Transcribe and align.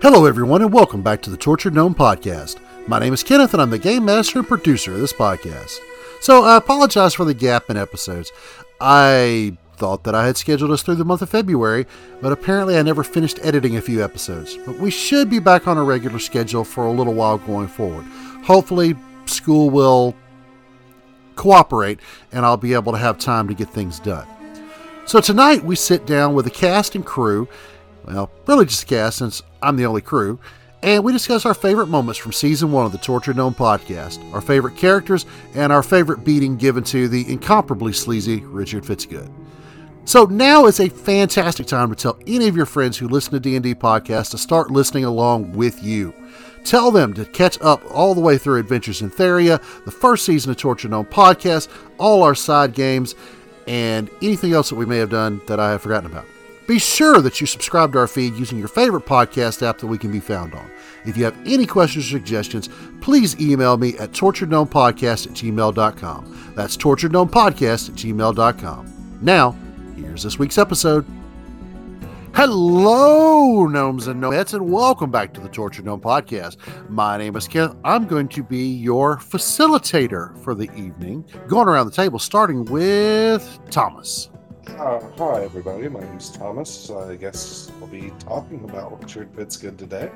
Hello, 0.00 0.26
everyone, 0.26 0.62
and 0.62 0.72
welcome 0.72 1.02
back 1.02 1.20
to 1.22 1.28
the 1.28 1.36
Tortured 1.36 1.74
Gnome 1.74 1.92
Podcast. 1.92 2.60
My 2.86 3.00
name 3.00 3.12
is 3.12 3.24
Kenneth, 3.24 3.52
and 3.52 3.60
I'm 3.60 3.70
the 3.70 3.80
game 3.80 4.04
master 4.04 4.38
and 4.38 4.46
producer 4.46 4.94
of 4.94 5.00
this 5.00 5.12
podcast. 5.12 5.80
So, 6.20 6.44
I 6.44 6.56
apologize 6.56 7.14
for 7.14 7.24
the 7.24 7.34
gap 7.34 7.68
in 7.68 7.76
episodes. 7.76 8.30
I 8.80 9.56
thought 9.74 10.04
that 10.04 10.14
I 10.14 10.24
had 10.24 10.36
scheduled 10.36 10.70
us 10.70 10.82
through 10.82 10.94
the 10.94 11.04
month 11.04 11.22
of 11.22 11.30
February, 11.30 11.84
but 12.20 12.30
apparently 12.30 12.78
I 12.78 12.82
never 12.82 13.02
finished 13.02 13.40
editing 13.42 13.76
a 13.76 13.80
few 13.80 14.04
episodes. 14.04 14.56
But 14.64 14.78
we 14.78 14.92
should 14.92 15.28
be 15.28 15.40
back 15.40 15.66
on 15.66 15.76
a 15.76 15.82
regular 15.82 16.20
schedule 16.20 16.62
for 16.62 16.86
a 16.86 16.92
little 16.92 17.14
while 17.14 17.38
going 17.38 17.66
forward. 17.66 18.04
Hopefully, 18.44 18.94
school 19.26 19.68
will 19.68 20.14
cooperate, 21.34 21.98
and 22.30 22.46
I'll 22.46 22.56
be 22.56 22.74
able 22.74 22.92
to 22.92 22.98
have 22.98 23.18
time 23.18 23.48
to 23.48 23.54
get 23.54 23.68
things 23.68 23.98
done. 23.98 24.28
So, 25.06 25.20
tonight 25.20 25.64
we 25.64 25.74
sit 25.74 26.06
down 26.06 26.34
with 26.34 26.44
the 26.44 26.52
cast 26.52 26.94
and 26.94 27.04
crew 27.04 27.48
well, 28.08 28.30
really 28.46 28.64
just 28.64 28.84
a 28.84 28.86
cast 28.86 29.18
since 29.18 29.42
I'm 29.62 29.76
the 29.76 29.86
only 29.86 30.00
crew, 30.00 30.38
and 30.82 31.04
we 31.04 31.12
discuss 31.12 31.44
our 31.44 31.54
favorite 31.54 31.88
moments 31.88 32.18
from 32.18 32.32
season 32.32 32.72
one 32.72 32.86
of 32.86 32.92
the 32.92 32.98
Tortured 32.98 33.36
Gnome 33.36 33.54
podcast, 33.54 34.32
our 34.32 34.40
favorite 34.40 34.76
characters, 34.76 35.26
and 35.54 35.72
our 35.72 35.82
favorite 35.82 36.24
beating 36.24 36.56
given 36.56 36.84
to 36.84 37.08
the 37.08 37.30
incomparably 37.30 37.92
sleazy 37.92 38.40
Richard 38.40 38.84
Fitzgood. 38.84 39.30
So 40.04 40.24
now 40.24 40.64
is 40.64 40.80
a 40.80 40.88
fantastic 40.88 41.66
time 41.66 41.90
to 41.90 41.96
tell 41.96 42.18
any 42.26 42.48
of 42.48 42.56
your 42.56 42.64
friends 42.64 42.96
who 42.96 43.08
listen 43.08 43.32
to 43.32 43.40
D&D 43.40 43.74
podcasts 43.74 44.30
to 44.30 44.38
start 44.38 44.70
listening 44.70 45.04
along 45.04 45.52
with 45.52 45.82
you. 45.82 46.14
Tell 46.64 46.90
them 46.90 47.12
to 47.14 47.26
catch 47.26 47.60
up 47.60 47.82
all 47.90 48.14
the 48.14 48.20
way 48.22 48.38
through 48.38 48.58
Adventures 48.58 49.02
in 49.02 49.10
Theria, 49.10 49.60
the 49.84 49.90
first 49.90 50.24
season 50.24 50.50
of 50.50 50.56
Tortured 50.56 50.92
Gnome 50.92 51.04
podcast, 51.06 51.68
all 51.98 52.22
our 52.22 52.34
side 52.34 52.72
games, 52.72 53.14
and 53.66 54.08
anything 54.22 54.54
else 54.54 54.70
that 54.70 54.76
we 54.76 54.86
may 54.86 54.96
have 54.96 55.10
done 55.10 55.42
that 55.46 55.60
I 55.60 55.72
have 55.72 55.82
forgotten 55.82 56.10
about. 56.10 56.24
Be 56.68 56.78
sure 56.78 57.22
that 57.22 57.40
you 57.40 57.46
subscribe 57.46 57.94
to 57.94 57.98
our 58.00 58.06
feed 58.06 58.34
using 58.34 58.58
your 58.58 58.68
favorite 58.68 59.06
podcast 59.06 59.66
app 59.66 59.78
that 59.78 59.86
we 59.86 59.96
can 59.96 60.12
be 60.12 60.20
found 60.20 60.52
on. 60.52 60.70
If 61.06 61.16
you 61.16 61.24
have 61.24 61.34
any 61.46 61.64
questions 61.64 62.04
or 62.04 62.10
suggestions, 62.10 62.68
please 63.00 63.40
email 63.40 63.78
me 63.78 63.96
at 63.96 64.12
torturedgnomepodcast 64.12 65.28
at 65.28 65.32
gmail.com. 65.32 66.52
That's 66.54 66.76
torturedgnomepodcast 66.76 67.88
at 67.88 67.94
gmail.com. 67.94 69.18
Now, 69.22 69.56
here's 69.96 70.22
this 70.22 70.38
week's 70.38 70.58
episode. 70.58 71.06
Hello, 72.34 73.66
gnomes 73.66 74.06
and 74.06 74.22
gnomettes, 74.22 74.52
and 74.52 74.70
welcome 74.70 75.10
back 75.10 75.32
to 75.32 75.40
the 75.40 75.48
Tortured 75.48 75.86
Gnome 75.86 76.02
Podcast. 76.02 76.58
My 76.90 77.16
name 77.16 77.34
is 77.34 77.48
Kenneth. 77.48 77.76
I'm 77.82 78.06
going 78.06 78.28
to 78.28 78.42
be 78.42 78.74
your 78.74 79.16
facilitator 79.16 80.38
for 80.44 80.54
the 80.54 80.70
evening, 80.76 81.24
going 81.46 81.66
around 81.66 81.86
the 81.86 81.92
table, 81.92 82.18
starting 82.18 82.66
with 82.66 83.58
Thomas. 83.70 84.28
Uh, 84.76 85.00
hi, 85.16 85.42
everybody. 85.42 85.88
My 85.88 86.00
name's 86.00 86.30
Thomas. 86.30 86.90
I 86.90 87.16
guess 87.16 87.72
I'll 87.80 87.88
be 87.88 88.12
talking 88.20 88.62
about 88.62 89.00
Richard 89.00 89.32
Fitzgood 89.32 89.76
today. 89.76 90.10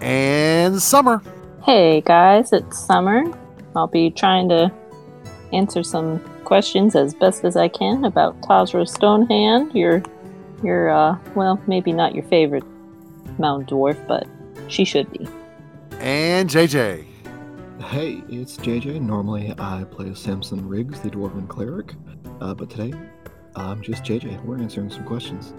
And 0.00 0.80
Summer. 0.82 1.22
Hey, 1.64 2.00
guys, 2.00 2.52
it's 2.52 2.78
Summer. 2.78 3.24
I'll 3.76 3.86
be 3.86 4.10
trying 4.10 4.48
to 4.48 4.72
answer 5.52 5.84
some 5.84 6.18
questions 6.44 6.96
as 6.96 7.14
best 7.14 7.44
as 7.44 7.56
I 7.56 7.68
can 7.68 8.04
about 8.04 8.40
Tazra 8.40 8.88
Stonehand, 8.88 9.72
your, 9.72 10.02
your, 10.64 10.90
uh, 10.90 11.16
well, 11.36 11.60
maybe 11.68 11.92
not 11.92 12.14
your 12.14 12.24
favorite 12.24 12.64
mountain 13.38 13.66
dwarf, 13.66 14.04
but 14.08 14.26
she 14.66 14.84
should 14.84 15.10
be. 15.12 15.28
And 16.00 16.50
JJ. 16.50 17.04
Hey, 17.84 18.22
it's 18.28 18.56
JJ. 18.56 19.00
Normally 19.00 19.54
I 19.58 19.84
play 19.84 20.12
Samson 20.14 20.68
Riggs, 20.68 21.00
the 21.00 21.10
Dwarven 21.10 21.46
Cleric, 21.46 21.94
uh, 22.40 22.54
but 22.54 22.68
today 22.68 22.92
I'm 23.54 23.82
just 23.82 24.04
JJ. 24.04 24.42
We're 24.44 24.58
answering 24.58 24.90
some 24.90 25.04
questions. 25.04 25.52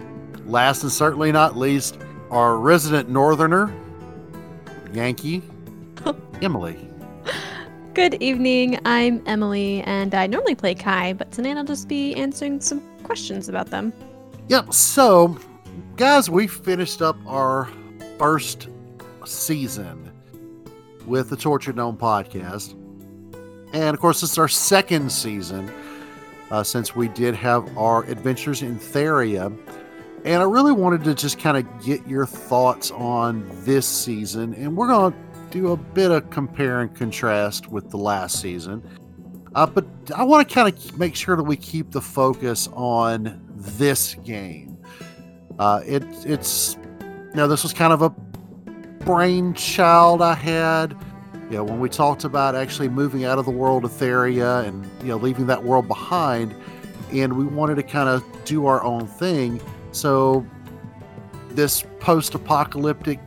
Last 0.46 0.82
and 0.82 0.90
certainly 0.90 1.30
not 1.32 1.56
least, 1.56 1.98
our 2.30 2.58
resident 2.58 3.08
northerner, 3.08 3.72
Yankee, 4.92 5.42
Emily. 6.42 6.88
Good 7.94 8.14
evening. 8.14 8.80
I'm 8.84 9.22
Emily, 9.26 9.82
and 9.82 10.14
I 10.14 10.26
normally 10.26 10.56
play 10.56 10.74
Kai, 10.74 11.12
but 11.12 11.30
tonight 11.30 11.56
I'll 11.56 11.64
just 11.64 11.86
be 11.86 12.14
answering 12.16 12.60
some 12.60 12.80
questions 13.04 13.48
about 13.48 13.70
them. 13.70 13.92
Yep. 14.48 14.74
So, 14.74 15.38
guys, 15.96 16.28
we 16.28 16.48
finished 16.48 17.00
up 17.00 17.16
our 17.26 17.68
first 18.18 18.68
season 19.24 20.10
with 21.06 21.30
the 21.30 21.36
Tortured 21.36 21.76
Gnome 21.76 21.96
podcast. 21.96 22.72
And 23.72 23.94
of 23.94 24.00
course, 24.00 24.20
this 24.20 24.32
is 24.32 24.38
our 24.38 24.48
second 24.48 25.10
season 25.10 25.70
uh, 26.54 26.62
since 26.62 26.94
we 26.94 27.08
did 27.08 27.34
have 27.34 27.76
our 27.76 28.04
adventures 28.04 28.62
in 28.62 28.78
Theria. 28.78 29.46
And 30.24 30.40
I 30.40 30.44
really 30.44 30.70
wanted 30.70 31.02
to 31.02 31.14
just 31.14 31.40
kind 31.40 31.56
of 31.56 31.84
get 31.84 32.06
your 32.06 32.26
thoughts 32.26 32.92
on 32.92 33.50
this 33.64 33.88
season. 33.88 34.54
And 34.54 34.76
we're 34.76 34.86
going 34.86 35.12
to 35.12 35.18
do 35.50 35.72
a 35.72 35.76
bit 35.76 36.12
of 36.12 36.30
compare 36.30 36.80
and 36.80 36.94
contrast 36.94 37.66
with 37.72 37.90
the 37.90 37.96
last 37.96 38.40
season. 38.40 38.88
Uh, 39.56 39.66
but 39.66 39.84
I 40.14 40.22
want 40.22 40.48
to 40.48 40.54
kind 40.54 40.72
of 40.72 40.96
make 40.96 41.16
sure 41.16 41.34
that 41.34 41.42
we 41.42 41.56
keep 41.56 41.90
the 41.90 42.00
focus 42.00 42.68
on 42.72 43.42
this 43.56 44.14
game. 44.14 44.78
Uh, 45.58 45.80
it, 45.84 46.04
it's, 46.24 46.76
you 47.00 47.34
know, 47.34 47.48
this 47.48 47.64
was 47.64 47.72
kind 47.72 47.92
of 47.92 48.00
a 48.00 48.10
brainchild 49.04 50.22
I 50.22 50.34
had 50.34 50.96
you 51.54 51.60
know, 51.60 51.64
when 51.66 51.78
we 51.78 51.88
talked 51.88 52.24
about 52.24 52.56
actually 52.56 52.88
moving 52.88 53.24
out 53.24 53.38
of 53.38 53.44
the 53.44 53.52
world 53.52 53.84
of 53.84 53.92
Theria 53.92 54.66
and 54.66 54.84
you 55.02 55.10
know 55.10 55.16
leaving 55.16 55.46
that 55.46 55.62
world 55.62 55.86
behind, 55.86 56.52
and 57.12 57.34
we 57.34 57.44
wanted 57.44 57.76
to 57.76 57.84
kind 57.84 58.08
of 58.08 58.24
do 58.44 58.66
our 58.66 58.82
own 58.82 59.06
thing. 59.06 59.60
So 59.92 60.44
this 61.50 61.84
post-apocalyptic, 62.00 63.20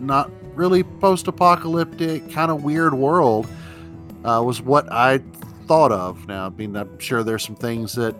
not 0.00 0.28
really 0.56 0.82
post-apocalyptic, 0.82 2.32
kind 2.32 2.50
of 2.50 2.64
weird 2.64 2.94
world 2.94 3.46
uh, 4.24 4.42
was 4.44 4.60
what 4.60 4.90
I 4.90 5.18
thought 5.68 5.92
of. 5.92 6.26
Now, 6.26 6.46
I 6.46 6.48
mean, 6.48 6.74
I'm 6.74 6.98
sure 6.98 7.22
there's 7.22 7.44
some 7.44 7.54
things 7.54 7.92
that 7.92 8.16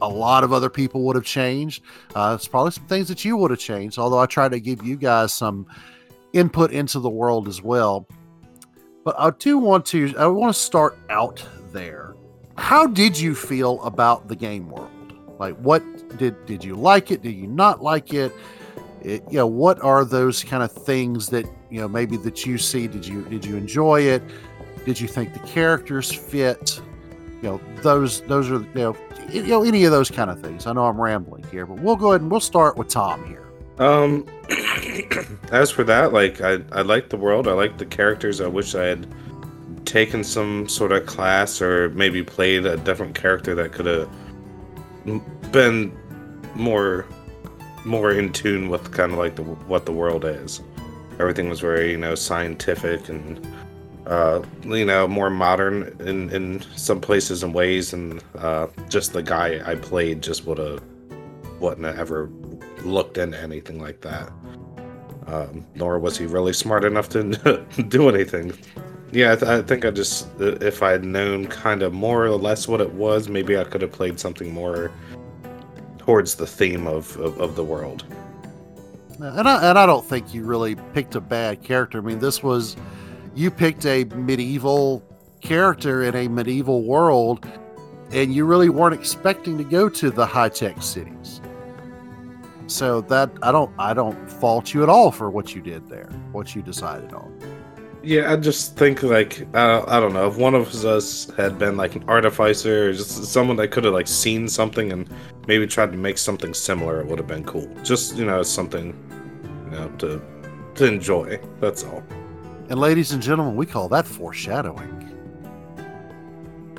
a 0.00 0.08
lot 0.08 0.42
of 0.42 0.54
other 0.54 0.70
people 0.70 1.02
would 1.02 1.16
have 1.16 1.26
changed. 1.26 1.82
Uh, 2.14 2.32
it's 2.34 2.48
probably 2.48 2.70
some 2.70 2.86
things 2.86 3.08
that 3.08 3.26
you 3.26 3.36
would 3.36 3.50
have 3.50 3.60
changed. 3.60 3.98
Although 3.98 4.20
I 4.20 4.24
try 4.24 4.48
to 4.48 4.58
give 4.58 4.82
you 4.86 4.96
guys 4.96 5.34
some 5.34 5.66
input 6.32 6.72
into 6.72 6.98
the 6.98 7.10
world 7.10 7.46
as 7.46 7.60
well. 7.60 8.08
But 9.04 9.14
I 9.18 9.30
do 9.30 9.58
want 9.58 9.84
to 9.86 10.14
I 10.18 10.26
want 10.26 10.54
to 10.54 10.60
start 10.60 10.98
out 11.10 11.46
there. 11.72 12.14
How 12.56 12.86
did 12.86 13.18
you 13.18 13.34
feel 13.34 13.82
about 13.82 14.28
the 14.28 14.36
game 14.36 14.70
world? 14.70 14.90
Like 15.38 15.56
what 15.56 15.82
did 16.16 16.46
did 16.46 16.64
you 16.64 16.74
like 16.74 17.10
it? 17.10 17.22
Did 17.22 17.32
you 17.32 17.46
not 17.46 17.82
like 17.82 18.14
it? 18.14 18.32
it 19.02 19.22
you 19.30 19.36
know, 19.36 19.46
what 19.46 19.80
are 19.82 20.04
those 20.04 20.42
kind 20.42 20.62
of 20.62 20.72
things 20.72 21.28
that, 21.28 21.44
you 21.70 21.80
know, 21.80 21.88
maybe 21.88 22.16
that 22.18 22.46
you 22.46 22.56
see 22.56 22.86
did 22.88 23.06
you 23.06 23.22
did 23.24 23.44
you 23.44 23.56
enjoy 23.56 24.00
it? 24.00 24.22
Did 24.86 24.98
you 24.98 25.08
think 25.08 25.34
the 25.34 25.40
characters 25.40 26.10
fit? 26.10 26.80
You 27.42 27.50
know, 27.50 27.60
those 27.82 28.22
those 28.22 28.50
are 28.50 28.60
you 28.60 28.68
know, 28.74 28.96
you 29.30 29.42
know 29.42 29.64
any 29.64 29.84
of 29.84 29.92
those 29.92 30.10
kind 30.10 30.30
of 30.30 30.40
things. 30.40 30.66
I 30.66 30.72
know 30.72 30.86
I'm 30.86 30.98
rambling 30.98 31.44
here, 31.50 31.66
but 31.66 31.78
we'll 31.80 31.96
go 31.96 32.12
ahead 32.12 32.22
and 32.22 32.30
we'll 32.30 32.40
start 32.40 32.78
with 32.78 32.88
Tom 32.88 33.26
here. 33.26 33.44
Um, 33.78 34.26
as 35.52 35.70
for 35.70 35.84
that, 35.84 36.12
like 36.12 36.40
I, 36.40 36.58
I 36.72 36.82
like 36.82 37.10
the 37.10 37.16
world. 37.16 37.48
I 37.48 37.52
like 37.52 37.78
the 37.78 37.86
characters. 37.86 38.40
I 38.40 38.46
wish 38.46 38.74
I 38.74 38.84
had 38.84 39.06
taken 39.86 40.24
some 40.24 40.68
sort 40.68 40.92
of 40.92 41.06
class 41.06 41.60
or 41.60 41.90
maybe 41.90 42.22
played 42.22 42.66
a 42.66 42.76
different 42.76 43.14
character 43.14 43.54
that 43.54 43.72
could 43.72 43.86
have 43.86 44.08
been 45.52 45.96
more 46.54 47.06
more 47.84 48.12
in 48.12 48.32
tune 48.32 48.70
with 48.70 48.92
kind 48.92 49.12
of 49.12 49.18
like 49.18 49.36
the 49.36 49.42
what 49.42 49.86
the 49.86 49.92
world 49.92 50.24
is. 50.24 50.62
Everything 51.20 51.48
was 51.48 51.60
very 51.60 51.92
you 51.92 51.98
know 51.98 52.14
scientific 52.14 53.08
and 53.08 53.46
uh, 54.06 54.42
you 54.64 54.84
know 54.84 55.06
more 55.06 55.30
modern 55.30 55.94
in 56.00 56.30
in 56.30 56.62
some 56.76 57.00
places 57.00 57.42
and 57.42 57.54
ways, 57.54 57.92
and 57.92 58.22
uh, 58.38 58.66
just 58.88 59.12
the 59.12 59.22
guy 59.22 59.60
I 59.64 59.74
played 59.76 60.22
just 60.22 60.46
would 60.46 60.58
have 60.58 60.82
wouldn't 61.60 61.86
have 61.86 61.98
ever 61.98 62.30
looked 62.82 63.18
into 63.18 63.40
anything 63.40 63.80
like 63.80 64.00
that. 64.02 64.30
Um, 65.26 65.66
nor 65.74 65.98
was 65.98 66.18
he 66.18 66.26
really 66.26 66.52
smart 66.52 66.84
enough 66.84 67.08
to 67.10 67.64
do 67.88 68.08
anything. 68.08 68.52
Yeah, 69.10 69.32
I, 69.32 69.36
th- 69.36 69.48
I, 69.48 69.62
think 69.62 69.84
I 69.84 69.90
just, 69.90 70.28
if 70.40 70.82
I 70.82 70.90
had 70.90 71.04
known 71.04 71.46
kind 71.46 71.82
of 71.82 71.92
more 71.92 72.24
or 72.26 72.30
less 72.30 72.66
what 72.66 72.80
it 72.80 72.92
was, 72.92 73.28
maybe 73.28 73.56
I 73.56 73.64
could 73.64 73.80
have 73.80 73.92
played 73.92 74.18
something 74.18 74.52
more 74.52 74.90
towards 75.98 76.34
the 76.34 76.46
theme 76.46 76.86
of, 76.86 77.16
of, 77.18 77.40
of 77.40 77.56
the 77.56 77.64
world. 77.64 78.04
And 79.20 79.48
I, 79.48 79.70
and 79.70 79.78
I 79.78 79.86
don't 79.86 80.04
think 80.04 80.34
you 80.34 80.44
really 80.44 80.74
picked 80.92 81.14
a 81.14 81.20
bad 81.20 81.62
character. 81.62 81.98
I 81.98 82.00
mean, 82.00 82.18
this 82.18 82.42
was, 82.42 82.76
you 83.34 83.50
picked 83.50 83.86
a 83.86 84.04
medieval 84.04 85.02
character 85.40 86.02
in 86.02 86.16
a 86.16 86.26
medieval 86.26 86.82
world, 86.82 87.46
and 88.10 88.34
you 88.34 88.44
really 88.44 88.68
weren't 88.68 88.94
expecting 88.94 89.56
to 89.58 89.64
go 89.64 89.88
to 89.88 90.10
the 90.10 90.26
high 90.26 90.48
tech 90.48 90.82
cities. 90.82 91.40
So 92.66 93.02
that 93.02 93.30
I 93.42 93.52
don't 93.52 93.70
I 93.78 93.92
don't 93.94 94.30
fault 94.30 94.72
you 94.72 94.82
at 94.82 94.88
all 94.88 95.10
for 95.10 95.30
what 95.30 95.54
you 95.54 95.60
did 95.60 95.88
there, 95.88 96.10
what 96.32 96.54
you 96.54 96.62
decided 96.62 97.12
on. 97.12 97.38
Yeah, 98.02 98.32
I 98.32 98.36
just 98.36 98.76
think 98.76 99.02
like 99.02 99.46
uh, 99.54 99.84
I 99.86 99.98
don't 99.98 100.12
know 100.12 100.26
if 100.28 100.36
one 100.36 100.54
of 100.54 100.84
us 100.84 101.30
had 101.36 101.58
been 101.58 101.76
like 101.76 101.96
an 101.96 102.04
artificer, 102.06 102.88
or 102.88 102.92
just 102.92 103.24
someone 103.24 103.56
that 103.56 103.68
could 103.68 103.84
have 103.84 103.94
like 103.94 104.08
seen 104.08 104.46
something 104.48 104.92
and 104.92 105.08
maybe 105.46 105.66
tried 105.66 105.92
to 105.92 105.98
make 105.98 106.18
something 106.18 106.52
similar, 106.52 107.00
it 107.00 107.06
would 107.06 107.18
have 107.18 107.26
been 107.26 107.44
cool. 107.44 107.66
Just 107.82 108.16
you 108.16 108.26
know 108.26 108.42
something, 108.42 108.94
you 109.64 109.70
know, 109.70 109.88
to 109.98 110.22
to 110.74 110.86
enjoy. 110.86 111.40
That's 111.60 111.84
all. 111.84 112.02
And 112.68 112.78
ladies 112.78 113.12
and 113.12 113.22
gentlemen, 113.22 113.56
we 113.56 113.66
call 113.66 113.88
that 113.88 114.06
foreshadowing. 114.06 115.00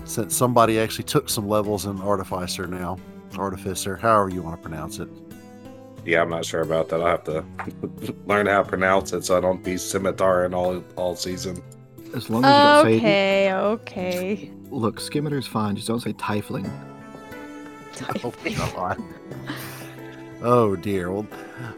Since 0.03 0.35
somebody 0.35 0.79
actually 0.79 1.05
took 1.05 1.29
some 1.29 1.47
levels 1.47 1.85
in 1.85 1.99
Artificer 2.01 2.67
now, 2.67 2.97
Artificer, 3.37 3.95
however 3.95 4.29
you 4.29 4.43
want 4.43 4.61
to 4.61 4.67
pronounce 4.67 4.99
it. 4.99 5.09
Yeah, 6.05 6.21
I'm 6.21 6.29
not 6.29 6.45
sure 6.45 6.61
about 6.61 6.89
that. 6.89 7.01
I'll 7.01 7.07
have 7.07 7.23
to 7.25 7.43
learn 8.27 8.45
how 8.45 8.61
to 8.61 8.69
pronounce 8.69 9.11
it 9.13 9.25
so 9.25 9.37
I 9.37 9.41
don't 9.41 9.63
be 9.63 9.77
scimitar 9.77 10.45
in 10.45 10.53
all 10.53 10.83
all 10.95 11.15
season. 11.15 11.63
As 12.15 12.29
long 12.29 12.45
as 12.45 12.85
you 12.85 12.91
don't 12.91 13.01
say. 13.01 13.51
Okay, 13.51 13.53
okay. 13.53 14.51
Look, 14.69 14.99
Skimitar's 14.99 15.47
fine. 15.47 15.75
Just 15.75 15.87
don't 15.87 15.99
say 15.99 16.13
Tifling. 16.13 16.69
Oh, 18.23 18.33
God. 18.75 19.01
oh 20.41 20.75
dear. 20.75 21.11
Well, 21.11 21.25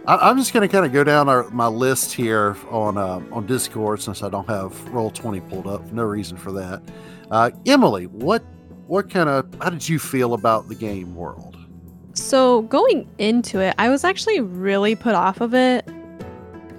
I, 0.08 0.18
I'm 0.18 0.38
just 0.38 0.52
going 0.52 0.68
to 0.68 0.72
kind 0.72 0.86
of 0.86 0.92
go 0.92 1.04
down 1.04 1.30
our, 1.30 1.50
my 1.52 1.68
list 1.68 2.12
here 2.14 2.58
on 2.70 2.98
uh, 2.98 3.22
on 3.32 3.46
Discord 3.46 4.02
since 4.02 4.24
I 4.24 4.30
don't 4.30 4.48
have 4.48 4.88
Roll 4.90 5.12
Twenty 5.12 5.42
pulled 5.42 5.68
up. 5.68 5.92
No 5.92 6.04
reason 6.04 6.38
for 6.38 6.52
that. 6.54 6.82
Uh, 7.32 7.52
Emily, 7.66 8.08
what 8.08 8.44
what 8.88 9.10
kind 9.10 9.30
of 9.30 9.48
how 9.62 9.70
did 9.70 9.88
you 9.88 10.00
feel 10.00 10.34
about 10.34 10.68
the 10.68 10.76
game 10.76 11.16
world? 11.16 11.47
So 12.18 12.64
going 12.64 13.08
into 13.20 13.60
it, 13.60 13.76
I 13.78 13.90
was 13.90 14.04
actually 14.04 14.42
really 14.42 14.96
put 14.96 15.14
off 15.14 15.40
of 15.40 15.54
it. 15.54 15.88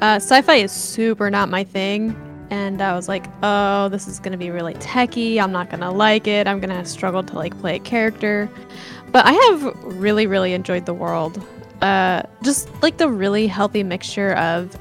Uh, 0.00 0.16
sci-fi 0.16 0.56
is 0.56 0.72
super 0.72 1.30
not 1.30 1.48
my 1.48 1.62
thing, 1.62 2.16
and 2.50 2.82
I 2.82 2.94
was 2.94 3.08
like, 3.08 3.24
"Oh, 3.42 3.88
this 3.88 4.08
is 4.08 4.18
gonna 4.18 4.36
be 4.36 4.50
really 4.50 4.74
techy. 4.74 5.40
I'm 5.40 5.52
not 5.52 5.70
gonna 5.70 5.92
like 5.92 6.26
it. 6.26 6.48
I'm 6.48 6.58
gonna 6.58 6.84
struggle 6.84 7.22
to 7.22 7.34
like 7.36 7.56
play 7.60 7.76
a 7.76 7.78
character." 7.78 8.50
But 9.12 9.26
I 9.26 9.32
have 9.32 9.74
really, 9.84 10.26
really 10.26 10.54
enjoyed 10.54 10.86
the 10.86 10.94
world. 10.94 11.40
Uh, 11.82 12.22
just 12.42 12.68
like 12.82 12.96
the 12.96 13.08
really 13.08 13.46
healthy 13.46 13.84
mixture 13.84 14.32
of 14.34 14.76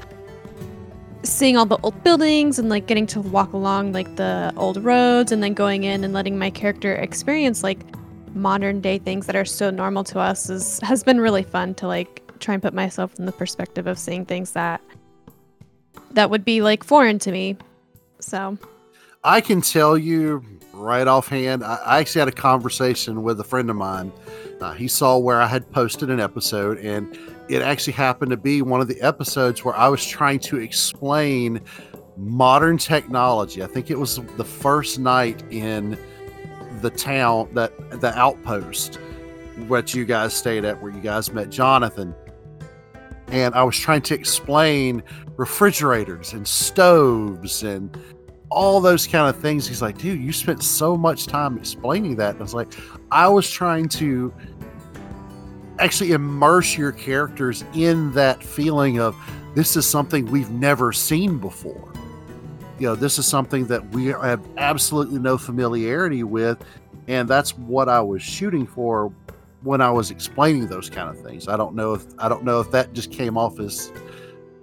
seeing 1.22 1.56
all 1.56 1.66
the 1.66 1.78
old 1.84 2.02
buildings 2.02 2.58
and 2.58 2.68
like 2.68 2.86
getting 2.86 3.06
to 3.06 3.20
walk 3.20 3.52
along 3.52 3.92
like 3.92 4.16
the 4.16 4.52
old 4.56 4.82
roads, 4.84 5.30
and 5.30 5.40
then 5.40 5.54
going 5.54 5.84
in 5.84 6.02
and 6.02 6.12
letting 6.12 6.36
my 6.36 6.50
character 6.50 6.96
experience 6.96 7.62
like 7.62 7.78
modern 8.38 8.80
day 8.80 8.98
things 8.98 9.26
that 9.26 9.36
are 9.36 9.44
so 9.44 9.70
normal 9.70 10.04
to 10.04 10.18
us 10.18 10.48
is 10.48 10.80
has 10.80 11.02
been 11.02 11.20
really 11.20 11.42
fun 11.42 11.74
to 11.74 11.86
like 11.86 12.22
try 12.38 12.54
and 12.54 12.62
put 12.62 12.72
myself 12.72 13.18
in 13.18 13.26
the 13.26 13.32
perspective 13.32 13.86
of 13.86 13.98
seeing 13.98 14.24
things 14.24 14.52
that 14.52 14.80
that 16.12 16.30
would 16.30 16.44
be 16.44 16.62
like 16.62 16.84
foreign 16.84 17.18
to 17.18 17.32
me. 17.32 17.56
So 18.20 18.58
I 19.24 19.40
can 19.40 19.60
tell 19.60 19.98
you 19.98 20.44
right 20.72 21.06
offhand, 21.06 21.64
I, 21.64 21.76
I 21.84 21.98
actually 21.98 22.20
had 22.20 22.28
a 22.28 22.32
conversation 22.32 23.22
with 23.22 23.40
a 23.40 23.44
friend 23.44 23.68
of 23.68 23.76
mine. 23.76 24.12
Uh, 24.60 24.72
he 24.72 24.88
saw 24.88 25.18
where 25.18 25.40
I 25.40 25.46
had 25.46 25.70
posted 25.70 26.10
an 26.10 26.20
episode, 26.20 26.78
and 26.78 27.18
it 27.48 27.62
actually 27.62 27.92
happened 27.94 28.30
to 28.30 28.36
be 28.36 28.62
one 28.62 28.80
of 28.80 28.88
the 28.88 29.00
episodes 29.00 29.64
where 29.64 29.74
I 29.74 29.88
was 29.88 30.04
trying 30.04 30.38
to 30.40 30.58
explain 30.58 31.60
modern 32.16 32.78
technology. 32.78 33.62
I 33.62 33.66
think 33.66 33.90
it 33.90 33.98
was 33.98 34.20
the 34.36 34.44
first 34.44 34.98
night 34.98 35.42
in 35.50 35.98
the 36.82 36.90
town 36.90 37.48
that 37.54 38.00
the 38.00 38.16
outpost 38.18 38.96
what 39.66 39.92
you 39.94 40.04
guys 40.04 40.32
stayed 40.34 40.64
at 40.64 40.80
where 40.80 40.92
you 40.92 41.00
guys 41.00 41.32
met 41.32 41.50
Jonathan 41.50 42.14
and 43.30 43.54
I 43.54 43.62
was 43.62 43.78
trying 43.78 44.02
to 44.02 44.14
explain 44.14 45.02
refrigerators 45.36 46.32
and 46.32 46.46
stoves 46.46 47.62
and 47.62 47.96
all 48.50 48.80
those 48.80 49.06
kind 49.06 49.28
of 49.28 49.40
things. 49.40 49.66
He's 49.66 49.82
like, 49.82 49.98
dude, 49.98 50.20
you 50.20 50.32
spent 50.32 50.62
so 50.62 50.96
much 50.96 51.26
time 51.26 51.58
explaining 51.58 52.16
that. 52.16 52.30
And 52.30 52.40
I 52.40 52.42
was 52.42 52.54
like, 52.54 52.72
I 53.10 53.28
was 53.28 53.50
trying 53.50 53.88
to 53.90 54.32
actually 55.78 56.12
immerse 56.12 56.76
your 56.76 56.92
characters 56.92 57.64
in 57.74 58.12
that 58.12 58.42
feeling 58.42 58.98
of 58.98 59.14
this 59.54 59.76
is 59.76 59.86
something 59.86 60.24
we've 60.26 60.50
never 60.50 60.92
seen 60.92 61.38
before. 61.38 61.92
You 62.78 62.86
know, 62.86 62.94
this 62.94 63.18
is 63.18 63.26
something 63.26 63.66
that 63.66 63.88
we 63.90 64.06
have 64.06 64.40
absolutely 64.56 65.18
no 65.18 65.36
familiarity 65.36 66.22
with. 66.22 66.62
And 67.08 67.28
that's 67.28 67.56
what 67.56 67.88
I 67.88 68.00
was 68.00 68.22
shooting 68.22 68.66
for 68.66 69.12
when 69.62 69.80
I 69.80 69.90
was 69.90 70.10
explaining 70.10 70.66
those 70.68 70.88
kind 70.88 71.08
of 71.08 71.20
things. 71.20 71.48
I 71.48 71.56
don't 71.56 71.74
know 71.74 71.94
if 71.94 72.04
I 72.18 72.28
don't 72.28 72.44
know 72.44 72.60
if 72.60 72.70
that 72.70 72.92
just 72.92 73.10
came 73.10 73.36
off 73.36 73.58
as, 73.58 73.92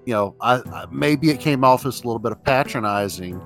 you 0.05 0.13
know, 0.13 0.35
I, 0.39 0.61
I 0.71 0.85
maybe 0.91 1.29
it 1.29 1.39
came 1.39 1.63
off 1.63 1.85
as 1.85 2.01
a 2.01 2.07
little 2.07 2.19
bit 2.19 2.31
of 2.31 2.43
patronizing 2.43 3.41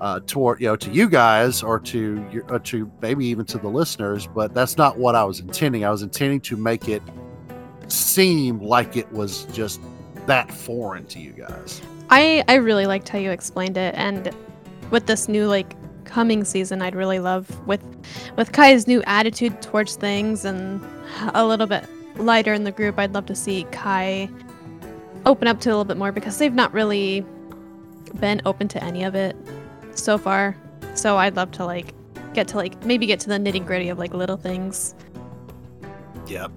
uh, 0.00 0.20
toward 0.26 0.60
you 0.60 0.66
know 0.66 0.76
to 0.76 0.90
you 0.90 1.08
guys 1.08 1.62
or 1.62 1.80
to 1.80 2.24
your 2.30 2.44
or 2.50 2.58
to 2.60 2.90
maybe 3.00 3.26
even 3.26 3.46
to 3.46 3.58
the 3.58 3.68
listeners, 3.68 4.26
but 4.26 4.54
that's 4.54 4.76
not 4.76 4.98
what 4.98 5.14
I 5.14 5.24
was 5.24 5.40
intending. 5.40 5.84
I 5.84 5.90
was 5.90 6.02
intending 6.02 6.40
to 6.42 6.56
make 6.56 6.88
it 6.88 7.02
seem 7.88 8.60
like 8.60 8.96
it 8.96 9.10
was 9.12 9.44
just 9.46 9.80
that 10.26 10.52
foreign 10.52 11.06
to 11.06 11.18
you 11.18 11.32
guys. 11.32 11.80
I 12.10 12.44
I 12.48 12.54
really 12.54 12.86
liked 12.86 13.08
how 13.08 13.18
you 13.18 13.30
explained 13.30 13.76
it, 13.76 13.94
and 13.96 14.34
with 14.90 15.06
this 15.06 15.28
new 15.28 15.46
like 15.46 15.74
coming 16.04 16.44
season, 16.44 16.82
I'd 16.82 16.94
really 16.94 17.18
love 17.18 17.66
with 17.66 17.82
with 18.36 18.52
Kai's 18.52 18.86
new 18.86 19.02
attitude 19.06 19.60
towards 19.62 19.96
things 19.96 20.44
and 20.44 20.80
a 21.34 21.46
little 21.46 21.66
bit 21.66 21.84
lighter 22.16 22.54
in 22.54 22.64
the 22.64 22.72
group. 22.72 22.98
I'd 22.98 23.14
love 23.14 23.26
to 23.26 23.34
see 23.34 23.64
Kai 23.72 24.30
open 25.24 25.48
up 25.48 25.60
to 25.60 25.68
a 25.68 25.72
little 25.72 25.84
bit 25.84 25.96
more 25.96 26.12
because 26.12 26.38
they've 26.38 26.54
not 26.54 26.72
really 26.72 27.24
been 28.20 28.40
open 28.46 28.68
to 28.68 28.82
any 28.82 29.04
of 29.04 29.14
it 29.14 29.36
so 29.94 30.16
far. 30.16 30.56
So 30.94 31.16
I'd 31.16 31.36
love 31.36 31.50
to 31.52 31.64
like 31.64 31.92
get 32.32 32.48
to 32.48 32.56
like 32.56 32.82
maybe 32.84 33.06
get 33.06 33.20
to 33.20 33.28
the 33.28 33.36
nitty 33.36 33.66
gritty 33.66 33.88
of 33.88 33.98
like 33.98 34.14
little 34.14 34.36
things. 34.36 34.94
Yep. 36.26 36.52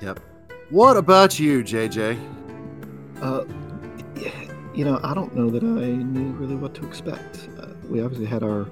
Yep. 0.00 0.20
What 0.70 0.96
about 0.96 1.38
you, 1.38 1.62
JJ? 1.62 2.18
Uh, 3.20 3.44
you 4.76 4.84
know, 4.84 5.00
I 5.02 5.14
don't 5.14 5.34
know 5.34 5.48
that 5.48 5.62
I 5.62 5.86
knew 5.86 6.32
really 6.32 6.54
what 6.54 6.74
to 6.74 6.86
expect. 6.86 7.48
Uh, 7.58 7.68
we 7.88 8.02
obviously 8.02 8.26
had 8.26 8.42
our 8.42 8.68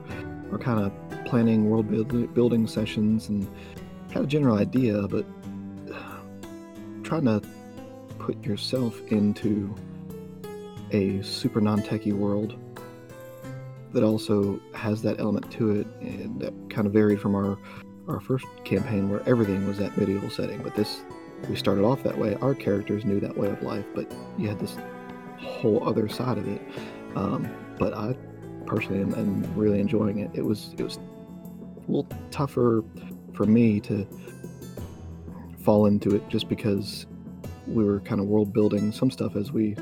our 0.53 0.59
kind 0.59 0.85
of 0.85 1.25
planning 1.25 1.71
world 1.71 1.91
build, 1.91 2.35
building 2.35 2.67
sessions 2.67 3.31
and 3.31 3.49
had 4.13 4.23
a 4.23 4.27
general 4.27 4.59
idea, 4.59 5.09
but 5.09 5.25
uh, 5.91 6.21
trying 7.03 7.25
to 7.25 7.43
put 8.19 8.45
yourself 8.45 9.01
into 9.09 9.75
a 10.93 11.23
super 11.23 11.61
non-techie 11.61 12.13
world 12.13 12.55
that 13.93 14.05
also 14.05 14.61
has 14.75 15.01
that 15.03 15.19
element 15.19 15.51
to 15.53 15.71
it, 15.71 15.87
and 16.01 16.39
that 16.39 16.53
kind 16.69 16.87
of 16.87 16.93
varied 16.93 17.21
from 17.21 17.35
our 17.35 17.57
our 18.09 18.21
first 18.21 18.45
campaign 18.65 19.09
where 19.09 19.27
everything 19.27 19.67
was 19.67 19.79
that 19.79 19.97
medieval 19.97 20.29
setting. 20.29 20.63
But 20.63 20.75
this, 20.75 21.01
we 21.49 21.57
started 21.57 21.83
off 21.83 22.03
that 22.03 22.19
way. 22.19 22.35
Our 22.43 22.55
characters 22.55 23.07
knew 23.07 23.21
that 23.21 23.35
way 23.35 23.49
of 23.49 23.63
life, 23.63 23.87
but 23.95 24.13
you 24.37 24.47
had 24.49 24.61
this 24.61 24.77
whole 25.45 25.87
other 25.87 26.09
side 26.09 26.39
of 26.39 26.49
it. 26.49 26.61
Um, 27.17 27.49
but 27.79 27.95
I 27.95 28.15
personally 28.67 29.01
am, 29.01 29.15
am 29.15 29.55
really 29.57 29.81
enjoying 29.81 30.19
it. 30.19 30.31
It 30.35 30.45
was 30.45 30.75
it 30.79 30.83
was 30.83 30.97
a 30.97 31.81
little 31.91 32.09
tougher 32.31 32.85
for 33.35 33.45
me 33.45 33.81
to 33.81 34.07
fall 35.61 35.87
into 35.87 36.15
it 36.15 36.29
just 36.29 36.49
because 36.49 37.07
we 37.67 37.85
were 37.85 38.01
kind 38.01 38.21
of 38.21 38.27
world 38.27 38.53
building 38.53 38.93
some 38.93 39.11
stuff 39.11 39.37
as 39.37 39.53
we 39.53 39.77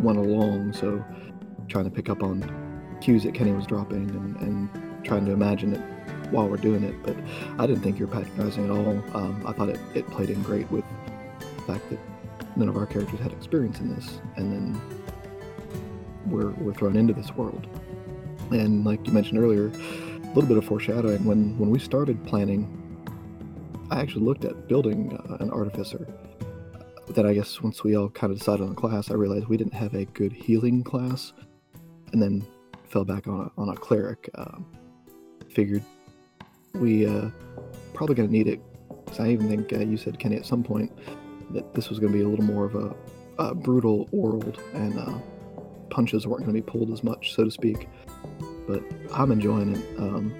went 0.00 0.18
along. 0.18 0.72
So 0.72 1.04
trying 1.68 1.84
to 1.84 1.90
pick 1.90 2.08
up 2.08 2.22
on 2.22 2.42
cues 3.00 3.24
that 3.24 3.34
Kenny 3.34 3.52
was 3.52 3.66
dropping 3.66 4.10
and, 4.10 4.36
and 4.36 5.04
trying 5.04 5.24
to 5.26 5.32
imagine 5.32 5.74
it 5.74 5.80
while 6.30 6.48
we're 6.48 6.56
doing 6.56 6.82
it. 6.82 6.94
But 7.02 7.16
I 7.58 7.66
didn't 7.66 7.82
think 7.82 7.98
you 7.98 8.06
were 8.06 8.12
patronizing 8.12 8.64
at 8.64 8.70
all. 8.70 9.02
Um, 9.14 9.44
I 9.46 9.52
thought 9.52 9.68
it, 9.68 9.80
it 9.94 10.06
played 10.08 10.30
in 10.30 10.42
great 10.42 10.70
with 10.70 10.84
the 11.56 11.62
fact 11.62 11.88
that 11.90 11.98
none 12.56 12.68
of 12.68 12.76
our 12.76 12.86
characters 12.86 13.20
had 13.20 13.32
experience 13.32 13.80
in 13.80 13.94
this, 13.94 14.20
and 14.36 14.52
then 14.52 14.97
we're 16.30 16.50
we're 16.50 16.74
thrown 16.74 16.96
into 16.96 17.12
this 17.12 17.34
world. 17.34 17.66
And 18.50 18.84
like 18.84 19.06
you 19.06 19.12
mentioned 19.12 19.38
earlier, 19.38 19.68
a 19.68 20.34
little 20.34 20.46
bit 20.46 20.56
of 20.56 20.64
foreshadowing. 20.64 21.24
When 21.24 21.58
when 21.58 21.70
we 21.70 21.78
started 21.78 22.24
planning, 22.26 22.66
I 23.90 24.00
actually 24.00 24.24
looked 24.24 24.44
at 24.44 24.68
building 24.68 25.16
uh, 25.16 25.36
an 25.40 25.50
artificer. 25.50 26.06
Then 27.08 27.26
I 27.26 27.32
guess 27.34 27.62
once 27.62 27.82
we 27.82 27.96
all 27.96 28.10
kind 28.10 28.32
of 28.32 28.38
decided 28.38 28.64
on 28.64 28.72
a 28.72 28.74
class, 28.74 29.10
I 29.10 29.14
realized 29.14 29.46
we 29.46 29.56
didn't 29.56 29.74
have 29.74 29.94
a 29.94 30.04
good 30.04 30.32
healing 30.32 30.84
class, 30.84 31.32
and 32.12 32.22
then 32.22 32.46
fell 32.88 33.04
back 33.04 33.26
on 33.26 33.50
a, 33.56 33.60
on 33.60 33.70
a 33.70 33.76
cleric. 33.76 34.28
Um, 34.34 34.66
figured 35.50 35.82
we 36.74 37.06
uh, 37.06 37.30
probably 37.94 38.14
going 38.14 38.28
to 38.28 38.32
need 38.32 38.46
it. 38.46 38.60
So 39.12 39.24
I 39.24 39.28
even 39.30 39.48
think 39.48 39.72
uh, 39.72 39.78
you 39.78 39.96
said 39.96 40.18
Kenny 40.18 40.36
at 40.36 40.46
some 40.46 40.62
point 40.62 40.92
that 41.50 41.74
this 41.74 41.88
was 41.88 41.98
going 41.98 42.12
to 42.12 42.18
be 42.18 42.24
a 42.24 42.28
little 42.28 42.44
more 42.44 42.64
of 42.64 42.74
a, 42.74 42.94
a 43.38 43.54
brutal 43.54 44.08
world 44.12 44.60
and 44.74 44.98
uh, 44.98 45.18
punches 45.90 46.26
weren't 46.26 46.44
going 46.44 46.54
to 46.54 46.62
be 46.62 46.70
pulled 46.70 46.90
as 46.90 47.02
much, 47.02 47.34
so 47.34 47.44
to 47.44 47.50
speak. 47.50 47.88
But 48.66 48.82
I'm 49.12 49.32
enjoying 49.32 49.74
it. 49.74 49.98
Um, 49.98 50.34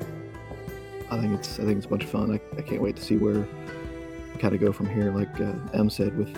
I 1.11 1.19
think 1.19 1.35
it's 1.35 1.59
I 1.59 1.64
think 1.64 1.78
it's 1.78 1.87
a 1.87 1.88
bunch 1.88 2.05
of 2.05 2.11
fun. 2.11 2.31
I, 2.31 2.59
I 2.59 2.62
can't 2.62 2.83
wait 2.83 2.97
to 2.97 3.02
see 3.02 3.17
where 3.17 3.47
kind 4.38 4.55
of 4.55 4.61
go 4.61 4.73
from 4.73 4.88
here. 4.88 5.12
Like 5.12 5.40
uh, 5.40 5.52
M 5.75 5.90
said, 5.90 6.17
with 6.17 6.37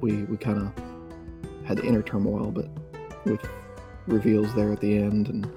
we 0.00 0.24
we 0.24 0.36
kind 0.36 0.58
of 0.58 0.72
had 1.64 1.78
the 1.78 1.84
inner 1.84 2.02
turmoil, 2.02 2.50
but 2.50 2.68
with 3.24 3.40
reveals 4.06 4.54
there 4.54 4.72
at 4.72 4.80
the 4.80 4.96
end 4.96 5.28
and 5.28 5.50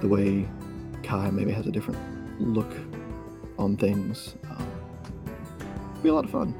the 0.00 0.08
way 0.08 0.48
Kai 1.02 1.30
maybe 1.30 1.52
has 1.52 1.66
a 1.66 1.70
different 1.70 2.00
look 2.40 2.72
on 3.58 3.76
things. 3.76 4.36
Um, 4.48 4.70
be 6.02 6.08
a 6.08 6.14
lot 6.14 6.24
of 6.24 6.30
fun. 6.30 6.52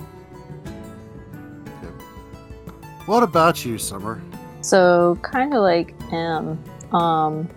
What 3.06 3.22
about 3.22 3.64
you, 3.64 3.78
Summer? 3.78 4.22
So 4.62 5.18
kind 5.22 5.54
of 5.54 5.62
like 5.62 5.94
M. 6.12 6.62
Um, 6.92 7.48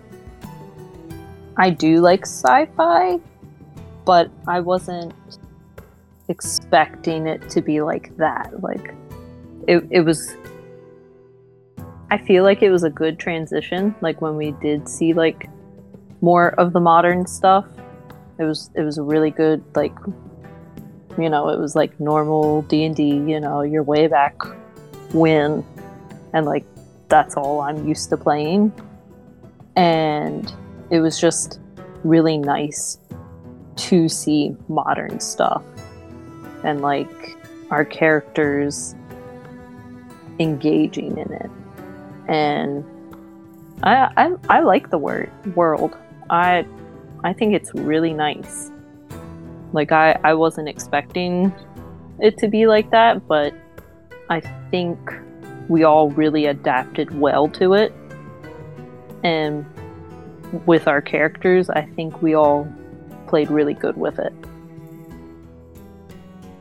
I 1.56 1.70
do 1.70 2.00
like 2.00 2.22
sci-fi, 2.22 3.20
but 4.04 4.30
I 4.46 4.60
wasn't 4.60 5.12
expecting 6.28 7.26
it 7.26 7.48
to 7.50 7.60
be 7.60 7.80
like 7.82 8.16
that. 8.16 8.62
Like, 8.62 8.94
it 9.68 9.86
it 9.90 10.00
was. 10.00 10.36
I 12.10 12.18
feel 12.18 12.44
like 12.44 12.62
it 12.62 12.70
was 12.70 12.84
a 12.84 12.90
good 12.90 13.18
transition. 13.18 13.94
Like 14.00 14.20
when 14.20 14.36
we 14.36 14.52
did 14.52 14.88
see 14.88 15.12
like 15.12 15.48
more 16.20 16.50
of 16.60 16.72
the 16.72 16.80
modern 16.80 17.26
stuff, 17.26 17.66
it 18.38 18.44
was 18.44 18.70
it 18.74 18.82
was 18.82 18.98
a 18.98 19.02
really 19.02 19.30
good 19.30 19.62
like. 19.74 19.94
You 21.16 21.30
know, 21.30 21.48
it 21.50 21.60
was 21.60 21.76
like 21.76 22.00
normal 22.00 22.62
D 22.62 22.84
and 22.84 22.96
D. 22.96 23.04
You 23.04 23.38
know, 23.38 23.62
your 23.62 23.84
way 23.84 24.08
back 24.08 24.34
when, 25.12 25.64
and 26.32 26.44
like 26.44 26.64
that's 27.08 27.36
all 27.36 27.60
I'm 27.60 27.86
used 27.86 28.08
to 28.10 28.16
playing. 28.16 28.72
And 29.76 30.52
it 30.90 31.00
was 31.00 31.20
just 31.20 31.60
really 32.04 32.38
nice 32.38 32.98
to 33.76 34.08
see 34.08 34.56
modern 34.68 35.20
stuff 35.20 35.62
and 36.62 36.80
like 36.80 37.36
our 37.70 37.84
characters 37.84 38.94
engaging 40.38 41.18
in 41.18 41.32
it. 41.32 41.50
And 42.28 42.84
I 43.82 44.10
I, 44.16 44.34
I 44.48 44.60
like 44.60 44.90
the 44.90 44.98
word 44.98 45.30
world. 45.56 45.96
I 46.30 46.66
I 47.24 47.32
think 47.32 47.54
it's 47.54 47.74
really 47.74 48.12
nice. 48.12 48.70
Like 49.72 49.92
I, 49.92 50.18
I 50.22 50.34
wasn't 50.34 50.68
expecting 50.68 51.52
it 52.20 52.38
to 52.38 52.48
be 52.48 52.66
like 52.66 52.90
that, 52.90 53.26
but 53.26 53.52
I 54.30 54.40
think 54.70 54.98
we 55.68 55.84
all 55.84 56.10
really 56.10 56.46
adapted 56.46 57.18
well 57.18 57.48
to 57.48 57.74
it. 57.74 57.92
And 59.22 59.64
with 60.66 60.86
our 60.86 61.00
characters, 61.00 61.70
I 61.70 61.82
think 61.82 62.22
we 62.22 62.34
all 62.34 62.68
played 63.26 63.50
really 63.50 63.74
good 63.74 63.96
with 63.96 64.18
it. 64.18 64.32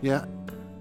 Yeah, 0.01 0.25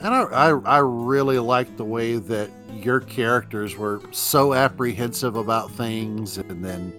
and 0.01 0.15
I, 0.15 0.23
I, 0.23 0.49
I 0.51 0.79
really 0.79 1.39
liked 1.39 1.77
the 1.77 1.85
way 1.85 2.17
that 2.17 2.51
your 2.73 3.01
characters 3.01 3.77
were 3.77 4.01
so 4.11 4.55
apprehensive 4.55 5.37
about 5.37 5.71
things, 5.71 6.39
and 6.39 6.65
then 6.65 6.93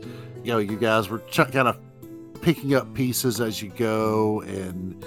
you 0.43 0.51
know 0.53 0.59
you 0.59 0.77
guys 0.77 1.09
were 1.09 1.19
ch- 1.29 1.51
kind 1.51 1.67
of 1.67 1.77
picking 2.41 2.75
up 2.75 2.93
pieces 2.93 3.41
as 3.41 3.61
you 3.61 3.69
go, 3.69 4.41
and 4.41 5.03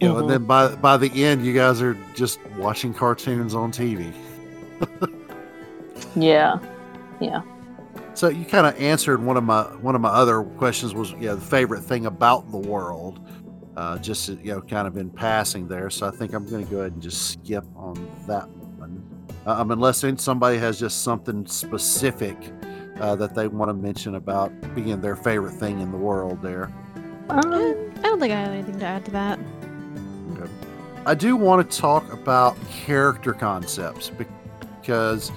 you 0.00 0.08
know, 0.08 0.18
and 0.18 0.22
mm-hmm. 0.22 0.28
then 0.28 0.44
by 0.46 0.74
by 0.76 0.96
the 0.96 1.24
end, 1.24 1.44
you 1.44 1.52
guys 1.52 1.82
are 1.82 1.98
just 2.14 2.38
watching 2.56 2.94
cartoons 2.94 3.54
on 3.54 3.72
TV. 3.72 4.14
Yeah. 6.14 6.58
Yeah. 7.20 7.42
So 8.14 8.28
you 8.28 8.46
kind 8.46 8.66
of 8.66 8.80
answered 8.80 9.22
one 9.22 9.36
of 9.36 9.44
my 9.44 9.64
one 9.64 9.94
of 9.94 10.00
my 10.00 10.08
other 10.08 10.42
questions 10.42 10.94
was 10.94 11.12
yeah 11.12 11.34
the 11.34 11.40
favorite 11.40 11.82
thing 11.82 12.06
about 12.06 12.50
the 12.50 12.56
world, 12.58 13.20
uh, 13.76 13.98
just 13.98 14.28
you 14.28 14.52
know 14.52 14.62
kind 14.62 14.88
of 14.88 14.96
in 14.96 15.10
passing 15.10 15.68
there. 15.68 15.90
So 15.90 16.06
I 16.06 16.10
think 16.10 16.32
I'm 16.32 16.46
going 16.48 16.64
to 16.64 16.70
go 16.70 16.80
ahead 16.80 16.92
and 16.92 17.02
just 17.02 17.32
skip 17.32 17.64
on 17.76 17.94
that 18.26 18.48
one, 18.48 19.02
uh, 19.46 19.60
um, 19.60 19.70
unless 19.70 20.02
somebody 20.16 20.56
has 20.56 20.78
just 20.78 21.02
something 21.02 21.46
specific 21.46 22.36
uh, 23.00 23.14
that 23.16 23.34
they 23.34 23.48
want 23.48 23.68
to 23.68 23.74
mention 23.74 24.14
about 24.14 24.50
being 24.74 24.98
their 25.02 25.16
favorite 25.16 25.52
thing 25.52 25.80
in 25.80 25.90
the 25.90 25.98
world. 25.98 26.40
There, 26.40 26.72
Uh, 27.28 27.40
I 27.44 28.02
don't 28.02 28.18
think 28.18 28.32
I 28.32 28.40
have 28.40 28.52
anything 28.52 28.78
to 28.78 28.86
add 28.86 29.04
to 29.04 29.10
that. 29.10 29.38
I 31.04 31.14
do 31.14 31.36
want 31.36 31.70
to 31.70 31.78
talk 31.78 32.12
about 32.12 32.56
character 32.68 33.32
concepts 33.32 34.10
because, 34.86 35.32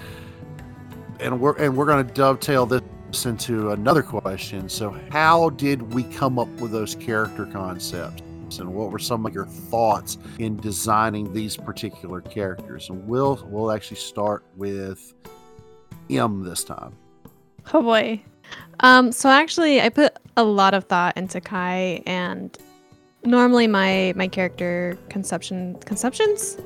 and 1.19 1.39
we're 1.39 1.57
and 1.57 1.75
we're 1.75 1.85
going 1.85 2.05
to 2.05 2.13
dovetail 2.13 2.65
this 2.65 3.25
into 3.25 3.71
another 3.71 4.03
question. 4.03 4.69
So, 4.69 4.95
how 5.11 5.49
did 5.51 5.93
we 5.93 6.03
come 6.03 6.37
up 6.37 6.47
with 6.59 6.71
those 6.71 6.95
character 6.95 7.45
concepts? 7.45 8.21
And 8.59 8.73
what 8.73 8.91
were 8.91 8.99
some 8.99 9.25
of 9.25 9.33
your 9.33 9.45
thoughts 9.45 10.17
in 10.39 10.57
designing 10.57 11.33
these 11.33 11.57
particular 11.57 12.21
characters? 12.21 12.89
And 12.89 13.07
we'll 13.07 13.43
we'll 13.49 13.71
actually 13.71 13.97
start 13.97 14.43
with 14.55 15.13
M 16.09 16.43
this 16.43 16.63
time. 16.63 16.93
Oh 17.73 17.81
boy. 17.81 18.21
Um, 18.81 19.11
so 19.11 19.29
actually, 19.29 19.81
I 19.81 19.89
put 19.89 20.17
a 20.37 20.43
lot 20.43 20.73
of 20.73 20.85
thought 20.85 21.17
into 21.17 21.41
Kai, 21.41 22.01
and 22.05 22.55
normally 23.23 23.67
my 23.67 24.13
my 24.15 24.27
character 24.27 24.97
conception 25.09 25.75
conceptions 25.85 26.57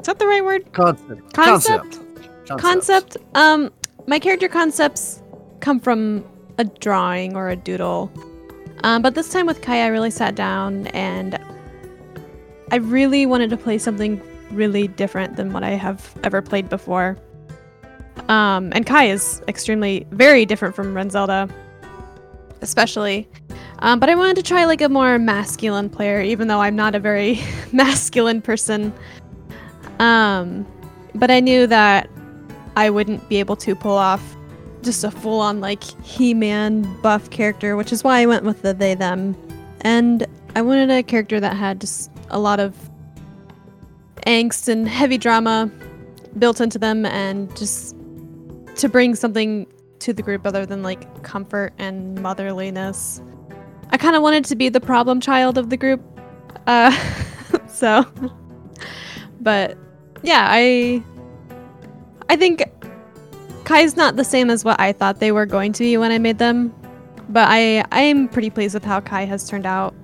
is 0.00 0.06
that 0.06 0.18
the 0.18 0.26
right 0.26 0.42
word? 0.42 0.72
Concept. 0.72 1.34
Concept? 1.34 1.82
Concept. 1.92 2.09
Concept. 2.58 3.16
Um, 3.34 3.72
my 4.06 4.18
character 4.18 4.48
concepts 4.48 5.22
come 5.60 5.78
from 5.80 6.24
a 6.58 6.64
drawing 6.64 7.36
or 7.36 7.48
a 7.48 7.56
doodle. 7.56 8.10
Um, 8.82 9.02
but 9.02 9.14
this 9.14 9.30
time 9.30 9.46
with 9.46 9.62
Kai, 9.62 9.84
I 9.84 9.86
really 9.88 10.10
sat 10.10 10.34
down 10.34 10.86
and 10.88 11.38
I 12.72 12.76
really 12.76 13.26
wanted 13.26 13.50
to 13.50 13.56
play 13.56 13.78
something 13.78 14.20
really 14.50 14.88
different 14.88 15.36
than 15.36 15.52
what 15.52 15.62
I 15.62 15.70
have 15.70 16.14
ever 16.24 16.42
played 16.42 16.68
before. 16.68 17.18
Um, 18.28 18.72
and 18.74 18.86
Kai 18.86 19.06
is 19.06 19.42
extremely, 19.48 20.06
very 20.10 20.44
different 20.44 20.74
from 20.74 20.94
Renzelda, 20.94 21.50
especially. 22.60 23.28
Um, 23.80 23.98
but 23.98 24.08
I 24.08 24.14
wanted 24.14 24.36
to 24.36 24.42
try 24.42 24.64
like 24.66 24.80
a 24.80 24.88
more 24.88 25.18
masculine 25.18 25.88
player, 25.88 26.20
even 26.20 26.48
though 26.48 26.60
I'm 26.60 26.76
not 26.76 26.94
a 26.94 27.00
very 27.00 27.40
masculine 27.72 28.42
person. 28.42 28.92
Um, 29.98 30.66
but 31.14 31.30
I 31.30 31.40
knew 31.40 31.66
that 31.66 32.08
I 32.80 32.88
wouldn't 32.88 33.28
be 33.28 33.36
able 33.36 33.56
to 33.56 33.74
pull 33.74 33.98
off 33.98 34.22
just 34.80 35.04
a 35.04 35.10
full 35.10 35.38
on 35.42 35.60
like 35.60 35.84
He 36.02 36.32
Man 36.32 36.82
buff 37.02 37.28
character, 37.28 37.76
which 37.76 37.92
is 37.92 38.02
why 38.02 38.20
I 38.20 38.24
went 38.24 38.42
with 38.42 38.62
the 38.62 38.72
they 38.72 38.94
them. 38.94 39.36
And 39.82 40.26
I 40.56 40.62
wanted 40.62 40.90
a 40.90 41.02
character 41.02 41.40
that 41.40 41.54
had 41.54 41.78
just 41.78 42.10
a 42.30 42.38
lot 42.38 42.58
of 42.58 42.74
angst 44.26 44.66
and 44.68 44.88
heavy 44.88 45.18
drama 45.18 45.70
built 46.38 46.58
into 46.62 46.78
them 46.78 47.04
and 47.04 47.54
just 47.54 47.94
to 48.76 48.88
bring 48.88 49.14
something 49.14 49.66
to 49.98 50.14
the 50.14 50.22
group 50.22 50.46
other 50.46 50.64
than 50.64 50.82
like 50.82 51.22
comfort 51.22 51.74
and 51.76 52.16
motherliness. 52.16 53.20
I 53.90 53.98
kind 53.98 54.16
of 54.16 54.22
wanted 54.22 54.46
to 54.46 54.56
be 54.56 54.70
the 54.70 54.80
problem 54.80 55.20
child 55.20 55.58
of 55.58 55.68
the 55.68 55.76
group. 55.76 56.00
Uh, 56.66 56.96
so, 57.68 58.06
but 59.38 59.76
yeah, 60.22 60.46
I 60.48 61.04
I 62.30 62.36
think 62.36 62.62
Kai's 63.64 63.96
not 63.96 64.14
the 64.14 64.22
same 64.22 64.50
as 64.50 64.64
what 64.64 64.78
I 64.78 64.92
thought 64.92 65.18
they 65.18 65.32
were 65.32 65.46
going 65.46 65.72
to 65.72 65.82
be 65.82 65.96
when 65.96 66.12
I 66.12 66.18
made 66.18 66.38
them, 66.38 66.72
but 67.28 67.48
I 67.50 67.84
I 67.90 68.02
am 68.02 68.28
pretty 68.28 68.50
pleased 68.50 68.72
with 68.72 68.84
how 68.84 69.00
Kai 69.00 69.24
has 69.24 69.48
turned 69.48 69.66
out 69.66 69.96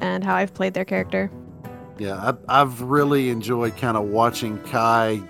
and 0.00 0.24
how 0.24 0.34
I've 0.34 0.52
played 0.52 0.74
their 0.74 0.84
character. 0.84 1.30
Yeah, 1.96 2.32
I, 2.48 2.62
I've 2.62 2.82
really 2.82 3.30
enjoyed 3.30 3.76
kind 3.76 3.96
of 3.96 4.06
watching 4.06 4.58
Kai, 4.62 5.22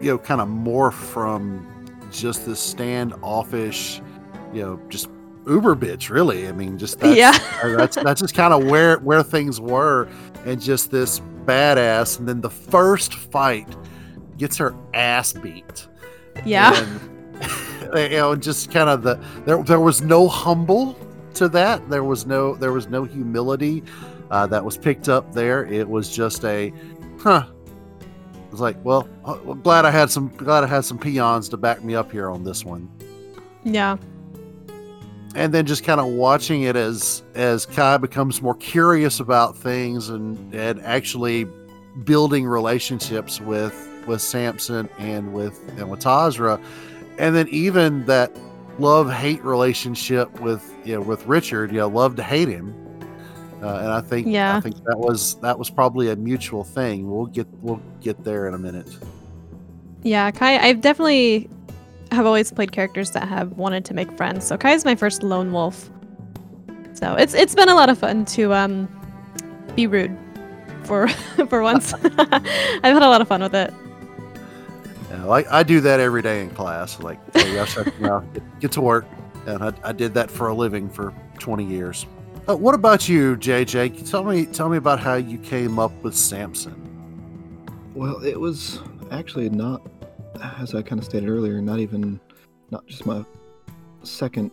you 0.00 0.12
know, 0.12 0.18
kind 0.18 0.40
of 0.40 0.46
morph 0.46 0.94
from 0.94 1.66
just 2.12 2.46
this 2.46 2.60
standoffish, 2.60 4.00
you 4.52 4.62
know, 4.62 4.80
just 4.88 5.08
uber 5.48 5.74
bitch. 5.74 6.10
Really, 6.10 6.46
I 6.46 6.52
mean, 6.52 6.78
just 6.78 7.00
that's, 7.00 7.16
Yeah. 7.16 7.36
Uh, 7.60 7.76
that's 7.76 7.96
that's 7.96 8.20
just 8.20 8.36
kind 8.36 8.54
of 8.54 8.70
where 8.70 8.98
where 8.98 9.24
things 9.24 9.60
were, 9.60 10.08
and 10.46 10.62
just 10.62 10.92
this 10.92 11.20
badass. 11.44 12.20
And 12.20 12.28
then 12.28 12.40
the 12.40 12.50
first 12.50 13.14
fight 13.14 13.66
gets 14.42 14.56
her 14.56 14.74
ass 14.92 15.32
beat. 15.32 15.86
Yeah. 16.44 16.74
And, 16.74 17.94
you 18.12 18.16
know, 18.16 18.34
just 18.34 18.72
kind 18.72 18.90
of 18.90 19.02
the 19.02 19.22
there 19.44 19.62
there 19.62 19.78
was 19.78 20.02
no 20.02 20.26
humble 20.26 20.98
to 21.34 21.48
that. 21.50 21.88
There 21.88 22.02
was 22.02 22.26
no 22.26 22.56
there 22.56 22.72
was 22.72 22.88
no 22.88 23.04
humility 23.04 23.84
uh, 24.32 24.48
that 24.48 24.64
was 24.64 24.76
picked 24.76 25.08
up 25.08 25.32
there. 25.32 25.64
It 25.66 25.88
was 25.88 26.14
just 26.14 26.44
a, 26.44 26.72
huh. 27.20 27.46
It 28.00 28.50
was 28.50 28.60
like, 28.60 28.76
well, 28.84 29.08
uh, 29.24 29.38
well, 29.44 29.54
glad 29.54 29.84
I 29.84 29.92
had 29.92 30.10
some 30.10 30.28
glad 30.36 30.64
I 30.64 30.66
had 30.66 30.84
some 30.84 30.98
peons 30.98 31.48
to 31.50 31.56
back 31.56 31.84
me 31.84 31.94
up 31.94 32.10
here 32.10 32.28
on 32.28 32.42
this 32.42 32.64
one. 32.64 32.90
Yeah. 33.62 33.96
And 35.36 35.54
then 35.54 35.66
just 35.66 35.84
kind 35.84 36.00
of 36.00 36.08
watching 36.08 36.62
it 36.62 36.74
as 36.74 37.22
as 37.36 37.64
Kai 37.64 37.96
becomes 37.98 38.42
more 38.42 38.56
curious 38.56 39.20
about 39.20 39.56
things 39.56 40.08
and 40.08 40.52
and 40.52 40.82
actually 40.82 41.46
building 42.04 42.44
relationships 42.44 43.40
with 43.40 43.88
with 44.06 44.20
Samson 44.22 44.88
and 44.98 45.32
with 45.32 45.60
and 45.78 45.90
with 45.90 46.00
Tazra, 46.00 46.62
and 47.18 47.34
then 47.34 47.48
even 47.48 48.04
that 48.06 48.36
love 48.78 49.10
hate 49.10 49.42
relationship 49.44 50.40
with 50.40 50.74
you 50.84 50.94
know 50.94 51.00
with 51.00 51.26
Richard, 51.26 51.72
you 51.72 51.78
know, 51.78 51.88
love 51.88 52.16
to 52.16 52.22
hate 52.22 52.48
him. 52.48 52.74
Uh, 53.62 53.76
and 53.76 53.88
I 53.88 54.00
think 54.00 54.26
Yeah. 54.26 54.56
I 54.56 54.60
think 54.60 54.82
that 54.84 54.98
was 54.98 55.36
that 55.36 55.58
was 55.58 55.70
probably 55.70 56.10
a 56.10 56.16
mutual 56.16 56.64
thing. 56.64 57.10
We'll 57.10 57.26
get 57.26 57.46
we'll 57.60 57.80
get 58.00 58.24
there 58.24 58.48
in 58.48 58.54
a 58.54 58.58
minute. 58.58 58.88
Yeah, 60.02 60.32
Kai, 60.32 60.58
I've 60.58 60.80
definitely 60.80 61.48
have 62.10 62.26
always 62.26 62.50
played 62.50 62.72
characters 62.72 63.12
that 63.12 63.28
have 63.28 63.52
wanted 63.52 63.84
to 63.86 63.94
make 63.94 64.10
friends. 64.16 64.44
So 64.46 64.56
Kai 64.56 64.72
is 64.72 64.84
my 64.84 64.96
first 64.96 65.22
lone 65.22 65.52
wolf. 65.52 65.88
So 66.94 67.14
it's 67.14 67.34
it's 67.34 67.54
been 67.54 67.68
a 67.68 67.74
lot 67.74 67.88
of 67.88 67.98
fun 67.98 68.24
to 68.26 68.52
um 68.52 68.88
be 69.76 69.86
rude 69.86 70.16
for 70.84 71.08
for 71.48 71.62
once. 71.62 71.94
I've 72.04 72.82
had 72.82 73.02
a 73.02 73.08
lot 73.08 73.20
of 73.20 73.28
fun 73.28 73.42
with 73.42 73.54
it. 73.54 73.72
Yeah. 75.12 75.24
know, 75.24 75.44
I, 75.50 75.62
do 75.62 75.80
that 75.80 76.00
every 76.00 76.22
day 76.22 76.42
in 76.42 76.50
class. 76.50 77.00
Like, 77.00 77.18
hey, 77.36 77.52
get, 77.52 78.60
get 78.60 78.72
to 78.72 78.80
work. 78.80 79.06
And 79.46 79.62
I, 79.62 79.72
I 79.84 79.92
did 79.92 80.14
that 80.14 80.30
for 80.30 80.48
a 80.48 80.54
living 80.54 80.88
for 80.88 81.12
20 81.38 81.64
years. 81.64 82.06
Uh, 82.48 82.56
what 82.56 82.74
about 82.74 83.08
you, 83.08 83.36
JJ? 83.36 84.08
Tell 84.10 84.24
me, 84.24 84.46
tell 84.46 84.68
me 84.68 84.76
about 84.76 85.00
how 85.00 85.14
you 85.14 85.38
came 85.38 85.78
up 85.78 85.92
with 86.02 86.16
Samson. 86.16 86.78
Well, 87.94 88.24
it 88.24 88.38
was 88.40 88.80
actually 89.10 89.50
not, 89.50 89.82
as 90.58 90.74
I 90.74 90.82
kind 90.82 90.98
of 90.98 91.04
stated 91.04 91.28
earlier, 91.28 91.60
not 91.60 91.78
even, 91.78 92.18
not 92.70 92.86
just 92.86 93.04
my 93.04 93.24
second 94.02 94.50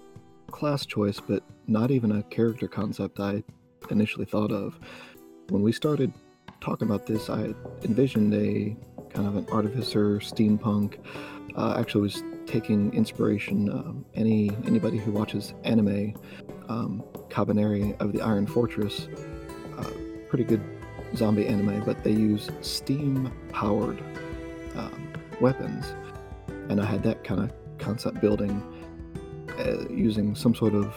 class 0.51 0.85
choice, 0.85 1.19
but 1.19 1.41
not 1.67 1.89
even 1.89 2.11
a 2.11 2.23
character 2.23 2.67
concept 2.67 3.19
I 3.19 3.43
initially 3.89 4.25
thought 4.25 4.51
of. 4.51 4.79
When 5.49 5.61
we 5.61 5.71
started 5.71 6.13
talking 6.61 6.87
about 6.87 7.05
this, 7.05 7.29
I 7.29 7.53
envisioned 7.83 8.33
a 8.33 8.75
kind 9.09 9.27
of 9.27 9.35
an 9.35 9.47
artificer 9.51 10.17
steampunk. 10.19 10.97
Uh, 11.55 11.75
actually, 11.79 12.01
was 12.01 12.23
taking 12.45 12.93
inspiration. 12.93 13.69
Um, 13.69 14.05
any 14.15 14.51
anybody 14.65 14.97
who 14.97 15.11
watches 15.11 15.53
anime, 15.63 16.13
um, 16.67 17.03
Kabaneri 17.29 17.99
of 17.99 18.13
the 18.13 18.21
Iron 18.21 18.47
Fortress, 18.47 19.07
uh, 19.77 19.91
pretty 20.29 20.43
good 20.43 20.61
zombie 21.15 21.47
anime, 21.47 21.83
but 21.85 22.03
they 22.03 22.11
use 22.11 22.49
steam 22.61 23.31
powered 23.51 24.01
um, 24.75 25.13
weapons, 25.41 25.93
and 26.69 26.79
I 26.79 26.85
had 26.85 27.03
that 27.03 27.23
kind 27.23 27.41
of 27.41 27.51
concept 27.77 28.21
building 28.21 28.61
uh, 29.59 29.87
using 29.89 30.35
some 30.35 30.53
sort 30.53 30.73
of 30.73 30.93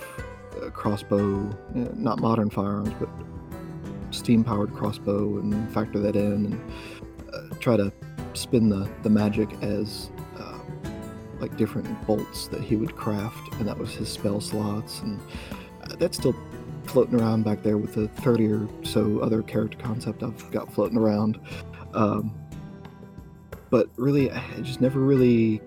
uh, 0.62 0.70
crossbow, 0.70 1.48
uh, 1.48 1.88
not 1.94 2.20
modern 2.20 2.50
firearms, 2.50 2.92
but 3.00 3.08
steam 4.10 4.44
powered 4.44 4.72
crossbow, 4.74 5.38
and 5.38 5.72
factor 5.72 5.98
that 5.98 6.16
in 6.16 6.46
and 6.46 6.72
try 7.62 7.76
to 7.76 7.92
spin 8.34 8.68
the, 8.68 8.90
the 9.02 9.10
magic 9.10 9.48
as 9.62 10.10
uh, 10.38 10.58
like 11.38 11.56
different 11.56 12.06
bolts 12.06 12.48
that 12.48 12.60
he 12.60 12.76
would 12.76 12.94
craft, 12.96 13.54
and 13.54 13.66
that 13.68 13.78
was 13.78 13.94
his 13.94 14.10
spell 14.10 14.40
slots, 14.40 15.00
and 15.00 15.20
uh, 15.84 15.96
that's 15.96 16.18
still 16.18 16.34
floating 16.84 17.18
around 17.20 17.44
back 17.44 17.62
there 17.62 17.78
with 17.78 17.94
the 17.94 18.08
30 18.08 18.52
or 18.52 18.68
so 18.82 19.20
other 19.20 19.42
character 19.42 19.78
concept 19.78 20.22
I've 20.22 20.50
got 20.50 20.72
floating 20.72 20.98
around. 20.98 21.40
Um, 21.94 22.34
but 23.70 23.88
really, 23.96 24.30
I 24.30 24.60
just 24.60 24.80
never 24.80 25.00
really 25.00 25.62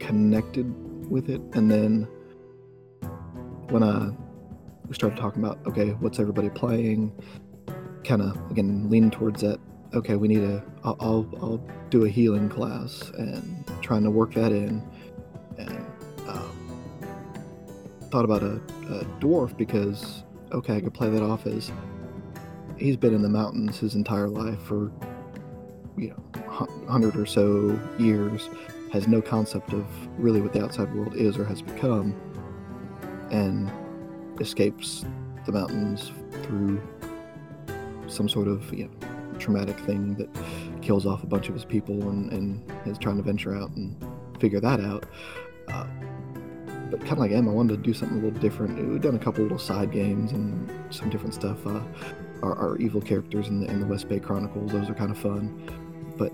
connected 0.00 0.66
with 1.08 1.28
it. 1.28 1.40
And 1.52 1.70
then 1.70 2.08
when 3.68 3.82
I 3.82 4.10
we 4.86 4.94
started 4.94 5.18
talking 5.18 5.42
about, 5.42 5.58
okay, 5.66 5.90
what's 6.00 6.18
everybody 6.18 6.50
playing? 6.50 7.12
Kind 8.04 8.22
of 8.22 8.36
again 8.50 8.90
leaning 8.90 9.10
towards 9.10 9.42
that. 9.42 9.60
Okay, 9.94 10.16
we 10.16 10.28
need 10.28 10.42
a. 10.42 10.64
I'll, 10.84 10.96
I'll 11.00 11.28
I'll 11.40 11.64
do 11.90 12.04
a 12.04 12.08
healing 12.08 12.48
class 12.48 13.10
and 13.18 13.64
trying 13.82 14.02
to 14.04 14.10
work 14.10 14.34
that 14.34 14.52
in, 14.52 14.82
and 15.58 15.86
um, 16.26 16.52
thought 18.10 18.24
about 18.24 18.42
a, 18.42 18.56
a 18.90 19.04
dwarf 19.20 19.56
because 19.56 20.24
okay, 20.52 20.76
I 20.76 20.80
could 20.80 20.94
play 20.94 21.08
that 21.08 21.22
off 21.22 21.46
as 21.46 21.72
he's 22.76 22.96
been 22.96 23.14
in 23.14 23.22
the 23.22 23.28
mountains 23.28 23.78
his 23.78 23.94
entire 23.94 24.28
life 24.28 24.60
for 24.62 24.90
you 25.96 26.08
know 26.08 26.42
hundred 26.88 27.16
or 27.16 27.26
so 27.26 27.78
years, 27.98 28.48
has 28.92 29.06
no 29.06 29.22
concept 29.22 29.72
of 29.72 29.86
really 30.18 30.40
what 30.40 30.52
the 30.52 30.62
outside 30.62 30.92
world 30.94 31.14
is 31.14 31.38
or 31.38 31.44
has 31.44 31.62
become, 31.62 32.14
and 33.30 33.70
escapes 34.40 35.04
the 35.46 35.52
mountains 35.52 36.10
through 36.42 36.80
some 38.08 38.28
sort 38.28 38.48
of 38.48 38.72
you 38.74 38.86
know 38.86 39.38
traumatic 39.38 39.78
thing 39.80 40.14
that 40.14 40.28
kills 40.82 41.06
off 41.06 41.22
a 41.22 41.26
bunch 41.26 41.48
of 41.48 41.54
his 41.54 41.64
people 41.64 42.08
and, 42.08 42.32
and 42.32 42.72
is 42.86 42.98
trying 42.98 43.16
to 43.16 43.22
venture 43.22 43.54
out 43.54 43.70
and 43.70 43.96
figure 44.38 44.60
that 44.60 44.80
out. 44.80 45.06
Uh, 45.68 45.86
but 46.90 47.00
kind 47.00 47.12
of 47.12 47.18
like 47.20 47.30
Em, 47.30 47.48
I 47.48 47.52
wanted 47.52 47.76
to 47.76 47.82
do 47.82 47.94
something 47.94 48.18
a 48.18 48.22
little 48.22 48.38
different. 48.40 48.76
We've 48.86 49.00
done 49.00 49.14
a 49.14 49.18
couple 49.18 49.42
little 49.42 49.58
side 49.58 49.92
games 49.92 50.32
and 50.32 50.70
some 50.90 51.08
different 51.08 51.34
stuff. 51.34 51.66
Uh, 51.66 51.80
our, 52.42 52.54
our, 52.56 52.76
evil 52.76 53.00
characters 53.00 53.48
in 53.48 53.60
the, 53.60 53.70
in 53.70 53.80
the 53.80 53.86
West 53.86 54.08
Bay 54.08 54.18
Chronicles, 54.20 54.72
those 54.72 54.90
are 54.90 54.94
kind 54.94 55.10
of 55.10 55.16
fun. 55.16 55.70
But 56.18 56.32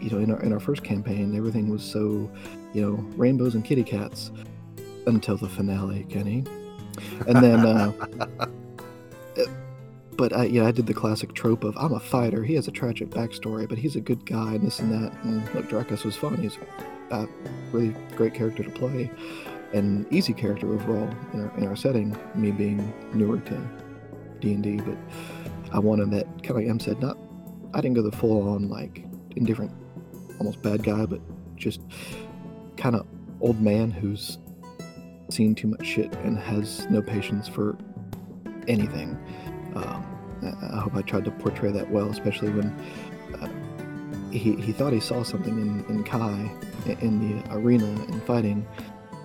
you 0.00 0.10
know, 0.10 0.18
in 0.18 0.30
our 0.30 0.40
in 0.42 0.52
our 0.52 0.60
first 0.60 0.84
campaign, 0.84 1.36
everything 1.36 1.68
was 1.68 1.82
so, 1.82 2.30
you 2.72 2.82
know, 2.82 2.92
rainbows 3.16 3.54
and 3.54 3.64
kitty 3.64 3.82
cats 3.82 4.30
until 5.06 5.36
the 5.36 5.48
finale, 5.48 6.06
Kenny. 6.08 6.44
And 7.26 7.42
then, 7.42 7.66
uh, 7.66 7.92
but 10.16 10.32
I, 10.32 10.44
yeah, 10.44 10.66
I 10.66 10.70
did 10.70 10.86
the 10.86 10.94
classic 10.94 11.34
trope 11.34 11.64
of 11.64 11.76
I'm 11.76 11.92
a 11.92 12.00
fighter. 12.00 12.42
He 12.42 12.54
has 12.54 12.68
a 12.68 12.70
tragic 12.70 13.10
backstory, 13.10 13.68
but 13.68 13.78
he's 13.78 13.96
a 13.96 14.00
good 14.00 14.24
guy, 14.26 14.54
and 14.54 14.66
this 14.66 14.78
and 14.78 14.92
that. 14.92 15.12
And 15.24 15.42
look, 15.54 15.68
Drakus 15.68 16.04
was 16.04 16.16
fun. 16.16 16.36
He's 16.36 16.58
a 17.10 17.26
really 17.72 17.94
great 18.16 18.34
character 18.34 18.62
to 18.62 18.70
play, 18.70 19.10
and 19.72 20.10
easy 20.12 20.32
character 20.32 20.72
overall 20.72 21.08
in 21.32 21.42
our, 21.42 21.58
in 21.58 21.66
our 21.66 21.76
setting. 21.76 22.16
Me 22.34 22.50
being 22.50 22.92
newer 23.14 23.38
to 23.40 23.68
D 24.40 24.54
and 24.54 24.62
D, 24.62 24.76
but 24.76 24.96
I 25.72 25.78
wanted 25.78 26.10
that 26.12 26.26
kind 26.42 26.50
of 26.50 26.56
like 26.56 26.66
Em 26.68 26.80
said. 26.80 27.00
Not, 27.00 27.18
I 27.74 27.80
didn't 27.80 27.94
go 27.94 28.02
the 28.02 28.16
full 28.16 28.48
on 28.48 28.68
like 28.68 29.04
indifferent, 29.36 29.72
almost 30.38 30.62
bad 30.62 30.82
guy, 30.82 31.06
but 31.06 31.20
just 31.56 31.80
kind 32.76 32.96
of 32.96 33.06
old 33.40 33.60
man 33.60 33.90
who's 33.90 34.38
seen 35.30 35.54
too 35.54 35.68
much 35.68 35.84
shit 35.84 36.14
and 36.16 36.38
has 36.38 36.86
no 36.88 37.02
patience 37.02 37.48
for 37.48 37.76
anything. 38.68 39.18
Um, 39.76 40.04
I 40.72 40.78
hope 40.78 40.94
I 40.94 41.02
tried 41.02 41.24
to 41.24 41.30
portray 41.30 41.70
that 41.72 41.90
well, 41.90 42.10
especially 42.10 42.50
when 42.50 42.68
uh, 43.40 44.30
he, 44.30 44.54
he 44.56 44.72
thought 44.72 44.92
he 44.92 45.00
saw 45.00 45.22
something 45.22 45.58
in, 45.58 45.84
in 45.88 46.04
Kai 46.04 46.50
in 47.00 47.42
the 47.42 47.54
arena 47.54 47.86
and 47.86 48.22
fighting 48.24 48.66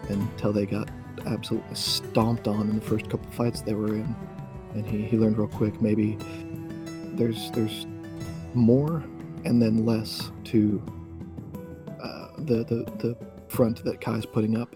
until 0.10 0.52
they 0.52 0.66
got 0.66 0.90
absolutely 1.26 1.76
stomped 1.76 2.48
on 2.48 2.70
in 2.70 2.76
the 2.76 2.86
first 2.86 3.10
couple 3.10 3.30
fights 3.32 3.62
they 3.62 3.74
were 3.74 3.94
in. 3.94 4.16
And 4.74 4.86
he, 4.86 5.04
he 5.04 5.18
learned 5.18 5.38
real 5.38 5.48
quick 5.48 5.82
maybe 5.82 6.18
there's 7.14 7.52
there's 7.52 7.86
more 8.54 9.04
and 9.46 9.62
then 9.62 9.86
less 9.86 10.32
to 10.46 10.82
uh, 12.02 12.28
the, 12.40 12.64
the 12.64 12.92
the 13.00 13.18
front 13.50 13.84
that 13.84 14.00
Kai's 14.02 14.26
putting 14.26 14.58
up 14.58 14.76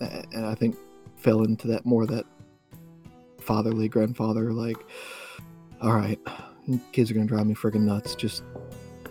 and 0.00 0.46
I 0.46 0.54
think 0.54 0.76
fell 1.16 1.42
into 1.42 1.66
that 1.68 1.86
more 1.86 2.06
that 2.06 2.24
fatherly 3.46 3.88
grandfather 3.88 4.52
like 4.52 4.76
all 5.80 5.92
right 5.92 6.18
kids 6.92 7.10
are 7.10 7.14
gonna 7.14 7.26
drive 7.26 7.46
me 7.46 7.54
friggin' 7.54 7.82
nuts 7.82 8.14
just 8.14 8.42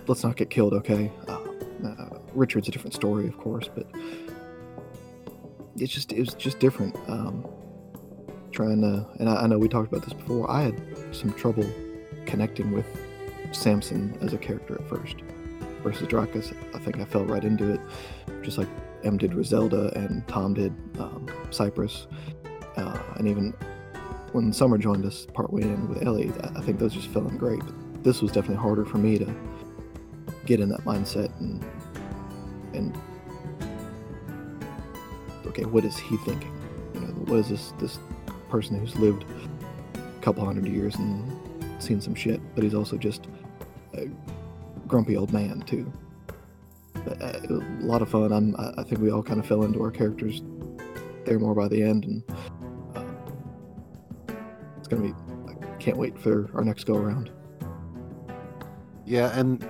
let's 0.08 0.24
not 0.24 0.36
get 0.36 0.50
killed 0.50 0.74
okay? 0.74 1.12
Uh, 1.28 1.40
uh, 1.86 2.20
richard's 2.34 2.68
a 2.68 2.72
different 2.72 2.94
story 2.94 3.28
of 3.28 3.38
course 3.38 3.70
but 3.74 3.88
it's 5.78 5.94
just 5.94 6.12
it 6.12 6.20
was 6.20 6.34
just 6.34 6.60
different 6.60 6.96
um, 7.08 7.46
trying 8.52 8.82
to 8.82 9.06
and 9.20 9.30
I, 9.30 9.44
I 9.44 9.48
know 9.48 9.58
we 9.58 9.68
talked 9.68 9.92
about 9.92 10.04
this 10.04 10.14
before 10.14 10.50
i 10.50 10.64
had 10.64 10.82
some 11.12 11.34
trouble 11.34 11.66
connecting 12.26 12.72
with 12.72 12.86
samson 13.52 14.18
as 14.22 14.34
a 14.34 14.38
character 14.38 14.76
at 14.76 14.88
first 14.90 15.16
versus 15.86 16.08
Drakus, 16.08 16.52
I 16.74 16.80
think 16.80 17.00
I 17.00 17.06
fell 17.06 17.26
right 17.26 17.44
into 17.44 17.72
it, 17.72 17.80
just 18.42 18.58
like 18.58 18.68
Em 19.04 19.18
did 19.18 19.32
Zelda 19.46 19.96
and 19.96 20.28
Tom 20.28 20.56
did 20.56 20.74
um, 20.98 21.28
Cypress, 21.52 22.08
uh, 22.76 22.98
and 23.18 23.28
even 23.28 23.54
when 24.36 24.52
Summer 24.52 24.78
joined 24.78 25.06
us 25.06 25.26
partway 25.34 25.62
in 25.62 25.88
with 25.88 26.06
Ellie, 26.06 26.30
I 26.58 26.60
think 26.60 26.78
those 26.78 26.94
just 26.94 27.08
fell 27.08 27.26
in 27.26 27.38
great. 27.38 27.60
But 27.60 28.04
this 28.04 28.22
was 28.22 28.34
definitely 28.34 28.62
harder 28.62 28.84
for 28.84 28.98
me 28.98 29.18
to 29.18 29.34
get 30.46 30.60
in 30.60 30.68
that 30.70 30.82
mindset 30.82 31.32
and 31.40 31.66
and 32.74 32.96
okay, 35.48 35.64
what 35.64 35.86
is 35.86 35.98
he 35.98 36.18
thinking? 36.18 36.52
You 36.94 37.00
know, 37.00 37.08
what 37.28 37.40
is 37.40 37.48
this 37.48 37.72
this 37.80 37.98
person 38.50 38.78
who's 38.78 38.94
lived 38.98 39.24
a 39.96 40.22
couple 40.22 40.44
hundred 40.44 40.68
years 40.68 40.96
and 40.96 41.82
seen 41.82 42.02
some 42.02 42.14
shit, 42.14 42.42
but 42.56 42.64
he's 42.64 42.74
also 42.74 42.98
just 42.98 43.28
a 43.94 44.10
grumpy 44.86 45.16
old 45.16 45.32
man 45.32 45.62
too. 45.62 45.90
But, 47.06 47.22
uh, 47.22 47.40
a 47.50 47.86
lot 47.86 48.02
of 48.02 48.10
fun. 48.10 48.34
I'm, 48.34 48.54
I 48.58 48.84
think 48.84 49.00
we 49.00 49.12
all 49.12 49.24
kind 49.24 49.40
of 49.40 49.46
fell 49.46 49.64
into 49.64 49.82
our 49.82 49.92
characters 49.92 50.42
there 51.24 51.40
more 51.40 51.56
by 51.56 51.70
the 51.70 51.82
end, 51.82 52.04
and 52.04 52.24
it's 54.86 54.94
gonna 54.94 55.02
be. 55.12 55.16
I 55.52 55.78
can't 55.78 55.98
wait 55.98 56.18
for 56.18 56.48
our 56.54 56.64
next 56.64 56.84
go 56.84 56.96
around. 56.96 57.32
Yeah, 59.04 59.38
and 59.38 59.68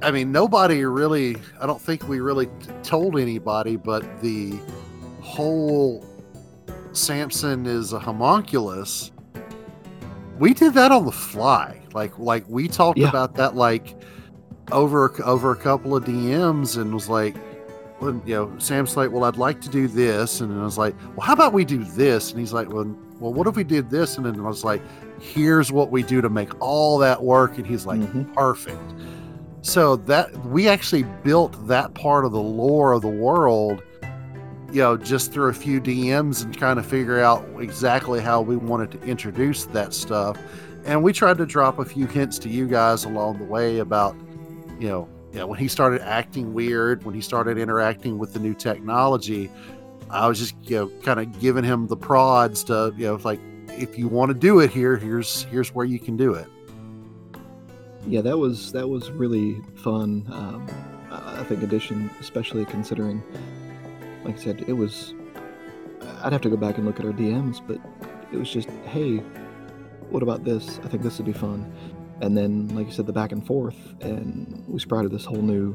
I 0.00 0.10
mean, 0.10 0.32
nobody 0.32 0.84
really. 0.84 1.36
I 1.60 1.66
don't 1.66 1.80
think 1.80 2.08
we 2.08 2.20
really 2.20 2.48
told 2.82 3.18
anybody, 3.18 3.76
but 3.76 4.20
the 4.22 4.54
whole 5.20 6.06
Samson 6.92 7.66
is 7.66 7.92
a 7.92 7.98
homunculus. 7.98 9.12
We 10.38 10.54
did 10.54 10.72
that 10.74 10.90
on 10.90 11.04
the 11.04 11.12
fly. 11.12 11.80
Like, 11.92 12.18
like 12.18 12.44
we 12.48 12.68
talked 12.68 12.98
Yeah. 12.98 13.10
about 13.10 13.34
that 13.34 13.54
like 13.56 13.94
over 14.72 15.12
over 15.22 15.52
a 15.52 15.56
couple 15.56 15.94
of 15.94 16.04
DMs, 16.04 16.78
and 16.80 16.94
was 16.94 17.10
like, 17.10 17.36
you 18.00 18.22
know, 18.26 18.52
Sam's 18.58 18.96
like, 18.96 19.10
well, 19.12 19.24
I'd 19.24 19.36
like 19.36 19.60
to 19.60 19.68
do 19.68 19.86
this, 19.86 20.40
and 20.40 20.58
I 20.58 20.64
was 20.64 20.78
like, 20.78 20.94
well, 21.14 21.26
how 21.26 21.34
about 21.34 21.52
we 21.52 21.66
do 21.66 21.84
this? 21.84 22.30
And 22.30 22.40
he's 22.40 22.54
like, 22.54 22.72
well, 22.72 22.96
well, 23.22 23.32
what 23.32 23.46
if 23.46 23.56
we 23.56 23.64
did 23.64 23.88
this? 23.88 24.16
And 24.16 24.26
then 24.26 24.38
I 24.38 24.42
was 24.42 24.64
like, 24.64 24.82
here's 25.20 25.70
what 25.70 25.90
we 25.90 26.02
do 26.02 26.20
to 26.20 26.28
make 26.28 26.60
all 26.60 26.98
that 26.98 27.22
work, 27.22 27.56
and 27.56 27.66
he's 27.66 27.86
like, 27.86 28.00
Mhm. 28.00 28.34
perfect. 28.34 28.82
So 29.62 29.96
that 29.96 30.44
we 30.46 30.68
actually 30.68 31.04
built 31.22 31.68
that 31.68 31.94
part 31.94 32.24
of 32.24 32.32
the 32.32 32.42
lore 32.42 32.92
of 32.92 33.02
the 33.02 33.08
world, 33.08 33.82
you 34.72 34.80
know, 34.82 34.96
just 34.96 35.32
through 35.32 35.50
a 35.50 35.54
few 35.54 35.80
DMs 35.80 36.42
and 36.42 36.52
trying 36.52 36.76
to 36.76 36.82
figure 36.82 37.20
out 37.20 37.44
exactly 37.60 38.20
how 38.20 38.40
we 38.40 38.56
wanted 38.56 38.90
to 38.90 39.00
introduce 39.06 39.66
that 39.66 39.94
stuff. 39.94 40.36
And 40.84 41.04
we 41.04 41.12
tried 41.12 41.38
to 41.38 41.46
drop 41.46 41.78
a 41.78 41.84
few 41.84 42.06
hints 42.06 42.40
to 42.40 42.48
you 42.48 42.66
guys 42.66 43.04
along 43.04 43.38
the 43.38 43.44
way 43.44 43.78
about, 43.78 44.16
you 44.80 44.88
know, 44.88 45.06
yeah, 45.32 45.44
when 45.44 45.58
he 45.58 45.68
started 45.68 46.02
acting 46.02 46.52
weird, 46.52 47.04
when 47.04 47.14
he 47.14 47.20
started 47.20 47.56
interacting 47.56 48.18
with 48.18 48.32
the 48.32 48.40
new 48.40 48.52
technology, 48.54 49.48
I 50.12 50.28
was 50.28 50.38
just, 50.38 50.54
you 50.62 50.76
know, 50.76 50.88
kind 51.02 51.18
of 51.18 51.40
giving 51.40 51.64
him 51.64 51.86
the 51.86 51.96
prods 51.96 52.62
to, 52.64 52.94
you 52.96 53.06
know, 53.06 53.20
like 53.24 53.40
if 53.68 53.98
you 53.98 54.08
want 54.08 54.28
to 54.28 54.34
do 54.34 54.60
it 54.60 54.70
here, 54.70 54.96
here's 54.96 55.44
here's 55.44 55.74
where 55.74 55.86
you 55.86 55.98
can 55.98 56.16
do 56.16 56.34
it. 56.34 56.46
Yeah, 58.06 58.20
that 58.20 58.36
was 58.36 58.72
that 58.72 58.88
was 58.88 59.10
really 59.10 59.60
fun. 59.76 60.26
Um, 60.30 60.66
I 61.10 61.44
think 61.44 61.62
addition, 61.62 62.10
especially 62.20 62.64
considering, 62.66 63.22
like 64.24 64.38
I 64.38 64.38
said, 64.38 64.64
it 64.68 64.74
was. 64.74 65.14
I'd 66.22 66.32
have 66.32 66.42
to 66.42 66.50
go 66.50 66.56
back 66.56 66.76
and 66.76 66.86
look 66.86 67.00
at 67.00 67.06
our 67.06 67.12
DMs, 67.12 67.60
but 67.66 67.78
it 68.32 68.36
was 68.36 68.52
just, 68.52 68.68
hey, 68.84 69.18
what 70.10 70.22
about 70.22 70.44
this? 70.44 70.78
I 70.84 70.88
think 70.88 71.02
this 71.02 71.18
would 71.18 71.26
be 71.26 71.32
fun. 71.32 71.72
And 72.20 72.36
then, 72.36 72.68
like 72.76 72.86
you 72.86 72.92
said, 72.92 73.06
the 73.06 73.12
back 73.12 73.32
and 73.32 73.44
forth, 73.44 73.76
and 74.00 74.62
we 74.68 74.78
sprouted 74.78 75.10
this 75.10 75.24
whole 75.24 75.42
new 75.42 75.74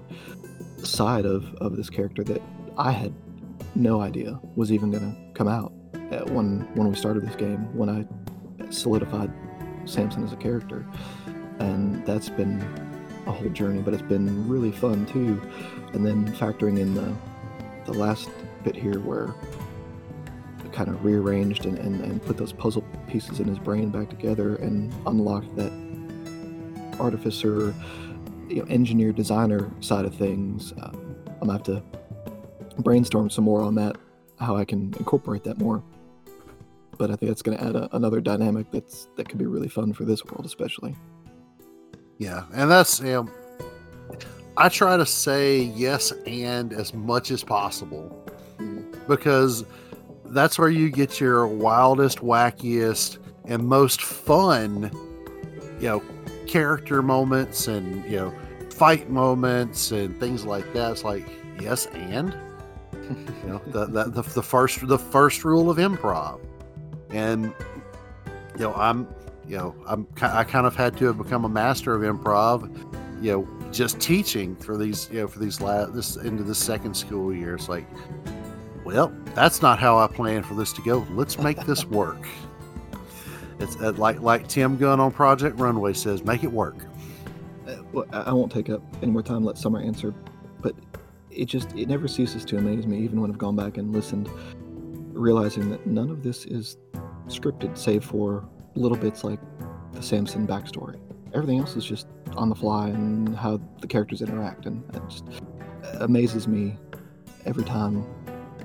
side 0.78 1.26
of, 1.26 1.54
of 1.56 1.76
this 1.76 1.90
character 1.90 2.24
that 2.24 2.42
I 2.78 2.92
had 2.92 3.14
no 3.78 4.02
idea 4.02 4.40
was 4.56 4.72
even 4.72 4.92
going 4.92 5.04
to 5.04 5.34
come 5.34 5.48
out 5.48 5.72
when 6.30 6.68
when 6.74 6.90
we 6.90 6.96
started 6.96 7.26
this 7.26 7.36
game. 7.36 7.76
When 7.78 7.90
I 7.90 8.06
solidified 8.72 9.32
Samson 9.86 10.24
as 10.24 10.34
a 10.34 10.38
character, 10.38 10.86
and 11.60 12.06
that's 12.06 12.30
been 12.30 12.62
a 13.28 13.32
whole 13.32 13.50
journey. 13.50 13.82
But 13.82 13.94
it's 13.94 14.04
been 14.04 14.48
really 14.48 14.72
fun 14.72 15.06
too. 15.06 15.42
And 15.94 16.06
then 16.06 16.32
factoring 16.36 16.80
in 16.80 16.94
the 16.94 17.14
the 17.86 17.94
last 17.94 18.30
bit 18.64 18.76
here 18.76 19.00
where 19.00 19.34
I 20.64 20.68
kind 20.70 20.90
of 20.90 21.06
rearranged 21.06 21.66
and, 21.66 21.78
and, 21.78 22.02
and 22.02 22.22
put 22.22 22.36
those 22.36 22.52
puzzle 22.52 22.84
pieces 23.08 23.40
in 23.40 23.48
his 23.48 23.60
brain 23.60 23.90
back 23.90 24.10
together 24.10 24.56
and 24.58 24.94
unlocked 25.06 25.56
that 25.56 25.72
artificer, 27.00 27.74
you 28.50 28.58
know, 28.58 28.66
engineer, 28.66 29.14
designer 29.14 29.72
side 29.80 30.04
of 30.04 30.16
things. 30.16 30.74
Um, 30.82 31.16
I'm 31.28 31.48
gonna 31.48 31.54
have 31.54 31.64
to 31.64 31.84
brainstorm 32.84 33.30
some 33.30 33.44
more 33.44 33.62
on 33.62 33.76
that, 33.76 33.98
how 34.40 34.56
I 34.56 34.66
can 34.66 34.94
incorporate 35.00 35.44
that 35.46 35.58
more. 35.58 35.84
But 36.98 37.12
I 37.12 37.16
think 37.16 37.30
that's 37.30 37.42
going 37.42 37.58
to 37.58 37.64
add 37.64 37.76
a, 37.76 37.96
another 37.96 38.22
dynamic 38.22 38.72
that's 38.72 39.08
that 39.16 39.30
could 39.30 39.38
be 39.38 39.46
really 39.46 39.70
fun 39.70 39.94
for 39.94 40.04
this 40.04 40.24
world, 40.26 40.46
especially. 40.46 40.96
Yeah, 42.18 42.46
and 42.54 42.70
that's 42.70 43.00
you 43.00 43.06
know, 43.06 43.30
I 44.58 44.70
try 44.70 44.98
to 44.98 45.06
say 45.06 45.60
yes 45.60 46.12
and 46.26 46.74
as 46.74 46.94
much 46.94 47.30
as 47.30 47.44
possible 47.44 48.26
because 49.08 49.64
that's 50.26 50.58
where 50.58 50.70
you 50.70 50.90
get 50.90 51.20
your 51.20 51.48
wildest, 51.48 52.20
wackiest, 52.20 53.20
and 53.46 53.64
most 53.68 54.02
fun, 54.02 54.92
you 55.80 55.88
know, 55.88 56.04
character 56.48 57.02
moments 57.02 57.68
and 57.68 58.04
you 58.06 58.18
know, 58.18 58.34
fight 58.72 59.10
moments 59.10 59.92
and 59.92 60.20
things 60.20 60.46
like 60.46 60.74
that. 60.74 60.92
It's 60.92 61.04
like 61.04 61.26
yes 61.60 61.86
and 61.88 62.36
you 63.44 63.50
know 63.50 63.62
the, 63.68 63.86
the, 63.86 64.04
the, 64.06 64.22
the 64.22 64.44
first 64.44 64.88
the 64.88 65.00
first 65.00 65.44
rule 65.44 65.70
of 65.70 65.78
improv. 65.78 66.40
And 67.10 67.54
you 68.58 68.64
know 68.64 68.74
i'm 68.74 69.08
you 69.48 69.58
know 69.58 69.76
i'm 69.86 70.08
i 70.22 70.44
kind 70.44 70.66
of 70.66 70.76
had 70.76 70.98
to 70.98 71.06
have 71.06 71.18
become 71.18 71.46
a 71.46 71.50
master 71.50 71.94
of 71.94 72.02
improv 72.02 72.68
you 73.22 73.32
know 73.32 73.72
just 73.72 74.00
teaching 74.00 74.56
for 74.56 74.78
these 74.78 75.10
you 75.12 75.20
know 75.20 75.28
for 75.28 75.40
these 75.40 75.62
last 75.62 75.94
this 75.94 76.16
into 76.18 76.44
the 76.44 76.56
second 76.56 76.96
school 76.96 77.34
year. 77.34 77.56
It's 77.56 77.70
like 77.70 77.86
well 78.84 79.14
that's 79.36 79.62
not 79.62 79.80
how 79.80 79.98
i 79.98 80.08
planned 80.08 80.46
for 80.46 80.56
this 80.56 80.74
to 80.74 80.82
go. 80.82 81.06
Let's 81.12 81.38
make 81.38 81.58
this 81.66 81.86
work. 82.02 82.28
It's 83.60 83.76
uh, 83.78 83.94
like 83.94 84.22
like 84.22 84.48
tim 84.48 84.78
gunn 84.78 85.00
on 85.00 85.12
project 85.12 85.60
runway 85.60 85.94
says 85.94 86.24
make 86.24 86.44
it 86.44 86.52
work. 86.52 86.78
Uh, 87.68 87.76
well, 87.92 88.06
i 88.12 88.32
won't 88.32 88.52
take 88.52 88.70
up 88.70 88.82
any 89.02 89.12
more 89.12 89.24
time. 89.24 89.44
Let 89.44 89.58
summer 89.58 89.80
answer 89.80 90.14
it 91.38 91.46
just 91.46 91.72
it 91.76 91.88
never 91.88 92.08
ceases 92.08 92.44
to 92.44 92.58
amaze 92.58 92.88
me 92.88 92.98
even 93.00 93.22
when 93.22 93.30
i've 93.30 93.38
gone 93.38 93.56
back 93.56 93.78
and 93.78 93.94
listened 93.94 94.30
realizing 95.14 95.70
that 95.70 95.86
none 95.86 96.10
of 96.10 96.24
this 96.24 96.46
is 96.46 96.78
scripted 97.28 97.78
save 97.78 98.04
for 98.04 98.48
little 98.76 98.98
bits 98.98 99.24
like 99.24 99.40
the 99.94 100.02
samson 100.02 100.46
backstory. 100.48 101.00
Everything 101.34 101.60
else 101.60 101.76
is 101.76 101.84
just 101.84 102.08
on 102.36 102.50
the 102.50 102.56
fly 102.56 102.90
and 102.90 103.36
how 103.36 103.60
the 103.82 103.88
characters 103.88 104.22
interact 104.22 104.66
and 104.66 104.84
it 104.96 105.02
just 105.10 105.26
amazes 106.00 106.48
me 106.48 106.78
every 107.46 107.64
time 107.64 108.06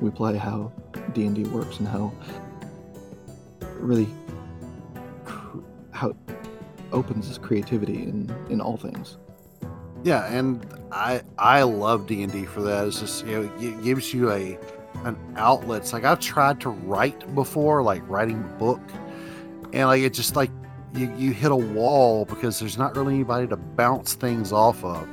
we 0.00 0.10
play 0.10 0.36
how 0.36 0.72
d&d 1.14 1.44
works 1.44 1.78
and 1.78 1.88
how 1.88 2.12
really 3.78 4.08
how 5.90 6.10
it 6.10 6.16
opens 6.92 7.28
this 7.28 7.38
creativity 7.38 8.02
in 8.02 8.30
in 8.50 8.60
all 8.60 8.76
things 8.76 9.16
yeah 10.04 10.26
and 10.26 10.66
i 10.90 11.22
i 11.38 11.62
love 11.62 12.06
d&d 12.06 12.44
for 12.46 12.62
that. 12.62 12.86
It's 12.86 13.00
just 13.00 13.26
you 13.26 13.42
know 13.42 13.52
it 13.58 13.82
gives 13.82 14.12
you 14.12 14.30
a 14.30 14.58
an 15.04 15.16
outlet 15.36 15.82
it's 15.82 15.92
like 15.92 16.04
i've 16.04 16.20
tried 16.20 16.60
to 16.60 16.68
write 16.68 17.34
before 17.34 17.82
like 17.82 18.06
writing 18.08 18.38
a 18.38 18.58
book 18.58 18.80
and 19.72 19.88
like 19.88 20.02
it 20.02 20.12
just 20.12 20.36
like 20.36 20.50
you, 20.94 21.12
you 21.16 21.32
hit 21.32 21.50
a 21.50 21.56
wall 21.56 22.24
because 22.24 22.58
there's 22.58 22.76
not 22.76 22.96
really 22.96 23.14
anybody 23.14 23.46
to 23.46 23.56
bounce 23.56 24.14
things 24.14 24.52
off 24.52 24.84
of. 24.84 25.08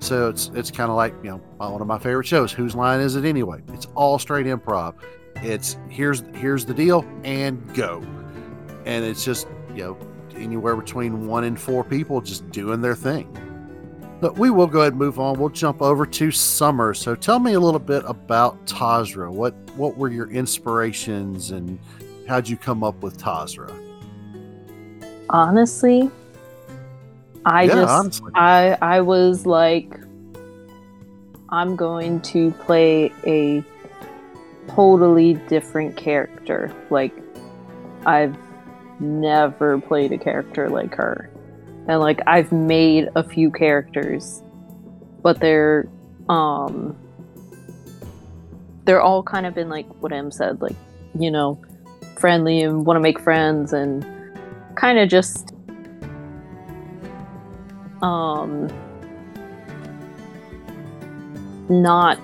So 0.00 0.28
it's 0.28 0.50
it's 0.54 0.70
kind 0.70 0.90
of 0.90 0.96
like 0.96 1.14
you 1.22 1.30
know 1.30 1.36
one 1.58 1.80
of 1.80 1.86
my 1.86 1.98
favorite 1.98 2.26
shows 2.26 2.52
whose 2.52 2.74
line 2.74 3.00
is 3.00 3.16
it 3.16 3.24
anyway? 3.24 3.62
It's 3.72 3.86
all 3.94 4.18
straight 4.18 4.46
improv. 4.46 4.94
It's 5.36 5.76
here's 5.88 6.22
here's 6.34 6.66
the 6.66 6.74
deal 6.74 7.04
and 7.24 7.74
go. 7.74 8.02
And 8.84 9.04
it's 9.04 9.24
just 9.24 9.46
you 9.74 9.84
know 9.84 9.98
anywhere 10.34 10.76
between 10.76 11.26
one 11.26 11.44
and 11.44 11.58
four 11.58 11.84
people 11.84 12.20
just 12.20 12.50
doing 12.50 12.80
their 12.80 12.96
thing 12.96 13.28
but 14.22 14.38
we 14.38 14.50
will 14.50 14.68
go 14.68 14.82
ahead 14.82 14.92
and 14.92 15.00
move 15.00 15.18
on. 15.18 15.36
We'll 15.36 15.48
jump 15.48 15.82
over 15.82 16.06
to 16.06 16.30
summer. 16.30 16.94
So 16.94 17.16
tell 17.16 17.40
me 17.40 17.54
a 17.54 17.60
little 17.60 17.80
bit 17.80 18.04
about 18.06 18.64
Tazra. 18.66 19.28
What 19.28 19.52
what 19.74 19.96
were 19.98 20.10
your 20.10 20.30
inspirations 20.30 21.50
and 21.50 21.76
how'd 22.28 22.48
you 22.48 22.56
come 22.56 22.84
up 22.84 23.02
with 23.02 23.18
Tazra? 23.18 23.76
Honestly, 25.28 26.08
I 27.44 27.64
Yeah, 27.64 27.74
just 27.74 27.92
honestly. 27.92 28.32
I 28.36 28.78
I 28.80 29.00
was 29.00 29.44
like 29.44 29.98
I'm 31.48 31.74
going 31.74 32.20
to 32.20 32.52
play 32.52 33.12
a 33.26 33.64
totally 34.68 35.34
different 35.48 35.96
character. 35.96 36.72
Like 36.90 37.12
I've 38.06 38.36
never 39.00 39.80
played 39.80 40.12
a 40.12 40.18
character 40.18 40.70
like 40.70 40.94
her. 40.94 41.28
And 41.88 42.00
like 42.00 42.20
I've 42.26 42.52
made 42.52 43.08
a 43.16 43.22
few 43.22 43.50
characters, 43.50 44.42
but 45.22 45.40
they're 45.40 45.88
um 46.28 46.96
they're 48.84 49.00
all 49.00 49.22
kind 49.22 49.46
of 49.46 49.54
been 49.54 49.68
like 49.68 49.86
what 50.02 50.12
Em 50.12 50.30
said, 50.30 50.60
like, 50.60 50.76
you 51.18 51.30
know, 51.30 51.60
friendly 52.16 52.62
and 52.62 52.86
want 52.86 52.96
to 52.96 53.00
make 53.00 53.20
friends 53.20 53.72
and 53.72 54.06
kind 54.74 54.98
of 54.98 55.08
just 55.08 55.54
um 58.02 58.68
not 61.68 62.18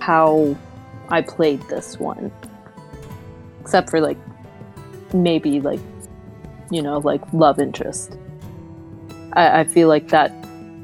how 0.00 0.56
I 1.08 1.22
played 1.22 1.60
this 1.68 1.98
one. 1.98 2.30
Except 3.60 3.90
for 3.90 4.00
like 4.00 4.18
maybe 5.12 5.60
like 5.60 5.80
you 6.70 6.82
know, 6.82 6.98
like 6.98 7.20
love 7.32 7.58
interest. 7.58 8.16
I, 9.32 9.60
I 9.60 9.64
feel 9.64 9.88
like 9.88 10.08
that 10.08 10.32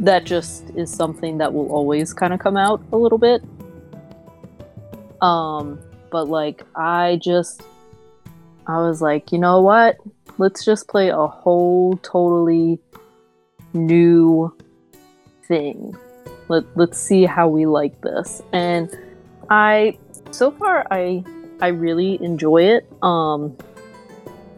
that 0.01 0.25
just 0.25 0.71
is 0.71 0.93
something 0.93 1.39
that 1.39 1.53
will 1.53 1.71
always 1.71 2.13
kind 2.15 2.33
of 2.33 2.41
come 2.41 2.57
out 2.57 2.83
a 2.93 2.97
little 2.97 3.19
bit. 3.19 3.43
Um, 5.21 5.79
but 6.11 6.29
like 6.29 6.65
I 6.75 7.19
just 7.23 7.63
I 8.67 8.79
was 8.79 9.03
like, 9.03 9.33
you 9.33 9.39
know 9.39 9.61
what? 9.61 9.97
Let's 10.39 10.65
just 10.65 10.89
play 10.89 11.11
a 11.11 11.27
whole 11.27 11.99
totally 11.99 12.79
new 13.73 14.55
thing. 15.47 15.97
Let 16.49 16.65
let's 16.77 16.99
see 16.99 17.25
how 17.25 17.49
we 17.49 17.67
like 17.67 18.01
this. 18.01 18.43
And 18.53 18.91
I 19.51 19.99
so 20.31 20.51
far 20.51 20.87
I 20.91 21.25
I 21.61 21.69
really 21.69 22.23
enjoy 22.23 22.63
it. 22.63 22.91
Um 23.03 23.57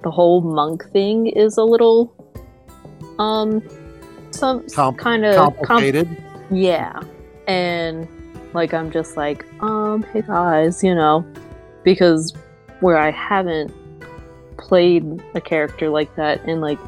the 0.03 0.11
whole 0.11 0.41
monk 0.41 0.91
thing 0.93 1.27
is 1.27 1.57
a 1.57 1.65
little 1.65 2.15
um 3.19 3.62
some 4.31 4.67
Com- 4.69 4.97
kind 4.97 5.25
of 5.25 5.37
Complicated. 5.37 6.09
yeah. 6.51 7.01
And 7.47 8.09
like 8.55 8.75
I'm 8.75 8.91
just 8.91 9.17
like, 9.17 9.45
um, 9.62 10.03
hey 10.12 10.23
guys, 10.23 10.83
you 10.83 10.95
know, 10.95 11.25
because 11.85 12.35
where 12.81 12.97
I 12.99 13.11
haven't 13.11 13.73
played 14.59 15.05
a 15.35 15.41
character 15.41 15.88
like 15.88 16.15
that 16.17 16.43
and 16.49 16.61
like 16.61 16.79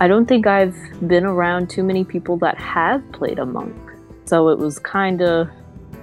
I 0.00 0.08
don't 0.08 0.26
think 0.26 0.46
I've 0.46 0.76
been 1.06 1.24
around 1.24 1.68
too 1.68 1.82
many 1.82 2.04
people 2.04 2.38
that 2.38 2.56
have 2.56 3.02
played 3.12 3.38
a 3.38 3.44
monk. 3.46 3.76
So 4.24 4.48
it 4.48 4.58
was 4.58 4.78
kind 4.78 5.20
of 5.20 5.48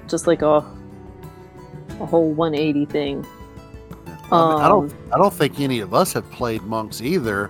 just 0.07 0.27
like 0.27 0.41
a 0.41 0.63
a 1.99 2.05
whole 2.05 2.31
180 2.31 2.85
thing. 2.85 3.25
I, 4.31 4.65
I 4.65 4.67
don't 4.67 4.91
Um, 4.91 4.97
I 5.13 5.17
don't 5.17 5.33
think 5.33 5.59
any 5.59 5.79
of 5.79 5.93
us 5.93 6.13
have 6.13 6.29
played 6.31 6.61
monks 6.63 7.01
either, 7.01 7.49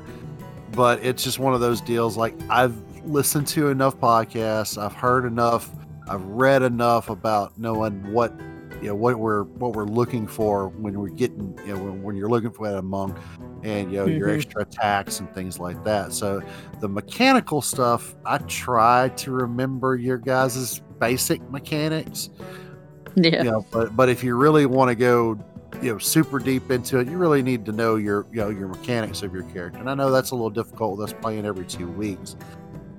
but 0.73 1.03
it's 1.03 1.23
just 1.23 1.39
one 1.39 1.53
of 1.53 1.59
those 1.59 1.81
deals 1.81 2.17
like 2.17 2.35
I've 2.49 2.75
listened 3.05 3.47
to 3.47 3.69
enough 3.69 3.97
podcasts, 3.99 4.77
I've 4.81 4.93
heard 4.93 5.25
enough, 5.25 5.69
I've 6.09 6.23
read 6.23 6.61
enough 6.61 7.09
about 7.09 7.57
knowing 7.57 8.11
what 8.13 8.33
you 8.81 8.89
know 8.89 8.95
what 8.95 9.17
we're 9.17 9.43
what 9.43 9.73
we're 9.73 9.85
looking 9.85 10.27
for 10.27 10.67
when 10.69 10.99
we're 10.99 11.07
getting 11.09 11.57
you 11.65 11.73
know 11.73 11.83
when, 11.83 12.03
when 12.03 12.15
you're 12.15 12.29
looking 12.29 12.51
for 12.51 12.67
a 12.67 12.81
monk 12.81 13.17
and 13.63 13.91
you 13.91 13.97
know 13.97 14.05
your 14.05 14.27
Mhm. 14.27 14.35
extra 14.35 14.61
attacks 14.61 15.19
and 15.19 15.33
things 15.33 15.59
like 15.59 15.83
that. 15.83 16.13
So 16.13 16.43
the 16.79 16.87
mechanical 16.87 17.63
stuff, 17.63 18.13
I 18.23 18.37
try 18.37 19.09
to 19.15 19.31
remember 19.31 19.95
your 19.95 20.19
guys' 20.19 20.79
basic 20.99 21.41
mechanics 21.49 22.29
Yeah. 23.15 23.43
you 23.43 23.51
know, 23.51 23.65
but 23.71 23.95
but 23.95 24.09
if 24.09 24.23
you 24.23 24.35
really 24.35 24.67
want 24.67 24.89
to 24.89 24.95
go 24.95 25.39
you 25.81 25.91
know 25.91 25.97
super 25.97 26.39
deep 26.39 26.69
into 26.71 26.99
it 26.99 27.07
you 27.07 27.17
really 27.17 27.41
need 27.41 27.65
to 27.65 27.71
know 27.71 27.95
your 27.95 28.25
you 28.31 28.37
know 28.37 28.49
your 28.49 28.67
mechanics 28.67 29.21
of 29.21 29.33
your 29.33 29.43
character 29.43 29.79
and 29.79 29.89
i 29.89 29.93
know 29.93 30.11
that's 30.11 30.31
a 30.31 30.35
little 30.35 30.49
difficult 30.49 30.97
with 30.97 31.11
us 31.11 31.19
playing 31.21 31.45
every 31.45 31.65
two 31.65 31.87
weeks 31.87 32.35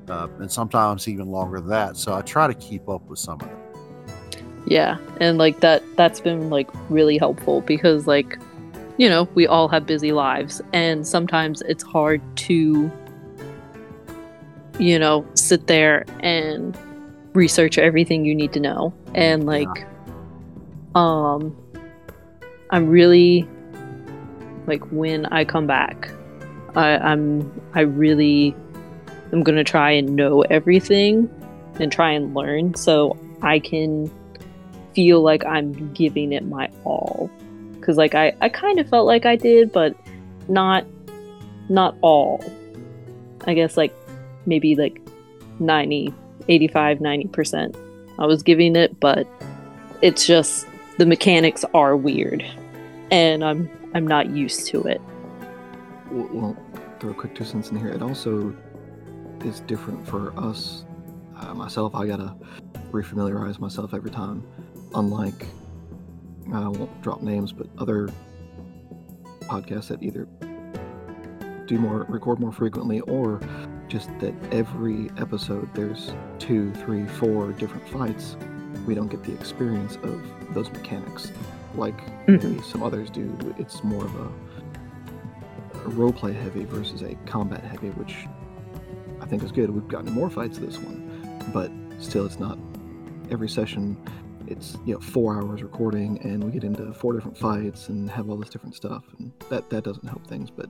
uh, 0.09 0.29
and 0.39 0.51
sometimes 0.51 1.07
even 1.09 1.29
longer 1.29 1.61
than 1.61 1.69
that 1.69 1.97
so 1.97 2.15
i 2.15 2.23
try 2.23 2.47
to 2.47 2.55
keep 2.55 2.89
up 2.89 3.03
with 3.09 3.19
some 3.19 3.41
of 3.41 3.49
it 3.49 4.43
Yeah, 4.67 4.99
and 5.21 5.39
like 5.39 5.61
that 5.61 5.83
that's 5.97 6.21
been 6.21 6.51
like 6.51 6.69
really 6.91 7.17
helpful 7.19 7.63
because 7.63 8.07
like 8.07 8.39
you 8.99 9.09
know, 9.09 9.29
we 9.35 9.47
all 9.47 9.69
have 9.69 9.87
busy 9.87 10.13
lives 10.13 10.61
and 10.73 11.07
sometimes 11.07 11.63
it's 11.63 11.85
hard 11.85 12.21
to 12.37 12.91
you 14.79 14.99
know, 14.99 15.27
sit 15.35 15.67
there 15.67 16.05
and 16.21 16.77
research 17.35 17.79
everything 17.79 18.25
you 18.25 18.35
need 18.35 18.53
to 18.53 18.61
know. 18.61 18.95
And 19.15 19.47
like 19.47 19.87
um 20.95 21.57
I'm 22.71 22.89
really 22.89 23.49
like 24.67 24.85
when 24.93 25.27
I 25.27 25.45
come 25.45 25.67
back, 25.67 26.11
I, 26.77 26.99
I'm 26.99 27.51
I 27.75 27.81
really 27.81 28.55
am 29.33 29.43
gonna 29.43 29.65
try 29.65 29.91
and 29.93 30.15
know 30.15 30.43
everything 30.43 31.31
and 31.81 31.91
try 31.91 32.11
and 32.13 32.35
learn 32.35 32.75
so 32.75 33.17
I 33.43 33.59
can 33.59 34.11
feel 34.95 35.23
like 35.23 35.45
I'm 35.45 35.93
giving 35.95 36.33
it 36.33 36.45
my 36.47 36.71
all. 36.85 37.31
Cause 37.81 37.97
like 37.97 38.15
I, 38.15 38.35
I 38.41 38.49
kind 38.49 38.79
of 38.79 38.89
felt 38.89 39.07
like 39.07 39.25
I 39.25 39.37
did, 39.37 39.73
but 39.73 39.97
not 40.49 40.85
not 41.69 41.97
all. 42.03 42.45
I 43.47 43.55
guess 43.55 43.77
like 43.77 43.95
maybe 44.45 44.75
like 44.75 45.01
90, 45.59 46.13
85, 46.49 46.99
90%. 46.99 47.77
I 48.19 48.27
was 48.27 48.43
giving 48.43 48.77
it, 48.77 48.99
but 49.01 49.27
it's 50.03 50.27
just 50.27 50.67
the 50.99 51.07
mechanics 51.07 51.65
are 51.75 51.97
weird. 51.97 52.45
And 53.11 53.45
I'm 53.45 53.71
I'm 53.95 54.07
not 54.07 54.31
used 54.31 54.67
to 54.69 54.83
it. 54.83 55.01
Well, 56.11 56.29
well, 56.33 56.57
throw 57.01 57.11
a 57.11 57.15
quick 57.15 57.35
two 57.35 57.45
cents 57.45 57.71
in 57.71 57.79
here. 57.79 57.89
It 57.89 58.03
also 58.03 58.55
is 59.45 59.61
different 59.61 60.07
for 60.07 60.39
us. 60.39 60.85
Uh, 61.37 61.55
myself, 61.55 61.95
I 61.95 62.07
gotta 62.07 62.35
refamiliarize 62.91 63.59
myself 63.59 63.95
every 63.95 64.11
time. 64.11 64.47
Unlike, 64.95 65.47
I 66.53 66.67
won't 66.69 67.03
drop 67.03 67.23
names, 67.23 67.53
but 67.53 67.69
other 67.79 68.09
podcasts 69.43 69.89
that 69.89 70.03
either 70.03 70.27
do 71.67 71.79
more, 71.79 72.05
record 72.09 72.41
more 72.41 72.53
frequently, 72.53 73.01
or 73.01 73.41
just 73.89 74.09
that 74.21 74.35
every 74.53 75.11
episode 75.19 75.73
there's 75.75 76.13
two, 76.39 76.73
three, 76.75 77.07
four 77.07 77.53
different 77.53 77.87
fights. 77.89 78.37
We 78.87 78.95
don't 78.95 79.09
get 79.09 79.23
the 79.25 79.33
experience 79.33 79.97
of 80.03 80.23
those 80.55 80.71
mechanics 80.71 81.33
like 81.75 81.97
Mhm. 82.27 82.43
maybe 82.43 82.63
some 82.63 82.83
others 82.83 83.11
do. 83.11 83.37
It's 83.59 83.83
more 83.85 84.05
of 84.05 84.15
a 84.17 84.29
a 85.87 85.91
roleplay 85.91 86.35
heavy 86.35 86.65
versus 86.65 87.03
a 87.03 87.15
combat 87.27 87.63
heavy, 87.63 87.91
which 87.91 88.27
I 89.21 89.27
think 89.27 89.43
is 89.43 89.53
good. 89.53 89.71
We've 89.71 89.87
gotten 89.89 90.13
more 90.13 90.29
fights 90.29 90.59
this 90.59 90.77
one, 90.77 91.09
but 91.53 91.71
still, 92.01 92.27
it's 92.27 92.39
not 92.41 92.59
every 93.31 93.49
session. 93.49 93.97
It's 94.47 94.77
you 94.87 94.95
know 94.95 95.01
four 95.01 95.37
hours 95.37 95.63
recording, 95.63 96.19
and 96.23 96.43
we 96.43 96.51
get 96.51 96.65
into 96.65 96.93
four 96.95 97.13
different 97.13 97.37
fights 97.39 97.89
and 97.91 98.11
have 98.11 98.29
all 98.29 98.37
this 98.37 98.49
different 98.51 98.75
stuff, 98.75 99.05
and 99.19 99.31
that 99.51 99.71
that 99.71 99.85
doesn't 99.85 100.07
help 100.09 100.27
things. 100.27 100.51
But 100.51 100.69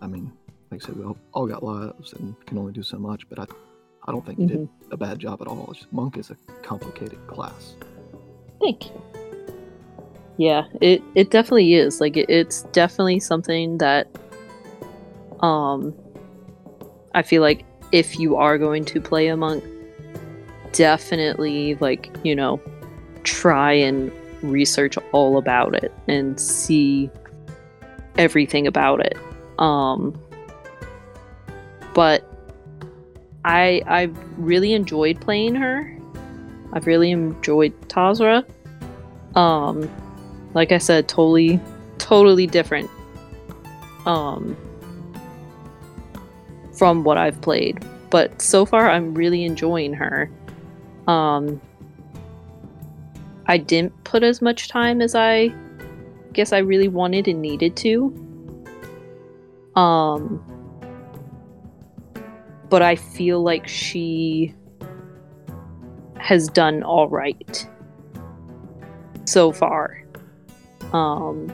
I 0.00 0.06
mean, 0.06 0.32
like 0.70 0.82
I 0.82 0.86
said, 0.86 0.96
we 0.96 1.04
all, 1.04 1.16
all 1.32 1.46
got 1.46 1.62
lives 1.62 2.12
and 2.14 2.34
can 2.46 2.58
only 2.58 2.72
do 2.72 2.82
so 2.82 2.98
much. 2.98 3.28
But 3.28 3.38
I, 3.38 3.46
I 4.06 4.12
don't 4.12 4.24
think 4.26 4.38
you 4.38 4.46
did 4.46 4.68
a 4.90 4.96
bad 4.96 5.18
job 5.18 5.40
at 5.40 5.46
all. 5.48 5.66
It's 5.70 5.80
just, 5.80 5.92
Monk 5.92 6.18
is 6.18 6.30
a 6.30 6.36
complicated 6.62 7.24
class. 7.26 7.74
Thank 8.60 8.86
you. 8.86 9.02
Yeah, 10.42 10.64
it 10.80 11.04
it 11.14 11.30
definitely 11.30 11.74
is. 11.74 12.00
Like 12.00 12.16
it, 12.16 12.28
it's 12.28 12.62
definitely 12.72 13.20
something 13.20 13.78
that 13.78 14.08
um 15.38 15.94
I 17.14 17.22
feel 17.22 17.42
like 17.42 17.64
if 17.92 18.18
you 18.18 18.34
are 18.34 18.58
going 18.58 18.84
to 18.86 19.00
play 19.00 19.28
a 19.28 19.36
monk, 19.36 19.62
definitely 20.72 21.76
like, 21.76 22.10
you 22.24 22.34
know, 22.34 22.60
try 23.22 23.72
and 23.72 24.10
research 24.42 24.98
all 25.12 25.38
about 25.38 25.76
it 25.76 25.92
and 26.08 26.40
see 26.40 27.08
everything 28.18 28.66
about 28.66 28.98
it. 28.98 29.16
Um 29.60 30.20
but 31.94 32.28
I 33.44 33.80
I've 33.86 34.18
really 34.36 34.72
enjoyed 34.72 35.20
playing 35.20 35.54
her. 35.54 35.96
I've 36.72 36.88
really 36.88 37.12
enjoyed 37.12 37.80
Tazra. 37.88 38.44
Um, 39.36 39.88
like 40.54 40.72
I 40.72 40.78
said, 40.78 41.08
totally, 41.08 41.60
totally 41.98 42.46
different. 42.46 42.90
Um, 44.06 44.56
from 46.72 47.04
what 47.04 47.16
I've 47.18 47.40
played, 47.40 47.84
but 48.10 48.42
so 48.42 48.66
far 48.66 48.90
I'm 48.90 49.14
really 49.14 49.44
enjoying 49.44 49.94
her. 49.94 50.30
Um, 51.06 51.60
I 53.46 53.58
didn't 53.58 54.04
put 54.04 54.22
as 54.22 54.42
much 54.42 54.68
time 54.68 55.00
as 55.00 55.14
I 55.14 55.54
guess 56.32 56.52
I 56.52 56.58
really 56.58 56.88
wanted 56.88 57.28
and 57.28 57.40
needed 57.40 57.76
to. 57.76 58.12
Um, 59.76 60.42
but 62.68 62.82
I 62.82 62.96
feel 62.96 63.42
like 63.42 63.68
she 63.68 64.54
has 66.18 66.48
done 66.48 66.82
all 66.82 67.08
right 67.08 67.68
so 69.24 69.52
far. 69.52 70.01
Um 70.92 71.52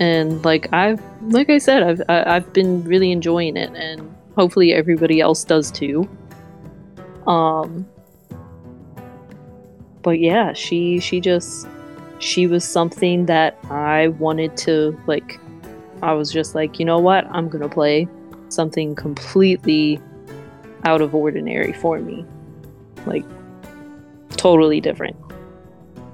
and 0.00 0.44
like 0.44 0.72
I've 0.72 1.02
like 1.22 1.50
I 1.50 1.58
said 1.58 1.82
I've 1.82 2.02
I've 2.08 2.52
been 2.52 2.84
really 2.84 3.12
enjoying 3.12 3.56
it 3.56 3.74
and 3.74 4.14
hopefully 4.36 4.72
everybody 4.72 5.20
else 5.20 5.44
does 5.44 5.70
too. 5.70 6.08
Um 7.26 7.86
but 10.02 10.18
yeah, 10.20 10.52
she 10.52 11.00
she 11.00 11.20
just 11.20 11.66
she 12.18 12.46
was 12.46 12.64
something 12.64 13.26
that 13.26 13.58
I 13.70 14.08
wanted 14.08 14.56
to 14.58 14.98
like 15.06 15.40
I 16.02 16.12
was 16.12 16.30
just 16.30 16.54
like, 16.54 16.78
you 16.78 16.84
know 16.84 16.98
what? 16.98 17.26
I'm 17.30 17.48
to 17.62 17.68
play 17.68 18.06
something 18.48 18.94
completely 18.94 20.00
out 20.84 21.00
of 21.00 21.14
ordinary 21.14 21.72
for 21.72 21.98
me. 21.98 22.24
Like 23.06 23.24
totally 24.36 24.80
different. 24.80 25.16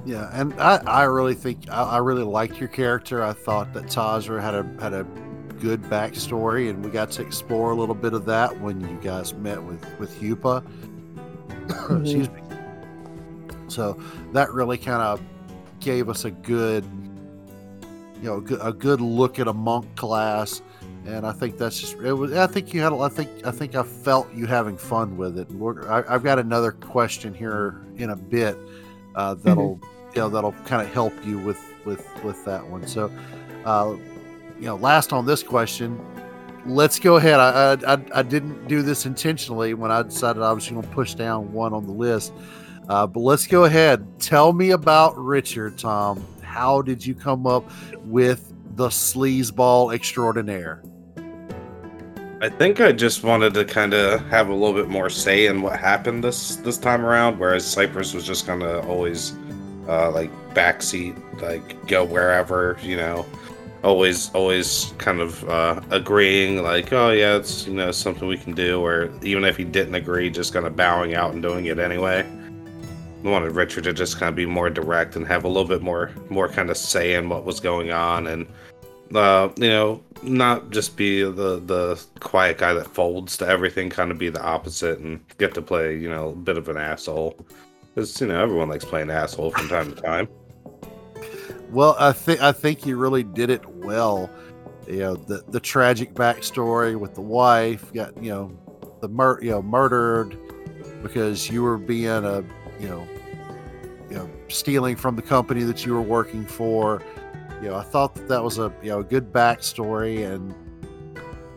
Yeah, 0.04 0.30
and 0.32 0.54
I, 0.54 0.76
I 0.86 1.02
really 1.04 1.34
think 1.34 1.68
I, 1.70 1.82
I 1.82 1.98
really 1.98 2.22
liked 2.22 2.58
your 2.58 2.68
character. 2.68 3.22
I 3.22 3.32
thought 3.32 3.72
that 3.74 3.84
Tazra 3.84 4.40
had 4.40 4.54
a 4.54 4.62
had 4.80 4.94
a 4.94 5.04
good 5.60 5.82
backstory, 5.82 6.70
and 6.70 6.84
we 6.84 6.90
got 6.90 7.10
to 7.12 7.22
explore 7.22 7.70
a 7.70 7.74
little 7.74 7.94
bit 7.94 8.14
of 8.14 8.24
that 8.26 8.58
when 8.60 8.80
you 8.80 8.98
guys 9.02 9.34
met 9.34 9.62
with 9.62 9.84
with 9.98 10.20
Yupa. 10.20 10.64
Mm-hmm. 11.70 12.02
Excuse 12.02 12.30
me. 12.30 12.40
So 13.68 13.96
that 14.32 14.52
really 14.52 14.76
kind 14.76 15.02
of 15.02 15.20
gave 15.78 16.08
us 16.08 16.24
a 16.24 16.32
good, 16.32 16.84
you 18.16 18.24
know, 18.24 18.38
a 18.38 18.40
good, 18.40 18.58
a 18.60 18.72
good 18.72 19.00
look 19.00 19.38
at 19.38 19.46
a 19.46 19.52
monk 19.52 19.94
class, 19.94 20.62
and 21.06 21.24
I 21.24 21.30
think 21.30 21.58
that's 21.58 21.80
just 21.80 21.94
it 21.94 22.12
was. 22.12 22.32
I 22.32 22.48
think 22.48 22.74
you 22.74 22.80
had. 22.80 22.92
I 22.92 23.08
think 23.08 23.30
I 23.46 23.52
think 23.52 23.76
I 23.76 23.84
felt 23.84 24.32
you 24.34 24.46
having 24.46 24.76
fun 24.76 25.16
with 25.16 25.38
it. 25.38 25.48
I, 25.88 26.02
I've 26.12 26.24
got 26.24 26.40
another 26.40 26.72
question 26.72 27.32
here 27.32 27.80
in 27.96 28.10
a 28.10 28.16
bit 28.16 28.58
uh, 29.14 29.34
that'll 29.34 29.80
you 30.14 30.20
know 30.20 30.28
that'll 30.28 30.52
kind 30.66 30.82
of 30.82 30.92
help 30.92 31.12
you 31.24 31.38
with 31.38 31.58
with 31.84 32.06
with 32.24 32.44
that 32.44 32.66
one. 32.68 32.86
So, 32.86 33.10
uh, 33.64 33.96
you 34.58 34.66
know, 34.66 34.76
last 34.76 35.12
on 35.12 35.24
this 35.26 35.42
question, 35.42 35.98
let's 36.66 36.98
go 36.98 37.16
ahead. 37.16 37.40
I 37.40 37.72
I, 37.72 37.94
I- 37.94 38.18
I 38.20 38.22
didn't 38.22 38.68
do 38.68 38.82
this 38.82 39.06
intentionally 39.06 39.74
when 39.74 39.90
I 39.90 40.02
decided 40.02 40.42
I 40.42 40.52
was 40.52 40.68
going 40.68 40.82
to 40.82 40.88
push 40.88 41.14
down 41.14 41.52
one 41.52 41.72
on 41.72 41.86
the 41.86 41.92
list, 41.92 42.32
uh, 42.88 43.06
but 43.06 43.20
let's 43.20 43.46
go 43.46 43.64
ahead. 43.64 44.06
Tell 44.20 44.52
me 44.52 44.70
about 44.70 45.16
Richard, 45.18 45.78
Tom. 45.78 46.24
How 46.42 46.82
did 46.82 47.04
you 47.06 47.14
come 47.14 47.46
up 47.46 47.70
with 48.04 48.52
the 48.76 48.88
sleazeball 48.88 49.94
extraordinaire? 49.94 50.82
I 52.42 52.48
think 52.48 52.80
I 52.80 52.92
just 52.92 53.22
wanted 53.22 53.52
to 53.52 53.66
kind 53.66 53.92
of 53.92 54.26
have 54.28 54.48
a 54.48 54.54
little 54.54 54.72
bit 54.72 54.88
more 54.88 55.10
say 55.10 55.44
in 55.44 55.60
what 55.60 55.78
happened 55.78 56.24
this 56.24 56.56
this 56.56 56.78
time 56.78 57.04
around, 57.04 57.38
whereas 57.38 57.66
Cypress 57.66 58.14
was 58.14 58.26
just 58.26 58.46
kind 58.46 58.62
of 58.62 58.88
always 58.88 59.34
uh, 59.86 60.10
like 60.10 60.30
backseat, 60.54 61.14
like 61.42 61.86
go 61.86 62.02
wherever, 62.02 62.78
you 62.82 62.96
know, 62.96 63.26
always 63.84 64.30
always 64.30 64.94
kind 64.96 65.20
of 65.20 65.46
uh, 65.50 65.82
agreeing, 65.90 66.62
like, 66.62 66.90
oh 66.94 67.10
yeah, 67.10 67.36
it's 67.36 67.66
you 67.66 67.74
know 67.74 67.92
something 67.92 68.26
we 68.26 68.38
can 68.38 68.54
do, 68.54 68.80
or 68.80 69.10
even 69.22 69.44
if 69.44 69.58
he 69.58 69.64
didn't 69.64 69.94
agree, 69.94 70.30
just 70.30 70.54
kind 70.54 70.66
of 70.66 70.74
bowing 70.74 71.14
out 71.14 71.34
and 71.34 71.42
doing 71.42 71.66
it 71.66 71.78
anyway. 71.78 72.20
I 73.22 73.28
wanted 73.28 73.52
Richard 73.52 73.84
to 73.84 73.92
just 73.92 74.18
kind 74.18 74.30
of 74.30 74.34
be 74.34 74.46
more 74.46 74.70
direct 74.70 75.14
and 75.14 75.26
have 75.26 75.44
a 75.44 75.48
little 75.48 75.68
bit 75.68 75.82
more 75.82 76.10
more 76.30 76.48
kind 76.48 76.70
of 76.70 76.78
say 76.78 77.16
in 77.16 77.28
what 77.28 77.44
was 77.44 77.60
going 77.60 77.90
on 77.90 78.28
and 78.28 78.46
uh, 79.14 79.48
you 79.56 79.68
know, 79.68 80.02
not 80.22 80.70
just 80.70 80.96
be 80.96 81.22
the 81.22 81.60
the 81.60 82.02
quiet 82.20 82.58
guy 82.58 82.74
that 82.74 82.88
folds 82.88 83.36
to 83.38 83.46
everything, 83.46 83.90
kind 83.90 84.10
of 84.10 84.18
be 84.18 84.28
the 84.28 84.42
opposite 84.42 84.98
and 84.98 85.20
get 85.38 85.54
to 85.54 85.62
play, 85.62 85.96
you 85.96 86.08
know, 86.08 86.30
a 86.30 86.34
bit 86.34 86.56
of 86.56 86.68
an 86.68 86.76
asshole. 86.76 87.36
Because 87.94 88.20
you 88.20 88.26
know 88.26 88.40
everyone 88.40 88.68
likes 88.68 88.84
playing 88.84 89.10
asshole 89.10 89.50
from 89.50 89.68
time 89.68 89.94
to 89.94 90.00
time. 90.00 90.28
Well, 91.70 91.96
I 91.98 92.12
think 92.12 92.42
I 92.42 92.52
think 92.52 92.86
you 92.86 92.96
really 92.96 93.22
did 93.22 93.50
it 93.50 93.66
well. 93.68 94.30
You 94.86 94.98
know, 94.98 95.14
the 95.14 95.44
the 95.48 95.60
tragic 95.60 96.14
backstory 96.14 96.98
with 96.98 97.14
the 97.14 97.20
wife 97.20 97.92
got 97.92 98.20
you 98.22 98.30
know 98.30 98.58
the 99.00 99.08
mur- 99.08 99.40
you 99.42 99.50
know 99.50 99.62
murdered 99.62 100.36
because 101.02 101.50
you 101.50 101.62
were 101.62 101.78
being 101.78 102.24
a 102.24 102.44
you 102.78 102.88
know 102.88 103.06
you 104.08 104.16
know 104.16 104.30
stealing 104.48 104.96
from 104.96 105.16
the 105.16 105.22
company 105.22 105.62
that 105.62 105.86
you 105.86 105.94
were 105.94 106.02
working 106.02 106.44
for 106.44 107.02
you 107.62 107.68
know, 107.68 107.76
I 107.76 107.82
thought 107.82 108.14
that 108.14 108.28
that 108.28 108.42
was 108.42 108.58
a 108.58 108.72
you 108.82 108.90
know 108.90 109.00
a 109.00 109.04
good 109.04 109.32
backstory 109.32 110.30
and 110.30 110.54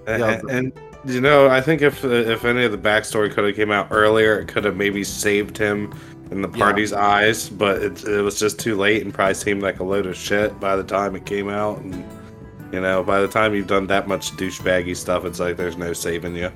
you 0.08 0.18
know, 0.18 0.28
and, 0.28 0.50
and 0.50 0.74
you 1.06 1.22
know, 1.22 1.50
I 1.50 1.62
think 1.62 1.82
if 1.82 2.04
uh, 2.04 2.10
if 2.10 2.46
any 2.46 2.64
of 2.64 2.72
the 2.72 2.78
backstory 2.78 3.32
could 3.32 3.46
have 3.46 3.56
came 3.56 3.72
out 3.72 3.88
earlier, 3.92 4.40
it 4.40 4.48
could 4.48 4.64
have 4.66 4.76
maybe 4.76 5.04
saved 5.04 5.58
him 5.58 5.94
in 6.32 6.42
the 6.42 6.48
party's 6.48 6.92
yeah. 6.92 7.06
eyes. 7.06 7.50
But 7.50 7.82
it, 7.82 8.04
it 8.06 8.22
was 8.22 8.40
just 8.40 8.60
too 8.60 8.76
late, 8.76 9.04
and 9.04 9.14
probably 9.14 9.34
seemed 9.34 9.62
like 9.62 9.80
a 9.80 9.84
load 9.84 10.06
of 10.06 10.16
shit 10.16 10.60
by 10.60 10.76
the 10.76 10.84
time 10.84 11.16
it 11.16 11.26
came 11.26 11.50
out. 11.50 11.80
And 11.80 12.06
you 12.72 12.82
know, 12.82 13.04
by 13.04 13.22
the 13.22 13.28
time 13.28 13.54
you've 13.54 13.68
done 13.68 13.88
that 13.88 14.08
much 14.08 14.32
douchebaggy 14.32 14.96
stuff, 14.96 15.26
it's 15.26 15.40
like 15.40 15.58
there's 15.58 15.78
no 15.78 15.94
saving 15.94 16.36
you. 16.36 16.52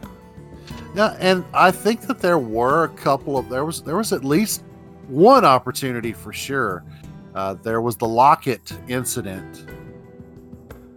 Yeah, 0.95 1.15
and 1.19 1.45
I 1.53 1.71
think 1.71 2.01
that 2.07 2.19
there 2.19 2.39
were 2.39 2.85
a 2.85 2.89
couple 2.89 3.37
of 3.37 3.49
there 3.49 3.65
was 3.65 3.81
there 3.81 3.97
was 3.97 4.13
at 4.13 4.23
least 4.23 4.63
one 5.07 5.45
opportunity 5.45 6.11
for 6.11 6.33
sure 6.33 6.83
uh, 7.37 7.53
there 7.53 7.81
was 7.81 7.95
the 7.97 8.07
Lockett 8.07 8.73
incident, 8.87 9.67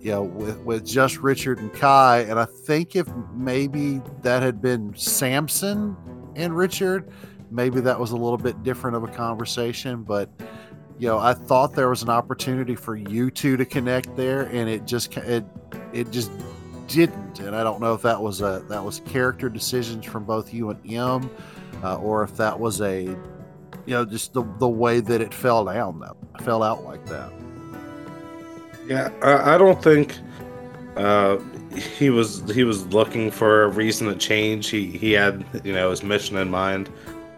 you 0.01 0.11
know, 0.11 0.23
with, 0.23 0.59
with 0.61 0.87
just 0.87 1.19
Richard 1.19 1.59
and 1.59 1.71
Kai. 1.75 2.21
And 2.21 2.39
I 2.39 2.47
think 2.47 2.97
if 2.97 3.07
maybe 3.35 4.01
that 4.23 4.43
had 4.43 4.63
been 4.63 4.97
Samson 4.97 5.95
and 6.37 6.57
Richard, 6.57 7.11
maybe 7.51 7.83
that 7.83 8.01
was 8.01 8.13
a 8.13 8.17
little 8.17 8.39
bit 8.39 8.63
different 8.63 8.97
of 8.97 9.05
a 9.05 9.09
conversation. 9.09 10.03
But, 10.03 10.31
you 10.99 11.09
know, 11.09 11.19
I 11.19 11.35
thought 11.35 11.75
there 11.75 11.91
was 11.91 12.03
an 12.03 12.09
opportunity 12.09 12.75
for 12.75 12.97
you 12.97 13.31
two 13.31 13.59
to 13.59 13.67
connect 13.67 14.17
there, 14.17 14.45
and 14.45 14.67
it 14.67 14.87
just, 14.87 15.15
it, 15.19 15.45
it 15.93 16.11
just 16.11 16.31
didn't. 16.87 17.41
And 17.41 17.55
I 17.55 17.63
don't 17.63 17.83
know 17.83 17.93
if 17.93 18.01
that 18.01 18.19
was 18.19 18.41
a, 18.41 18.65
that 18.71 18.83
was 18.83 19.01
character 19.01 19.51
decisions 19.51 20.07
from 20.07 20.25
both 20.25 20.55
you 20.55 20.71
and 20.71 20.91
M, 20.91 21.29
uh, 21.85 21.99
or 21.99 22.23
if 22.23 22.35
that 22.39 22.59
was 22.59 22.81
a 22.81 23.15
you 23.91 23.97
know, 23.97 24.05
just 24.05 24.35
the, 24.35 24.45
the 24.61 24.69
way 24.69 25.01
that 25.01 25.21
it 25.21 25.35
fell 25.35 25.65
down, 25.65 25.99
that 25.99 26.15
fell 26.45 26.63
out 26.63 26.85
like 26.85 27.05
that. 27.07 27.33
Yeah, 28.87 29.11
I, 29.21 29.57
I 29.57 29.59
don't 29.59 29.83
think 29.83 30.17
uh, 30.95 31.39
he 31.75 32.09
was 32.09 32.49
he 32.53 32.63
was 32.63 32.87
looking 32.87 33.33
for 33.33 33.65
a 33.65 33.69
reason 33.69 34.07
to 34.07 34.15
change. 34.15 34.69
He 34.69 34.97
he 34.97 35.11
had 35.11 35.45
you 35.65 35.73
know 35.73 35.91
his 35.91 36.05
mission 36.05 36.37
in 36.37 36.53
mind. 36.53 36.89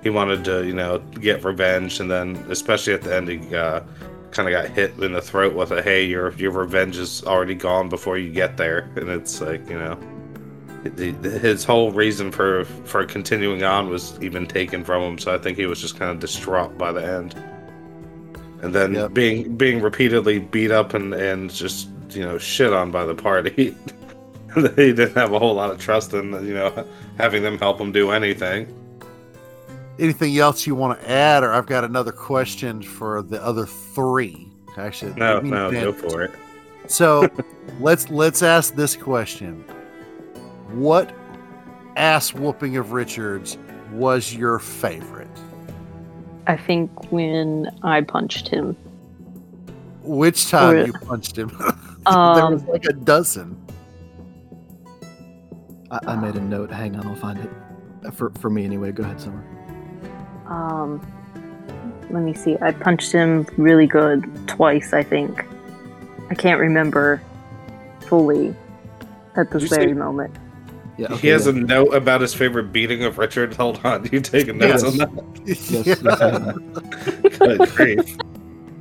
He 0.03 0.11
wanted 0.11 0.45
to 0.45 0.67
you 0.67 0.75
know 0.75 0.99
get 0.99 1.43
revenge, 1.43 2.01
and 2.01 2.11
then 2.11 2.37
especially 2.51 2.93
at 2.93 3.01
the 3.01 3.17
end, 3.17 3.29
he 3.29 3.57
uh, 3.57 3.81
kind 4.31 4.47
of 4.47 4.53
got 4.53 4.69
hit 4.77 4.99
in 4.99 5.15
the 5.15 5.23
throat 5.23 5.55
with 5.55 5.71
a 5.71 5.81
"Hey, 5.81 6.05
your 6.05 6.35
your 6.35 6.51
revenge 6.51 6.99
is 6.99 7.25
already 7.25 7.55
gone 7.55 7.89
before 7.89 8.19
you 8.19 8.31
get 8.31 8.59
there," 8.59 8.91
and 8.97 9.09
it's 9.09 9.41
like 9.41 9.67
you 9.71 9.79
know 9.79 9.99
his 10.83 11.65
whole 11.65 11.93
reason 11.93 12.33
for 12.33 12.65
for 12.65 13.05
continuing 13.05 13.63
on 13.63 13.89
was 13.89 14.21
even 14.21 14.47
taken 14.47 14.85
from 14.85 15.03
him. 15.03 15.19
So 15.19 15.35
I 15.35 15.39
think 15.39 15.57
he 15.57 15.67
was 15.67 15.81
just 15.81 15.99
kind 15.99 16.11
of 16.11 16.19
distraught 16.19 16.77
by 16.77 16.93
the 16.93 17.05
end. 17.05 17.35
And 18.63 18.75
then 18.75 18.95
yep. 18.95 19.15
being 19.15 19.57
being 19.57 19.81
repeatedly 19.81 20.41
beat 20.41 20.71
up 20.71 20.95
and 20.95 21.15
and 21.15 21.51
just 21.51 21.89
you 22.11 22.23
know 22.23 22.39
shit 22.39 22.73
on 22.73 22.91
by 22.91 23.05
the 23.05 23.15
party. 23.15 23.77
he 24.55 24.93
didn't 24.93 25.15
have 25.15 25.33
a 25.33 25.39
whole 25.39 25.55
lot 25.55 25.71
of 25.71 25.79
trust 25.79 26.13
in 26.15 26.33
you 26.45 26.55
know 26.55 26.87
having 27.17 27.43
them 27.43 27.59
help 27.59 27.81
him 27.81 27.93
do 27.93 28.11
anything. 28.11 28.79
Anything 29.99 30.37
else 30.39 30.67
you 30.67 30.75
want 30.75 31.01
to 31.01 31.11
add, 31.11 31.45
or 31.45 31.53
I've 31.53 31.67
got 31.67 31.85
another 31.85 32.13
question 32.13 32.83
for 32.83 33.23
the 33.23 33.43
other 33.45 33.67
three. 33.67 34.49
Actually, 34.77 35.13
no, 35.15 35.39
no, 35.41 35.71
go 35.71 35.93
for 35.93 36.23
it. 36.23 36.33
So 36.89 37.29
let's 37.81 38.11
let's 38.11 38.43
ask 38.43 38.75
this 38.75 38.97
question 38.97 39.65
what 40.75 41.15
ass 41.97 42.35
whooping 42.35 42.77
of 42.77 42.93
Richard's 42.93 43.59
was 43.93 44.35
your 44.35 44.59
favorite? 44.59 45.29
I 46.47 46.57
think 46.57 47.13
when 47.13 47.71
I 47.83 48.01
punched 48.01 48.49
him. 48.49 48.77
Which 50.03 50.49
time 50.49 50.77
or, 50.77 50.87
you 50.87 50.93
punched 50.93 51.39
him? 51.39 51.51
um, 52.07 52.35
there 52.37 52.51
was 52.51 52.65
like 52.65 52.85
a 52.87 52.93
dozen. 52.93 53.57
I, 55.91 55.99
I, 56.09 56.17
made 56.17 56.35
a 56.35 56.41
note. 56.41 56.71
Hang 56.71 56.97
on, 56.97 57.07
I'll 57.07 57.15
find 57.15 57.39
it. 57.39 57.51
Uh, 58.05 58.11
for 58.11 58.31
for 58.41 58.51
me 58.51 58.65
anyway. 58.65 58.91
Go 58.91 59.05
ahead, 59.05 59.21
Summer. 59.21 59.45
Um, 60.47 61.01
let 62.11 62.23
me 62.23 62.35
see. 62.35 62.57
I 62.61 62.73
punched 62.73 63.13
him 63.13 63.47
really 63.57 63.87
good 63.87 64.29
twice. 64.49 64.93
I 64.93 65.05
think. 65.05 65.47
I 66.31 66.35
can't 66.35 66.59
remember 66.59 67.23
fully 68.01 68.55
at 69.37 69.51
this 69.51 69.65
very 69.65 69.89
say, 69.89 69.93
moment. 69.93 70.35
Yeah, 70.99 71.07
okay, 71.07 71.17
he 71.17 71.29
has 71.29 71.47
yeah. 71.47 71.53
a 71.53 71.57
note 71.57 71.95
about 71.95 72.21
his 72.21 72.35
favorite 72.35 72.73
beating 72.73 73.05
of 73.05 73.19
Richard. 73.19 73.55
Hold 73.55 73.81
on, 73.85 74.03
Do 74.03 74.11
you 74.13 74.21
taking 74.21 74.59
notes 74.59 74.83
yes. 74.83 74.93
on 74.93 74.99
that? 74.99 75.23
yes, 75.47 77.39
Good 77.39 77.69
grief. 77.71 78.17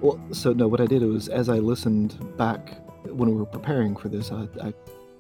Well, 0.01 0.19
so 0.31 0.51
no, 0.51 0.67
what 0.67 0.81
I 0.81 0.87
did 0.87 1.03
was 1.03 1.29
as 1.29 1.47
I 1.47 1.59
listened 1.59 2.17
back 2.37 2.81
when 3.05 3.29
we 3.29 3.35
were 3.35 3.45
preparing 3.45 3.95
for 3.95 4.09
this, 4.09 4.31
I, 4.31 4.47
I 4.61 4.73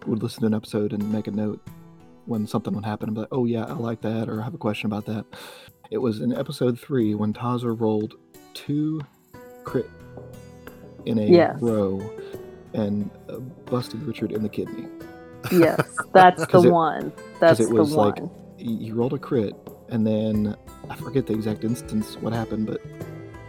would 0.05 0.21
listen 0.23 0.41
to 0.41 0.47
an 0.47 0.53
episode 0.53 0.93
and 0.93 1.11
make 1.11 1.27
a 1.27 1.31
note 1.31 1.61
when 2.25 2.47
something 2.47 2.73
would 2.73 2.85
happen. 2.85 3.09
I'm 3.09 3.15
like, 3.15 3.27
oh 3.31 3.45
yeah, 3.45 3.65
I 3.65 3.73
like 3.73 4.01
that, 4.01 4.27
or 4.27 4.41
I 4.41 4.43
have 4.43 4.53
a 4.53 4.59
question 4.59 4.87
about 4.87 5.05
that. 5.05 5.25
It 5.91 5.97
was 5.97 6.21
in 6.21 6.35
episode 6.35 6.79
three 6.79 7.15
when 7.15 7.33
Tazra 7.33 7.79
rolled 7.79 8.15
two 8.53 9.01
crit 9.63 9.89
in 11.05 11.19
a 11.19 11.25
yes. 11.25 11.61
row 11.61 12.01
and 12.73 13.09
uh, 13.29 13.37
busted 13.37 14.01
Richard 14.03 14.31
in 14.31 14.43
the 14.43 14.49
kidney. 14.49 14.87
Yes, 15.51 15.81
that's 16.13 16.45
the 16.47 16.61
it, 16.61 16.71
one. 16.71 17.13
That's 17.39 17.59
it 17.59 17.69
was 17.69 17.91
the 17.91 17.97
one. 17.97 18.09
Like, 18.09 18.23
you 18.57 18.93
rolled 18.93 19.13
a 19.13 19.19
crit, 19.19 19.55
and 19.89 20.05
then 20.05 20.55
I 20.89 20.95
forget 20.95 21.25
the 21.25 21.33
exact 21.33 21.63
instance 21.63 22.15
what 22.17 22.33
happened, 22.33 22.67
but 22.67 22.81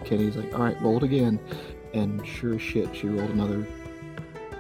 Kenny's 0.05 0.37
like, 0.37 0.55
"All 0.55 0.61
right, 0.61 0.81
roll 0.81 0.97
it 0.97 1.03
again," 1.03 1.39
and 1.93 2.27
sure 2.27 2.55
as 2.55 2.63
shit, 2.63 2.95
she 2.95 3.09
rolled 3.09 3.31
another 3.31 3.67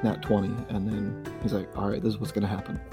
nat 0.02 0.22
twenty, 0.22 0.54
and 0.68 0.86
then 0.86 1.24
he's 1.42 1.52
like, 1.52 1.68
"All 1.76 1.88
right, 1.88 2.02
this 2.02 2.14
is 2.14 2.18
what's 2.20 2.32
gonna 2.32 2.46
happen." 2.46 2.80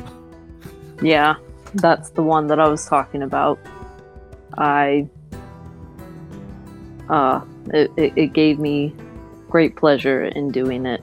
Yeah, 1.01 1.35
that's 1.75 2.09
the 2.09 2.23
one 2.23 2.47
that 2.47 2.59
I 2.59 2.67
was 2.67 2.85
talking 2.85 3.23
about. 3.23 3.57
I, 4.57 5.07
uh, 7.07 7.39
it, 7.73 7.89
it, 7.95 8.13
it 8.17 8.33
gave 8.33 8.59
me 8.59 8.93
great 9.49 9.77
pleasure 9.77 10.25
in 10.25 10.51
doing 10.51 10.85
it 10.85 11.01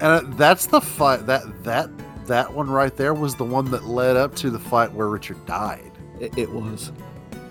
and 0.00 0.02
uh, 0.02 0.22
that's 0.36 0.66
the 0.66 0.80
fight 0.80 1.26
that 1.26 1.42
that 1.64 1.90
that 2.26 2.52
one 2.52 2.68
right 2.68 2.94
there 2.96 3.14
was 3.14 3.34
the 3.36 3.44
one 3.44 3.70
that 3.70 3.84
led 3.84 4.16
up 4.16 4.34
to 4.36 4.50
the 4.50 4.58
fight 4.58 4.92
where 4.92 5.08
Richard 5.08 5.44
died. 5.46 5.92
It, 6.20 6.36
it 6.36 6.50
was 6.50 6.92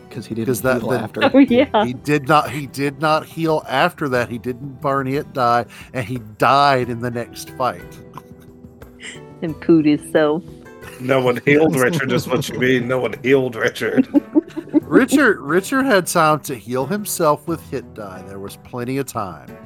because 0.08 0.26
he 0.26 0.36
didn't 0.36 0.62
that, 0.62 0.82
heal 0.82 0.90
the, 0.90 1.00
after. 1.00 1.22
Oh 1.34 1.40
yeah, 1.40 1.86
he 1.86 1.94
did 1.94 2.28
not. 2.28 2.50
He 2.50 2.68
did 2.68 3.00
not 3.00 3.26
heal 3.26 3.64
after 3.68 4.08
that. 4.10 4.30
He 4.30 4.38
didn't 4.38 4.82
burn 4.82 5.08
it, 5.08 5.34
die, 5.34 5.66
and 5.94 6.06
he 6.06 6.20
died 6.38 6.90
in 6.90 7.02
the 7.02 7.12
next 7.12 7.50
fight. 7.52 7.82
and 9.42 9.56
pooed 9.56 9.86
himself. 9.86 10.44
No 11.00 11.22
one 11.22 11.42
healed 11.46 11.76
Richard, 11.80 12.12
is 12.12 12.28
what 12.28 12.48
you 12.48 12.58
mean. 12.58 12.88
No 12.88 13.00
one 13.00 13.16
healed 13.24 13.56
Richard. 13.56 14.08
Richard 14.84 15.40
Richard 15.42 15.86
had 15.86 16.08
time 16.08 16.40
to 16.42 16.56
heal 16.56 16.86
himself 16.86 17.48
with 17.48 17.62
hit 17.70 17.94
die. 17.94 18.22
There 18.28 18.40
was 18.40 18.58
plenty 18.58 18.98
of 18.98 19.08
time. 19.08 19.58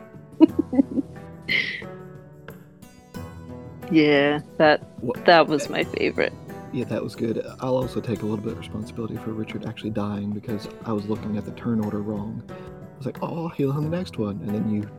Yeah, 3.91 4.41
that 4.57 4.81
that 5.25 5.47
was 5.47 5.69
my 5.69 5.83
favorite. 5.83 6.33
Yeah, 6.71 6.85
that 6.85 7.03
was 7.03 7.15
good. 7.15 7.43
I'll 7.61 7.77
also 7.77 7.99
take 7.99 8.21
a 8.21 8.25
little 8.25 8.43
bit 8.43 8.53
of 8.53 8.59
responsibility 8.59 9.17
for 9.17 9.31
Richard 9.31 9.65
actually 9.65 9.89
dying 9.89 10.31
because 10.31 10.67
I 10.85 10.93
was 10.93 11.07
looking 11.07 11.37
at 11.37 11.45
the 11.45 11.51
turn 11.51 11.83
order 11.83 12.01
wrong. 12.01 12.43
I 12.49 12.97
was 12.97 13.05
like, 13.05 13.23
oh, 13.23 13.43
I'll 13.43 13.49
heal 13.49 13.71
on 13.71 13.83
the 13.83 13.89
next 13.89 14.17
one. 14.17 14.39
And 14.43 14.49
then 14.49 14.71
you 14.71 14.89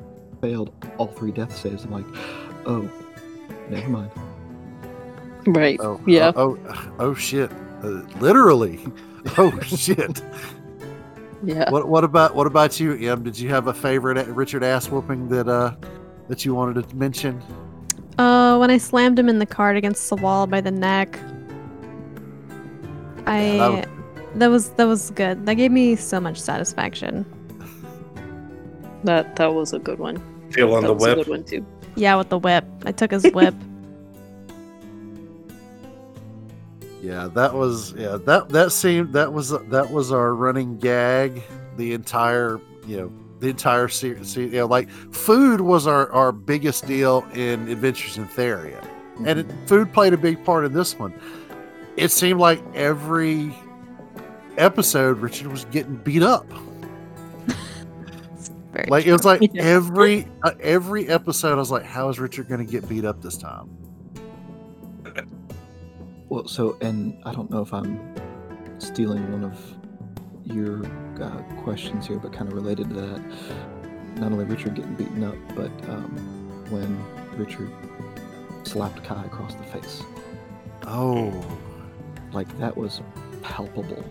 failed 0.41 0.72
all 0.99 1.07
three 1.09 1.30
death 1.30 1.55
saves. 1.57 1.84
I'm 1.84 1.93
like, 1.93 2.07
oh, 2.66 2.91
never 3.68 3.88
mind. 3.88 4.11
Right. 5.47 5.78
Oh, 5.80 6.01
yeah. 6.07 6.32
Oh, 6.34 6.59
oh, 6.68 6.93
oh 6.99 7.14
shit! 7.14 7.51
Uh, 7.82 8.03
literally. 8.20 8.80
Oh 9.36 9.61
shit! 9.61 10.22
yeah. 11.45 11.70
What 11.70 11.88
what 11.88 12.05
about 12.05 12.34
what 12.34 12.47
about 12.47 12.80
you, 12.80 12.95
Em? 12.95 13.22
Did 13.22 13.38
you 13.38 13.51
have 13.51 13.66
a 13.66 13.74
favorite 13.74 14.26
Richard 14.28 14.64
ass 14.64 14.88
whooping 14.88 15.28
that 15.28 15.47
uh 15.47 15.74
that 16.28 16.47
you 16.47 16.55
wanted 16.55 16.88
to 16.88 16.97
mention? 16.97 17.43
Uh, 18.19 18.57
when 18.59 18.71
I 18.71 18.79
slammed 18.79 19.19
him 19.19 19.29
in 19.29 19.39
the 19.39 19.47
cart 19.47 19.77
against 19.77 20.09
the 20.11 20.17
wall 20.17 20.47
by 20.47 20.61
the 20.61 20.71
neck. 20.71 21.19
I 23.27 23.43
Yeah, 23.55 23.71
that 23.71 23.89
that 24.37 24.47
was 24.51 24.71
that 24.71 24.85
was 24.87 25.11
good. 25.11 25.47
That 25.47 25.55
gave 25.55 25.71
me 25.73 25.97
so 25.97 26.21
much 26.21 26.39
satisfaction. 26.41 27.25
That 29.05 29.37
that 29.37 29.55
was 29.55 29.73
a 29.73 29.79
good 29.79 29.99
one. 29.99 30.23
Feel 30.51 30.75
on 30.75 30.83
that 30.83 30.89
the 30.89 30.95
was 30.95 31.05
a 31.05 31.07
whip. 31.09 31.17
good 31.19 31.29
one 31.29 31.45
too. 31.45 31.65
Yeah, 31.97 32.17
with 32.17 32.29
the 32.29 32.39
whip. 32.39 32.65
I 32.85 32.93
took 32.93 33.11
his 33.11 33.25
whip. 33.33 33.55
Yeah, 37.03 37.29
that 37.29 37.55
was 37.55 37.95
yeah 37.97 38.19
that 38.27 38.51
that 38.51 38.73
seemed 38.73 39.15
that 39.15 39.33
was 39.33 39.51
that 39.51 39.91
was 39.91 40.13
our 40.13 40.35
running 40.35 40.77
gag 40.77 41.43
the 41.79 41.95
entire 41.95 42.61
you 42.87 42.97
know 42.99 43.13
the 43.41 43.49
entire 43.49 43.88
series. 43.88 44.36
You 44.36 44.49
know, 44.49 44.66
like 44.66 44.91
food 44.91 45.61
was 45.61 45.86
our 45.86 46.11
our 46.12 46.32
biggest 46.32 46.86
deal 46.86 47.24
in 47.34 47.68
Adventures 47.68 48.16
in 48.18 48.26
Theria, 48.26 48.82
and 49.24 49.41
it, 49.41 49.47
food 49.66 49.93
played 49.93 50.12
a 50.12 50.18
big 50.18 50.45
part 50.45 50.64
in 50.64 50.72
this 50.72 50.99
one. 50.99 51.14
It 51.97 52.11
seemed 52.11 52.41
like 52.41 52.62
every 52.74 53.55
episode 54.57 55.18
Richard 55.18 55.49
was 55.49 55.64
getting 55.66 55.97
beat 55.97 56.22
up. 56.22 56.47
Very 58.72 58.86
Like 58.88 59.07
it 59.07 59.12
was 59.12 59.22
true. 59.22 59.30
like 59.32 59.51
Yeah. 59.53 59.62
every 59.62 60.28
uh, 60.45 60.53
every 60.61 61.09
episode, 61.09 61.53
I 61.55 61.57
was 61.57 61.70
like, 61.70 61.84
"How 61.84 62.09
is 62.09 62.18
Richard 62.20 62.49
going 62.49 62.64
to 62.64 62.70
get 62.70 62.88
beat 62.88 63.05
up 63.05 63.20
this 63.22 63.36
time?" 63.36 63.68
Well, 66.28 66.47
so, 66.47 66.76
and 66.80 67.20
I 67.24 67.32
don't 67.32 67.51
know 67.51 67.62
if 67.62 67.74
I'm 67.74 67.99
stealing 68.78 69.32
one 69.32 69.43
of 69.43 69.59
your 70.53 70.84
uh, 71.22 71.42
questions 71.62 72.07
here, 72.07 72.18
but 72.18 72.32
kind 72.32 72.48
of 72.48 72.55
related 72.55 72.88
to 72.90 72.94
that. 72.94 73.22
Not 74.16 74.32
only 74.32 74.44
Richard 74.44 74.74
getting 74.74 74.94
beaten 74.94 75.24
up, 75.24 75.36
but 75.55 75.70
um, 75.88 76.11
when 76.70 76.98
Richard 77.38 77.70
slapped 78.64 79.03
Kai 79.05 79.24
across 79.24 79.55
the 79.55 79.62
face. 79.64 80.03
Oh, 80.86 81.32
Like, 82.32 82.57
that 82.59 82.76
was 82.76 83.01
palpable. 83.42 84.05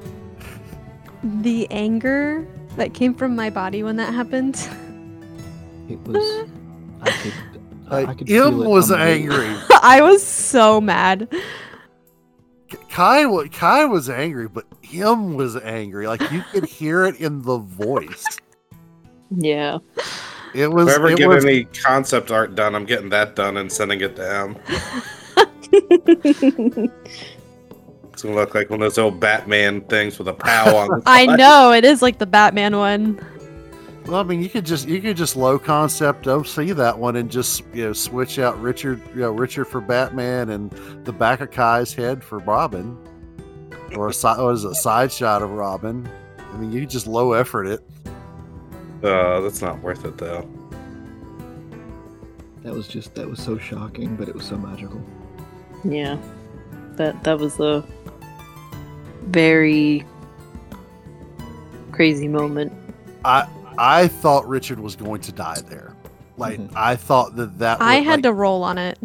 the 1.24 1.68
anger 1.72 2.48
that 2.78 2.94
came 2.94 3.14
from 3.14 3.36
my 3.36 3.50
body 3.50 3.84
when 3.84 3.96
that 3.98 4.14
happened. 4.14 4.56
It 5.90 6.00
was. 6.02 6.48
I 7.02 7.12
could. 7.12 7.34
I, 7.92 8.02
I 8.06 8.14
could 8.14 8.30
Im 8.30 8.44
feel 8.52 8.62
it 8.62 8.68
was 8.70 8.92
on 8.92 9.00
the 9.00 9.04
way- 9.06 9.22
angry. 9.22 9.56
I 9.82 10.02
was 10.04 10.24
so 10.26 10.80
mad. 10.80 11.28
Kai, 12.90 13.48
Kai 13.50 13.86
was 13.86 14.10
angry, 14.10 14.48
but 14.48 14.66
him 14.82 15.36
was 15.36 15.56
angry. 15.58 16.08
Like 16.08 16.22
you 16.32 16.44
could 16.52 16.66
hear 16.66 17.06
it 17.06 17.20
in 17.20 17.42
the 17.42 17.58
voice. 17.58 18.26
Yeah. 19.30 19.80
It 20.54 20.68
was. 20.68 20.88
If 20.88 20.94
I 20.94 20.96
ever 20.96 21.16
get 21.16 21.28
was 21.28 21.46
any 21.46 21.66
concept 21.66 22.32
art 22.32 22.56
done, 22.56 22.76
I'm 22.76 22.86
getting 22.86 23.10
that 23.10 23.36
done 23.36 23.58
and 23.58 23.72
sending 23.72 24.02
it 24.02 24.16
down. 24.16 24.60
It's 28.20 28.26
gonna 28.26 28.36
look 28.36 28.54
like 28.54 28.70
one 28.70 28.82
of 28.82 28.84
those 28.84 28.98
old 28.98 29.22
Batman 29.22 29.80
things 29.80 30.20
with 30.20 30.28
a 30.28 30.34
pow 30.34 30.76
on 30.76 30.90
the 30.90 31.02
I 31.06 31.26
know 31.38 31.72
it 31.72 31.86
is 31.86 32.02
like 32.02 32.18
the 32.18 32.26
Batman 32.26 32.76
one. 32.76 33.18
Well, 34.10 34.22
I 34.22 34.24
mean, 34.24 34.42
you 34.42 34.50
could 34.50 34.66
just 34.66 34.88
you 34.88 35.02
could 35.02 35.16
just 35.16 35.36
low 35.36 35.60
concept 35.60 36.28
OC 36.28 36.68
that 36.76 36.98
one 36.98 37.16
and 37.16 37.30
just 37.30 37.64
you 37.74 37.86
know 37.86 37.94
switch 37.94 38.40
out 38.40 38.60
Richard, 38.60 39.02
you 39.14 39.22
know 39.22 39.32
Richard 39.32 39.66
for 39.66 39.82
Batman 39.82 40.50
and 40.50 40.72
the 41.06 41.14
back 41.14 41.42
of 41.42 41.52
Kai's 41.52 41.94
head 41.94 42.24
for 42.24 42.40
Robin, 42.40 42.98
or 43.96 44.10
a 44.10 44.14
side 44.14 44.40
what 44.40 44.56
is 44.56 44.64
it, 44.64 44.72
a 44.72 44.76
side 44.76 45.12
shot 45.12 45.42
of 45.42 45.52
Robin. 45.52 46.10
I 46.40 46.58
mean, 46.58 46.72
you 46.72 46.82
could 46.82 46.90
just 46.90 47.06
low 47.06 47.34
effort 47.34 47.68
it. 47.68 47.88
Uh, 49.04 49.42
that's 49.42 49.62
not 49.62 49.80
worth 49.82 50.06
it 50.06 50.18
though. 50.18 50.50
That 52.64 52.74
was 52.74 52.88
just. 52.88 53.14
That 53.16 53.30
was 53.30 53.42
so 53.42 53.58
shocking, 53.58 54.16
but 54.16 54.28
it 54.28 54.36
was 54.36 54.46
so 54.46 54.58
magical. 54.58 55.02
yeah. 55.84 56.18
That 56.96 57.24
that 57.24 57.40
was 57.40 57.60
a 57.60 57.86
very 59.28 60.04
crazy 61.92 62.28
moment. 62.28 62.74
I 63.24 63.48
I 63.80 64.08
thought 64.10 64.48
Richard 64.48 64.80
was 64.80 64.96
going 64.96 65.22
to 65.22 65.32
die 65.32 65.62
there. 65.68 65.96
Like 66.38 66.60
Mhm. 66.60 66.72
I 66.76 66.96
thought 66.96 67.36
that 67.38 67.58
that 67.60 67.82
I 67.82 67.96
would, 68.00 68.04
had 68.06 68.14
like, 68.18 68.24
to 68.24 68.34
roll 68.34 68.64
on 68.64 68.78
it. 68.78 69.00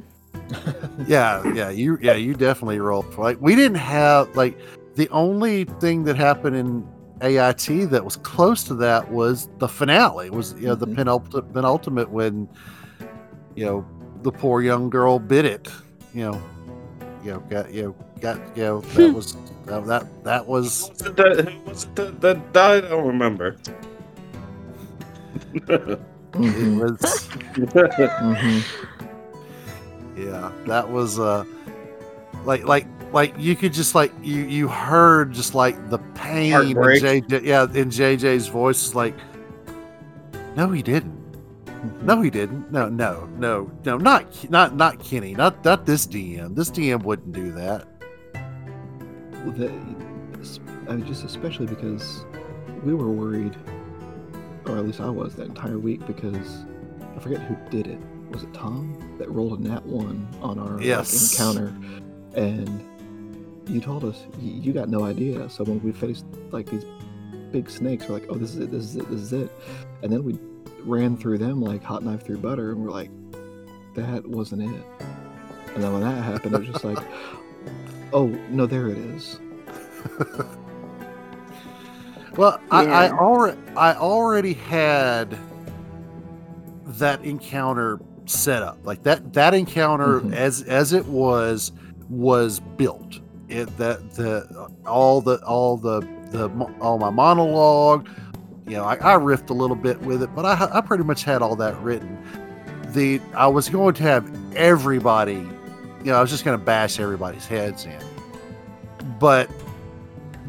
yeah 1.07 1.43
yeah 1.55 1.71
you 1.71 1.97
yeah 2.03 2.13
you 2.15 2.35
definitely 2.35 2.79
rolled 2.79 3.17
like 3.17 3.41
we 3.41 3.55
didn't 3.57 3.79
have 3.79 4.35
like 4.37 4.59
the 4.95 5.09
only 5.09 5.65
thing 5.81 6.05
that 6.05 6.17
happened 6.17 6.55
in 6.55 6.87
ait 7.23 7.89
that 7.91 8.05
was 8.05 8.17
close 8.17 8.63
to 8.65 8.75
that 8.75 9.11
was 9.11 9.49
the 9.59 9.67
finale 9.69 10.29
was 10.29 10.53
you 10.55 10.67
know 10.67 10.75
the 10.75 10.87
Mhm. 10.87 10.97
penultimate 10.97 11.53
penultimate 11.53 12.11
when 12.11 12.47
you 13.55 13.65
know 13.65 13.87
the 14.23 14.31
poor 14.33 14.61
young 14.61 14.91
girl 14.91 15.19
bit 15.19 15.45
it 15.47 15.69
you 16.13 16.25
know 16.31 16.43
you 17.25 17.31
know 17.33 17.41
got 17.49 17.73
you 17.73 17.83
know 17.85 17.95
got 18.21 18.39
you 18.57 18.63
know 18.65 18.81
that 18.81 19.15
was 19.15 19.37
that 19.67 19.87
that, 19.87 20.25
that 20.25 20.47
was 20.47 20.91
Was 20.91 21.03
it 21.07 21.17
the, 21.17 21.51
who 21.51 21.71
was 21.71 21.85
it 21.85 21.97
the, 21.97 22.05
that 22.21 22.53
died? 22.53 22.85
I 22.85 22.89
don't 22.91 23.07
remember. 23.07 23.57
Mhm, 25.55 26.81
was 26.81 26.99
mhm. 26.99 28.63
Yeah, 30.17 30.51
that 30.67 30.91
was 30.91 31.19
uh 31.19 31.45
like 32.45 32.65
like 32.65 32.87
like 33.13 33.35
you 33.39 33.55
could 33.55 33.73
just 33.73 33.95
like 33.95 34.13
you 34.23 34.43
you 34.43 34.69
heard 34.69 35.33
just 35.33 35.55
like 35.55 35.91
the 35.91 35.99
pain 36.15 36.53
in 36.53 36.75
JJ 36.75 37.45
yeah 37.45 37.65
in 37.65 37.89
JJ's 37.89 38.49
voice 38.49 38.89
is 38.89 38.95
like 38.95 39.15
no 40.57 40.71
he 40.71 40.83
didn't. 40.83 41.15
Mhm. 41.67 42.03
no 42.03 42.21
he 42.21 42.31
didn't. 42.31 42.71
No 42.73 42.89
no 42.89 43.29
no 43.39 43.71
no 43.85 43.97
not 43.97 44.51
not 44.51 44.75
not 44.77 44.99
Kenny 44.99 45.35
not 45.35 45.65
not 45.65 45.87
this 45.87 46.07
DM 46.07 46.55
this 46.57 46.71
DM 46.71 47.03
wouldn't 47.05 47.33
do 47.33 47.53
that. 47.53 47.87
Well, 49.45 49.53
that, 49.53 49.71
I 50.89 50.97
mean, 50.97 51.07
just 51.07 51.25
especially 51.25 51.67
because 51.67 52.25
we 52.83 52.95
were 52.95 53.11
worried, 53.11 53.55
or 54.67 54.77
at 54.79 54.85
least 54.87 55.01
I 55.01 55.11
was 55.11 55.35
that 55.37 55.47
entire 55.47 55.79
week 55.79 56.07
because 56.07 56.65
I 57.17 57.21
forget 57.21 57.41
who 57.43 57.57
did 57.71 57.87
it. 57.87 57.99
Was 58.31 58.43
it 58.43 58.53
Tom 58.55 59.15
that 59.19 59.31
rolled 59.31 59.59
a 59.61 59.63
nat 59.63 59.85
one 59.87 60.27
on 60.43 60.59
our 60.59 60.77
like, 60.77 60.85
Yes. 60.85 61.33
encounter? 61.33 61.73
And 62.35 62.83
you 63.69 63.81
told 63.81 64.05
us 64.05 64.25
y- 64.39 64.41
you 64.43 64.73
got 64.73 64.89
no 64.89 65.05
idea. 65.05 65.49
So 65.49 65.65
when 65.65 65.81
we 65.83 65.93
faced 65.93 66.25
like 66.51 66.67
these 66.67 66.85
big 67.53 67.71
snakes, 67.71 68.09
we're 68.09 68.15
like, 68.15 68.27
"Oh, 68.29 68.35
this 68.35 68.51
is 68.55 68.61
it. 68.61 68.71
This 68.73 68.83
is 68.85 68.97
it. 68.97 69.09
This 69.11 69.21
is 69.21 69.33
it." 69.33 69.51
And 70.03 70.13
then 70.13 70.25
we 70.25 70.39
ran 70.85 71.17
through 71.17 71.39
them 71.39 71.61
like 71.63 71.83
hot 71.83 72.03
knife 72.03 72.25
through 72.25 72.39
butter, 72.39 72.73
and 72.73 72.83
we're 72.85 72.91
like, 72.91 73.11
"That 73.95 74.27
wasn't 74.27 74.63
it." 74.63 74.85
And 75.75 75.83
then 75.83 75.93
when 75.93 76.03
that 76.03 76.23
happened, 76.25 76.55
it 76.57 76.59
was 76.59 76.69
just 76.69 76.85
like, 76.85 76.99
"Oh 78.13 78.27
no, 78.51 78.67
there 78.67 78.89
it 78.89 78.99
is." 78.99 79.39
well 82.37 82.61
I 82.71 82.85
I 82.87 83.11
already 83.11 83.59
I 83.77 83.95
already 83.95 84.55
had 84.55 85.39
that 86.87 87.23
encounter 87.25 88.01
set 88.27 88.63
up. 88.63 88.79
Like 88.85 89.03
that 89.05 89.33
that 89.35 89.55
encounter 89.55 90.21
Mhm. 90.21 90.35
as 90.35 90.63
as 90.63 90.93
it 90.93 91.07
was 91.07 91.73
was 92.09 92.61
built. 92.77 93.21
It 93.49 93.77
that 93.79 94.13
the 94.15 94.69
all 94.87 95.21
the 95.21 95.37
all 95.45 95.77
the 95.77 96.01
the 96.31 96.49
all 96.81 96.99
my 96.99 97.11
monologue 97.11 98.09
you 98.67 98.77
know 98.77 98.85
I, 98.85 98.95
I 98.95 99.17
riffed 99.19 99.51
a 99.51 99.53
little 99.53 99.77
bit 99.77 100.01
with 100.01 100.23
it 100.23 100.35
but 100.35 100.45
I, 100.47 100.79
I 100.79 100.81
pretty 100.81 101.05
much 101.05 101.23
had 101.25 101.43
all 101.43 101.55
that 101.57 101.79
written. 101.83 102.19
The 102.93 103.21
i 103.35 103.47
was 103.47 103.69
going 103.69 103.95
to 103.95 104.03
have 104.03 104.31
everybody 104.57 105.35
you 105.35 106.05
know 106.11 106.15
i 106.17 106.21
was 106.21 106.31
just 106.31 106.45
going 106.45 106.59
to 106.59 106.65
bash 106.65 106.99
everybody's 106.99 107.47
heads 107.47 107.85
in. 107.85 107.99
But 109.21 109.51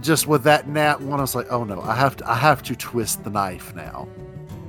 just 0.06 0.28
with 0.28 0.44
that 0.44 0.68
nat 0.68 1.02
one 1.02 1.20
i 1.20 1.24
was 1.24 1.36
like 1.36 1.48
oh 1.52 1.64
no 1.64 1.82
i 1.82 1.96
have 1.96 2.16
to 2.16 2.30
i 2.30 2.36
have 2.36 2.62
to 2.64 2.76
twist 2.76 3.24
the 3.24 3.30
knife 3.30 3.74
now 3.76 4.08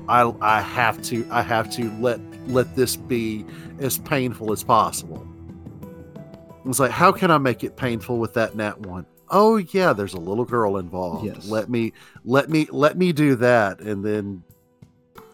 i 0.09 0.23
i 0.41 0.61
have 0.61 1.01
to 1.03 1.27
i 1.31 1.43
have 1.43 1.71
to 1.71 1.91
let 2.01 2.21
let 2.49 2.75
this 2.77 2.97
be 2.97 3.45
as 3.81 3.99
painful 3.99 4.53
as 4.53 4.63
possible 4.65 5.27
it's 6.65 6.81
like 6.81 6.91
how 6.91 7.13
can 7.13 7.31
i 7.31 7.39
make 7.39 7.63
it 7.65 7.77
painful 7.77 8.19
with 8.19 8.35
that 8.35 8.55
nat 8.57 8.79
one 8.81 9.05
oh 9.31 9.57
yeah 9.57 9.93
there's 9.93 10.15
a 10.15 10.19
little 10.21 10.45
girl 10.45 10.77
involved 10.79 11.25
Yes. 11.25 11.49
let 11.49 11.69
me 11.69 11.93
let 12.25 12.49
me 12.49 12.67
let 12.71 12.97
me 12.97 13.13
do 13.13 13.35
that 13.37 13.81
and 13.81 14.05
then 14.05 14.43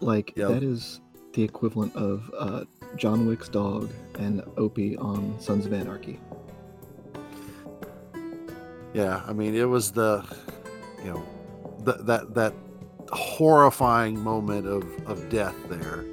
Like 0.00 0.32
Yep. 0.36 0.48
that 0.48 0.62
is 0.62 1.00
the 1.34 1.42
equivalent 1.42 1.94
of 1.96 2.30
uh, 2.38 2.64
John 2.96 3.26
Wick's 3.26 3.48
dog 3.48 3.90
and 4.18 4.42
Opie 4.58 4.96
on 4.98 5.34
Sons 5.40 5.64
of 5.64 5.72
Anarchy. 5.72 6.20
Yeah, 8.94 9.22
I 9.26 9.32
mean, 9.32 9.54
it 9.54 9.64
was 9.64 9.92
the, 9.92 10.24
you 11.02 11.12
know, 11.12 11.24
th- 11.84 12.04
that 12.06 12.34
that 12.34 12.54
horrifying 13.10 14.18
moment 14.18 14.66
of 14.66 14.84
of 15.06 15.28
death 15.28 15.56
there. 15.68 16.04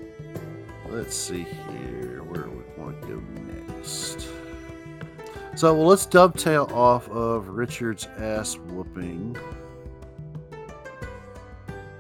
Let's 0.89 1.15
see 1.15 1.43
here, 1.43 2.23
where 2.23 2.47
we 2.47 2.63
want 2.81 3.01
to 3.01 3.07
go 3.07 3.21
next. 3.75 4.27
So 5.55 5.73
well, 5.73 5.87
let's 5.87 6.05
dovetail 6.05 6.69
off 6.73 7.09
of 7.09 7.49
Richard's 7.49 8.07
ass 8.17 8.57
whooping. 8.57 9.37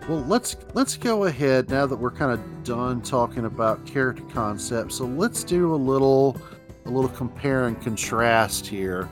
Well, 0.07 0.21
let's 0.21 0.55
let's 0.73 0.95
go 0.95 1.25
ahead 1.25 1.69
now 1.69 1.85
that 1.85 1.95
we're 1.95 2.09
kind 2.09 2.31
of 2.31 2.63
done 2.63 3.01
talking 3.01 3.45
about 3.45 3.85
character 3.85 4.23
concepts. 4.33 4.95
So 4.95 5.05
let's 5.05 5.43
do 5.43 5.73
a 5.73 5.77
little 5.77 6.37
a 6.85 6.89
little 6.89 7.09
compare 7.09 7.67
and 7.67 7.79
contrast 7.81 8.65
here. 8.65 9.09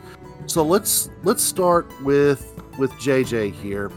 So 0.47 0.63
let's 0.63 1.09
let's 1.23 1.43
start 1.43 1.87
with 2.03 2.59
with 2.79 2.91
JJ 2.93 3.53
here. 3.53 3.91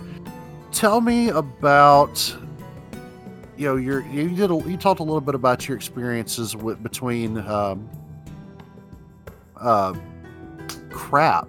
Tell 0.72 1.00
me 1.00 1.28
about 1.30 2.36
you 3.56 3.66
know 3.66 3.76
your 3.76 4.00
you 4.06 4.28
did 4.30 4.50
a, 4.50 4.56
you 4.68 4.76
talked 4.76 5.00
a 5.00 5.04
little 5.04 5.20
bit 5.20 5.34
about 5.34 5.66
your 5.68 5.76
experiences 5.76 6.56
with 6.56 6.82
between 6.82 7.38
um, 7.38 7.88
uh, 9.56 9.94
crap 10.90 11.48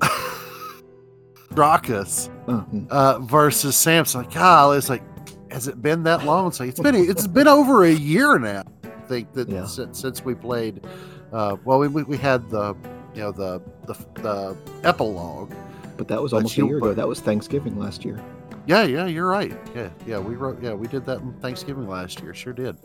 Dracus 1.54 2.28
Oh, 2.46 2.66
mm. 2.74 2.86
uh, 2.90 3.20
versus 3.20 3.74
Samson. 3.76 4.22
Like, 4.22 4.34
God, 4.34 4.76
it's 4.76 4.90
like, 4.90 5.02
has 5.50 5.66
it 5.68 5.80
been 5.80 6.02
that 6.02 6.24
long? 6.26 6.48
It's 6.48 6.60
like 6.60 6.68
it's 6.70 6.80
been 6.80 6.94
it's 6.96 7.26
been 7.26 7.48
over 7.48 7.84
a 7.84 7.90
year 7.92 8.38
now. 8.38 8.64
I 8.84 8.88
think 9.06 9.32
that 9.34 9.48
Yeah. 9.48 9.64
since, 9.64 9.98
since 10.00 10.24
we 10.24 10.34
played. 10.34 10.84
Uh, 11.34 11.56
well, 11.64 11.80
we, 11.80 11.88
we 11.88 12.04
we 12.04 12.16
had 12.16 12.48
the 12.48 12.76
you 13.12 13.20
know 13.22 13.32
the 13.32 13.60
the, 13.86 13.94
the 14.22 14.56
epilogue. 14.84 15.52
but 15.96 16.06
that 16.06 16.22
was 16.22 16.32
almost 16.32 16.56
you- 16.56 16.64
a 16.64 16.68
year 16.68 16.78
ago. 16.78 16.94
That 16.94 17.08
was 17.08 17.20
Thanksgiving 17.20 17.76
last 17.76 18.04
year. 18.04 18.20
Yeah, 18.66 18.84
yeah, 18.84 19.06
you're 19.06 19.26
right. 19.26 19.52
Yeah, 19.74 19.90
yeah, 20.06 20.18
we 20.20 20.36
wrote. 20.36 20.62
Yeah, 20.62 20.72
we 20.74 20.86
did 20.86 21.04
that 21.06 21.18
in 21.18 21.32
Thanksgiving 21.40 21.88
last 21.88 22.22
year. 22.22 22.32
Sure 22.34 22.52
did. 22.52 22.76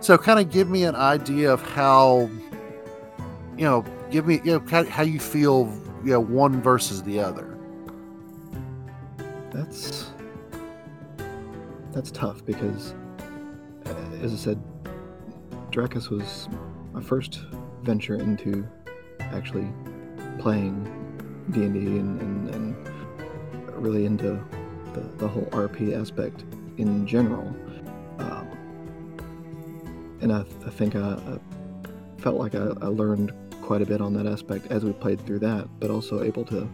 So, 0.00 0.18
kind 0.18 0.38
of 0.38 0.52
give 0.52 0.68
me 0.68 0.84
an 0.84 0.94
idea 0.94 1.50
of 1.52 1.62
how, 1.62 2.30
you 3.56 3.64
know, 3.64 3.82
give 4.10 4.26
me 4.26 4.40
you 4.44 4.60
know 4.60 4.84
how 4.84 5.02
you 5.02 5.18
feel, 5.18 5.72
you 6.04 6.12
know, 6.12 6.20
one 6.20 6.60
versus 6.60 7.02
the 7.02 7.18
other. 7.18 7.56
That's 9.50 10.10
that's 11.92 12.10
tough 12.10 12.44
because, 12.44 12.94
uh, 13.86 13.94
as 14.22 14.32
I 14.34 14.36
said, 14.36 14.62
Dracus 15.76 16.08
was 16.08 16.48
my 16.94 17.02
first 17.02 17.40
venture 17.82 18.14
into 18.14 18.66
actually 19.20 19.70
playing 20.38 20.84
D 21.50 21.64
and 21.64 21.74
D 21.74 21.80
and, 21.98 22.18
and, 22.18 22.54
and 22.54 23.76
really 23.76 24.06
into 24.06 24.42
the, 24.94 25.00
the 25.18 25.28
whole 25.28 25.44
RP 25.50 25.94
aspect 25.94 26.44
in 26.78 27.06
general. 27.06 27.54
Um, 28.18 28.48
and 30.22 30.32
I, 30.32 30.46
I 30.64 30.70
think 30.70 30.96
I, 30.96 31.10
I 31.12 31.38
felt 32.22 32.36
like 32.38 32.54
I, 32.54 32.68
I 32.80 32.86
learned 32.86 33.34
quite 33.60 33.82
a 33.82 33.86
bit 33.86 34.00
on 34.00 34.14
that 34.14 34.24
aspect 34.24 34.68
as 34.68 34.82
we 34.82 34.94
played 34.94 35.20
through 35.26 35.40
that, 35.40 35.68
but 35.78 35.90
also 35.90 36.22
able 36.22 36.46
to 36.46 36.66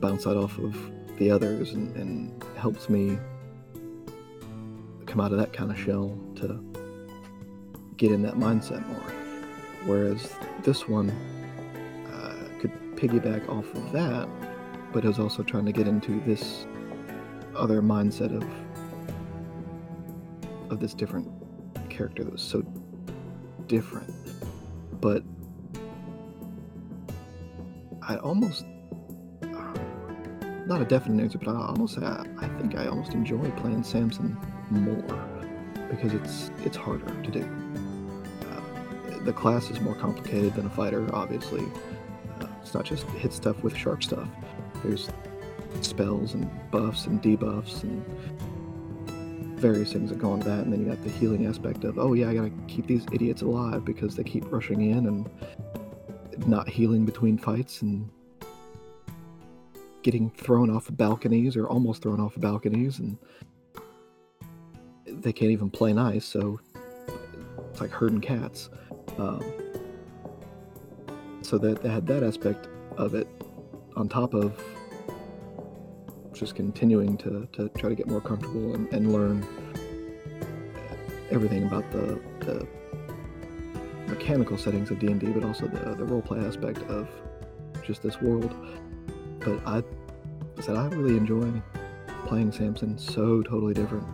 bounce 0.00 0.24
that 0.24 0.38
off 0.38 0.56
of 0.56 0.74
the 1.18 1.30
others 1.30 1.74
and, 1.74 1.94
and 1.96 2.42
helps 2.56 2.88
me 2.88 3.18
come 5.04 5.20
out 5.20 5.32
of 5.32 5.38
that 5.38 5.52
kind 5.52 5.70
of 5.70 5.78
shell 5.78 6.18
to 6.36 6.64
get 8.02 8.10
in 8.10 8.20
that 8.22 8.34
mindset 8.34 8.84
more. 8.88 9.12
Whereas 9.84 10.34
this 10.64 10.88
one 10.88 11.10
uh, 12.12 12.60
could 12.60 12.72
piggyback 12.96 13.48
off 13.48 13.72
of 13.74 13.92
that, 13.92 14.28
but 14.92 15.04
is 15.04 15.20
also 15.20 15.44
trying 15.44 15.66
to 15.66 15.72
get 15.72 15.86
into 15.86 16.20
this 16.26 16.66
other 17.54 17.80
mindset 17.80 18.34
of 18.34 18.44
of 20.70 20.80
this 20.80 20.94
different 20.94 21.28
character 21.90 22.24
that 22.24 22.32
was 22.32 22.42
so 22.42 22.62
different. 23.68 24.12
But 25.00 25.22
I 28.02 28.16
almost 28.16 28.66
not 30.66 30.80
a 30.80 30.84
definite 30.84 31.22
answer, 31.22 31.38
but 31.38 31.48
I 31.48 31.66
almost 31.68 31.94
say 31.94 32.04
I, 32.04 32.26
I 32.38 32.48
think 32.58 32.76
I 32.76 32.86
almost 32.88 33.12
enjoy 33.12 33.48
playing 33.58 33.84
Samson 33.84 34.36
more 34.70 35.28
because 35.88 36.14
it's 36.14 36.50
it's 36.64 36.76
harder 36.76 37.06
to 37.22 37.30
do. 37.30 37.61
The 39.24 39.32
class 39.32 39.70
is 39.70 39.80
more 39.80 39.94
complicated 39.94 40.54
than 40.54 40.66
a 40.66 40.70
fighter, 40.70 41.08
obviously. 41.14 41.64
Uh, 42.40 42.46
it's 42.60 42.74
not 42.74 42.84
just 42.84 43.04
hit 43.10 43.32
stuff 43.32 43.62
with 43.62 43.76
sharp 43.76 44.02
stuff. 44.02 44.28
There's 44.82 45.08
spells 45.80 46.34
and 46.34 46.50
buffs 46.70 47.06
and 47.06 47.22
debuffs 47.22 47.82
and 47.82 48.04
various 49.58 49.92
things 49.92 50.10
that 50.10 50.18
go 50.18 50.32
on 50.32 50.40
that, 50.40 50.60
and 50.60 50.72
then 50.72 50.80
you 50.80 50.86
got 50.86 51.02
the 51.04 51.10
healing 51.10 51.46
aspect 51.46 51.84
of 51.84 51.98
oh 51.98 52.14
yeah, 52.14 52.28
I 52.28 52.34
gotta 52.34 52.52
keep 52.66 52.86
these 52.86 53.06
idiots 53.12 53.42
alive 53.42 53.84
because 53.84 54.16
they 54.16 54.24
keep 54.24 54.50
rushing 54.50 54.90
in 54.90 55.06
and 55.06 55.30
not 56.46 56.68
healing 56.68 57.04
between 57.04 57.38
fights 57.38 57.82
and 57.82 58.08
getting 60.02 60.30
thrown 60.30 60.68
off 60.68 60.88
of 60.88 60.96
balconies 60.96 61.56
or 61.56 61.68
almost 61.68 62.02
thrown 62.02 62.20
off 62.20 62.34
of 62.34 62.42
balconies 62.42 62.98
and 62.98 63.16
they 65.06 65.32
can't 65.32 65.52
even 65.52 65.70
play 65.70 65.92
nice 65.92 66.24
so 66.24 66.58
it's 67.70 67.80
like 67.80 67.90
herding 67.90 68.20
cats 68.20 68.70
um, 69.18 69.42
so 71.42 71.58
that 71.58 71.82
they 71.82 71.88
had 71.88 72.06
that 72.06 72.22
aspect 72.22 72.68
of 72.96 73.14
it 73.14 73.28
on 73.96 74.08
top 74.08 74.34
of 74.34 74.62
just 76.32 76.54
continuing 76.54 77.16
to, 77.18 77.46
to 77.52 77.68
try 77.70 77.88
to 77.88 77.94
get 77.94 78.06
more 78.08 78.20
comfortable 78.20 78.74
and, 78.74 78.92
and 78.92 79.12
learn 79.12 79.46
everything 81.30 81.64
about 81.64 81.90
the, 81.92 82.20
the 82.40 82.66
mechanical 84.06 84.56
settings 84.58 84.90
of 84.90 84.98
D&D 84.98 85.26
but 85.26 85.44
also 85.44 85.66
the, 85.66 85.94
the 85.94 86.04
roleplay 86.04 86.46
aspect 86.46 86.78
of 86.88 87.08
just 87.84 88.02
this 88.02 88.20
world 88.20 88.54
but 89.40 89.60
I, 89.66 89.82
said 90.60 90.76
I 90.76 90.86
really 90.86 91.16
enjoy 91.16 91.50
playing 92.26 92.52
Samson. 92.52 92.96
So 92.96 93.42
totally 93.42 93.74
different, 93.74 94.06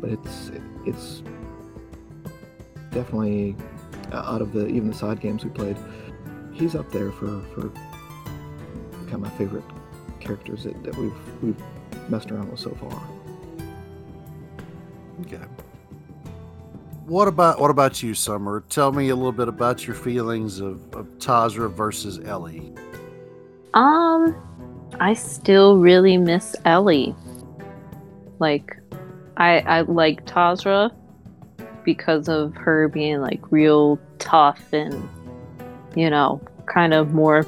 but 0.00 0.10
it's 0.10 0.50
it's 0.84 1.22
definitely 2.96 3.54
uh, 4.10 4.16
out 4.16 4.40
of 4.40 4.52
the 4.52 4.66
even 4.66 4.88
the 4.88 4.94
side 4.94 5.20
games 5.20 5.44
we 5.44 5.50
played. 5.50 5.76
He's 6.52 6.74
up 6.74 6.90
there 6.90 7.12
for 7.12 7.42
for 7.54 7.68
kind 9.04 9.14
of 9.14 9.20
my 9.20 9.30
favorite 9.30 9.64
characters 10.18 10.64
that, 10.64 10.82
that 10.82 10.96
we've 10.96 11.42
we've 11.42 11.62
messed 12.08 12.30
around 12.30 12.50
with 12.50 12.60
so 12.60 12.70
far. 12.70 13.02
Okay. 15.20 15.44
What 17.04 17.28
about 17.28 17.60
what 17.60 17.70
about 17.70 18.02
you, 18.02 18.14
Summer? 18.14 18.64
Tell 18.68 18.92
me 18.92 19.10
a 19.10 19.16
little 19.16 19.30
bit 19.30 19.48
about 19.48 19.86
your 19.86 19.94
feelings 19.94 20.60
of, 20.60 20.82
of 20.94 21.06
Tazra 21.18 21.70
versus 21.70 22.18
Ellie. 22.24 22.72
Um, 23.74 24.34
I 24.98 25.12
still 25.12 25.76
really 25.76 26.16
miss 26.16 26.56
Ellie. 26.64 27.14
Like, 28.38 28.78
I 29.36 29.60
I 29.60 29.80
like 29.82 30.24
Tazra 30.24 30.90
because 31.86 32.28
of 32.28 32.54
her 32.56 32.88
being 32.88 33.22
like 33.22 33.40
real 33.50 33.98
tough 34.18 34.60
and 34.74 35.08
you 35.96 36.10
know, 36.10 36.40
kind 36.66 36.94
of 36.94 37.12
more. 37.12 37.44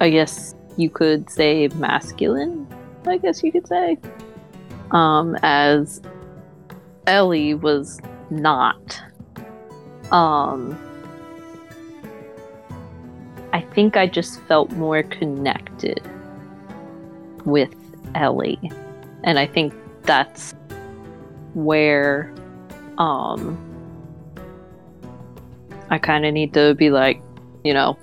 I 0.00 0.08
guess 0.08 0.54
you 0.76 0.88
could 0.88 1.28
say 1.28 1.68
masculine. 1.74 2.66
I 3.06 3.18
guess 3.18 3.42
you 3.42 3.52
could 3.52 3.66
say. 3.66 3.98
Um, 4.92 5.36
as 5.42 6.00
Ellie 7.06 7.54
was 7.54 8.00
not. 8.30 9.02
Um, 10.10 10.78
I 13.52 13.60
think 13.60 13.96
I 13.96 14.06
just 14.06 14.40
felt 14.42 14.70
more 14.72 15.02
connected 15.02 16.00
with 17.44 17.74
Ellie. 18.14 18.70
And 19.24 19.38
I 19.38 19.46
think 19.46 19.74
that's 20.02 20.54
where 21.54 22.32
um 22.98 23.58
I 25.90 25.98
kind 25.98 26.24
of 26.24 26.32
need 26.32 26.54
to 26.54 26.74
be 26.74 26.90
like, 26.90 27.20
you 27.62 27.74
know, 27.74 27.96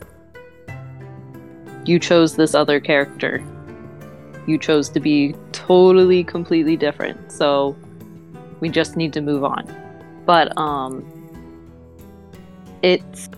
you 1.85 1.99
chose 1.99 2.35
this 2.35 2.53
other 2.53 2.79
character. 2.79 3.43
You 4.47 4.57
chose 4.57 4.89
to 4.89 4.99
be 4.99 5.35
totally 5.51 6.23
completely 6.23 6.77
different. 6.77 7.31
So 7.31 7.75
we 8.59 8.69
just 8.69 8.95
need 8.95 9.13
to 9.13 9.21
move 9.21 9.43
on. 9.43 9.65
But 10.25 10.55
um 10.57 11.05
it's 12.81 13.29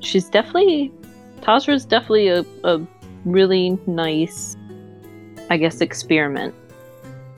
she's 0.00 0.28
definitely 0.28 0.92
Tazra's 1.40 1.84
definitely 1.84 2.28
a, 2.28 2.44
a 2.64 2.80
really 3.24 3.78
nice 3.86 4.56
I 5.50 5.56
guess 5.56 5.80
experiment 5.80 6.54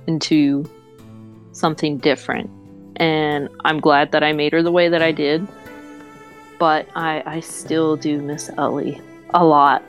into 0.06 0.64
something 1.56 1.98
different. 1.98 2.50
And 2.96 3.48
I'm 3.64 3.80
glad 3.80 4.12
that 4.12 4.22
I 4.22 4.32
made 4.32 4.52
her 4.52 4.62
the 4.62 4.72
way 4.72 4.88
that 4.88 5.02
I 5.02 5.12
did. 5.12 5.46
But 6.58 6.88
I 6.94 7.22
I 7.26 7.40
still 7.40 7.96
do 7.96 8.20
miss 8.20 8.50
Ellie 8.56 9.00
a 9.34 9.44
lot. 9.44 9.82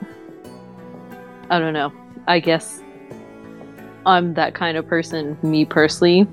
I 1.50 1.58
don't 1.58 1.72
know. 1.72 1.92
I 2.26 2.40
guess 2.40 2.82
I'm 4.04 4.34
that 4.34 4.54
kind 4.54 4.76
of 4.76 4.86
person, 4.86 5.38
me 5.42 5.64
personally. 5.64 6.26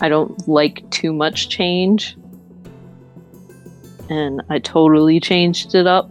I 0.00 0.08
don't 0.10 0.46
like 0.46 0.88
too 0.90 1.12
much 1.12 1.48
change. 1.48 2.16
and 4.08 4.40
I 4.50 4.58
totally 4.60 5.18
changed 5.18 5.74
it 5.74 5.86
up. 5.86 6.08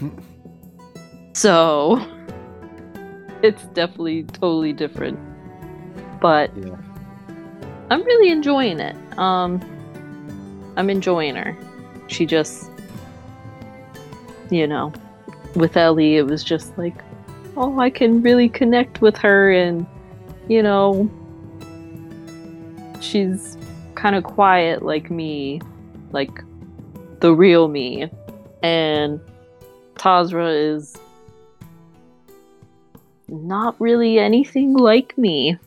so 1.32 1.98
it's 3.42 3.64
definitely 3.74 4.22
totally 4.24 4.72
different. 4.72 5.18
But 6.20 6.50
Yeah. 6.56 6.76
I'm 7.92 8.02
really 8.04 8.30
enjoying 8.30 8.80
it. 8.80 8.96
Um 9.18 9.60
I'm 10.76 10.88
enjoying 10.88 11.34
her. 11.36 11.54
She 12.06 12.24
just 12.24 12.70
you 14.50 14.66
know, 14.66 14.94
with 15.54 15.76
Ellie 15.76 16.16
it 16.16 16.26
was 16.26 16.42
just 16.42 16.76
like, 16.78 16.94
oh, 17.54 17.78
I 17.78 17.90
can 17.90 18.22
really 18.22 18.48
connect 18.48 19.02
with 19.02 19.18
her 19.18 19.52
and 19.52 19.86
you 20.48 20.62
know, 20.62 21.10
she's 23.00 23.58
kind 23.94 24.16
of 24.16 24.24
quiet 24.24 24.82
like 24.82 25.10
me, 25.10 25.60
like 26.12 26.42
the 27.20 27.34
real 27.34 27.68
me. 27.68 28.10
And 28.62 29.20
Tazra 29.96 30.76
is 30.76 30.96
not 33.28 33.78
really 33.78 34.18
anything 34.18 34.74
like 34.74 35.16
me. 35.18 35.58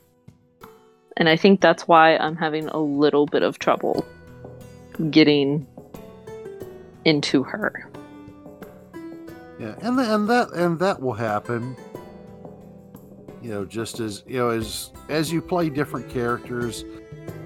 And 1.17 1.29
I 1.29 1.37
think 1.37 1.61
that's 1.61 1.87
why 1.87 2.17
I'm 2.17 2.35
having 2.35 2.67
a 2.67 2.79
little 2.79 3.25
bit 3.25 3.41
of 3.41 3.59
trouble 3.59 4.05
getting 5.09 5.65
into 7.05 7.43
her. 7.43 7.89
Yeah, 9.59 9.75
and 9.81 9.97
the, 9.97 10.13
and 10.13 10.29
that 10.29 10.51
and 10.53 10.77
that 10.79 11.01
will 11.01 11.13
happen. 11.13 11.77
You 13.41 13.51
know, 13.51 13.65
just 13.65 13.99
as 13.99 14.23
you 14.27 14.37
know, 14.37 14.49
as 14.49 14.91
as 15.07 15.31
you 15.31 15.41
play 15.41 15.69
different 15.69 16.09
characters, 16.09 16.83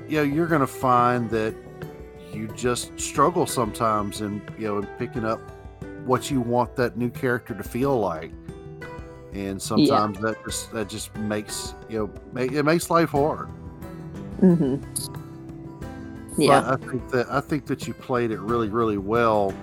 you 0.08 0.18
know, 0.18 0.24
you're 0.24 0.48
going 0.48 0.62
to 0.62 0.68
find 0.68 1.30
that 1.30 1.54
you 2.34 2.48
just 2.56 2.98
struggle 3.00 3.46
sometimes 3.46 4.22
in 4.22 4.42
you 4.58 4.68
know 4.68 4.78
in 4.80 4.86
picking 4.98 5.26
up 5.26 5.40
what 6.06 6.32
you 6.32 6.42
want 6.42 6.76
that 6.78 6.98
new 6.98 7.10
character 7.10 7.54
to 7.54 7.64
feel 7.64 8.00
like, 8.00 8.32
and 9.34 9.62
sometimes 9.62 10.20
that 10.22 10.44
just 10.44 10.72
that 10.72 10.90
just 10.90 11.16
makes 11.18 11.76
you 11.90 12.00
know 12.00 12.14
make, 12.34 12.54
it 12.54 12.64
makes 12.64 12.90
life 12.90 13.10
hard. 13.10 13.50
Mm-hmm. 14.40 16.42
Yeah. 16.42 16.62
But 16.62 16.74
I 16.74 16.88
think 16.88 17.10
that 17.10 17.30
I 17.30 17.42
think 17.42 17.66
that 17.66 17.88
you 17.88 17.94
played 17.94 18.32
it 18.32 18.40
really, 18.40 18.70
really 18.70 18.98
well. 18.98 19.54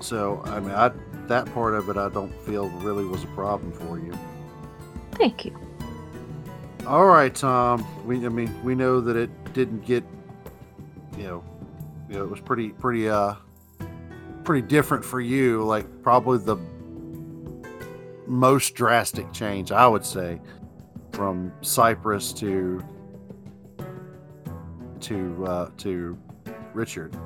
So 0.00 0.42
I 0.44 0.60
mean, 0.60 0.72
I 0.72 0.90
that 1.28 1.52
part 1.54 1.74
of 1.74 1.88
it 1.88 1.96
I 1.96 2.08
don't 2.08 2.34
feel 2.44 2.68
really 2.80 3.04
was 3.04 3.22
a 3.22 3.28
problem 3.28 3.72
for 3.72 3.98
you. 3.98 4.12
Thank 5.12 5.44
you. 5.44 5.56
All 6.86 7.06
right, 7.06 7.34
Tom. 7.34 7.86
We 8.06 8.24
I 8.26 8.28
mean 8.28 8.62
we 8.64 8.74
know 8.74 9.00
that 9.00 9.16
it 9.16 9.30
didn't 9.52 9.84
get 9.84 10.02
you 11.16 11.24
know 11.24 11.44
you 12.08 12.16
know 12.16 12.24
it 12.24 12.30
was 12.30 12.40
pretty 12.40 12.70
pretty 12.70 13.08
uh 13.08 13.34
pretty 14.42 14.66
different 14.66 15.04
for 15.04 15.20
you. 15.20 15.62
Like 15.62 16.02
probably 16.02 16.38
the 16.38 16.56
most 18.26 18.74
drastic 18.74 19.32
change 19.32 19.70
I 19.70 19.86
would 19.86 20.04
say 20.04 20.40
from 21.12 21.52
Cypress 21.62 22.32
to 22.34 22.82
to 25.02 25.46
uh, 25.46 25.70
to 25.78 26.18
Richard. 26.74 27.16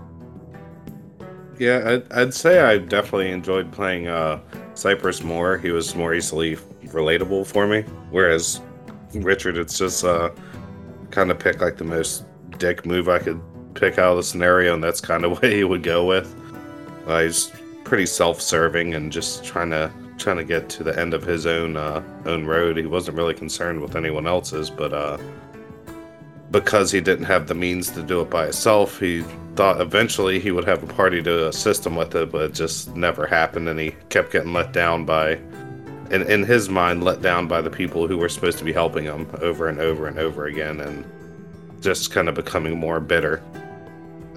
Yeah, 1.58 1.82
I'd, 1.86 2.12
I'd 2.12 2.34
say 2.34 2.60
I 2.60 2.78
definitely 2.78 3.30
enjoyed 3.30 3.70
playing 3.70 4.08
uh, 4.08 4.40
Cypress 4.74 5.22
more. 5.22 5.56
He 5.56 5.70
was 5.70 5.94
more 5.94 6.14
easily 6.14 6.56
relatable 6.86 7.46
for 7.46 7.66
me. 7.66 7.82
Whereas 8.10 8.60
Richard, 9.14 9.56
it's 9.56 9.78
just 9.78 10.04
uh, 10.04 10.30
kind 11.10 11.30
of 11.30 11.38
pick 11.38 11.60
like 11.60 11.76
the 11.76 11.84
most 11.84 12.24
dick 12.58 12.84
move 12.84 13.08
I 13.08 13.18
could 13.18 13.40
pick 13.74 13.98
out 13.98 14.12
of 14.12 14.16
the 14.16 14.22
scenario, 14.22 14.74
and 14.74 14.82
that's 14.82 15.00
kind 15.00 15.24
of 15.24 15.30
what 15.42 15.44
he 15.44 15.64
would 15.64 15.82
go 15.82 16.04
with. 16.04 16.34
Uh, 17.06 17.20
he's 17.22 17.52
pretty 17.84 18.06
self-serving 18.06 18.94
and 18.94 19.12
just 19.12 19.44
trying 19.44 19.70
to 19.70 19.92
trying 20.16 20.36
to 20.36 20.44
get 20.44 20.68
to 20.68 20.84
the 20.84 20.98
end 20.98 21.12
of 21.12 21.22
his 21.22 21.46
own 21.46 21.76
uh, 21.76 22.02
own 22.26 22.46
road. 22.46 22.76
He 22.76 22.86
wasn't 22.86 23.16
really 23.16 23.34
concerned 23.34 23.80
with 23.80 23.96
anyone 23.96 24.26
else's, 24.26 24.70
but 24.70 24.92
uh, 24.92 25.18
because 26.54 26.92
he 26.92 27.00
didn't 27.00 27.24
have 27.24 27.48
the 27.48 27.54
means 27.54 27.90
to 27.90 28.00
do 28.00 28.20
it 28.20 28.30
by 28.30 28.44
himself, 28.44 29.00
he 29.00 29.22
thought 29.56 29.80
eventually 29.80 30.38
he 30.38 30.52
would 30.52 30.64
have 30.64 30.84
a 30.84 30.86
party 30.86 31.20
to 31.20 31.48
assist 31.48 31.84
him 31.84 31.96
with 31.96 32.14
it, 32.14 32.30
but 32.30 32.42
it 32.42 32.54
just 32.54 32.94
never 32.94 33.26
happened, 33.26 33.68
and 33.68 33.80
he 33.80 33.92
kept 34.08 34.30
getting 34.30 34.52
let 34.52 34.72
down 34.72 35.04
by, 35.04 35.32
in, 36.12 36.22
in 36.30 36.44
his 36.44 36.68
mind, 36.68 37.02
let 37.02 37.20
down 37.20 37.48
by 37.48 37.60
the 37.60 37.70
people 37.70 38.06
who 38.06 38.16
were 38.16 38.28
supposed 38.28 38.56
to 38.58 38.62
be 38.62 38.72
helping 38.72 39.02
him 39.02 39.28
over 39.40 39.66
and 39.66 39.80
over 39.80 40.06
and 40.06 40.16
over 40.20 40.46
again, 40.46 40.80
and 40.80 41.04
just 41.80 42.12
kind 42.12 42.28
of 42.28 42.36
becoming 42.36 42.78
more 42.78 43.00
bitter. 43.00 43.42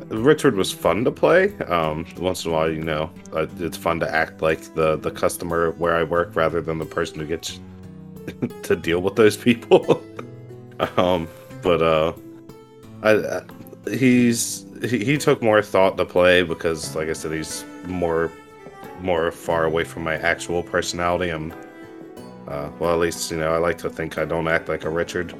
Richard 0.07 0.55
was 0.55 0.71
fun 0.71 1.03
to 1.03 1.11
play. 1.11 1.55
Um, 1.67 2.03
once 2.17 2.45
in 2.45 2.49
a 2.49 2.53
while, 2.55 2.71
you 2.71 2.81
know, 2.81 3.11
uh, 3.31 3.45
it's 3.59 3.77
fun 3.77 3.99
to 3.99 4.11
act 4.11 4.41
like 4.41 4.73
the 4.73 4.95
the 4.95 5.11
customer 5.11 5.71
where 5.73 5.95
I 5.95 6.03
work 6.03 6.35
rather 6.35 6.61
than 6.61 6.79
the 6.79 6.85
person 6.85 7.19
who 7.19 7.27
gets 7.27 7.59
to 8.63 8.75
deal 8.75 9.03
with 9.03 9.15
those 9.15 9.37
people. 9.37 10.01
um, 10.97 11.27
but 11.61 11.81
uh, 11.81 12.13
I, 13.03 13.11
I 13.11 13.41
he's 13.89 14.65
he, 14.81 15.03
he 15.03 15.17
took 15.17 15.41
more 15.41 15.61
thought 15.61 15.97
to 15.97 16.05
play 16.05 16.43
because, 16.43 16.95
like 16.95 17.09
I 17.09 17.13
said, 17.13 17.31
he's 17.31 17.65
more 17.85 18.31
more 18.99 19.31
far 19.31 19.65
away 19.65 19.83
from 19.83 20.03
my 20.03 20.15
actual 20.15 20.63
personality. 20.63 21.29
I'm 21.29 21.53
uh, 22.47 22.69
well, 22.79 22.93
at 22.93 22.99
least 22.99 23.31
you 23.31 23.37
know 23.37 23.53
I 23.53 23.57
like 23.57 23.77
to 23.79 23.89
think 23.89 24.17
I 24.17 24.25
don't 24.25 24.47
act 24.47 24.69
like 24.69 24.85
a 24.85 24.89
Richard. 24.89 25.33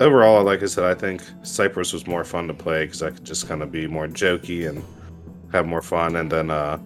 Overall, 0.00 0.42
like 0.44 0.62
I 0.62 0.66
said, 0.66 0.84
I 0.84 0.94
think 0.94 1.22
Cypress 1.42 1.92
was 1.92 2.06
more 2.06 2.24
fun 2.24 2.48
to 2.48 2.54
play 2.54 2.86
because 2.86 3.02
I 3.02 3.10
could 3.10 3.24
just 3.24 3.46
kind 3.46 3.62
of 3.62 3.70
be 3.70 3.86
more 3.86 4.08
jokey 4.08 4.66
and 4.68 4.82
have 5.52 5.66
more 5.66 5.82
fun, 5.82 6.16
and 6.16 6.30
then 6.30 6.50
uh, 6.50 6.78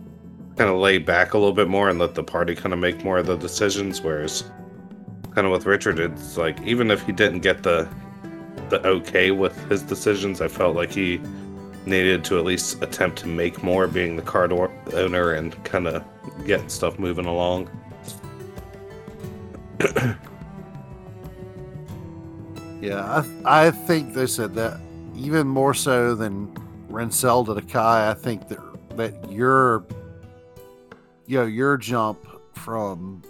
kind 0.57 0.69
of 0.69 0.79
lay 0.79 0.99
back 0.99 1.35
a 1.35 1.39
little 1.39 1.53
bit 1.53 1.69
more 1.69 1.89
and 1.89 1.99
let 1.99 2.15
the 2.15 2.25
party 2.25 2.55
kind 2.55 2.73
of 2.73 2.81
make 2.81 3.05
more 3.05 3.19
of 3.19 3.27
the 3.27 3.37
decisions. 3.37 4.01
Whereas, 4.01 4.45
kind 5.35 5.47
of 5.47 5.53
with 5.53 5.67
Richard, 5.67 5.99
it's 5.99 6.37
like 6.37 6.61
even 6.63 6.91
if 6.91 7.05
he 7.05 7.13
didn't 7.13 7.41
get 7.41 7.63
the 7.63 7.89
the 8.71 8.85
okay 8.87 9.31
with 9.31 9.57
his 9.69 9.83
decisions, 9.83 10.41
I 10.41 10.49
felt 10.49 10.75
like 10.75 10.91
he 10.91 11.21
needed 11.87 12.25
to 12.25 12.39
at 12.39 12.45
least 12.45 12.83
attempt 12.83 13.19
to 13.19 13.29
make 13.29 13.63
more, 13.63 13.87
being 13.87 14.17
the 14.17 14.23
card 14.23 14.53
or- 14.53 14.73
owner 14.95 15.33
and 15.33 15.63
kind 15.65 15.87
of 15.87 16.03
getting 16.47 16.69
stuff 16.69 16.99
moving 16.99 17.27
along. 17.27 17.69
Yeah, 22.81 23.25
I, 23.47 23.69
I 23.69 23.71
think 23.71 24.13
they 24.13 24.27
said 24.27 24.55
that 24.57 24.79
even 25.17 25.47
more 25.47 25.73
so 25.73 26.15
than 26.15 26.49
Renselda 26.91 27.55
to 27.55 27.63
Kai. 27.63 28.11
I 28.11 28.13
think 28.13 28.49
that 28.49 28.59
that 28.99 29.33
your 29.33 29.87
you 31.27 31.39
know 31.39 31.47
your 31.47 31.79
jump 31.79 32.27
from 32.53 33.23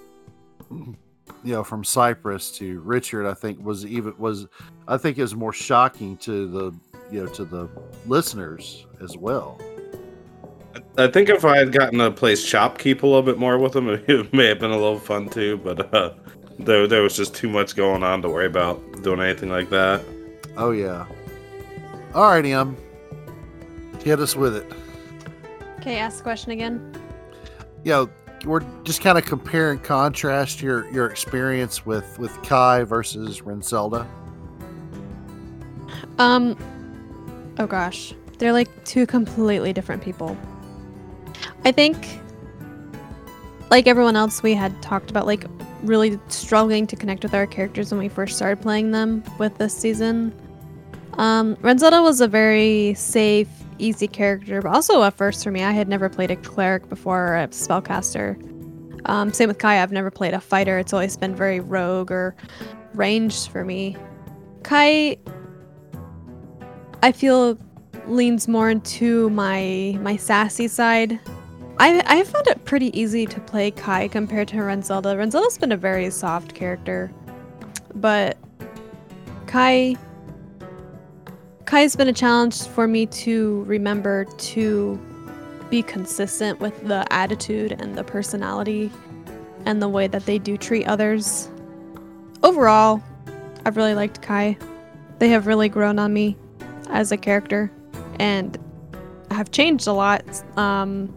you 1.44 1.52
know 1.52 1.62
from 1.62 1.84
Cypress 1.84 2.50
to 2.58 2.80
Richard, 2.80 3.26
I 3.26 3.34
think 3.34 3.64
was 3.64 3.84
even 3.86 4.14
was 4.18 4.46
I 4.88 4.96
think 4.96 5.18
is 5.18 5.34
more 5.34 5.52
shocking 5.52 6.16
to 6.18 6.48
the 6.48 6.74
you 7.12 7.24
know 7.24 7.26
to 7.32 7.44
the 7.44 7.68
listeners 8.06 8.86
as 9.02 9.16
well. 9.16 9.60
I 10.96 11.06
think 11.06 11.28
if 11.28 11.44
I 11.44 11.58
had 11.58 11.72
gotten 11.72 11.98
to 11.98 12.10
play 12.10 12.32
shopkeep 12.32 13.02
a 13.02 13.06
little 13.06 13.22
bit 13.22 13.38
more 13.38 13.58
with 13.58 13.76
him, 13.76 13.88
it 14.08 14.32
may 14.32 14.46
have 14.46 14.58
been 14.58 14.70
a 14.70 14.78
little 14.78 14.98
fun 14.98 15.28
too. 15.28 15.58
But 15.58 15.94
uh, 15.94 16.14
there, 16.58 16.86
there 16.86 17.02
was 17.02 17.16
just 17.16 17.34
too 17.34 17.48
much 17.48 17.76
going 17.76 18.02
on 18.02 18.22
to 18.22 18.28
worry 18.28 18.46
about 18.46 19.02
doing 19.02 19.20
anything 19.20 19.50
like 19.50 19.70
that. 19.70 20.02
Oh 20.56 20.70
yeah. 20.70 21.06
All 22.14 22.30
right, 22.30 22.44
Em. 22.44 22.76
Hit 24.02 24.20
us 24.20 24.36
with 24.36 24.56
it. 24.56 24.70
Okay, 25.80 25.98
ask 25.98 26.18
the 26.18 26.22
question 26.22 26.52
again. 26.52 26.94
you 27.82 27.90
know, 27.92 28.10
we're 28.44 28.64
just 28.84 29.00
kind 29.00 29.18
of 29.18 29.24
compare 29.24 29.70
and 29.70 29.82
contrast 29.82 30.62
your 30.62 30.90
your 30.90 31.06
experience 31.06 31.84
with 31.84 32.18
with 32.18 32.42
Kai 32.42 32.84
versus 32.84 33.40
Renselda. 33.40 34.06
Um, 36.18 36.56
oh 37.58 37.66
gosh, 37.66 38.14
they're 38.38 38.52
like 38.52 38.84
two 38.84 39.06
completely 39.06 39.72
different 39.72 40.02
people. 40.02 40.36
I 41.64 41.72
think, 41.72 42.20
like 43.70 43.86
everyone 43.86 44.16
else, 44.16 44.42
we 44.42 44.54
had 44.54 44.80
talked 44.82 45.10
about 45.10 45.26
like 45.26 45.44
really 45.82 46.18
struggling 46.28 46.86
to 46.86 46.96
connect 46.96 47.22
with 47.22 47.34
our 47.34 47.46
characters 47.46 47.90
when 47.90 48.00
we 48.00 48.08
first 48.08 48.36
started 48.36 48.60
playing 48.60 48.90
them 48.90 49.22
with 49.38 49.56
this 49.58 49.76
season. 49.76 50.34
Um, 51.14 51.56
Renzelda 51.56 52.02
was 52.02 52.20
a 52.20 52.28
very 52.28 52.94
safe, 52.94 53.48
easy 53.78 54.08
character, 54.08 54.62
but 54.62 54.72
also 54.72 55.02
a 55.02 55.10
first 55.10 55.44
for 55.44 55.50
me. 55.50 55.62
I 55.62 55.72
had 55.72 55.88
never 55.88 56.08
played 56.08 56.30
a 56.30 56.36
cleric 56.36 56.88
before 56.88 57.28
or 57.28 57.36
a 57.36 57.48
spellcaster. 57.48 58.38
Um, 59.06 59.32
same 59.32 59.48
with 59.48 59.58
Kai, 59.58 59.82
I've 59.82 59.92
never 59.92 60.10
played 60.10 60.34
a 60.34 60.40
fighter. 60.40 60.78
It's 60.78 60.92
always 60.92 61.16
been 61.16 61.34
very 61.34 61.60
rogue 61.60 62.10
or 62.10 62.34
ranged 62.94 63.50
for 63.50 63.64
me. 63.64 63.96
Kai 64.62 65.18
I 67.02 67.12
feel 67.12 67.58
leans 68.06 68.48
more 68.48 68.70
into 68.70 69.28
my 69.30 69.98
my 70.00 70.16
sassy 70.16 70.68
side. 70.68 71.20
I 71.78 72.02
I 72.06 72.24
found 72.24 72.46
it 72.46 72.64
pretty 72.64 72.98
easy 72.98 73.26
to 73.26 73.40
play 73.40 73.70
Kai 73.70 74.08
compared 74.08 74.48
to 74.48 74.56
Renzelda. 74.56 75.14
Renzelda's 75.14 75.58
been 75.58 75.72
a 75.72 75.76
very 75.76 76.08
soft 76.08 76.54
character, 76.54 77.12
but 77.94 78.38
Kai 79.46 79.96
Kai's 81.66 81.96
been 81.96 82.08
a 82.08 82.12
challenge 82.12 82.62
for 82.68 82.86
me 82.86 83.06
to 83.06 83.64
remember 83.64 84.26
to 84.26 85.00
be 85.70 85.82
consistent 85.82 86.60
with 86.60 86.86
the 86.86 87.10
attitude 87.12 87.72
and 87.72 87.96
the 87.96 88.04
personality 88.04 88.92
and 89.64 89.80
the 89.80 89.88
way 89.88 90.06
that 90.06 90.26
they 90.26 90.38
do 90.38 90.56
treat 90.58 90.86
others. 90.86 91.48
Overall, 92.42 93.02
I've 93.64 93.76
really 93.76 93.94
liked 93.94 94.20
Kai. 94.20 94.58
They 95.18 95.30
have 95.30 95.46
really 95.46 95.70
grown 95.70 95.98
on 95.98 96.12
me 96.12 96.36
as 96.90 97.12
a 97.12 97.16
character 97.16 97.72
and 98.20 98.58
have 99.30 99.50
changed 99.50 99.86
a 99.86 99.92
lot. 99.92 100.22
Um, 100.58 101.12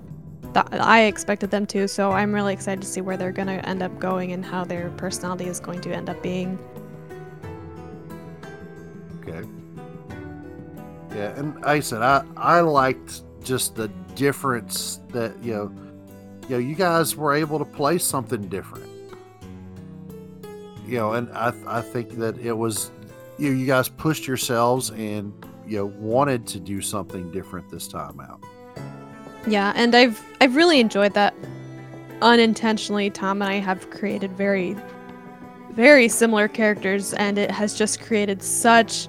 I 0.56 1.02
expected 1.04 1.52
them 1.52 1.66
to, 1.68 1.88
so 1.88 2.12
I'm 2.12 2.34
really 2.34 2.54
excited 2.54 2.82
to 2.82 2.88
see 2.88 3.02
where 3.02 3.18
they're 3.18 3.34
going 3.34 3.50
to 3.50 3.68
end 3.68 3.84
up 3.84 4.00
going 4.00 4.32
and 4.32 4.46
how 4.46 4.64
their 4.64 4.90
personality 4.92 5.46
is 5.46 5.60
going 5.60 5.82
to 5.82 5.94
end 5.94 6.10
up 6.10 6.24
being. 6.24 6.58
Okay. 9.22 9.46
Yeah, 11.12 11.38
and 11.38 11.64
I 11.66 11.80
said 11.80 12.02
I 12.02 12.24
I 12.36 12.62
liked 12.62 13.24
just 13.44 13.76
the 13.76 13.88
difference 14.16 15.00
that 15.10 15.42
you 15.44 15.54
know, 15.54 15.72
you 16.44 16.50
know, 16.50 16.58
you 16.58 16.76
guys 16.76 17.16
were 17.16 17.34
able 17.34 17.60
to 17.60 17.66
play 17.66 17.98
something 17.98 18.48
different. 18.50 18.90
You 20.86 20.98
know, 20.98 21.14
and 21.14 21.30
I 21.32 21.54
I 21.66 21.82
think 21.82 22.18
that 22.18 22.38
it 22.40 22.54
was 22.54 22.92
you 23.38 23.50
know, 23.50 23.58
you 23.58 23.66
guys 23.66 23.90
pushed 23.90 24.28
yourselves 24.28 24.92
and 24.92 25.34
you 25.66 25.78
know 25.78 25.86
wanted 25.86 26.46
to 26.48 26.60
do 26.60 26.82
something 26.82 27.32
different 27.32 27.70
this 27.70 27.88
time 27.88 28.20
out. 28.20 28.44
Yeah, 29.48 29.74
and 29.76 29.96
I've 29.96 30.22
I've 30.42 30.56
really 30.56 30.80
enjoyed 30.80 31.14
that. 31.14 31.34
Unintentionally, 32.22 33.12
Tom 33.12 33.42
and 33.44 33.52
I 33.52 33.56
have 33.56 33.90
created 33.92 34.32
very 34.32 34.76
very 35.78 36.08
similar 36.08 36.48
characters 36.48 37.14
and 37.14 37.38
it 37.38 37.52
has 37.52 37.78
just 37.78 38.02
created 38.02 38.42
such 38.42 39.08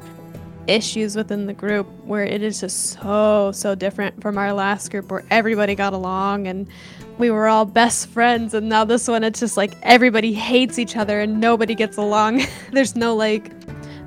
issues 0.69 1.17
within 1.17 1.47
the 1.47 1.53
group 1.53 1.87
where 2.05 2.25
it 2.25 2.43
is 2.43 2.61
just 2.61 3.01
so 3.01 3.51
so 3.53 3.75
different 3.75 4.21
from 4.21 4.37
our 4.39 4.53
last 4.53 4.91
group 4.91 5.11
where 5.11 5.25
everybody 5.31 5.75
got 5.75 5.93
along 5.93 6.47
and 6.47 6.69
we 7.17 7.31
were 7.31 7.49
all 7.49 7.65
best 7.65 8.09
friends. 8.09 8.55
And 8.55 8.69
now 8.69 8.85
this 8.85 9.09
one 9.09 9.25
it's 9.25 9.41
just 9.41 9.57
like 9.57 9.75
everybody 9.83 10.33
hates 10.33 10.79
each 10.79 10.97
other 10.97 11.21
and 11.21 11.41
nobody 11.41 11.75
gets 11.75 11.97
along. 11.97 12.43
There's 12.73 12.95
no 12.95 13.17
like 13.17 13.53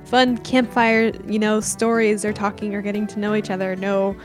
fun 0.05 0.37
campfire 0.39 1.11
you 1.27 1.39
know 1.39 1.59
stories 1.61 2.23
or 2.23 2.33
talking 2.33 2.75
or 2.75 2.81
getting 2.81 3.07
to 3.07 3.19
know 3.19 3.35
each 3.35 3.49
other. 3.49 3.75
No 3.75 4.15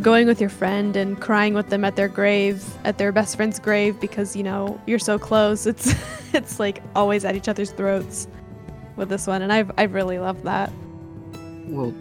going 0.00 0.28
with 0.28 0.40
your 0.40 0.50
friend 0.50 0.96
and 0.96 1.20
crying 1.20 1.54
with 1.54 1.70
them 1.70 1.84
at 1.84 1.96
their 1.96 2.08
grave 2.08 2.64
at 2.84 2.98
their 2.98 3.10
best 3.10 3.36
friend's 3.36 3.58
grave 3.58 4.00
because 4.00 4.34
you 4.34 4.42
know 4.42 4.80
you're 4.86 4.98
so 4.98 5.18
close. 5.18 5.66
It's 5.66 5.94
it's 6.32 6.58
like 6.58 6.82
always 6.96 7.24
at 7.24 7.36
each 7.36 7.48
other's 7.48 7.72
throats 7.72 8.26
with 8.96 9.10
this 9.10 9.26
one. 9.26 9.42
And 9.42 9.52
i've 9.52 9.70
i've 9.76 9.92
really 9.92 10.18
loved 10.18 10.44
that 10.44 10.72
Well, 11.68 11.94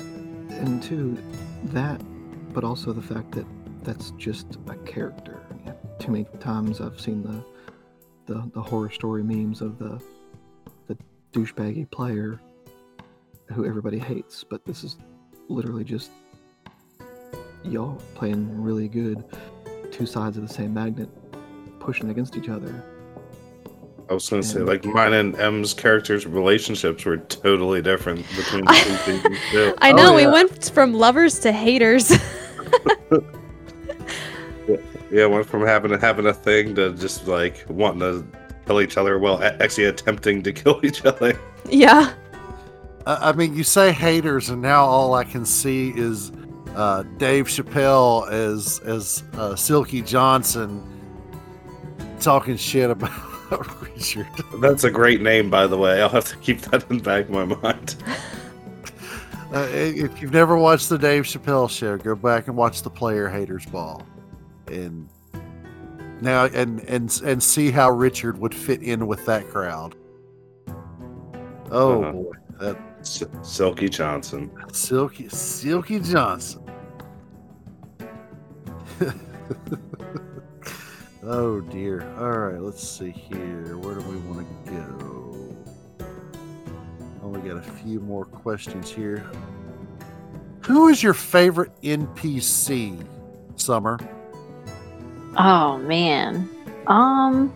and 0.49 0.81
two, 0.81 1.17
that, 1.65 2.01
but 2.53 2.63
also 2.63 2.93
the 2.93 3.01
fact 3.01 3.31
that 3.33 3.45
that's 3.83 4.11
just 4.11 4.57
a 4.69 4.75
character. 4.77 5.41
Too 5.99 6.11
many 6.11 6.25
times 6.39 6.79
I've 6.79 6.99
seen 7.01 7.21
the, 7.21 7.43
the 8.33 8.49
the 8.53 8.61
horror 8.61 8.89
story 8.89 9.23
memes 9.23 9.61
of 9.61 9.77
the 9.77 10.01
the 10.87 10.97
douchebaggy 11.33 11.91
player 11.91 12.39
who 13.53 13.65
everybody 13.65 13.99
hates, 13.99 14.43
but 14.43 14.65
this 14.65 14.85
is 14.85 14.97
literally 15.49 15.83
just 15.83 16.11
y'all 17.63 18.01
playing 18.15 18.61
really 18.61 18.87
good, 18.87 19.23
two 19.91 20.05
sides 20.05 20.37
of 20.37 20.47
the 20.47 20.53
same 20.53 20.73
magnet, 20.73 21.09
pushing 21.79 22.09
against 22.09 22.37
each 22.37 22.47
other. 22.47 22.83
I 24.09 24.13
was 24.13 24.29
gonna 24.29 24.41
say, 24.43 24.59
like 24.59 24.85
mine 24.85 25.13
and 25.13 25.37
M's 25.39 25.73
characters' 25.73 26.25
relationships 26.25 27.03
were 27.05 27.17
totally 27.17 27.81
different 27.81 28.25
between 28.35 28.63
the 28.65 28.73
two 28.73 28.95
seasons 29.11 29.37
too. 29.51 29.73
i 29.81 29.91
Oh, 29.91 29.95
know 29.95 30.13
we 30.13 30.25
went 30.27 30.69
from 30.73 30.93
lovers 30.93 31.39
to 31.39 31.51
haters 31.51 32.11
Yeah, 35.09 35.25
went 35.27 35.45
from 35.45 35.65
having 35.65 35.97
having 35.99 36.25
a 36.27 36.33
thing 36.33 36.75
to 36.75 36.91
just 36.93 37.27
like 37.27 37.65
wanting 37.69 38.01
to 38.01 38.25
kill 38.65 38.81
each 38.81 38.97
other. 38.97 39.17
Well, 39.19 39.41
actually 39.41 39.85
attempting 39.85 40.43
to 40.43 40.51
kill 40.51 40.81
each 40.83 41.05
other. 41.05 41.39
yeah 41.69 42.13
I 43.05 43.29
I 43.29 43.31
mean, 43.31 43.55
you 43.55 43.63
say 43.63 43.91
haters, 43.93 44.49
and 44.49 44.61
now 44.61 44.83
all 44.85 45.13
I 45.13 45.23
can 45.23 45.45
see 45.45 45.93
is 45.95 46.31
uh, 46.75 47.03
Dave 47.17 47.47
Chappelle 47.47 48.29
as 48.29 48.79
as 48.79 49.23
uh, 49.37 49.55
Silky 49.55 50.01
Johnson 50.01 50.83
talking 52.19 52.57
shit 52.57 52.89
about 52.89 53.11
Richard. 53.81 54.27
That's 54.61 54.83
a 54.83 54.91
great 54.91 55.21
name, 55.21 55.49
by 55.49 55.67
the 55.67 55.77
way. 55.77 56.01
I'll 56.01 56.09
have 56.09 56.25
to 56.25 56.35
keep 56.37 56.61
that 56.61 56.89
in 56.89 56.97
the 56.97 57.03
back 57.03 57.25
of 57.25 57.31
my 57.31 57.45
mind. 57.45 57.95
Uh, 59.53 59.67
if 59.71 60.21
you've 60.21 60.33
never 60.33 60.57
watched 60.57 60.89
the 60.89 60.97
Dave 60.97 61.23
Chappelle 61.23 61.69
show, 61.69 61.97
go 61.97 62.15
back 62.15 62.47
and 62.47 62.57
watch 62.57 62.81
the 62.81 62.89
Player 62.89 63.29
Haters 63.29 63.65
Ball, 63.65 64.05
and 64.67 65.07
now 66.19 66.45
and 66.45 66.81
and 66.81 67.21
and 67.23 67.41
see 67.41 67.71
how 67.71 67.89
Richard 67.89 68.37
would 68.39 68.53
fit 68.53 68.81
in 68.83 69.07
with 69.07 69.25
that 69.25 69.47
crowd. 69.47 69.95
Oh 71.71 72.01
Uh-huh. 72.03 72.11
boy, 72.11 72.31
that 72.59 72.77
S- 72.99 73.23
Silky 73.41 73.87
Johnson. 73.87 74.51
Silky 74.73 75.29
Silky 75.29 75.99
Johnson. 76.01 76.61
oh 81.27 81.61
dear. 81.61 82.07
All 82.19 82.31
right, 82.37 82.61
let's 82.61 82.87
see 82.87 83.11
here. 83.11 83.77
Where 83.77 83.95
do 83.95 84.01
we 84.01 84.17
want 84.17 84.47
to 84.65 84.71
go? 84.71 85.55
Only 87.23 87.41
got 87.41 87.57
a 87.57 87.61
few 87.61 87.99
more 87.99 88.25
questions 88.25 88.89
here. 88.89 89.25
Who 90.61 90.89
is 90.89 91.01
your 91.03 91.13
favorite 91.13 91.71
NPC, 91.81 93.05
Summer? 93.55 93.97
Oh 95.37 95.77
man. 95.77 96.49
Um. 96.87 97.53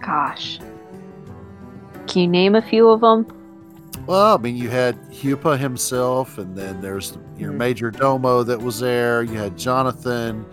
Gosh. 0.00 0.58
Can 2.06 2.22
you 2.22 2.28
name 2.28 2.54
a 2.54 2.62
few 2.62 2.88
of 2.90 3.00
them? 3.00 3.26
Well, 4.06 4.34
I 4.34 4.38
mean, 4.38 4.56
you 4.56 4.68
had 4.68 5.00
Hupa 5.10 5.58
himself, 5.58 6.36
and 6.36 6.54
then 6.54 6.82
there's 6.82 7.16
your 7.38 7.52
Mhm. 7.52 7.56
Major 7.56 7.90
Domo 7.90 8.42
that 8.42 8.60
was 8.60 8.78
there. 8.80 9.22
You 9.22 9.38
had 9.38 9.56
Jonathan, 9.56 10.44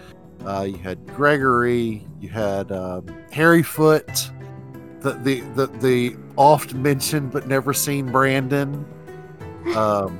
uh, 0.45 0.63
you 0.63 0.77
had 0.77 1.05
Gregory, 1.07 2.05
you 2.19 2.29
had 2.29 2.71
um, 2.71 3.05
Harryfoot, 3.31 4.31
the 5.01 5.13
the 5.13 5.41
the, 5.55 5.67
the 5.79 6.15
oft 6.37 6.73
mentioned 6.73 7.31
but 7.31 7.47
never 7.47 7.73
seen 7.73 8.11
Brandon, 8.11 8.85
um, 9.75 10.17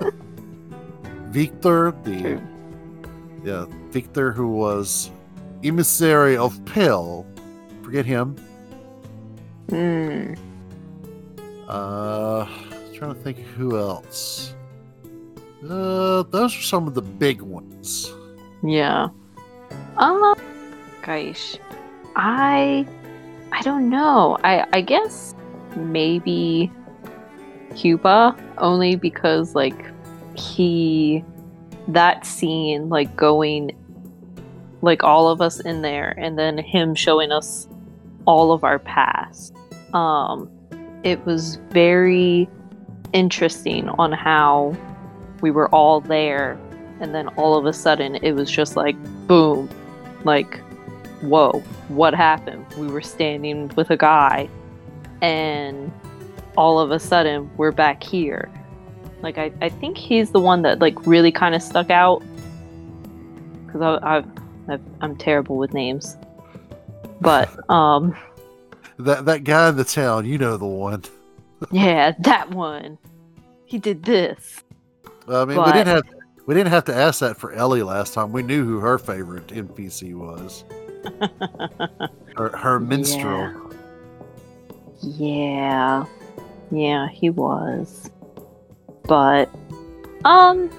Victor, 1.30 1.92
the 2.04 2.40
yeah 3.44 3.66
Victor 3.90 4.32
who 4.32 4.48
was 4.48 5.10
emissary 5.62 6.36
of 6.36 6.64
Pill, 6.64 7.26
Forget 7.88 8.04
him. 8.04 8.36
Hmm. 9.70 10.34
Uh, 11.66 12.46
trying 12.92 13.14
to 13.14 13.20
think 13.22 13.38
who 13.38 13.78
else. 13.78 14.54
Uh, 15.62 16.22
those 16.24 16.54
are 16.54 16.62
some 16.62 16.86
of 16.86 16.92
the 16.92 17.00
big 17.00 17.40
ones. 17.40 18.12
Yeah. 18.62 19.08
Um. 19.98 20.34
Gosh. 21.02 21.56
I. 22.16 22.86
I 23.52 23.62
don't 23.62 23.90
know. 23.90 24.38
I. 24.44 24.66
I 24.72 24.80
guess 24.80 25.34
maybe 25.76 26.70
Hupa 27.70 28.38
only 28.58 28.96
because 28.96 29.54
like 29.54 29.86
he 30.34 31.24
that 31.88 32.26
scene 32.26 32.88
like 32.88 33.14
going 33.16 33.72
like 34.82 35.02
all 35.02 35.28
of 35.28 35.40
us 35.40 35.60
in 35.60 35.82
there 35.82 36.14
and 36.18 36.38
then 36.38 36.58
him 36.58 36.94
showing 36.94 37.32
us 37.32 37.66
all 38.26 38.52
of 38.52 38.62
our 38.62 38.78
past 38.78 39.54
um 39.94 40.50
it 41.02 41.24
was 41.24 41.56
very 41.70 42.48
interesting 43.12 43.88
on 43.90 44.12
how 44.12 44.76
we 45.40 45.50
were 45.50 45.68
all 45.70 46.00
there 46.00 46.58
and 47.00 47.14
then 47.14 47.28
all 47.28 47.56
of 47.56 47.64
a 47.64 47.72
sudden 47.72 48.16
it 48.16 48.32
was 48.32 48.50
just 48.50 48.76
like 48.76 48.96
boom 49.26 49.68
like 50.24 50.60
whoa 51.20 51.60
what 51.88 52.14
happened? 52.14 52.64
We 52.76 52.86
were 52.88 53.00
standing 53.00 53.68
with 53.76 53.90
a 53.90 53.96
guy 53.96 54.48
and 55.20 55.90
all 56.56 56.78
of 56.78 56.90
a 56.90 56.98
sudden 56.98 57.50
we're 57.56 57.72
back 57.72 58.02
here. 58.02 58.50
Like 59.22 59.38
i, 59.38 59.50
I 59.60 59.68
think 59.68 59.96
he's 59.96 60.30
the 60.30 60.40
one 60.40 60.62
that 60.62 60.78
like 60.78 61.06
really 61.06 61.32
kind 61.32 61.54
of 61.54 61.62
stuck 61.62 61.90
out. 61.90 62.22
Because 63.66 63.82
I, 63.82 64.16
I've, 64.16 64.26
I've 64.68 64.80
i'm 65.00 65.16
terrible 65.16 65.56
with 65.56 65.74
names. 65.74 66.16
But 67.20 67.50
um 67.70 68.16
That 68.98 69.24
that 69.26 69.44
guy 69.44 69.68
in 69.70 69.76
the 69.76 69.84
town, 69.84 70.26
you 70.26 70.38
know 70.38 70.56
the 70.56 70.66
one. 70.66 71.04
yeah 71.70 72.12
that 72.20 72.50
one. 72.50 72.98
He 73.64 73.78
did 73.78 74.04
this. 74.04 74.62
I 75.28 75.44
mean, 75.44 75.62
we 75.62 75.72
didn't 75.72 75.88
have 75.88 76.17
we 76.48 76.54
didn't 76.54 76.70
have 76.70 76.84
to 76.86 76.94
ask 76.94 77.20
that 77.20 77.36
for 77.36 77.52
Ellie 77.52 77.82
last 77.82 78.14
time. 78.14 78.32
We 78.32 78.42
knew 78.42 78.64
who 78.64 78.78
her 78.80 78.96
favorite 78.96 79.48
NPC 79.48 80.14
was. 80.14 80.64
Her, 82.36 82.56
her 82.56 82.78
minstrel. 82.78 83.72
Yeah. 85.02 86.04
Yeah, 86.70 87.08
he 87.08 87.30
was. 87.30 88.10
But 89.04 89.50
Um. 90.24 90.70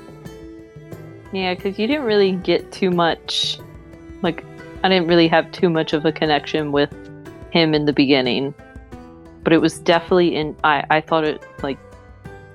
Yeah, 1.33 1.53
because 1.53 1.77
you 1.77 1.85
didn't 1.85 2.05
really 2.05 2.31
get 2.31 2.71
too 2.71 2.89
much. 2.89 3.59
Like, 4.23 4.43
I 4.83 4.89
didn't 4.89 5.07
really 5.07 5.27
have 5.27 5.51
too 5.51 5.69
much 5.69 5.93
of 5.93 6.05
a 6.05 6.11
connection 6.11 6.71
with 6.71 6.91
him 7.51 7.73
in 7.73 7.85
the 7.85 7.93
beginning, 7.93 8.53
but 9.43 9.53
it 9.53 9.59
was 9.59 9.77
definitely 9.79 10.35
in. 10.35 10.55
I 10.63 10.85
I 10.89 11.01
thought 11.01 11.25
it 11.25 11.45
like 11.61 11.77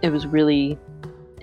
it 0.03 0.11
was 0.11 0.27
really 0.27 0.79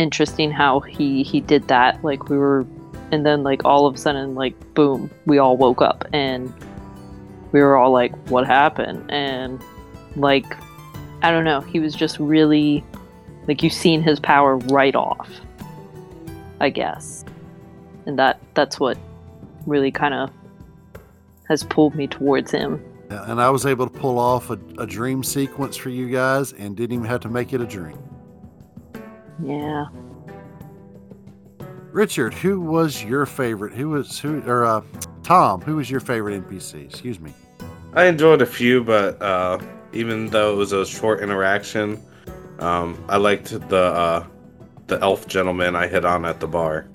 interesting 0.02 0.52
how 0.52 0.80
he 0.80 1.24
he 1.24 1.40
did 1.40 1.68
that. 1.68 2.04
Like 2.04 2.30
we 2.30 2.38
were, 2.38 2.66
and 3.12 3.26
then 3.26 3.44
like 3.44 3.64
all 3.64 3.86
of 3.86 3.96
a 3.96 3.98
sudden, 3.98 4.36
like 4.36 4.74
boom, 4.74 5.10
we 5.26 5.38
all 5.38 5.56
woke 5.56 5.82
up 5.82 6.06
and 6.12 6.54
we 7.52 7.62
were 7.62 7.78
all 7.78 7.92
like, 7.92 8.16
"What 8.30 8.48
happened?" 8.48 9.10
And 9.12 9.62
like, 10.16 10.46
I 11.22 11.32
don't 11.32 11.46
know. 11.46 11.62
He 11.62 11.80
was 11.80 11.96
just 11.96 12.20
really 12.20 12.84
like 13.48 13.64
you've 13.64 13.74
seen 13.74 14.02
his 14.02 14.20
power 14.20 14.58
right 14.58 14.96
off. 14.96 15.30
I 16.60 16.70
guess, 16.70 17.26
and 18.06 18.18
that 18.20 18.40
that's 18.54 18.80
what 18.80 18.98
really 19.66 19.92
kind 19.92 20.14
of 20.14 20.32
has 21.48 21.64
pulled 21.64 21.96
me 21.96 22.08
towards 22.08 22.52
him. 22.52 22.84
And 23.10 23.42
I 23.42 23.50
was 23.50 23.66
able 23.66 23.88
to 23.88 24.00
pull 24.00 24.18
off 24.18 24.50
a, 24.52 24.60
a 24.78 24.88
dream 24.88 25.22
sequence 25.24 25.76
for 25.76 25.90
you 25.90 26.10
guys 26.10 26.54
and 26.54 26.78
didn't 26.78 26.94
even 26.94 27.06
have 27.08 27.20
to 27.22 27.30
make 27.30 27.52
it 27.52 27.60
a 27.60 27.66
dream. 27.66 27.98
Yeah. 29.44 29.86
Richard, 31.92 32.34
who 32.34 32.60
was 32.62 33.04
your 33.04 33.26
favorite? 33.26 33.74
Who 33.74 33.90
was 33.90 34.18
who 34.20 34.42
or 34.44 34.66
uh 34.66 34.82
Tom, 35.24 35.62
who 35.62 35.76
was 35.78 35.90
your 35.90 36.00
favorite 36.00 36.48
NPC? 36.48 36.86
Excuse 36.86 37.20
me. 37.20 37.34
I 37.94 38.06
enjoyed 38.06 38.42
a 38.42 38.46
few, 38.46 38.84
but 38.84 39.22
uh, 39.22 39.60
even 39.92 40.28
though 40.28 40.54
it 40.54 40.56
was 40.56 40.72
a 40.72 40.86
short 40.86 41.20
interaction, 41.22 42.02
um, 42.60 43.04
I 43.10 43.18
liked 43.18 43.50
the 43.70 43.76
uh, 43.78 44.26
the 44.88 45.00
elf 45.02 45.28
gentleman 45.28 45.76
I 45.76 45.88
hit 45.88 46.06
on 46.06 46.26
at 46.26 46.40
the 46.40 46.48
bar. 46.48 46.88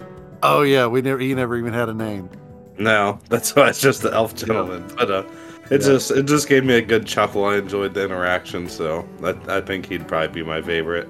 Oh 0.42 0.62
yeah, 0.62 0.86
we 0.86 1.02
never 1.02 1.18
he 1.20 1.34
never 1.34 1.56
even 1.56 1.72
had 1.74 1.88
a 1.90 1.94
name. 1.94 2.30
No, 2.78 3.18
that's 3.28 3.54
why 3.54 3.68
it's 3.68 3.80
just 3.80 4.02
the 4.02 4.12
elf 4.12 4.34
gentleman. 4.34 4.84
But 4.96 5.10
uh, 5.10 5.24
it 5.70 5.82
Yeah. 5.82 5.88
just 5.88 6.10
it 6.10 6.22
just 6.26 6.48
gave 6.48 6.64
me 6.64 6.74
a 6.76 6.82
good 6.82 7.06
chuckle. 7.06 7.44
I 7.44 7.56
enjoyed 7.56 7.92
the 7.92 8.02
interaction, 8.04 8.66
so 8.68 9.06
I, 9.22 9.58
I 9.58 9.60
think 9.60 9.86
he'd 9.86 10.08
probably 10.08 10.28
be 10.28 10.42
my 10.42 10.62
favorite, 10.62 11.08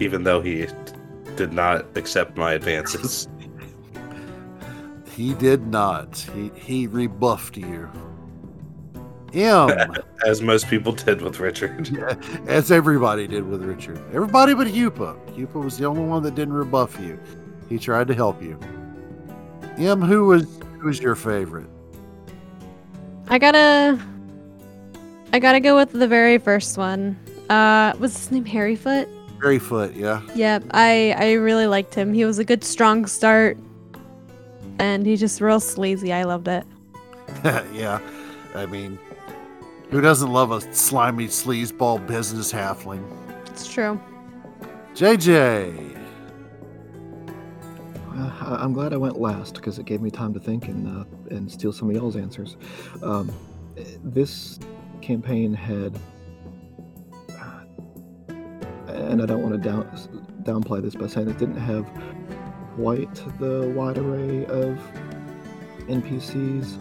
even 0.00 0.24
though 0.24 0.40
he 0.40 0.66
did 1.36 1.52
not 1.52 1.86
accept 1.96 2.36
my 2.36 2.52
advances. 2.52 3.28
He 5.16 5.34
did 5.34 5.66
not. 5.66 6.16
He 6.34 6.50
he 6.54 6.86
rebuffed 6.86 7.58
you. 7.58 7.88
M, 9.34 9.94
As 10.26 10.42
most 10.42 10.68
people 10.68 10.92
did 10.92 11.22
with 11.22 11.38
Richard. 11.38 11.90
as 12.46 12.70
everybody 12.70 13.26
did 13.26 13.46
with 13.46 13.62
Richard. 13.62 13.98
Everybody 14.12 14.54
but 14.54 14.66
Hupa. 14.66 15.18
Hupa 15.34 15.62
was 15.62 15.78
the 15.78 15.86
only 15.86 16.04
one 16.04 16.22
that 16.22 16.34
didn't 16.34 16.54
rebuff 16.54 16.98
you. 17.00 17.18
He 17.68 17.78
tried 17.78 18.08
to 18.08 18.14
help 18.14 18.42
you. 18.42 18.58
M, 19.76 20.00
who 20.00 20.26
was 20.26 20.46
who 20.78 20.86
was 20.86 21.00
your 21.00 21.14
favorite? 21.14 21.68
I 23.28 23.38
gotta. 23.38 23.98
I 25.32 25.38
gotta 25.38 25.60
go 25.60 25.76
with 25.76 25.92
the 25.92 26.08
very 26.08 26.38
first 26.38 26.76
one. 26.76 27.18
Uh, 27.48 27.94
was 27.98 28.16
his 28.16 28.30
name 28.30 28.44
Harryfoot? 28.44 29.08
Harryfoot, 29.42 29.96
yeah. 29.96 30.22
Yep, 30.34 30.64
I 30.70 31.14
I 31.18 31.32
really 31.32 31.66
liked 31.66 31.94
him. 31.94 32.12
He 32.12 32.24
was 32.24 32.38
a 32.38 32.44
good 32.44 32.62
strong 32.64 33.06
start, 33.06 33.58
and 34.78 35.04
he's 35.04 35.20
just 35.20 35.40
real 35.40 35.60
sleazy. 35.60 36.12
I 36.12 36.24
loved 36.24 36.48
it. 36.48 36.64
yeah. 37.72 38.00
I 38.54 38.66
mean, 38.66 38.98
who 39.90 40.00
doesn't 40.00 40.30
love 40.32 40.50
a 40.52 40.60
slimy 40.74 41.26
sleazeball 41.26 42.06
business 42.06 42.52
halfling? 42.52 43.02
It's 43.46 43.66
true. 43.72 44.00
JJ. 44.94 45.96
Uh, 48.14 48.30
I- 48.40 48.58
I'm 48.62 48.72
glad 48.74 48.92
I 48.92 48.98
went 48.98 49.18
last 49.18 49.54
because 49.54 49.78
it 49.78 49.86
gave 49.86 50.02
me 50.02 50.10
time 50.10 50.34
to 50.34 50.40
think 50.40 50.68
and 50.68 50.86
uh, 50.86 51.04
and 51.34 51.50
steal 51.50 51.72
some 51.72 51.88
of 51.88 51.96
y'all's 51.96 52.16
answers. 52.16 52.56
Um, 53.02 53.32
this 54.04 54.58
campaign 55.00 55.54
had, 55.54 55.98
and 58.94 59.22
I 59.22 59.26
don't 59.26 59.42
want 59.42 59.54
to 59.54 59.58
down 59.58 59.84
downplay 60.42 60.82
this 60.82 60.94
by 60.94 61.06
saying 61.06 61.28
it 61.28 61.38
didn't 61.38 61.60
have 61.60 61.86
quite 62.76 63.14
the 63.38 63.72
wide 63.74 63.98
array 63.98 64.44
of 64.46 64.78
NPCs 65.88 66.78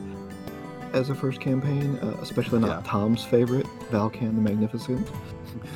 as 0.93 1.09
a 1.09 1.16
first 1.16 1.39
campaign, 1.39 1.97
uh, 1.99 2.18
especially 2.22 2.59
not 2.59 2.84
Yeah. 2.84 2.91
Tom's 2.91 3.24
favorite, 3.24 3.66
Valkan 3.91 4.36
the 4.36 4.41
Magnificent. 4.41 5.07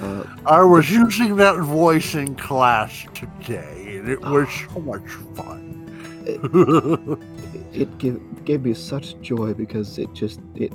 Uh, 0.01 0.23
I 0.45 0.61
was 0.63 0.89
using 0.89 1.35
that 1.37 1.57
voice 1.59 2.15
in 2.15 2.35
class 2.35 3.05
today, 3.13 3.97
and 3.97 4.09
it 4.09 4.21
was 4.21 4.49
so 4.73 4.79
much 4.79 5.07
fun. 5.35 5.73
it 7.73 7.97
gave, 7.97 8.45
gave 8.45 8.63
me 8.63 8.73
such 8.73 9.19
joy 9.21 9.53
because 9.53 9.97
it 9.99 10.11
just 10.13 10.39
it 10.55 10.73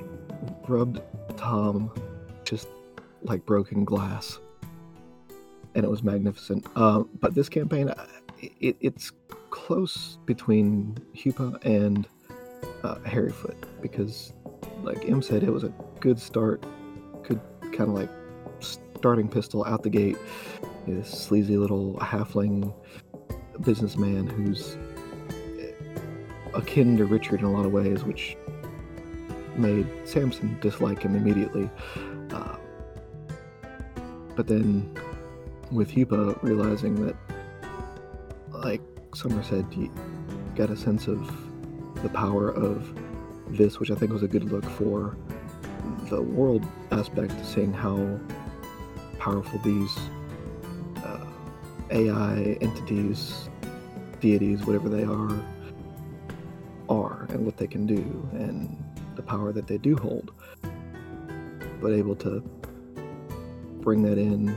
rubbed 0.69 1.01
Tom 1.37 1.93
just 2.45 2.69
like 3.23 3.45
broken 3.47 3.85
glass, 3.85 4.39
and 5.75 5.85
it 5.85 5.91
was 5.91 6.03
magnificent. 6.03 6.67
Um, 6.77 7.09
but 7.21 7.35
this 7.35 7.49
campaign, 7.49 7.89
uh, 7.89 8.07
it, 8.39 8.77
it's 8.81 9.13
close 9.51 10.19
between 10.27 10.99
Hupa 11.15 11.63
and 11.65 12.07
uh, 12.83 12.97
Harryfoot 12.97 13.57
because, 13.81 14.33
like 14.83 15.09
M 15.09 15.23
said, 15.23 15.43
it 15.43 15.51
was 15.51 15.65
a 15.65 15.73
good 16.01 16.19
start, 16.19 16.65
good 17.23 17.41
kind 17.63 17.83
of 17.83 17.91
like 17.91 18.11
starting 18.61 19.29
pistol 19.29 19.65
out 19.65 19.83
the 19.83 19.91
gate. 19.91 20.17
This 20.87 21.11
sleazy 21.11 21.57
little 21.57 21.95
halfling 22.01 22.73
businessman 23.63 24.27
who's 24.27 24.77
akin 26.55 26.97
to 26.97 27.05
Richard 27.05 27.41
in 27.41 27.47
a 27.47 27.53
lot 27.53 27.67
of 27.67 27.73
ways, 27.73 28.05
which 28.05 28.37
made 29.57 29.87
Samson 30.05 30.59
dislike 30.61 31.03
him 31.03 31.15
immediately. 31.15 31.71
Uh, 32.31 32.57
but 34.37 34.47
then, 34.47 34.97
with 35.71 35.91
Hupa 35.91 36.41
realizing 36.43 37.07
that, 37.07 37.17
like 38.51 38.83
Summer 39.15 39.43
said, 39.43 39.67
you 39.73 39.91
got 40.57 40.71
a 40.71 40.77
sense 40.77 41.07
of 41.07 41.31
the 42.03 42.09
power 42.09 42.51
of 42.51 42.95
this, 43.49 43.79
which 43.79 43.91
I 43.91 43.95
think 43.95 44.13
was 44.13 44.23
a 44.23 44.29
good 44.29 44.45
look 44.45 44.65
for 44.65 45.17
the 46.09 46.21
world 46.21 46.65
aspect, 46.91 47.33
seeing 47.45 47.73
how 47.73 48.19
powerful 49.19 49.61
these 49.61 49.97
uh, 51.05 51.25
AI 51.91 52.57
entities, 52.61 53.49
deities, 54.21 54.65
whatever 54.65 54.89
they 54.89 55.05
are, 55.05 55.43
are 56.89 57.27
and 57.31 57.45
what 57.45 57.57
they 57.57 57.67
can 57.67 57.87
do 57.87 58.29
and 58.33 58.83
the 59.15 59.23
power 59.23 59.53
that 59.53 59.67
they 59.67 59.79
do 59.79 59.97
hold. 59.97 60.33
But 61.81 61.93
able 61.93 62.17
to 62.17 62.41
bring 63.81 64.03
that 64.03 64.19
in 64.19 64.57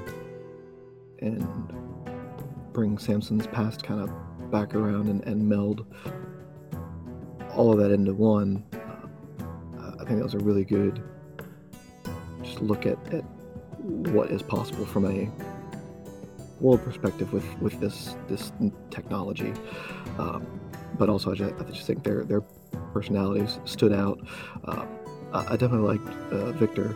and 1.24 2.74
bring 2.74 2.97
Samson's 2.97 3.47
past 3.47 3.84
kind 3.84 4.01
of 4.01 4.11
back 4.51 4.76
around 4.76 5.07
and, 5.07 5.24
and 5.24 5.47
meld 5.47 5.86
all 7.55 7.71
of 7.71 7.80
that 7.80 7.91
into 7.91 8.13
one. 8.13 8.63
Uh, 8.74 9.91
I 9.99 10.05
think 10.05 10.17
that 10.17 10.24
was 10.24 10.34
a 10.34 10.39
really 10.39 10.63
good 10.63 11.01
just 12.43 12.61
look 12.61 12.86
at, 12.86 12.97
at 13.13 13.24
what 13.84 14.30
is 14.32 14.41
possible 14.41 14.86
from 14.86 15.05
a 15.05 15.30
world 16.59 16.84
perspective 16.84 17.32
with, 17.34 17.45
with 17.59 17.80
this 17.80 18.15
this 18.28 18.51
technology. 18.89 19.53
Um, 20.17 20.45
but 20.97 21.09
also 21.09 21.32
I 21.32 21.36
just, 21.36 21.53
I 21.55 21.63
just 21.71 21.88
think 21.88 22.03
their 22.03 22.24
their 22.24 22.41
personalities 22.93 23.59
stood 23.65 23.93
out. 23.93 24.19
Uh, 24.65 24.86
I 25.34 25.53
I 25.53 25.57
definitely 25.57 25.97
liked 25.97 26.07
uh, 26.32 26.51
Victor 26.53 26.95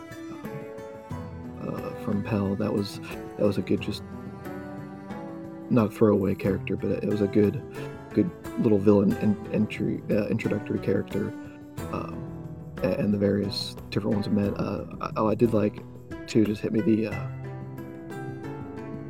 uh, 1.62 1.90
from 2.04 2.22
Pell. 2.22 2.54
That 2.56 2.72
was 2.72 3.00
that 3.36 3.46
was 3.46 3.58
a 3.58 3.62
good 3.62 3.80
just 3.80 4.02
not 5.70 5.86
a 5.86 5.90
throwaway 5.90 6.34
character, 6.34 6.76
but 6.76 6.90
it 6.90 7.04
was 7.08 7.20
a 7.20 7.26
good 7.26 7.62
good 8.14 8.30
little 8.60 8.78
villain 8.78 9.12
in, 9.18 9.36
entry 9.52 10.02
uh, 10.10 10.26
introductory 10.28 10.78
character. 10.78 11.32
Um, 11.92 12.24
and 12.82 13.12
the 13.12 13.18
various 13.18 13.74
different 13.90 14.14
ones 14.16 14.28
I 14.28 14.30
met. 14.30 14.54
Uh, 14.58 14.84
I- 15.00 15.10
oh, 15.16 15.28
I 15.28 15.34
did 15.34 15.52
like 15.52 15.82
too. 16.26 16.44
Just 16.44 16.60
hit 16.62 16.72
me 16.72 16.80
the 16.80 17.08
uh, 17.08 17.26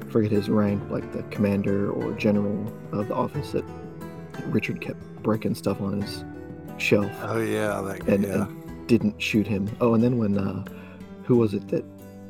forget 0.09 0.31
his 0.31 0.49
rank, 0.49 0.83
like 0.91 1.11
the 1.13 1.23
commander 1.25 1.91
or 1.91 2.13
general 2.13 2.73
of 2.93 3.09
the 3.09 3.15
office 3.15 3.53
that 3.53 3.65
Richard 4.47 4.81
kept 4.81 5.01
breaking 5.23 5.55
stuff 5.55 5.81
on 5.81 6.01
his 6.01 6.25
shelf 6.79 7.11
Oh 7.23 7.39
yeah, 7.41 7.81
that 7.83 8.09
and, 8.09 8.25
yeah. 8.25 8.45
and 8.47 8.87
didn't 8.89 9.21
shoot 9.21 9.47
him. 9.47 9.69
Oh, 9.81 9.95
and 9.95 10.03
then 10.03 10.17
when 10.17 10.39
uh, 10.39 10.65
who 11.25 11.37
was 11.37 11.53
it 11.55 11.69
that 11.69 11.85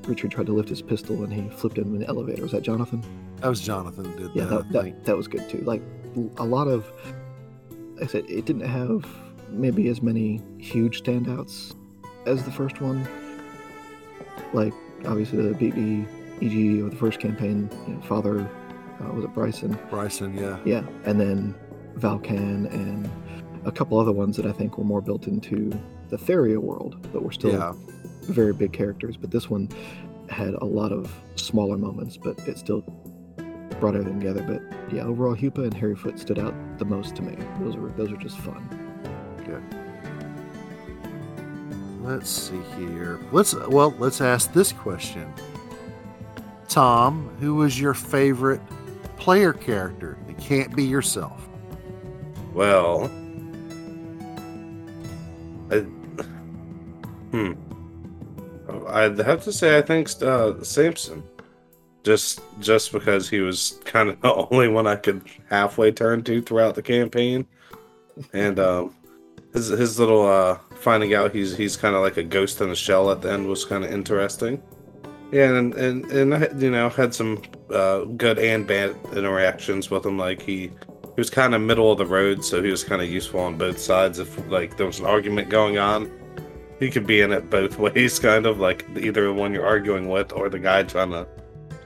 Richard 0.09 0.31
tried 0.33 0.47
to 0.47 0.53
lift 0.53 0.69
his 0.69 0.83
pistol 0.83 1.23
and 1.23 1.33
he 1.33 1.49
flipped 1.51 1.79
him 1.79 1.95
in 1.95 2.01
the 2.01 2.09
elevator? 2.09 2.43
Was 2.43 2.53
that 2.53 2.63
Jonathan? 2.63 3.03
That 3.41 3.49
was 3.49 3.61
Jonathan 3.61 4.17
did 4.17 4.31
Yeah, 4.35 4.45
that. 4.47 4.73
that, 4.73 4.85
that, 4.85 5.05
that 5.05 5.17
was 5.17 5.29
good 5.29 5.49
too. 5.49 5.59
Like 5.59 5.83
a 6.39 6.45
lot 6.45 6.69
of, 6.69 6.91
like 7.95 8.05
I 8.05 8.07
said, 8.07 8.25
it 8.29 8.45
didn't 8.45 8.67
have 8.69 9.07
maybe 9.51 9.89
as 9.89 10.03
many 10.03 10.43
huge 10.59 11.03
standouts 11.03 11.75
as 12.27 12.43
the 12.45 12.51
first 12.53 12.81
one. 12.81 13.07
Like 14.53 14.73
obviously 15.07 15.43
the 15.43 15.55
BB 15.55 16.07
EG 16.43 16.83
or 16.85 16.91
the 16.91 16.97
first 16.97 17.21
campaign, 17.21 17.71
you 17.87 17.95
know, 17.95 18.01
Father 18.03 18.41
uh, 19.01 19.13
was 19.13 19.25
it 19.25 19.35
Bryson? 19.35 19.79
Bryson, 19.91 20.37
yeah. 20.37 20.59
Yeah, 20.65 20.83
and 21.05 21.21
then 21.21 21.55
Valkan 21.97 22.73
and 22.73 23.09
a 23.65 23.71
couple 23.73 23.99
other 23.99 24.13
ones 24.13 24.37
that 24.37 24.47
I 24.47 24.53
think 24.53 24.79
were 24.79 24.85
more 24.85 25.01
built 25.01 25.27
into 25.27 25.71
the 26.09 26.17
Theria 26.17 26.59
world, 26.59 26.97
but 27.13 27.23
were 27.23 27.33
still 27.33 27.53
Yeah. 27.53 27.73
very 28.23 28.53
big 28.53 28.73
characters. 28.73 29.17
But 29.17 29.31
this 29.31 29.49
one 29.51 29.69
had 30.31 30.55
a 30.55 30.65
lot 30.65 30.93
of 30.93 31.13
smaller 31.37 31.77
moments, 31.77 32.17
but 32.17 32.39
it 32.49 32.59
still 32.59 32.83
brought 33.81 33.95
everything 33.95 34.21
together. 34.21 34.43
But 34.43 34.63
yeah, 34.93 35.03
overall, 35.03 35.37
Hupa 35.37 35.59
and 35.59 35.75
Harryfoot 35.75 36.19
stood 36.19 36.39
out 36.39 36.55
the 36.79 36.85
most 36.85 37.17
to 37.17 37.23
me. 37.23 37.37
Those 37.61 37.77
were 37.77 37.91
those 37.91 38.11
were 38.11 38.17
just 38.17 38.39
fun. 38.39 38.89
Let's 42.09 42.31
see 42.31 42.61
here. 42.79 43.21
Let's 43.33 43.55
well, 43.55 43.95
let's 43.99 44.23
ask 44.23 44.53
this 44.55 44.73
question. 44.73 45.31
Tom, 46.67 47.29
who 47.39 47.57
was 47.57 47.79
your 47.79 47.93
favorite 47.93 48.63
player 49.19 49.53
character? 49.53 50.17
It 50.27 50.39
can't 50.39 50.75
be 50.75 50.85
yourself. 50.85 51.47
Well, 52.55 53.11
I, 55.71 55.81
hmm. 57.31 57.53
I'd 58.87 59.19
have 59.19 59.45
to 59.45 59.53
say 59.53 59.77
I 59.77 59.83
think 59.83 60.11
uh, 60.23 60.63
Samson, 60.63 61.23
just 62.09 62.41
just 62.59 62.91
because 62.91 63.29
he 63.29 63.41
was 63.41 63.79
kind 63.85 64.09
of 64.09 64.19
the 64.23 64.35
only 64.51 64.69
one 64.69 64.87
I 64.87 64.97
could 64.97 65.23
halfway 65.51 65.93
turn 65.93 66.25
to 66.25 66.41
throughout 66.41 66.75
the 66.75 66.83
campaign, 66.83 67.47
and 68.33 68.59
um, 68.71 68.95
his 69.53 69.69
his 69.69 70.01
little 70.01 70.27
uh, 70.27 70.59
finding 70.81 71.15
out 71.15 71.35
he's 71.35 71.57
he's 71.57 71.77
kind 71.77 71.95
of 71.95 72.03
like 72.03 72.17
a 72.17 72.23
ghost 72.23 72.61
in 72.63 72.71
a 72.71 72.75
shell 72.75 73.11
at 73.11 73.21
the 73.21 73.31
end 73.31 73.47
was 73.47 73.65
kind 73.65 73.85
of 73.85 73.93
interesting. 73.93 74.63
Yeah, 75.31 75.55
and 75.55 75.75
and 75.75 76.07
and 76.11 76.35
I 76.35 76.49
you 76.57 76.71
know 76.71 76.89
had 76.89 77.15
some 77.15 77.43
uh, 77.71 78.05
good 78.05 78.39
and 78.39 78.67
bad 78.67 78.97
interactions 79.15 79.91
with 79.91 80.07
him. 80.07 80.17
Like 80.17 80.41
he 80.41 80.73
he 81.03 81.21
was 81.21 81.29
kind 81.29 81.55
of 81.55 81.61
middle 81.61 81.93
of 81.93 81.99
the 81.99 82.07
road, 82.07 82.43
so 82.43 82.63
he 82.63 82.71
was 82.71 82.85
kind 82.85 83.03
of 83.03 83.09
useful 83.11 83.41
on 83.41 83.59
both 83.59 83.79
sides. 83.79 84.19
If 84.19 84.31
like 84.49 84.79
there 84.79 84.87
was 84.87 84.99
an 84.99 85.05
argument 85.05 85.51
going 85.51 85.77
on, 85.77 86.11
he 86.81 86.91
could 86.91 87.07
be 87.07 87.21
in 87.21 87.33
it 87.33 87.51
both 87.51 87.79
ways, 87.87 88.19
kind 88.19 88.47
of 88.47 88.61
like 88.61 88.87
either 88.97 89.27
the 89.27 89.35
one 89.35 89.53
you're 89.53 89.67
arguing 89.67 90.09
with 90.09 90.33
or 90.33 90.49
the 90.49 90.59
guy 90.59 90.83
trying 90.85 91.11
to 91.11 91.29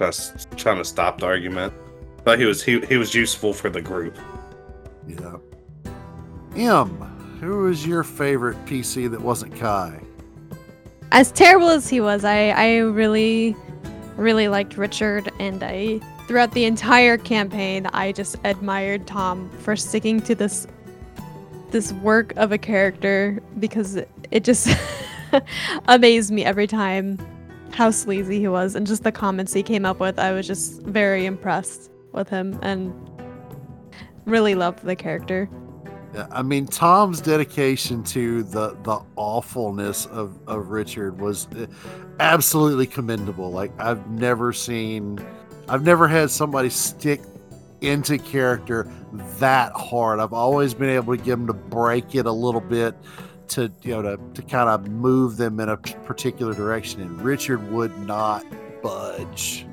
just 0.02 0.50
trying 0.56 0.78
to 0.78 0.84
stop 0.84 1.20
the 1.20 1.26
argument. 1.26 1.72
But 2.24 2.38
he 2.38 2.44
was 2.44 2.62
he 2.62 2.80
he 2.86 2.96
was 2.96 3.14
useful 3.14 3.52
for 3.52 3.70
the 3.70 3.82
group. 3.82 4.18
Yeah. 5.06 5.36
M, 6.54 6.88
who 7.40 7.64
was 7.64 7.86
your 7.86 8.04
favorite 8.04 8.62
PC 8.66 9.10
that 9.10 9.20
wasn't 9.20 9.56
Kai? 9.56 10.00
As 11.10 11.32
terrible 11.32 11.68
as 11.68 11.88
he 11.88 12.00
was, 12.00 12.24
I 12.24 12.50
I 12.50 12.76
really 12.78 13.56
really 14.16 14.48
liked 14.48 14.76
Richard 14.76 15.32
and 15.38 15.62
I 15.62 16.00
throughout 16.26 16.52
the 16.52 16.64
entire 16.64 17.16
campaign 17.16 17.86
I 17.86 18.12
just 18.12 18.36
admired 18.44 19.06
Tom 19.06 19.50
for 19.58 19.74
sticking 19.74 20.20
to 20.22 20.34
this 20.34 20.66
this 21.70 21.92
work 21.94 22.34
of 22.36 22.52
a 22.52 22.58
character 22.58 23.42
because 23.58 23.96
it, 23.96 24.10
it 24.30 24.44
just 24.44 24.68
amazed 25.88 26.30
me 26.30 26.44
every 26.44 26.66
time 26.66 27.18
how 27.72 27.90
sleazy 27.90 28.40
he 28.40 28.48
was 28.48 28.74
and 28.74 28.86
just 28.86 29.02
the 29.02 29.12
comments 29.12 29.52
he 29.52 29.62
came 29.62 29.84
up 29.84 30.00
with. 30.00 30.18
I 30.18 30.32
was 30.32 30.46
just 30.46 30.82
very 30.82 31.26
impressed 31.26 31.90
with 32.12 32.28
him 32.28 32.58
and 32.62 32.92
really 34.26 34.54
loved 34.54 34.84
the 34.84 34.96
character. 34.96 35.48
Yeah, 36.14 36.26
I 36.30 36.42
mean, 36.42 36.66
Tom's 36.66 37.22
dedication 37.22 38.04
to 38.04 38.42
the 38.42 38.76
the 38.82 39.00
awfulness 39.16 40.04
of, 40.06 40.38
of 40.46 40.68
Richard 40.68 41.18
was 41.18 41.46
uh, 41.56 41.66
absolutely 42.20 42.86
commendable. 42.86 43.50
Like 43.50 43.72
I've 43.80 44.06
never 44.10 44.52
seen, 44.52 45.18
I've 45.68 45.84
never 45.84 46.06
had 46.06 46.30
somebody 46.30 46.68
stick 46.68 47.22
into 47.80 48.18
character 48.18 48.90
that 49.38 49.72
hard. 49.72 50.20
I've 50.20 50.34
always 50.34 50.74
been 50.74 50.90
able 50.90 51.16
to 51.16 51.22
get 51.22 51.30
them 51.30 51.46
to 51.46 51.54
break 51.54 52.14
it 52.14 52.26
a 52.26 52.32
little 52.32 52.60
bit 52.60 52.94
to 53.52 53.72
you 53.82 53.90
know 53.90 54.02
to, 54.02 54.20
to 54.34 54.42
kind 54.42 54.68
of 54.68 54.88
move 54.88 55.36
them 55.36 55.60
in 55.60 55.68
a 55.68 55.76
particular 55.76 56.54
direction, 56.54 57.00
and 57.00 57.20
Richard 57.22 57.70
would 57.70 57.96
not 58.00 58.44
budge. 58.82 59.66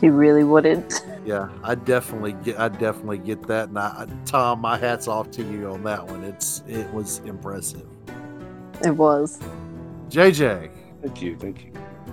He 0.00 0.08
really 0.08 0.44
wouldn't. 0.44 1.04
Yeah, 1.24 1.48
I 1.62 1.74
definitely 1.74 2.32
get. 2.44 2.58
I 2.58 2.68
definitely 2.68 3.18
get 3.18 3.46
that. 3.48 3.68
And 3.68 3.78
I, 3.78 4.06
Tom, 4.24 4.60
my 4.60 4.78
hats 4.78 5.08
off 5.08 5.30
to 5.32 5.42
you 5.42 5.68
on 5.68 5.82
that 5.84 6.06
one. 6.06 6.24
It's 6.24 6.62
it 6.68 6.88
was 6.92 7.18
impressive. 7.20 7.86
It 8.84 8.92
was. 8.92 9.40
JJ, 10.08 10.70
Thank 11.02 11.22
you, 11.22 11.36
thank 11.36 11.64
you. 11.64 11.72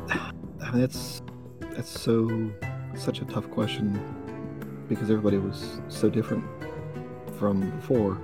I 0.09 0.31
mean, 0.71 0.81
that's 0.81 1.21
that's 1.59 1.89
so 1.89 2.51
such 2.95 3.21
a 3.21 3.25
tough 3.25 3.49
question 3.49 3.99
because 4.87 5.09
everybody 5.09 5.37
was 5.37 5.79
so 5.87 6.09
different 6.09 6.45
from 7.37 7.71
before. 7.71 8.19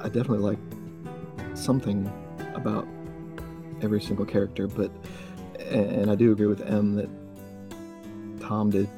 I 0.00 0.08
definitely 0.08 0.38
like 0.38 0.58
something 1.54 2.10
about 2.54 2.86
every 3.82 4.00
single 4.00 4.24
character, 4.24 4.66
but 4.66 4.90
and 5.60 6.10
I 6.10 6.14
do 6.14 6.32
agree 6.32 6.46
with 6.46 6.60
M 6.62 6.94
that 6.96 7.08
Tom 8.40 8.70
did 8.70 8.88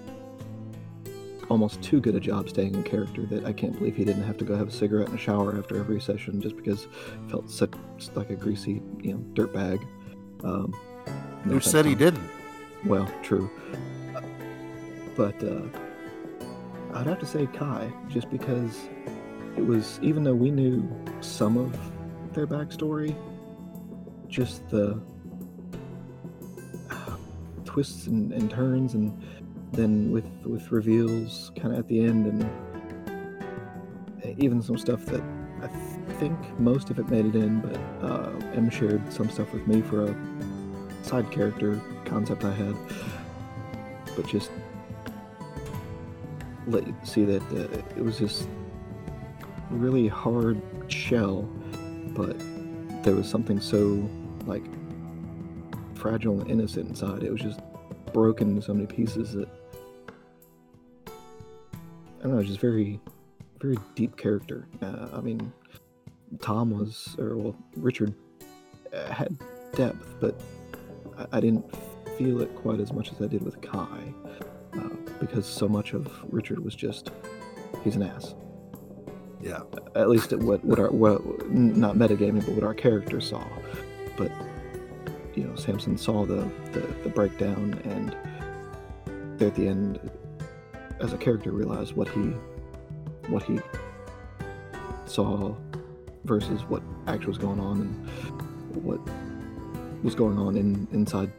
almost 1.50 1.82
too 1.82 2.00
good 2.00 2.14
a 2.14 2.20
job 2.20 2.48
staying 2.48 2.74
in 2.74 2.82
character 2.82 3.26
that 3.26 3.44
I 3.44 3.52
can't 3.52 3.76
believe 3.78 3.96
he 3.96 4.04
didn't 4.04 4.22
have 4.22 4.38
to 4.38 4.44
go 4.44 4.56
have 4.56 4.68
a 4.68 4.72
cigarette 4.72 5.08
and 5.08 5.18
a 5.18 5.20
shower 5.20 5.56
after 5.56 5.78
every 5.78 6.00
session 6.00 6.40
just 6.40 6.56
because 6.56 6.84
it 6.84 7.30
felt 7.30 7.50
such 7.50 7.72
like 8.14 8.30
a 8.30 8.34
greasy, 8.34 8.82
you 9.00 9.12
know, 9.12 9.18
dirt 9.34 9.52
bag. 9.52 9.86
Um, 10.42 10.72
who 11.44 11.60
said 11.60 11.84
he 11.84 11.94
didn't? 11.94 12.28
Well, 12.84 13.10
true. 13.22 13.50
But 15.16 15.42
uh, 15.44 15.62
I'd 16.94 17.06
have 17.06 17.20
to 17.20 17.26
say 17.26 17.46
Kai, 17.46 17.92
just 18.08 18.30
because 18.30 18.88
it 19.56 19.64
was, 19.64 19.98
even 20.02 20.24
though 20.24 20.34
we 20.34 20.50
knew 20.50 20.88
some 21.20 21.56
of 21.56 21.78
their 22.34 22.46
backstory, 22.46 23.14
just 24.28 24.68
the 24.68 25.00
uh, 26.90 27.16
twists 27.64 28.06
and, 28.06 28.32
and 28.32 28.50
turns, 28.50 28.94
and 28.94 29.22
then 29.72 30.10
with 30.10 30.26
with 30.44 30.70
reveals 30.72 31.52
kind 31.56 31.72
of 31.72 31.78
at 31.78 31.88
the 31.88 32.00
end, 32.00 32.26
and 32.26 32.50
even 34.38 34.62
some 34.62 34.78
stuff 34.78 35.04
that 35.06 35.22
I 35.62 35.68
think 36.18 36.36
most 36.58 36.90
of 36.90 36.98
it 36.98 37.08
made 37.08 37.26
it 37.26 37.34
in, 37.34 37.60
but 37.60 37.76
uh, 38.04 38.30
M 38.54 38.70
shared 38.70 39.12
some 39.12 39.30
stuff 39.30 39.52
with 39.52 39.66
me 39.66 39.82
for 39.82 40.04
a 40.04 40.16
side 41.02 41.30
character 41.30 41.80
concept 42.04 42.44
I 42.44 42.52
had, 42.52 42.76
but 44.16 44.26
just 44.26 44.50
let 46.66 46.86
you 46.86 46.96
see 47.04 47.24
that 47.24 47.42
uh, 47.52 47.68
it 47.96 48.04
was 48.04 48.18
just 48.18 48.48
really 49.70 50.08
hard 50.08 50.60
shell, 50.88 51.48
but 52.14 52.38
there 53.04 53.14
was 53.14 53.28
something 53.28 53.60
so 53.60 54.08
like 54.46 54.64
fragile 55.94 56.40
and 56.40 56.50
innocent 56.50 56.88
inside. 56.88 57.22
It 57.22 57.30
was 57.30 57.40
just 57.40 57.60
broken 58.12 58.50
into 58.50 58.62
so 58.62 58.74
many 58.74 58.86
pieces 58.86 59.32
that 59.32 59.48
I 61.06 62.28
don't 62.28 62.36
know, 62.36 62.42
just 62.42 62.60
very, 62.60 63.00
very 63.60 63.76
deep 63.94 64.16
character. 64.16 64.66
Uh, 64.80 65.08
I 65.12 65.20
mean, 65.20 65.52
Tom 66.40 66.70
was, 66.70 67.14
or 67.18 67.36
well, 67.36 67.56
Richard 67.76 68.14
uh, 68.94 69.12
had 69.12 69.36
depth, 69.74 70.16
but 70.20 70.40
I, 71.18 71.36
I 71.36 71.40
didn't 71.40 71.66
feel 72.16 72.40
it 72.40 72.54
quite 72.54 72.80
as 72.80 72.92
much 72.94 73.12
as 73.12 73.20
I 73.20 73.26
did 73.26 73.42
with 73.42 73.60
Kai, 73.60 74.14
uh, 74.74 74.88
because 75.20 75.46
so 75.46 75.68
much 75.68 75.92
of 75.92 76.10
Richard 76.32 76.64
was 76.64 76.74
just 76.74 77.10
he's 77.82 77.96
an 77.96 78.02
ass. 78.02 78.34
Yeah. 79.44 79.60
At 79.94 80.08
least 80.08 80.32
at 80.32 80.38
what 80.38 80.64
what 80.64 80.78
our 80.78 80.90
not 80.90 81.96
metagaming, 81.96 82.46
but 82.46 82.54
what 82.54 82.64
our 82.64 82.72
character 82.72 83.20
saw. 83.20 83.44
But 84.16 84.32
you 85.34 85.44
know, 85.44 85.54
Samson 85.54 85.98
saw 85.98 86.24
the 86.24 86.48
the, 86.72 86.80
the 87.02 87.10
breakdown, 87.10 87.78
and 87.84 88.16
there 89.38 89.48
at 89.48 89.54
the 89.54 89.68
end, 89.68 90.00
as 90.98 91.12
a 91.12 91.18
character, 91.18 91.50
realized 91.50 91.94
what 91.94 92.08
he 92.08 92.32
what 93.28 93.42
he 93.42 93.60
saw 95.04 95.54
versus 96.24 96.62
what 96.62 96.82
actually 97.06 97.28
was 97.28 97.38
going 97.38 97.60
on, 97.60 97.82
and 97.82 98.82
what 98.82 99.00
was 100.02 100.14
going 100.14 100.38
on 100.38 100.56
in 100.56 100.88
inside 100.92 101.30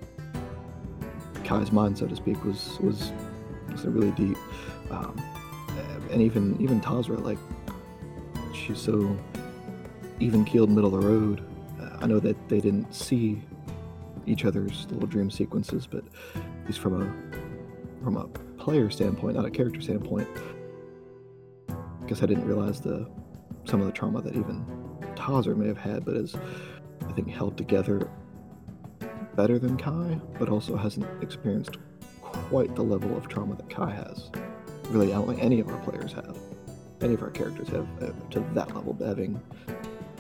Kai's 1.44 1.72
mind, 1.72 1.98
so 1.98 2.06
to 2.06 2.16
speak, 2.16 2.44
was 2.46 2.78
was 2.82 3.12
was 3.72 3.84
really 3.86 4.12
deep. 4.12 4.38
Um, 4.92 5.20
and 6.12 6.22
even 6.22 6.56
even 6.62 6.80
Tazra, 6.82 7.20
like 7.22 7.40
she's 8.56 8.80
so 8.80 9.18
even 10.20 10.46
keeled, 10.46 10.70
middle 10.70 10.96
of 10.96 11.02
the 11.02 11.08
road. 11.08 11.46
Uh, 11.80 11.98
I 12.02 12.08
know 12.08 12.20
that 12.20 12.50
they 12.50 12.60
didn't 12.60 12.94
see 12.94 13.42
each 14.26 14.46
other's 14.46 14.88
little 14.90 15.08
dream 15.08 15.30
sequences, 15.30 15.88
but 15.88 16.04
at 16.36 16.66
least 16.66 16.80
from 16.80 17.02
a 17.02 18.04
from 18.04 18.18
a 18.18 18.28
player 18.62 18.90
standpoint, 18.90 19.36
not 19.36 19.46
a 19.46 19.50
character 19.50 19.82
standpoint, 19.82 20.28
I 21.70 22.08
guess 22.08 22.22
I 22.22 22.26
didn't 22.26 22.46
realize 22.46 22.80
the 22.80 23.10
some 23.66 23.82
of 23.82 23.88
the 23.88 23.94
trauma 23.94 24.22
that 24.22 24.36
even 24.36 24.66
Tazra 25.16 25.56
may 25.56 25.68
have 25.68 25.78
had, 25.78 26.06
but 26.06 26.16
is 26.16 26.36
I 27.08 27.12
think 27.14 27.30
held 27.30 27.58
together 27.58 28.10
better 29.36 29.60
than 29.60 29.78
Kai, 29.78 30.20
but 30.40 30.50
also 30.50 30.76
hasn't 30.78 31.06
experienced 31.22 31.78
quite 32.22 32.76
the 32.76 32.84
level 32.84 33.16
of 33.18 33.28
trauma 33.28 33.56
that 33.56 33.70
Kai 33.70 33.92
has. 33.92 34.30
really, 34.90 35.14
I 35.14 35.18
don't 35.18 35.28
think 35.28 35.44
any 35.44 35.60
of 35.60 35.68
our 35.68 35.78
players 35.80 36.14
have. 36.14 36.38
Any 37.02 37.14
of 37.14 37.22
our 37.22 37.30
characters 37.30 37.68
have 37.70 37.88
uh, 38.02 38.12
to 38.32 38.40
that 38.54 38.74
level, 38.74 38.98
having 39.06 39.42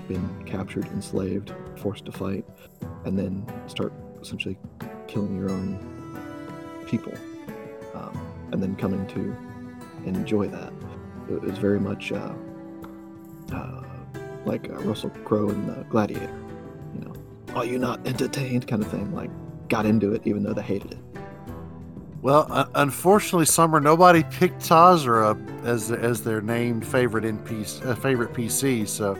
been 0.07 0.43
captured, 0.45 0.85
enslaved, 0.87 1.53
forced 1.77 2.05
to 2.05 2.11
fight, 2.11 2.45
and 3.05 3.17
then 3.17 3.45
start 3.67 3.93
essentially 4.21 4.57
killing 5.07 5.35
your 5.35 5.49
own 5.49 5.79
people, 6.85 7.13
um, 7.93 8.19
and 8.51 8.61
then 8.61 8.75
coming 8.75 9.05
to 9.07 9.35
enjoy 10.05 10.47
that. 10.47 10.71
It 11.29 11.41
was 11.41 11.57
very 11.57 11.79
much 11.79 12.11
uh, 12.11 12.33
uh, 13.53 13.83
like 14.45 14.69
uh, 14.69 14.73
Russell 14.79 15.09
Crowe 15.23 15.49
in 15.49 15.65
the 15.65 15.85
Gladiator. 15.89 16.33
You 16.93 17.05
know, 17.05 17.13
are 17.55 17.65
you 17.65 17.79
not 17.79 18.05
entertained? 18.05 18.67
Kind 18.67 18.83
of 18.83 18.89
thing. 18.91 19.13
Like, 19.13 19.31
got 19.69 19.85
into 19.85 20.13
it 20.13 20.21
even 20.25 20.43
though 20.43 20.53
they 20.53 20.61
hated 20.61 20.91
it. 20.91 20.99
Well, 22.21 22.47
uh, 22.49 22.65
unfortunately, 22.75 23.45
Summer, 23.45 23.79
nobody 23.79 24.23
picked 24.23 24.61
Tazra 24.61 25.37
as 25.63 25.91
as 25.91 26.23
their 26.23 26.41
named 26.41 26.85
favorite 26.85 27.23
NPC, 27.23 27.85
uh, 27.85 27.95
favorite 27.95 28.33
PC. 28.33 28.87
So, 28.87 29.17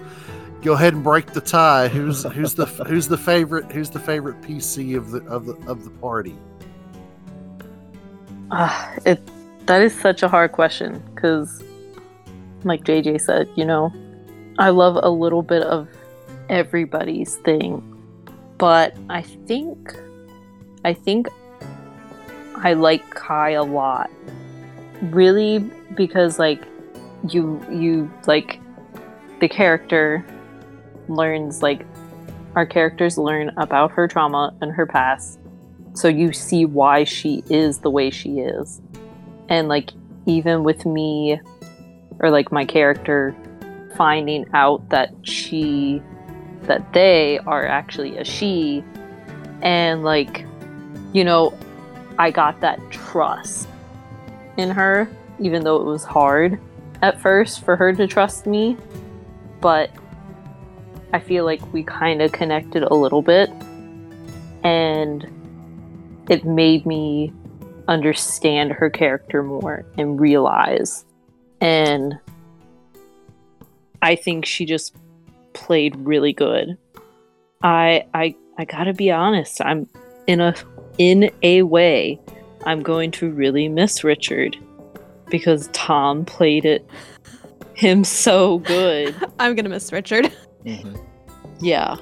go 0.62 0.74
ahead 0.74 0.94
and 0.94 1.04
break 1.04 1.28
the 1.28 1.42
tie. 1.42 1.88
Who's 1.88 2.24
who's 2.24 2.56
the 2.56 2.66
who's 2.88 3.08
the 3.08 3.18
favorite 3.18 3.72
who's 3.72 3.90
the 3.90 4.00
favorite 4.00 4.42
PC 4.42 4.98
of 4.98 5.12
the 5.12 5.24
of 5.26 5.46
the 5.46 5.54
of 5.68 5.84
the 5.84 5.92
party? 5.92 6.36
Ah, 8.52 8.94
it 9.06 9.20
that 9.68 9.82
is 9.82 10.00
such 10.00 10.24
a 10.24 10.28
hard 10.28 10.52
question 10.52 11.02
because, 11.14 11.64
like 12.64 12.84
JJ 12.84 13.22
said, 13.22 13.50
you 13.56 13.66
know, 13.66 13.94
I 14.60 14.70
love 14.70 14.98
a 15.02 15.10
little 15.10 15.42
bit 15.42 15.64
of 15.64 15.88
everybody's 16.50 17.36
thing, 17.38 17.82
but 18.58 18.96
I 19.10 19.22
think, 19.22 19.96
I 20.84 20.94
think, 20.94 21.28
I 22.64 22.74
like 22.74 23.10
Kai 23.12 23.52
a 23.52 23.64
lot, 23.64 24.10
really 25.02 25.60
because 25.96 26.40
like 26.40 26.64
you 27.30 27.64
you 27.72 28.12
like 28.28 28.60
the 29.40 29.48
character 29.48 30.26
learns 31.08 31.62
like 31.62 31.86
our 32.56 32.66
characters 32.66 33.18
learn 33.18 33.52
about 33.58 33.92
her 33.92 34.08
trauma 34.08 34.56
and 34.62 34.72
her 34.72 34.86
past. 34.86 35.40
So 35.94 36.08
you 36.08 36.34
see 36.34 36.66
why 36.66 37.04
she 37.04 37.44
is 37.50 37.80
the 37.80 37.90
way 37.90 38.10
she 38.10 38.40
is. 38.40 38.82
And 39.50 39.68
like 39.68 39.92
even 40.26 40.64
with 40.64 40.86
me 40.86 41.40
or 42.20 42.32
like 42.32 42.52
my 42.52 42.66
character 42.66 43.36
finding 43.96 44.46
out 44.54 44.90
that 44.90 45.14
she 45.24 46.02
that 46.64 46.94
they 46.94 47.40
are 47.40 47.66
actually 47.66 48.18
a 48.18 48.26
she 48.26 48.84
and 49.62 50.04
like 50.04 50.46
you 51.14 51.24
know 51.24 51.54
i 52.18 52.32
got 52.32 52.60
that 52.62 52.80
trust 52.92 53.68
in 54.58 54.70
her 54.70 55.10
even 55.40 55.64
though 55.64 55.78
it 55.78 55.86
was 55.86 56.04
hard 56.04 56.60
at 57.02 57.20
first 57.20 57.64
for 57.64 57.76
her 57.76 57.94
to 57.94 58.08
trust 58.08 58.46
me 58.46 58.78
but 59.62 59.90
i 61.14 61.20
feel 61.20 61.46
like 61.46 61.62
we 61.74 61.84
kind 61.84 62.22
of 62.22 62.32
connected 62.32 62.84
a 62.84 62.94
little 62.94 63.22
bit 63.22 63.50
and 64.64 65.28
it 66.30 66.44
made 66.44 66.86
me 66.86 67.32
understand 67.88 68.72
her 68.72 68.90
character 68.90 69.44
more 69.44 69.86
and 69.98 70.20
realize. 70.20 71.06
And 71.62 72.16
I 74.02 74.16
think 74.16 74.46
she 74.46 74.66
just 74.66 74.96
played 75.54 75.96
really 75.98 76.34
good. 76.34 76.78
I 77.62 78.06
I 78.14 78.36
I 78.58 78.66
gotta 78.66 78.94
be 78.94 79.12
honest. 79.12 79.62
I'm 79.62 79.88
in 80.28 80.42
a 80.42 80.56
in 80.98 81.30
a 81.44 81.62
way. 81.64 82.20
I'm 82.66 82.82
going 82.82 83.12
to 83.12 83.30
really 83.30 83.70
miss 83.70 84.04
Richard 84.04 84.58
because 85.30 85.70
Tom 85.74 86.26
played 86.26 86.66
it 86.66 86.86
him 87.76 88.04
so 88.04 88.60
good. 88.60 89.16
I'm 89.40 89.54
gonna 89.56 89.70
miss 89.70 89.92
Richard. 89.92 90.32
Yeah. 91.60 91.96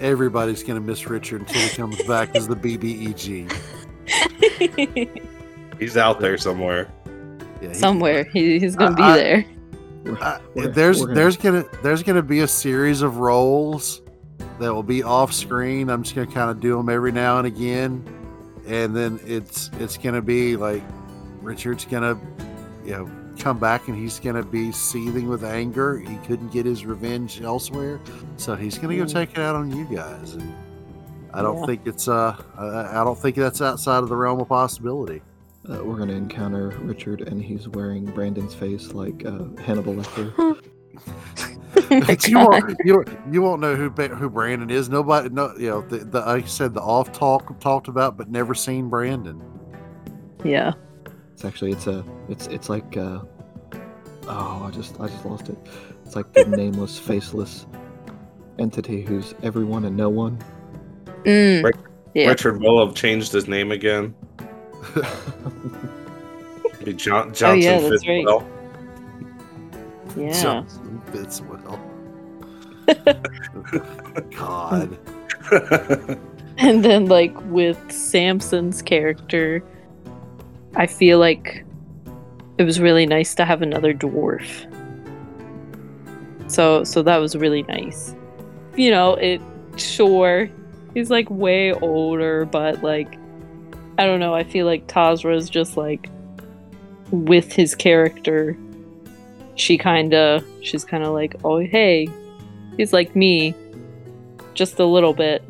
Everybody's 0.00 0.62
gonna 0.62 0.80
miss 0.80 1.06
Richard 1.08 1.42
until 1.42 1.60
he 1.60 1.68
comes 1.76 2.02
back 2.04 2.34
as 2.34 2.48
the 2.48 2.56
BBEG. 2.56 3.52
He's 5.78 5.96
out 5.96 6.20
there 6.20 6.36
somewhere. 6.38 6.90
Yeah, 7.62 7.68
he- 7.68 7.74
Somewhere 7.74 8.24
he, 8.24 8.58
he's 8.58 8.76
gonna 8.76 8.96
be 8.96 9.02
I- 9.02 9.12
I- 9.12 9.16
there. 9.16 9.44
Uh, 10.20 10.38
We're- 10.54 10.72
there's 10.72 11.00
gonna- 11.02 11.14
there's 11.14 11.36
gonna 11.36 11.64
there's 11.82 12.02
gonna 12.02 12.22
be 12.22 12.40
a 12.40 12.48
series 12.48 13.02
of 13.02 13.18
rolls 13.18 14.00
that 14.58 14.72
will 14.72 14.82
be 14.82 15.02
off 15.02 15.32
screen. 15.32 15.88
I'm 15.90 16.02
just 16.02 16.14
gonna 16.14 16.26
kind 16.30 16.50
of 16.50 16.60
do 16.60 16.76
them 16.76 16.88
every 16.88 17.12
now 17.12 17.38
and 17.38 17.46
again, 17.46 18.02
and 18.70 18.94
then 18.96 19.18
it's 19.26 19.70
it's 19.80 19.96
gonna 19.98 20.22
be 20.22 20.56
like 20.56 20.82
Richard's 21.42 21.84
gonna 21.84 22.18
you 22.84 22.92
know 22.92 23.10
come 23.38 23.58
back 23.58 23.88
and 23.88 23.96
he's 23.96 24.18
gonna 24.20 24.42
be 24.42 24.70
seething 24.72 25.28
with 25.28 25.44
anger. 25.44 25.98
He 25.98 26.16
couldn't 26.26 26.52
get 26.52 26.66
his 26.66 26.84
revenge 26.86 27.40
elsewhere, 27.42 28.00
so 28.36 28.54
he's 28.54 28.78
gonna 28.78 28.96
go 28.96 29.04
Mm. 29.04 29.12
take 29.12 29.30
it 29.32 29.38
out 29.38 29.56
on 29.56 29.70
you 29.76 29.84
guys. 29.86 30.34
And 30.34 30.54
I 31.32 31.42
don't 31.42 31.58
Yeah. 31.58 31.66
think 31.66 31.80
it's 31.86 32.06
uh 32.08 32.36
I 32.56 33.00
I 33.00 33.04
don't 33.04 33.18
think 33.18 33.36
that's 33.36 33.60
outside 33.60 34.02
of 34.02 34.08
the 34.08 34.16
realm 34.16 34.40
of 34.40 34.48
possibility. 34.48 35.22
Uh, 35.68 35.84
we're 35.84 35.96
gonna 35.98 36.14
encounter 36.14 36.68
Richard, 36.82 37.20
and 37.22 37.42
he's 37.42 37.68
wearing 37.68 38.04
Brandon's 38.06 38.54
face 38.54 38.92
like 38.92 39.24
uh, 39.26 39.44
Hannibal 39.64 39.94
Lecter. 39.94 40.32
But 42.06 42.28
you 42.28 42.38
won't 42.38 42.76
you, 42.84 43.04
you 43.32 43.42
won't 43.42 43.60
know 43.60 43.74
who 43.74 43.90
who 43.90 44.30
Brandon 44.30 44.70
is. 44.70 44.88
Nobody, 44.88 45.28
no, 45.28 45.52
you 45.58 45.68
know, 45.68 45.82
the, 45.82 45.98
the 45.98 46.20
like 46.20 46.44
I 46.44 46.46
said 46.46 46.72
the 46.72 46.80
off 46.80 47.10
talk 47.10 47.58
talked 47.58 47.88
about, 47.88 48.16
but 48.16 48.30
never 48.30 48.54
seen 48.54 48.88
Brandon. 48.88 49.42
Yeah. 50.44 50.72
It's 51.32 51.44
actually 51.44 51.72
it's 51.72 51.88
a 51.88 52.04
it's 52.28 52.46
it's 52.46 52.68
like 52.68 52.96
uh, 52.96 53.20
oh 54.28 54.64
I 54.66 54.70
just 54.70 55.00
I 55.00 55.08
just 55.08 55.24
lost 55.24 55.48
it. 55.48 55.58
It's 56.06 56.14
like 56.14 56.32
the 56.32 56.44
nameless, 56.56 56.96
faceless 56.98 57.66
entity 58.60 59.02
who's 59.02 59.34
everyone 59.42 59.84
and 59.84 59.96
no 59.96 60.08
one. 60.08 60.38
Mm. 61.24 61.64
Right. 61.64 61.74
Yeah. 62.14 62.28
Richard 62.28 62.60
will 62.60 62.86
have 62.86 62.94
changed 62.94 63.32
his 63.32 63.48
name 63.48 63.72
again. 63.72 64.14
Be 66.84 66.94
John, 66.94 67.34
Johnson 67.34 67.44
Oh, 67.44 67.54
yeah, 67.54 67.80
that's 67.80 68.06
right. 68.06 68.59
Fitzwell. 70.10 70.26
Yeah. 70.26 70.42
Johnson 70.42 71.02
Fitzwell. 71.12 71.80
God, 74.36 74.98
And 76.60 76.84
then 76.84 77.06
like 77.06 77.34
with 77.46 77.90
Samson's 77.90 78.82
character, 78.82 79.64
I 80.76 80.86
feel 80.86 81.18
like 81.18 81.64
it 82.58 82.64
was 82.64 82.78
really 82.78 83.06
nice 83.06 83.34
to 83.36 83.46
have 83.46 83.62
another 83.62 83.94
dwarf. 83.94 84.66
So 86.50 86.84
so 86.84 87.02
that 87.02 87.16
was 87.16 87.34
really 87.34 87.62
nice. 87.62 88.14
You 88.76 88.90
know, 88.90 89.14
it 89.14 89.40
sure 89.76 90.50
he's 90.92 91.10
like 91.10 91.30
way 91.30 91.72
older, 91.72 92.44
but 92.44 92.82
like 92.82 93.16
I 93.96 94.04
don't 94.04 94.20
know, 94.20 94.34
I 94.34 94.44
feel 94.44 94.66
like 94.66 94.86
Tazra's 94.86 95.48
just 95.48 95.78
like 95.78 96.10
with 97.10 97.52
his 97.52 97.74
character 97.74 98.54
she 99.60 99.76
kinda 99.78 100.42
she's 100.62 100.84
kinda 100.84 101.10
like, 101.10 101.36
Oh 101.44 101.58
hey, 101.58 102.08
he's 102.76 102.92
like 102.92 103.14
me. 103.14 103.54
Just 104.54 104.78
a 104.78 104.84
little 104.84 105.14
bit 105.14 105.42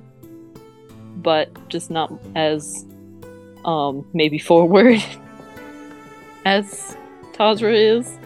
but 1.17 1.51
just 1.69 1.91
not 1.91 2.11
as 2.35 2.85
um 3.67 4.07
maybe 4.15 4.39
forward 4.51 5.03
as 6.45 6.97
Tazra 7.33 7.75
is. 7.75 8.19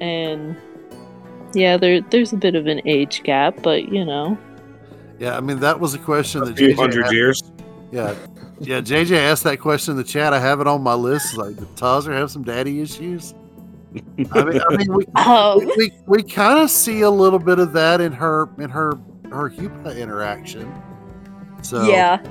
And 0.00 0.56
yeah, 1.54 1.76
there 1.76 2.00
there's 2.00 2.32
a 2.32 2.36
bit 2.36 2.54
of 2.54 2.66
an 2.66 2.80
age 2.86 3.22
gap, 3.22 3.62
but 3.62 3.88
you 3.88 4.04
know. 4.04 4.36
yeah. 5.18 5.36
I 5.36 5.40
mean, 5.40 5.60
that 5.60 5.80
was 5.80 5.94
a 5.94 5.98
question 5.98 6.42
A 6.42 6.46
that 6.46 6.56
few 6.58 6.74
hundred 6.76 7.04
asked- 7.04 7.14
years. 7.14 7.42
Yeah, 7.90 8.14
yeah. 8.60 8.80
JJ 8.82 9.16
asked 9.16 9.44
that 9.44 9.58
question 9.60 9.92
in 9.92 9.96
the 9.96 10.04
chat. 10.04 10.34
I 10.34 10.40
have 10.40 10.60
it 10.60 10.66
on 10.66 10.82
my 10.82 10.92
list. 10.94 11.36
Like, 11.38 11.56
does 11.56 11.66
Tazra 11.68 12.12
have 12.18 12.30
some 12.30 12.42
daddy 12.42 12.80
issues? 12.82 13.34
I 14.32 14.44
mean, 14.44 14.60
I 14.60 14.76
mean, 14.76 14.92
we 14.92 15.06
we, 15.76 15.92
we 16.06 16.22
kind 16.22 16.58
of 16.58 16.70
see 16.70 17.00
a 17.00 17.10
little 17.10 17.38
bit 17.38 17.58
of 17.58 17.72
that 17.72 18.00
in 18.00 18.12
her 18.12 18.48
in 18.58 18.70
her 18.70 18.92
her 19.30 19.50
Hupa 19.50 19.98
interaction. 19.98 20.72
So 21.62 21.86
yeah. 21.86 22.22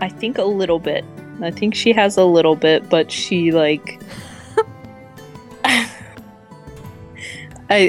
I 0.00 0.08
think 0.08 0.38
a 0.38 0.44
little 0.44 0.78
bit. 0.78 1.04
I 1.40 1.50
think 1.50 1.74
she 1.74 1.92
has 1.92 2.16
a 2.16 2.24
little 2.24 2.56
bit, 2.56 2.88
but 2.88 3.12
she 3.12 3.52
like 3.52 4.00
I 5.64 5.90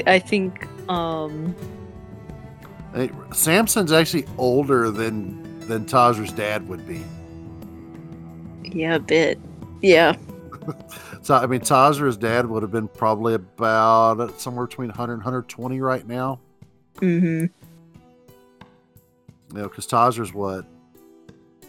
I 0.06 0.20
think 0.20 0.68
um 0.90 1.56
Hey, 2.94 3.12
Samson's 3.32 3.92
actually 3.92 4.26
older 4.38 4.90
than 4.90 5.60
than 5.68 5.86
Tazra's 5.86 6.32
dad 6.32 6.68
would 6.68 6.88
be. 6.88 7.04
yeah, 8.64 8.96
a 8.96 9.00
bit. 9.00 9.40
Yeah. 9.82 10.16
So 11.30 11.36
I 11.36 11.46
mean, 11.46 11.60
Tazra's 11.60 12.18
dad 12.18 12.48
would 12.48 12.64
have 12.64 12.72
been 12.72 12.88
probably 12.88 13.36
about 13.36 14.20
uh, 14.20 14.36
somewhere 14.38 14.66
between 14.66 14.88
100 14.88 15.14
and 15.14 15.20
120 15.22 15.80
right 15.80 16.08
now. 16.08 16.40
Mm 16.96 17.22
Mhm. 17.22 17.50
You 19.52 19.54
know, 19.54 19.68
because 19.70 19.86
Tazra's 19.86 20.34
what 20.34 20.66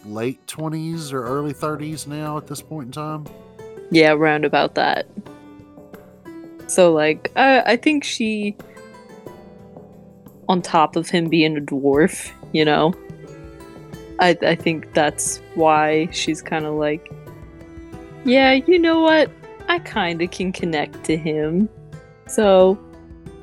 late 0.06 0.46
20s 0.46 1.12
or 1.12 1.24
early 1.24 1.52
30s 1.52 2.06
now 2.06 2.38
at 2.38 2.46
this 2.46 2.62
point 2.62 2.86
in 2.86 2.92
time. 2.92 3.26
Yeah, 3.90 4.12
round 4.12 4.46
about 4.46 4.76
that. 4.76 5.06
So 6.66 6.94
like 6.94 7.30
I 7.36 7.60
I 7.72 7.76
think 7.76 8.02
she 8.02 8.56
on 10.48 10.62
top 10.62 10.96
of 10.96 11.10
him 11.10 11.28
being 11.28 11.58
a 11.58 11.60
dwarf, 11.60 12.32
you 12.52 12.64
know. 12.64 12.94
I 14.20 14.38
I 14.40 14.54
think 14.54 14.94
that's 14.94 15.42
why 15.54 16.08
she's 16.12 16.40
kind 16.40 16.64
of 16.64 16.76
like 16.76 17.12
yeah, 18.24 18.52
you 18.52 18.78
know 18.78 19.00
what? 19.00 19.30
I 19.70 19.78
kind 19.78 20.20
of 20.20 20.32
can 20.32 20.50
connect 20.52 21.04
to 21.04 21.16
him. 21.16 21.68
So 22.26 22.76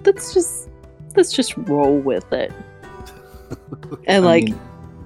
let's 0.06 0.34
just 0.34 0.70
let's 1.16 1.32
just 1.32 1.56
roll 1.58 1.98
with 1.98 2.32
it. 2.34 2.52
And 4.08 4.26
like 4.26 4.44
mean, 4.44 4.60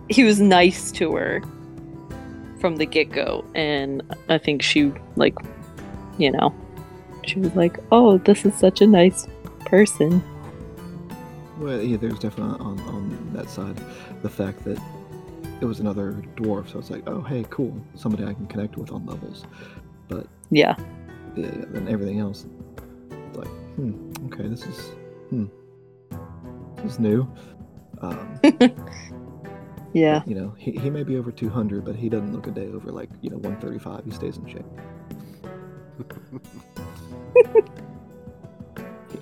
he 0.09 0.23
was 0.23 0.41
nice 0.41 0.91
to 0.93 1.13
her 1.15 1.41
from 2.59 2.77
the 2.77 2.85
get-go 2.85 3.45
and 3.53 4.01
I 4.29 4.39
think 4.39 4.63
she 4.63 4.91
like 5.15 5.35
you 6.17 6.31
know 6.31 6.55
she 7.23 7.39
was 7.39 7.55
like, 7.55 7.77
"Oh, 7.91 8.17
this 8.17 8.43
is 8.43 8.55
such 8.55 8.81
a 8.81 8.87
nice 8.87 9.27
person." 9.65 10.23
well, 11.59 11.79
yeah, 11.79 11.97
there's 11.97 12.17
definitely 12.17 12.59
on 12.65 12.79
on 12.81 13.29
that 13.33 13.47
side 13.49 13.79
the 14.23 14.29
fact 14.29 14.63
that 14.63 14.79
it 15.61 15.65
was 15.65 15.79
another 15.79 16.13
dwarf, 16.35 16.71
so 16.71 16.79
it's 16.79 16.89
like, 16.89 17.03
oh, 17.07 17.21
hey, 17.21 17.45
cool, 17.51 17.79
somebody 17.93 18.25
I 18.25 18.33
can 18.33 18.47
connect 18.47 18.77
with 18.77 18.91
on 18.91 19.05
levels. 19.05 19.45
But 20.07 20.25
Yeah. 20.49 20.75
Yeah, 21.35 21.65
then 21.69 21.87
everything 21.89 22.19
else, 22.19 22.45
it's 23.11 23.37
like, 23.37 23.47
hmm, 23.47 24.11
okay, 24.27 24.47
this 24.47 24.63
is, 24.63 24.79
hmm, 25.29 25.45
this 26.77 26.93
is 26.93 26.99
new. 26.99 27.27
Um, 28.01 28.39
Yeah. 29.93 30.23
you 30.25 30.35
know, 30.35 30.53
he, 30.57 30.71
he 30.71 30.89
may 30.89 31.03
be 31.03 31.17
over 31.17 31.31
200, 31.31 31.83
but 31.83 31.95
he 31.95 32.07
doesn't 32.09 32.33
look 32.33 32.47
a 32.47 32.51
day 32.51 32.67
over 32.67 32.91
like, 32.91 33.09
you 33.21 33.29
know, 33.29 33.37
135. 33.37 34.05
He 34.05 34.11
stays 34.11 34.37
in 34.37 34.47
shape. 34.47 34.65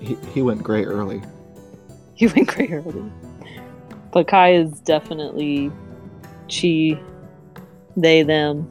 he, 0.00 0.16
he 0.32 0.42
went 0.42 0.62
gray 0.62 0.84
early. 0.84 1.22
He 2.14 2.28
went 2.28 2.46
gray 2.48 2.68
early. 2.68 3.10
But 4.12 4.28
Kai 4.28 4.54
is 4.54 4.80
definitely 4.80 5.72
she 6.48 6.98
they 7.96 8.22
them 8.22 8.68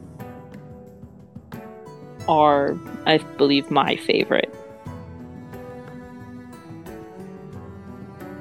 are 2.28 2.78
I 3.06 3.18
believe 3.18 3.70
my 3.70 3.96
favorite. 3.96 4.54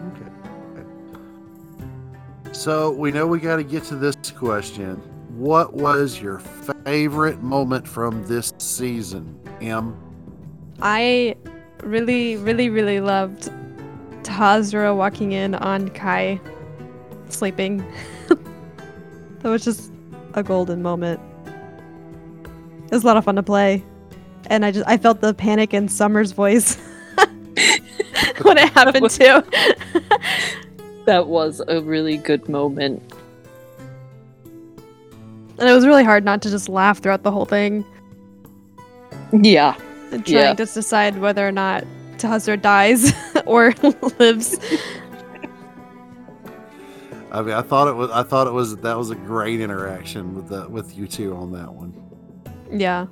Okay. 0.08 0.84
So 2.52 2.92
we 2.92 3.12
know 3.12 3.28
we 3.28 3.40
got 3.40 3.58
to 3.58 3.64
get 3.64 3.84
to 3.86 3.96
this 3.96 4.16
question. 4.32 4.96
What 5.38 5.74
was 5.74 6.22
your 6.22 6.40
favorite 6.86 7.42
moment 7.42 7.88
from 7.88 8.26
this 8.28 8.54
season, 8.58 9.40
M? 9.62 9.98
I 10.82 11.36
really, 11.84 12.36
really, 12.38 12.70
really 12.70 13.00
loved 13.00 13.50
Tazra 14.24 14.96
walking 14.96 15.32
in 15.32 15.56
on 15.56 15.90
Kai 15.90 16.40
sleeping. 17.30 17.86
that 18.28 19.50
was 19.50 19.64
just 19.64 19.92
a 20.34 20.44
golden 20.44 20.82
moment. 20.82 21.20
It 22.90 22.92
was 22.92 23.04
a 23.04 23.08
lot 23.08 23.18
of 23.18 23.26
fun 23.26 23.36
to 23.36 23.44
play. 23.44 23.84
And 24.48 24.66
I 24.66 24.72
just 24.72 24.88
I 24.88 24.98
felt 24.98 25.22
the 25.22 25.34
panic 25.34 25.74
in 25.74 25.88
Summer's 25.88 26.32
voice 26.32 26.76
when 28.42 28.58
it 28.58 28.70
happened 28.74 29.10
too. 29.10 29.44
That 31.06 31.26
was 31.28 31.60
a 31.68 31.82
really 31.82 32.18
good 32.18 32.48
moment. 32.48 33.02
and 35.58 35.68
it 35.68 35.74
was 35.74 35.84
really 35.88 36.04
hard 36.04 36.24
not 36.24 36.42
to 36.44 36.52
just 36.52 36.70
laugh 36.70 37.00
throughout 37.00 37.24
the 37.24 37.32
whole 37.32 37.46
thing. 37.46 37.84
Yeah. 39.34 39.76
And 40.12 40.24
trying 40.24 40.36
Yeah. 40.38 40.54
to 40.54 40.66
decide 40.66 41.18
whether 41.18 41.48
or 41.48 41.52
not 41.52 41.84
Tazra 42.18 42.62
dies 42.62 43.12
or 43.48 43.74
lives. 44.20 44.60
I 47.32 47.42
mean, 47.42 47.54
I 47.56 47.62
thought 47.62 47.88
it 47.88 47.94
was. 47.96 48.10
I 48.12 48.24
thought 48.24 48.48
it 48.48 48.54
was. 48.54 48.76
That 48.78 48.98
was 48.98 49.10
a 49.10 49.16
great 49.16 49.62
interaction 49.62 50.36
with 50.36 50.50
the 50.50 50.68
with 50.70 50.96
you 50.98 51.08
two 51.08 51.36
on 51.36 51.52
that 51.54 51.74
one. 51.74 51.94
Yeah. 52.72 53.08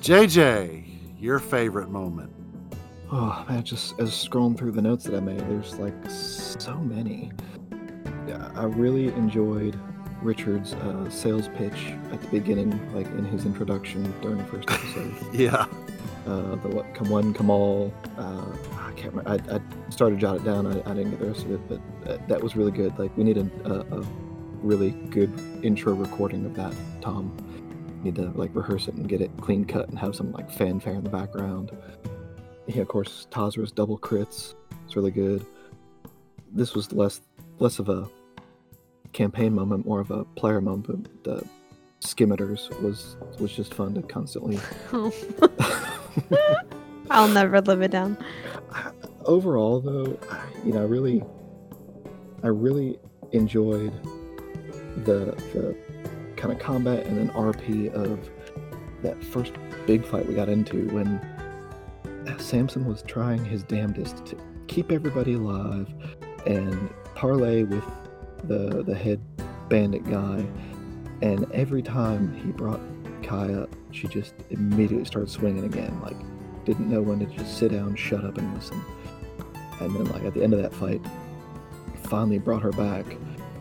JJ, 0.00 0.84
your 1.20 1.38
favorite 1.38 1.88
moment. 1.90 2.30
Oh 3.10 3.44
man, 3.48 3.62
just 3.62 3.98
as 4.00 4.10
scrolling 4.10 4.56
through 4.56 4.72
the 4.72 4.82
notes 4.82 5.04
that 5.04 5.14
I 5.14 5.20
made, 5.20 5.40
there's 5.40 5.76
like 5.78 5.94
so 6.08 6.76
many. 6.78 7.30
I 8.54 8.64
really 8.64 9.08
enjoyed 9.08 9.78
Richard's 10.22 10.74
uh, 10.74 11.08
sales 11.10 11.48
pitch 11.56 11.92
at 12.12 12.20
the 12.20 12.28
beginning, 12.28 12.70
like 12.94 13.06
in 13.08 13.24
his 13.24 13.44
introduction 13.44 14.12
during 14.20 14.38
the 14.38 14.44
first 14.44 14.70
episode. 14.70 15.14
Yeah. 15.32 15.66
uh, 16.26 16.54
the 16.56 16.68
what, 16.68 16.94
come 16.94 17.10
one, 17.10 17.34
come 17.34 17.50
all. 17.50 17.92
Uh, 18.16 18.44
I 18.78 18.92
can't 18.92 19.14
remember. 19.14 19.30
I, 19.52 19.56
I 19.56 19.90
started 19.90 20.16
to 20.16 20.20
jot 20.20 20.36
it 20.36 20.44
down. 20.44 20.66
I, 20.66 20.78
I 20.90 20.94
didn't 20.94 21.10
get 21.10 21.20
the 21.20 21.26
rest 21.26 21.44
of 21.44 21.52
it, 21.52 21.60
but 21.68 21.80
uh, 22.10 22.18
that 22.28 22.42
was 22.42 22.56
really 22.56 22.70
good. 22.72 22.96
Like 22.98 23.16
we 23.16 23.24
need 23.24 23.36
a, 23.38 23.50
a, 23.64 24.00
a 24.00 24.04
really 24.62 24.90
good 25.10 25.32
intro 25.62 25.92
recording 25.94 26.46
of 26.46 26.54
that. 26.54 26.72
Tom, 27.00 27.36
need 28.02 28.14
to 28.16 28.30
like 28.34 28.54
rehearse 28.54 28.88
it 28.88 28.94
and 28.94 29.08
get 29.08 29.20
it 29.20 29.30
clean 29.40 29.64
cut 29.64 29.88
and 29.88 29.98
have 29.98 30.14
some 30.14 30.32
like 30.32 30.50
fanfare 30.50 30.94
in 30.94 31.04
the 31.04 31.10
background. 31.10 31.72
Yeah, 32.66 32.82
of 32.82 32.88
course, 32.88 33.26
Tazra's 33.30 33.72
double 33.72 33.98
crits. 33.98 34.54
It's 34.84 34.96
really 34.96 35.10
good. 35.10 35.44
This 36.52 36.74
was 36.74 36.92
less 36.92 37.20
less 37.58 37.78
of 37.78 37.88
a 37.88 38.08
campaign 39.12 39.54
moment, 39.54 39.86
more 39.86 40.00
of 40.00 40.10
a 40.10 40.24
player 40.24 40.60
moment. 40.60 41.24
The 41.24 41.44
skimmeters 42.00 42.68
was 42.82 43.16
was 43.38 43.52
just 43.52 43.74
fun 43.74 43.94
to 43.94 44.02
constantly 44.02 44.58
I'll 47.10 47.28
never 47.28 47.60
live 47.60 47.82
it 47.82 47.90
down. 47.92 48.16
overall 49.24 49.80
though 49.80 50.18
you 50.64 50.72
know 50.72 50.80
i 50.80 50.84
really 50.84 51.22
i 52.42 52.48
really 52.48 52.98
enjoyed 53.30 53.92
the 55.04 55.26
the 55.52 55.76
kind 56.42 56.52
of 56.52 56.58
combat 56.58 57.06
and 57.06 57.16
then 57.16 57.28
rp 57.30 57.92
of 57.94 58.28
that 59.02 59.22
first 59.22 59.52
big 59.86 60.04
fight 60.04 60.26
we 60.26 60.34
got 60.34 60.48
into 60.48 60.88
when 60.88 61.20
samson 62.38 62.84
was 62.84 63.02
trying 63.02 63.44
his 63.44 63.62
damnedest 63.62 64.26
to 64.26 64.36
keep 64.66 64.90
everybody 64.90 65.34
alive 65.34 65.88
and 66.46 66.90
parlay 67.14 67.62
with 67.62 67.84
the 68.44 68.82
the 68.82 68.94
head 68.94 69.20
bandit 69.68 70.04
guy. 70.04 70.44
And 71.20 71.50
every 71.52 71.82
time 71.82 72.34
he 72.34 72.50
brought 72.50 72.80
kai 73.22 73.52
up 73.54 73.70
she 73.92 74.08
just 74.08 74.34
immediately 74.50 75.04
started 75.04 75.30
swinging 75.30 75.64
again 75.64 76.00
like 76.02 76.16
didn't 76.64 76.90
know 76.90 77.02
when 77.02 77.20
to 77.20 77.26
just 77.26 77.58
sit 77.58 77.72
down 77.72 77.94
shut 77.96 78.24
up 78.24 78.38
and 78.38 78.54
listen. 78.54 78.80
And 79.80 79.94
then 79.94 80.04
like 80.06 80.24
at 80.24 80.34
the 80.34 80.42
end 80.42 80.54
of 80.54 80.62
that 80.62 80.74
fight 80.74 81.00
finally 82.04 82.38
brought 82.38 82.62
her 82.62 82.72
back 82.72 83.06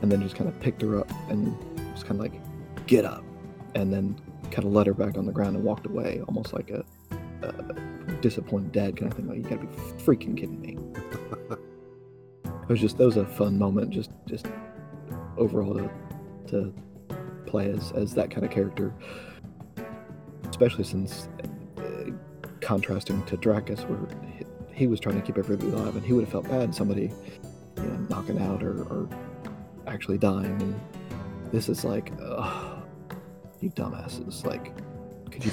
and 0.01 0.11
then 0.11 0.21
just 0.21 0.35
kind 0.35 0.49
of 0.49 0.59
picked 0.59 0.81
her 0.81 0.99
up 0.99 1.09
and 1.29 1.55
was 1.93 2.03
kind 2.03 2.19
of 2.19 2.19
like 2.19 2.33
get 2.87 3.05
up 3.05 3.23
and 3.75 3.93
then 3.93 4.19
kind 4.51 4.65
of 4.65 4.73
let 4.73 4.87
her 4.87 4.93
back 4.93 5.17
on 5.17 5.25
the 5.25 5.31
ground 5.31 5.55
and 5.55 5.63
walked 5.63 5.85
away 5.85 6.21
almost 6.27 6.53
like 6.53 6.69
a, 6.69 6.83
a 7.41 8.11
disappointed 8.21 8.71
dad 8.71 8.97
kind 8.97 9.11
of 9.11 9.17
thing 9.17 9.27
like 9.27 9.37
you 9.37 9.43
gotta 9.43 9.57
be 9.57 9.67
freaking 10.03 10.37
kidding 10.37 10.61
me. 10.61 10.77
It 12.63 12.75
was 12.75 12.79
just 12.79 12.97
that 12.99 13.05
was 13.05 13.17
a 13.17 13.25
fun 13.25 13.57
moment 13.57 13.89
just 13.89 14.11
just 14.25 14.45
overall 15.37 15.73
to 15.73 15.89
to 16.47 16.73
play 17.45 17.69
as 17.69 17.91
as 17.91 18.13
that 18.13 18.31
kind 18.31 18.45
of 18.45 18.51
character. 18.51 18.93
Especially 20.49 20.85
since 20.85 21.27
uh, 21.77 22.11
contrasting 22.61 23.25
to 23.25 23.35
Dracus 23.35 23.81
where 23.81 23.99
he, 24.37 24.45
he 24.73 24.87
was 24.87 25.01
trying 25.01 25.19
to 25.19 25.21
keep 25.21 25.37
everybody 25.37 25.69
alive 25.69 25.97
and 25.97 26.05
he 26.05 26.13
would 26.13 26.23
have 26.23 26.31
felt 26.31 26.47
bad 26.47 26.73
somebody 26.73 27.11
you 27.77 27.83
know 27.83 28.07
knocking 28.09 28.39
out 28.39 28.63
or, 28.63 28.83
or 28.83 29.09
actually 29.87 30.17
dying 30.17 30.61
and 30.61 30.79
this 31.51 31.69
is 31.69 31.83
like 31.83 32.11
ugh, 32.21 32.83
you 33.59 33.69
dumbasses 33.71 34.45
like 34.45 34.73
could 35.31 35.45
you 35.45 35.51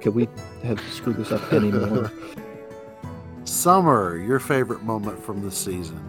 could 0.00 0.14
we 0.14 0.28
have 0.62 0.80
screwed 0.92 1.16
this 1.16 1.32
up 1.32 1.52
anymore 1.52 2.10
Summer, 3.44 4.16
your 4.16 4.40
favorite 4.40 4.82
moment 4.82 5.22
from 5.22 5.42
the 5.42 5.50
season. 5.50 6.00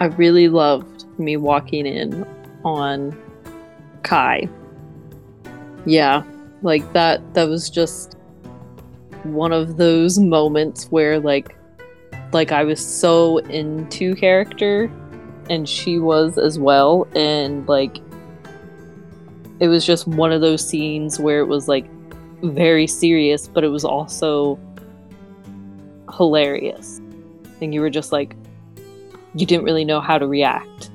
I 0.00 0.06
really 0.06 0.48
loved 0.48 1.06
me 1.18 1.38
walking 1.38 1.86
in 1.86 2.26
on 2.62 3.18
Kai. 4.02 4.48
Yeah, 5.86 6.22
like 6.60 6.92
that 6.92 7.34
that 7.34 7.48
was 7.48 7.70
just 7.70 8.16
one 9.22 9.52
of 9.52 9.78
those 9.78 10.18
moments 10.18 10.84
where 10.90 11.18
like 11.18 11.56
like 12.32 12.52
I 12.52 12.64
was 12.64 12.84
so 12.84 13.38
into 13.38 14.14
character 14.14 14.90
and 15.48 15.66
she 15.66 15.98
was 15.98 16.36
as 16.36 16.58
well 16.58 17.08
and 17.14 17.66
like 17.66 17.98
it 19.62 19.68
was 19.68 19.86
just 19.86 20.08
one 20.08 20.32
of 20.32 20.40
those 20.40 20.66
scenes 20.66 21.20
where 21.20 21.38
it 21.38 21.46
was 21.46 21.68
like 21.68 21.86
very 22.42 22.88
serious 22.88 23.46
but 23.46 23.62
it 23.62 23.68
was 23.68 23.84
also 23.84 24.58
hilarious. 26.16 27.00
And 27.60 27.72
you 27.72 27.80
were 27.80 27.90
just 27.90 28.12
like 28.12 28.34
you 29.34 29.46
didn't 29.46 29.64
really 29.64 29.84
know 29.84 30.00
how 30.00 30.18
to 30.18 30.26
react. 30.26 30.90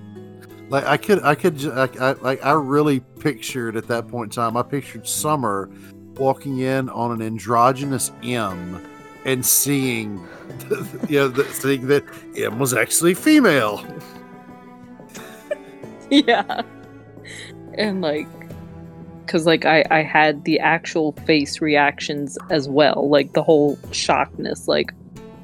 Like 0.69 0.83
I 0.83 0.97
could, 0.97 1.23
I 1.23 1.33
could, 1.33 1.57
ju- 1.57 1.71
I, 1.71 1.87
I, 2.23 2.35
I 2.35 2.51
really 2.51 2.99
pictured 2.99 3.77
at 3.77 3.87
that 3.87 4.07
point 4.09 4.33
in 4.33 4.35
time. 4.35 4.57
I 4.57 4.63
pictured 4.63 5.07
Summer 5.07 5.69
walking 6.17 6.59
in 6.59 6.89
on 6.89 7.11
an 7.11 7.21
androgynous 7.21 8.11
M 8.21 8.85
and 9.23 9.45
seeing, 9.45 10.15
the, 10.69 11.07
you 11.07 11.19
know, 11.19 11.27
the, 11.29 11.45
seeing 11.45 11.87
that 11.87 12.03
M 12.35 12.59
was 12.59 12.73
actually 12.73 13.13
female. 13.13 13.83
yeah. 16.09 16.61
And 17.75 18.01
like, 18.01 18.27
because 19.27 19.45
like 19.45 19.65
I 19.65 19.83
I 19.91 20.01
had 20.01 20.45
the 20.45 20.59
actual 20.59 21.11
face 21.25 21.61
reactions 21.61 22.37
as 22.49 22.67
well, 22.69 23.09
like 23.09 23.33
the 23.33 23.43
whole 23.43 23.75
shockness, 23.91 24.67
like, 24.67 24.93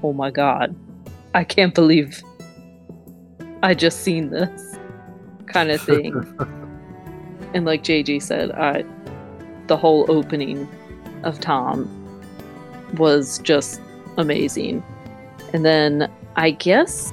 oh 0.02 0.14
my 0.14 0.32
god, 0.32 0.76
I 1.36 1.44
can't 1.44 1.76
believe 1.76 2.24
I 3.62 3.74
just 3.74 4.02
seen 4.02 4.30
this 4.30 4.78
kind 5.48 5.70
of 5.70 5.82
thing. 5.82 6.14
and 7.54 7.66
like 7.66 7.84
JJ 7.84 8.24
said, 8.24 8.52
I 8.52 8.86
the 9.68 9.78
whole 9.78 10.10
opening 10.10 10.68
of 11.24 11.40
Tom 11.40 11.88
was 12.96 13.40
just 13.40 13.82
amazing. 14.18 14.84
And 15.52 15.66
then 15.66 16.10
I 16.36 16.52
guess 16.52 17.12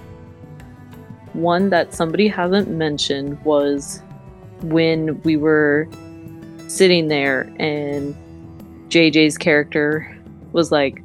one 1.33 1.71
that 1.71 1.95
somebody 1.95 2.29
hasn't 2.29 2.69
mentioned 2.69 3.43
was 3.45 4.03
when 4.63 5.21
we 5.23 5.37
were 5.37 5.89
sitting 6.71 7.09
there 7.09 7.53
and 7.59 8.15
JJ's 8.89 9.37
character 9.37 10.17
was 10.53 10.71
like, 10.71 11.03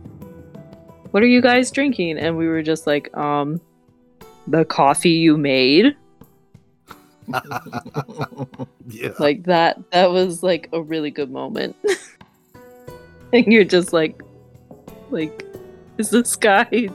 What 1.12 1.24
are 1.24 1.28
you 1.28 1.42
guys 1.42 1.72
drinking? 1.72 2.20
And 2.20 2.38
we 2.38 2.48
were 2.48 2.62
just 2.62 2.86
like, 2.86 3.16
Um, 3.18 3.60
the 4.48 4.64
coffee 4.64 5.10
you 5.10 5.38
made. 5.38 5.96
yeah. 8.88 9.10
Like 9.18 9.44
that, 9.46 9.80
that 9.92 10.12
was 10.12 10.44
like 10.44 10.70
a 10.72 10.82
really 10.82 11.10
good 11.10 11.32
moment. 11.32 11.76
and 13.34 13.52
you're 13.52 13.64
just 13.64 13.92
like, 13.92 14.22
like, 15.10 15.44
is 15.98 16.12
this 16.12 16.36
guy, 16.36 16.90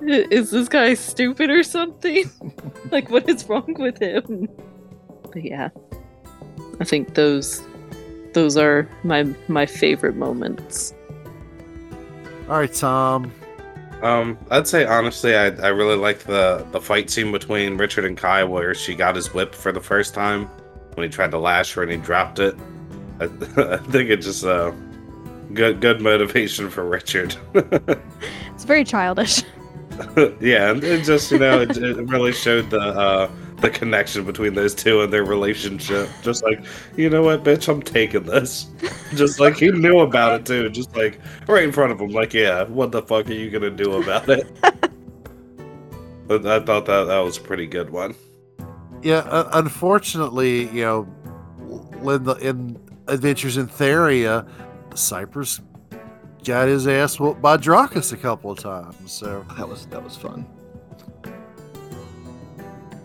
is 0.00 0.50
this 0.50 0.68
guy 0.68 0.94
stupid 0.94 1.50
or 1.50 1.62
something? 1.62 2.28
like, 2.90 3.10
what 3.10 3.28
is 3.28 3.48
wrong 3.48 3.76
with 3.78 4.02
him? 4.02 4.48
But 5.32 5.44
yeah, 5.44 5.68
I 6.80 6.84
think 6.84 7.14
those, 7.14 7.62
those 8.32 8.56
are 8.56 8.88
my 9.04 9.24
my 9.48 9.66
favorite 9.66 10.16
moments. 10.16 10.94
All 12.48 12.58
right, 12.58 12.72
Tom. 12.72 13.32
Um, 14.02 14.36
I'd 14.50 14.66
say 14.66 14.84
honestly, 14.84 15.36
I, 15.36 15.46
I 15.46 15.68
really 15.68 15.96
liked 15.96 16.26
the 16.26 16.66
the 16.72 16.80
fight 16.80 17.08
scene 17.10 17.30
between 17.30 17.76
Richard 17.76 18.04
and 18.04 18.16
Kai, 18.16 18.44
where 18.44 18.74
she 18.74 18.94
got 18.94 19.14
his 19.14 19.32
whip 19.32 19.54
for 19.54 19.70
the 19.70 19.80
first 19.80 20.12
time 20.12 20.46
when 20.94 21.08
he 21.08 21.10
tried 21.10 21.30
to 21.30 21.38
lash 21.38 21.72
her 21.74 21.82
and 21.82 21.92
he 21.92 21.98
dropped 21.98 22.38
it. 22.38 22.56
I, 23.20 23.24
I 23.56 23.76
think 23.76 24.10
it 24.10 24.16
just 24.16 24.44
uh 24.44 24.72
good 25.54 25.80
good 25.80 26.00
motivation 26.00 26.68
for 26.68 26.84
Richard. 26.84 27.36
It's 28.54 28.68
very 28.68 28.84
childish. 28.84 29.42
yeah, 30.40 30.70
and 30.70 30.84
it 30.84 31.04
just 31.04 31.32
you 31.32 31.38
know 31.40 31.62
it, 31.62 31.76
it 31.76 31.96
really 32.08 32.32
showed 32.32 32.70
the 32.70 32.78
uh 32.78 33.30
the 33.62 33.70
connection 33.70 34.24
between 34.24 34.54
those 34.54 34.74
two 34.74 35.00
and 35.00 35.12
their 35.12 35.24
relationship. 35.24 36.08
Just 36.20 36.44
like, 36.44 36.62
you 36.96 37.08
know 37.08 37.22
what, 37.22 37.44
bitch, 37.44 37.68
I'm 37.68 37.80
taking 37.80 38.24
this. 38.24 38.66
Just 39.14 39.40
like 39.40 39.56
he 39.56 39.70
knew 39.70 40.00
about 40.00 40.40
it 40.40 40.46
too. 40.46 40.68
Just 40.68 40.94
like 40.94 41.20
right 41.48 41.64
in 41.64 41.72
front 41.72 41.92
of 41.92 42.00
him, 42.00 42.10
like, 42.10 42.34
yeah, 42.34 42.64
what 42.64 42.92
the 42.92 43.02
fuck 43.02 43.28
are 43.28 43.32
you 43.32 43.50
gonna 43.50 43.70
do 43.70 43.94
about 43.94 44.28
it? 44.28 44.46
but 46.26 46.44
I 46.46 46.60
thought 46.60 46.86
that 46.86 47.04
that 47.04 47.20
was 47.20 47.38
a 47.38 47.40
pretty 47.40 47.66
good 47.66 47.90
one. 47.90 48.14
Yeah, 49.02 49.18
uh, 49.18 49.50
unfortunately, 49.54 50.68
you 50.68 50.82
know, 50.82 51.08
in 52.08 52.24
the 52.24 52.34
in 52.34 52.78
Adventures 53.08 53.56
in 53.56 53.66
Theria, 53.68 54.46
Cypress 54.94 55.60
got 56.44 56.68
his 56.68 56.86
ass 56.86 57.18
whooped 57.18 57.40
by 57.40 57.56
Dracus 57.56 58.12
a 58.12 58.16
couple 58.16 58.50
of 58.50 58.58
times. 58.58 59.12
So, 59.12 59.44
that 59.56 59.68
was 59.68 59.86
that 59.86 60.02
was 60.02 60.16
fun. 60.16 60.46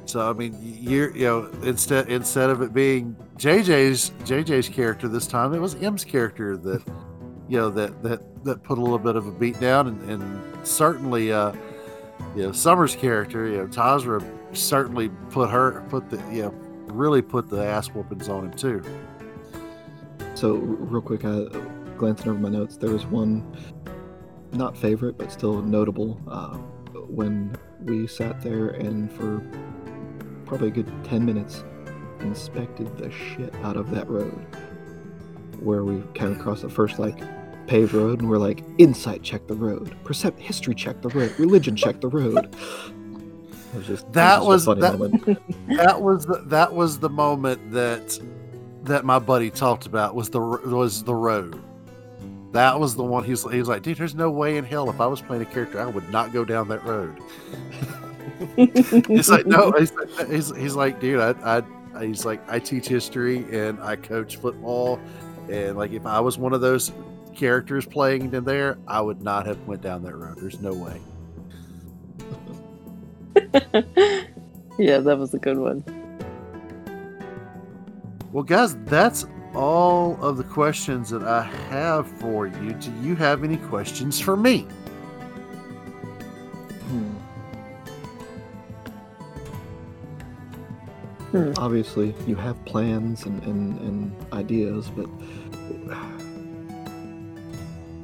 So 0.07 0.29
I 0.29 0.33
mean, 0.33 0.57
you 0.61 1.11
you 1.13 1.25
know, 1.25 1.51
instead 1.63 2.09
instead 2.09 2.49
of 2.49 2.61
it 2.61 2.73
being 2.73 3.15
JJ's 3.37 4.11
JJ's 4.23 4.69
character 4.69 5.07
this 5.07 5.27
time, 5.27 5.53
it 5.53 5.59
was 5.59 5.75
M's 5.75 6.03
character 6.03 6.57
that 6.57 6.81
you 7.49 7.57
know 7.57 7.69
that 7.69 8.01
that 8.03 8.43
that 8.45 8.63
put 8.63 8.77
a 8.77 8.81
little 8.81 8.99
bit 8.99 9.15
of 9.15 9.27
a 9.27 9.31
beat 9.31 9.59
down, 9.59 9.87
and, 9.87 10.09
and 10.09 10.67
certainly, 10.67 11.31
uh, 11.31 11.51
you 12.35 12.43
know, 12.43 12.51
Summer's 12.51 12.95
character, 12.95 13.47
you 13.47 13.57
know, 13.57 13.67
Tazra 13.67 14.23
certainly 14.55 15.09
put 15.29 15.49
her 15.49 15.85
put 15.89 16.09
the 16.09 16.17
you 16.31 16.43
know 16.43 16.51
really 16.87 17.21
put 17.21 17.49
the 17.49 17.63
ass 17.63 17.87
whoopings 17.87 18.29
on 18.29 18.45
him 18.45 18.53
too. 18.53 18.81
So, 20.35 20.53
real 20.53 21.01
quick, 21.01 21.21
glancing 21.97 22.29
over 22.29 22.39
my 22.39 22.49
notes, 22.49 22.77
there 22.77 22.91
was 22.91 23.05
one 23.05 23.43
not 24.51 24.77
favorite, 24.77 25.17
but 25.17 25.31
still 25.31 25.61
notable 25.61 26.21
uh, 26.27 26.57
when 27.07 27.55
we 27.81 28.07
sat 28.07 28.41
there 28.41 28.69
and 28.69 29.11
for 29.11 29.41
probably 30.47 30.69
a 30.69 30.71
good 30.71 30.91
10 31.03 31.25
minutes 31.25 31.63
inspected 32.21 32.97
the 32.97 33.11
shit 33.11 33.53
out 33.63 33.77
of 33.77 33.91
that 33.91 34.09
road. 34.09 34.33
Where 35.59 35.83
we 35.83 36.01
came 36.13 36.33
across 36.33 36.61
the 36.61 36.69
first, 36.69 36.99
like, 36.99 37.17
paved 37.67 37.93
road, 37.93 38.19
and 38.21 38.29
we're 38.29 38.37
like, 38.37 38.63
insight 38.77 39.23
check 39.23 39.47
the 39.47 39.55
road, 39.55 39.95
percept 40.03 40.39
history 40.39 40.73
check 40.75 41.01
the 41.01 41.09
road, 41.09 41.33
religion 41.39 41.75
check 41.75 41.99
the 42.01 42.07
road. 42.07 42.55
Was 43.75 43.85
just 43.85 44.11
That 44.13 44.45
was- 44.45 44.65
that- 44.65 44.79
moment. 44.97 45.23
that 45.67 46.01
was 46.01 46.25
the, 46.25 46.41
that 46.47 46.73
was 46.73 46.99
the 46.99 47.09
moment 47.09 47.71
that 47.73 48.17
that 48.83 49.03
my 49.03 49.19
buddy 49.19 49.49
talked 49.51 49.85
about 49.85 50.15
was 50.15 50.29
the 50.29 50.39
was 50.39 51.03
the 51.03 51.13
road. 51.13 51.61
That 52.53 52.79
was 52.79 52.95
the 52.95 53.03
one 53.03 53.25
he's 53.25 53.43
he 53.51 53.59
was 53.59 53.67
like, 53.67 53.81
dude, 53.83 53.97
there's 53.97 54.15
no 54.15 54.31
way 54.31 54.55
in 54.55 54.63
hell 54.63 54.89
if 54.89 55.01
I 55.01 55.05
was 55.07 55.21
playing 55.21 55.41
a 55.41 55.45
character, 55.45 55.81
I 55.81 55.85
would 55.87 56.09
not 56.11 56.31
go 56.31 56.45
down 56.45 56.69
that 56.69 56.83
road. 56.85 57.19
He's 58.55 59.29
like, 59.29 59.45
no, 59.45 59.71
he's, 59.71 59.91
he's, 60.29 60.55
he's 60.55 60.75
like, 60.75 60.99
dude, 60.99 61.19
I, 61.19 61.61
I 61.93 62.05
he's 62.05 62.25
like, 62.25 62.41
I 62.49 62.59
teach 62.59 62.87
history 62.87 63.45
and 63.51 63.79
I 63.81 63.95
coach 63.95 64.37
football, 64.37 64.99
and 65.49 65.77
like 65.77 65.91
if 65.91 66.05
I 66.05 66.19
was 66.19 66.37
one 66.37 66.53
of 66.53 66.61
those 66.61 66.91
characters 67.35 67.85
playing 67.85 68.33
in 68.33 68.43
there, 68.43 68.77
I 68.87 69.01
would 69.01 69.21
not 69.21 69.45
have 69.45 69.59
went 69.67 69.81
down 69.81 70.03
that 70.03 70.15
road. 70.15 70.37
There's 70.39 70.59
no 70.59 70.73
way. 70.73 71.01
yeah, 74.79 74.99
that 74.99 75.17
was 75.17 75.33
a 75.33 75.39
good 75.39 75.57
one. 75.57 75.83
Well, 78.31 78.43
guys, 78.43 78.75
that's 78.85 79.25
all 79.55 80.21
of 80.23 80.37
the 80.37 80.43
questions 80.43 81.09
that 81.09 81.23
I 81.23 81.43
have 81.69 82.07
for 82.19 82.47
you. 82.47 82.73
Do 82.73 82.91
you 83.01 83.15
have 83.15 83.43
any 83.43 83.57
questions 83.57 84.19
for 84.19 84.35
me? 84.35 84.67
Hmm. 91.31 91.51
Obviously, 91.57 92.15
you 92.25 92.35
have 92.35 92.63
plans 92.63 93.25
and, 93.25 93.43
and, 93.43 93.79
and 93.81 94.33
ideas, 94.33 94.89
but 94.89 95.07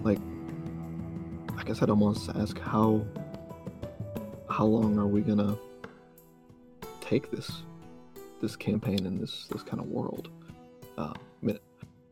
like, 0.04 0.20
I 1.58 1.64
guess 1.64 1.82
I'd 1.82 1.90
almost 1.90 2.30
ask 2.36 2.60
how 2.60 3.06
how 4.50 4.66
long 4.66 5.00
are 5.00 5.08
we 5.08 5.22
gonna 5.22 5.58
take 7.02 7.32
this 7.32 7.64
this 8.42 8.58
campaign 8.58 9.06
in 9.06 9.20
this 9.20 9.48
this 9.48 9.64
kind 9.64 9.80
of 9.80 9.88
world? 9.88 10.30
Uh, 10.98 11.14
I 11.16 11.46
mean, 11.46 11.60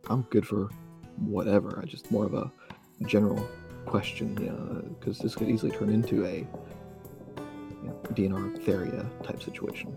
I'm 0.10 0.22
good 0.24 0.48
for 0.48 0.70
whatever. 1.18 1.78
I 1.84 1.86
just 1.86 2.10
more 2.10 2.26
of 2.26 2.34
a 2.34 2.50
general 3.06 3.46
question, 3.86 4.38
you 4.42 4.50
know, 4.50 4.82
because 4.98 5.20
this 5.20 5.36
could 5.36 5.50
easily 5.50 5.72
turn 5.72 5.90
into 5.90 6.26
a 6.26 6.48
you 7.84 7.88
know, 7.88 7.94
DNR 8.14 8.64
Theria 8.64 9.06
type 9.24 9.44
situation. 9.44 9.96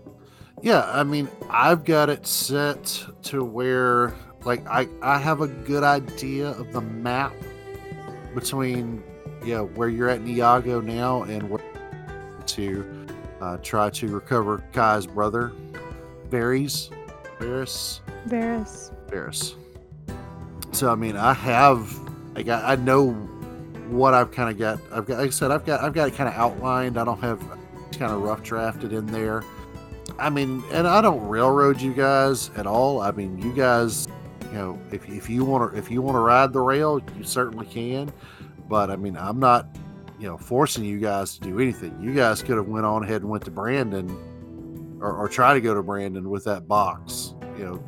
Yeah, 0.65 0.89
I 0.91 1.03
mean, 1.03 1.29
I've 1.47 1.85
got 1.85 2.09
it 2.09 2.25
set 2.25 3.05
to 3.25 3.43
where 3.43 4.15
like 4.45 4.65
I 4.65 4.87
I 4.99 5.19
have 5.19 5.41
a 5.41 5.47
good 5.47 5.83
idea 5.83 6.49
of 6.49 6.73
the 6.73 6.81
map 6.81 7.35
between 8.33 9.03
yeah 9.45 9.59
where 9.59 9.89
you're 9.89 10.09
at 10.09 10.21
in 10.21 10.27
Iago 10.27 10.81
now 10.81 11.21
and 11.21 11.51
where 11.51 11.61
to 12.47 13.07
uh, 13.41 13.57
try 13.57 13.91
to 13.91 14.07
recover 14.07 14.63
Kai's 14.73 15.05
brother, 15.05 15.51
Varys, 16.29 16.89
Varys, 17.37 17.99
Varys. 18.27 18.91
Varys. 19.09 19.53
So 20.71 20.91
I 20.91 20.95
mean, 20.95 21.15
I 21.15 21.33
have 21.33 21.95
I 22.35 22.41
got 22.41 22.63
I 22.63 22.73
know 22.73 23.11
what 23.89 24.15
I've 24.15 24.31
kind 24.31 24.49
of 24.49 24.57
got. 24.57 24.79
I've 24.91 25.05
got 25.05 25.19
like 25.19 25.27
I 25.27 25.29
said 25.29 25.51
I've 25.51 25.63
got 25.63 25.83
I've 25.83 25.93
got 25.93 26.07
it 26.07 26.15
kind 26.15 26.27
of 26.27 26.33
outlined. 26.33 26.97
I 26.97 27.05
don't 27.05 27.21
have 27.21 27.39
kind 27.91 28.11
of 28.11 28.23
rough 28.23 28.41
drafted 28.41 28.93
in 28.93 29.05
there. 29.05 29.43
I 30.17 30.29
mean, 30.29 30.63
and 30.71 30.87
I 30.87 31.01
don't 31.01 31.27
railroad 31.27 31.81
you 31.81 31.93
guys 31.93 32.49
at 32.55 32.65
all. 32.65 33.01
I 33.01 33.11
mean, 33.11 33.37
you 33.37 33.53
guys, 33.53 34.07
you 34.51 34.57
know, 34.57 34.79
if, 34.91 35.07
if 35.09 35.29
you 35.29 35.43
want 35.43 35.73
to 35.73 35.77
if 35.77 35.91
you 35.91 36.01
want 36.01 36.15
to 36.15 36.19
ride 36.19 36.53
the 36.53 36.61
rail, 36.61 37.01
you 37.17 37.23
certainly 37.23 37.65
can. 37.65 38.11
But 38.69 38.89
I 38.89 38.95
mean, 38.95 39.17
I'm 39.17 39.39
not, 39.39 39.67
you 40.19 40.27
know, 40.27 40.37
forcing 40.37 40.85
you 40.85 40.99
guys 40.99 41.37
to 41.37 41.41
do 41.41 41.59
anything. 41.59 41.99
You 42.01 42.13
guys 42.13 42.41
could 42.41 42.55
have 42.57 42.67
went 42.67 42.85
on 42.85 43.03
ahead 43.03 43.21
and 43.21 43.29
went 43.29 43.43
to 43.45 43.51
Brandon, 43.51 44.09
or, 45.01 45.11
or 45.13 45.27
try 45.27 45.53
to 45.53 45.61
go 45.61 45.73
to 45.73 45.83
Brandon 45.83 46.29
with 46.29 46.45
that 46.45 46.67
box, 46.67 47.35
you 47.57 47.65
know, 47.65 47.83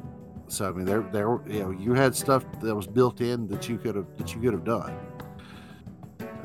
So 0.49 0.69
I 0.69 0.71
mean, 0.71 0.85
there, 0.85 1.01
there, 1.11 1.39
you 1.47 1.59
know, 1.59 1.71
you 1.71 1.93
had 1.93 2.15
stuff 2.15 2.45
that 2.61 2.73
was 2.73 2.87
built 2.87 3.21
in 3.21 3.47
that 3.47 3.67
you 3.67 3.77
could 3.77 3.95
have 3.95 4.05
that 4.17 4.33
you 4.33 4.41
could 4.41 4.53
have 4.53 4.63
done. 4.63 4.95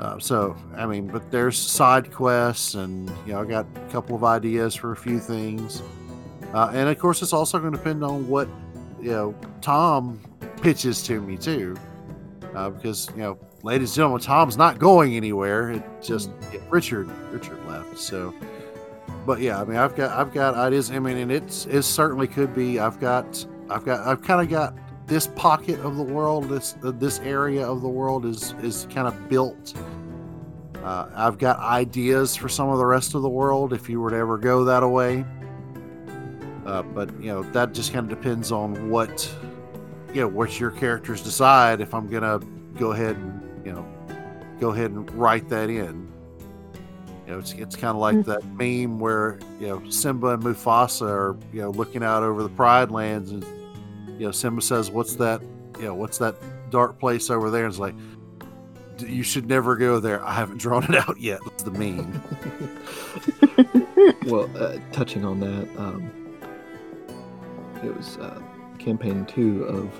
Uh, 0.03 0.19
so 0.19 0.57
I 0.77 0.85
mean, 0.85 1.07
but 1.07 1.31
there's 1.31 1.57
side 1.57 2.12
quests, 2.12 2.74
and 2.74 3.09
you 3.24 3.35
know, 3.35 3.41
I 3.41 3.45
got 3.45 3.66
a 3.77 3.93
couple 3.93 4.16
of 4.16 4.24
ideas 4.24 4.74
for 4.74 4.91
a 4.91 4.97
few 4.97 5.20
things, 5.20 5.81
uh, 6.53 6.73
and 6.74 6.89
of 6.89 6.99
course, 6.99 7.23
it's 7.23 7.33
also 7.33 7.61
going 7.61 7.70
to 7.70 7.79
depend 7.79 8.03
on 8.03 8.27
what 8.27 8.49
you 9.01 9.12
know 9.12 9.35
Tom 9.61 10.20
pitches 10.61 11.05
to 11.05 11.20
me 11.20 11.37
too, 11.37 11.77
uh, 12.57 12.70
because 12.70 13.11
you 13.11 13.23
know, 13.23 13.39
ladies 13.62 13.91
and 13.91 13.95
gentlemen, 13.95 14.20
Tom's 14.20 14.57
not 14.57 14.81
going 14.81 15.15
anywhere. 15.15 15.70
It 15.70 15.85
just 16.03 16.31
Richard, 16.69 17.09
Richard 17.31 17.65
left, 17.69 17.97
so 17.97 18.35
but 19.24 19.39
yeah, 19.39 19.61
I 19.61 19.65
mean, 19.65 19.77
I've 19.77 19.95
got 19.95 20.19
I've 20.19 20.35
got 20.35 20.57
ideas. 20.57 20.91
I 20.91 20.99
mean, 20.99 21.16
and 21.16 21.31
it's 21.31 21.66
it 21.66 21.83
certainly 21.83 22.27
could 22.27 22.53
be. 22.53 22.81
I've 22.81 22.99
got 22.99 23.47
I've 23.70 23.85
got 23.85 24.05
I've 24.05 24.20
kind 24.20 24.41
of 24.41 24.51
got 24.51 24.74
this 25.07 25.27
pocket 25.29 25.79
of 25.81 25.97
the 25.97 26.03
world. 26.03 26.49
This 26.49 26.77
uh, 26.85 26.93
this 26.93 27.20
area 27.20 27.66
of 27.66 27.83
the 27.83 27.89
world 27.89 28.24
is 28.24 28.55
is 28.62 28.87
kind 28.93 29.07
of 29.09 29.29
built. 29.29 29.74
Uh, 30.83 31.07
I've 31.15 31.39
got 31.39 31.59
ideas 31.61 32.35
for 32.35 32.49
some 32.49 32.69
of 32.69 32.79
the 32.79 32.87
rest 32.87 33.15
of 33.15 33.23
the 33.23 33.29
world 33.29 33.73
if 33.73 33.89
you 33.89 34.01
were 34.01 34.11
to 34.11 34.16
ever 34.16 34.37
go 34.39 34.65
that 34.65 34.87
way. 34.89 35.24
Uh, 36.66 36.83
but 36.83 37.09
you 37.20 37.27
know 37.33 37.43
that 37.53 37.73
just 37.74 37.93
kind 37.93 38.11
of 38.11 38.19
depends 38.19 38.53
on 38.53 38.91
what 38.91 39.33
you 40.15 40.20
know 40.20 40.29
what 40.29 40.59
your 40.61 40.70
characters 40.70 41.23
decide. 41.23 41.81
If 41.81 41.95
I'm 41.95 42.09
gonna 42.09 42.41
go 42.79 42.93
ahead 42.93 43.16
and 43.16 43.66
you 43.66 43.73
know 43.73 43.87
go 44.61 44.70
ahead 44.70 44.91
and 44.93 45.11
write 45.15 45.49
that 45.49 45.69
in. 45.70 46.09
You 47.27 47.33
know, 47.35 47.39
it's, 47.39 47.53
it's 47.53 47.77
kind 47.77 47.91
of 47.91 47.97
like 47.97 48.16
Mm. 48.16 48.24
that 48.27 48.45
meme 48.55 48.99
where 49.01 49.39
you 49.61 49.69
know 49.69 49.83
Simba 49.91 50.29
and 50.35 50.43
Mufasa 50.43 51.07
are 51.09 51.37
you 51.53 51.61
know 51.62 51.70
looking 51.70 52.03
out 52.03 52.23
over 52.23 52.43
the 52.43 52.49
Pride 52.49 52.91
Lands, 52.91 53.31
and 53.33 53.45
you 54.23 54.28
know 54.28 54.32
Simba 54.32 54.62
says, 54.62 54.89
"What's 54.89 55.16
that? 55.16 55.43
You 55.81 55.86
know, 55.86 55.94
what's 55.97 56.16
that 56.19 56.36
dark 56.70 57.01
place 57.01 57.28
over 57.28 57.51
there?" 57.51 57.65
And 57.65 57.73
it's 57.73 57.81
like, 57.81 57.97
"D- 58.97 59.12
"You 59.12 59.24
should 59.24 59.49
never 59.49 59.74
go 59.74 59.99
there." 59.99 60.24
I 60.24 60.32
haven't 60.32 60.59
drawn 60.59 60.85
it 60.85 60.94
out 60.94 61.19
yet. 61.19 61.40
That's 61.44 61.65
the 61.65 61.73
meme. 61.73 62.23
well, 64.27 64.49
uh, 64.57 64.78
touching 64.93 65.24
on 65.24 65.40
that, 65.40 65.69
um, 65.77 66.09
it 67.82 67.97
was 67.97 68.16
uh, 68.19 68.40
campaign 68.78 69.27
two 69.27 69.65
of 69.65 69.90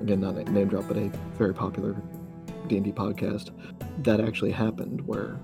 again 0.00 0.20
not 0.20 0.36
a 0.36 0.44
name 0.44 0.68
drop, 0.68 0.86
but 0.86 0.96
a 0.96 1.10
very 1.36 1.52
popular 1.52 1.96
D 2.68 2.76
and 2.76 2.84
D 2.84 2.92
podcast 2.92 3.50
that 4.04 4.20
actually 4.20 4.52
happened 4.52 5.04
where 5.04 5.40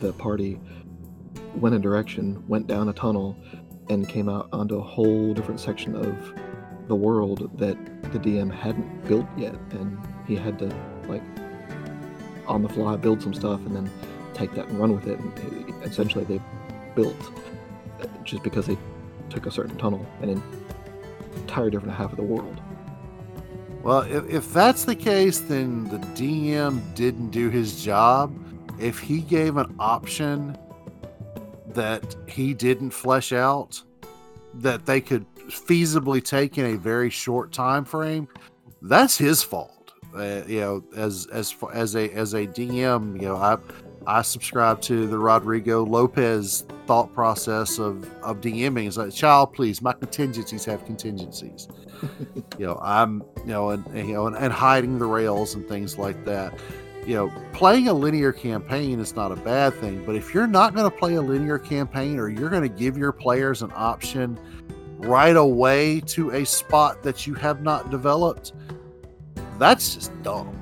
the 0.00 0.12
party 0.14 0.58
went 1.54 1.76
a 1.76 1.78
direction, 1.78 2.42
went 2.48 2.66
down 2.66 2.88
a 2.88 2.92
tunnel, 2.92 3.36
and 3.90 4.08
came 4.08 4.28
out 4.28 4.48
onto 4.52 4.76
a 4.76 4.82
whole 4.82 5.34
different 5.34 5.60
section 5.60 5.96
of 5.96 6.34
the 6.86 6.94
world 6.94 7.50
that 7.58 7.76
the 8.12 8.18
DM 8.18 8.50
hadn't 8.50 9.06
built 9.06 9.26
yet, 9.36 9.54
and 9.72 9.98
he 10.26 10.36
had 10.36 10.58
to 10.60 10.66
like 11.08 11.22
on 12.46 12.62
the 12.62 12.68
fly 12.68 12.96
build 12.96 13.20
some 13.20 13.34
stuff 13.34 13.60
and 13.66 13.74
then 13.74 13.90
take 14.32 14.54
that 14.54 14.68
and 14.68 14.78
run 14.78 14.94
with 14.94 15.06
it. 15.08 15.18
And 15.18 15.84
essentially, 15.84 16.24
they 16.24 16.40
built 16.94 17.32
uh, 18.00 18.06
just 18.24 18.42
because 18.44 18.66
they 18.66 18.78
took 19.28 19.46
a 19.46 19.50
certain 19.50 19.76
tunnel 19.76 20.06
and 20.22 20.30
an 20.30 20.42
entire 21.36 21.68
different 21.68 21.94
half 21.94 22.12
of 22.12 22.16
the 22.16 22.22
world. 22.22 22.60
Well, 23.82 24.02
if, 24.02 24.28
if 24.28 24.52
that's 24.52 24.84
the 24.84 24.94
case, 24.94 25.40
then 25.40 25.84
the 25.84 25.98
DM 25.98 26.94
didn't 26.94 27.30
do 27.30 27.50
his 27.50 27.82
job. 27.82 28.32
If 28.78 29.00
he 29.00 29.20
gave 29.20 29.56
an 29.56 29.74
option 29.78 30.56
that 31.74 32.16
he 32.28 32.54
didn't 32.54 32.90
flesh 32.90 33.32
out, 33.32 33.82
that 34.54 34.86
they 34.86 35.00
could 35.00 35.26
feasibly 35.48 36.24
take 36.24 36.58
in 36.58 36.74
a 36.74 36.78
very 36.78 37.10
short 37.10 37.52
time 37.52 37.84
frame, 37.84 38.28
that's 38.82 39.16
his 39.16 39.42
fault. 39.42 39.92
Uh, 40.14 40.42
you 40.46 40.60
know, 40.60 40.84
as 40.96 41.26
as 41.32 41.54
as 41.72 41.94
a 41.94 42.10
as 42.10 42.34
a 42.34 42.46
DM, 42.46 43.20
you 43.20 43.28
know, 43.28 43.36
I 43.36 43.56
I 44.06 44.22
subscribe 44.22 44.80
to 44.82 45.06
the 45.06 45.18
Rodrigo 45.18 45.84
Lopez 45.84 46.64
thought 46.86 47.12
process 47.14 47.78
of 47.78 48.12
of 48.22 48.40
DMing. 48.40 48.88
It's 48.88 48.96
like, 48.96 49.12
child, 49.12 49.52
please, 49.52 49.80
my 49.80 49.92
contingencies 49.92 50.64
have 50.64 50.84
contingencies 50.84 51.68
you 52.58 52.66
know 52.66 52.78
i'm 52.82 53.22
you 53.38 53.46
know 53.46 53.70
and 53.70 53.84
you 53.94 54.14
know 54.14 54.26
and, 54.26 54.36
and 54.36 54.52
hiding 54.52 54.98
the 54.98 55.04
rails 55.04 55.54
and 55.54 55.68
things 55.68 55.98
like 55.98 56.24
that 56.24 56.58
you 57.06 57.14
know 57.14 57.32
playing 57.52 57.88
a 57.88 57.92
linear 57.92 58.32
campaign 58.32 59.00
is 59.00 59.16
not 59.16 59.32
a 59.32 59.36
bad 59.36 59.74
thing 59.74 60.04
but 60.04 60.14
if 60.14 60.34
you're 60.34 60.46
not 60.46 60.74
going 60.74 60.88
to 60.88 60.96
play 60.96 61.14
a 61.14 61.22
linear 61.22 61.58
campaign 61.58 62.18
or 62.18 62.28
you're 62.28 62.50
going 62.50 62.62
to 62.62 62.68
give 62.68 62.96
your 62.96 63.12
players 63.12 63.62
an 63.62 63.72
option 63.74 64.38
right 64.98 65.36
away 65.36 66.00
to 66.00 66.30
a 66.32 66.44
spot 66.44 67.02
that 67.02 67.26
you 67.26 67.34
have 67.34 67.62
not 67.62 67.90
developed 67.90 68.52
that's 69.58 69.94
just 69.94 70.22
dumb 70.22 70.59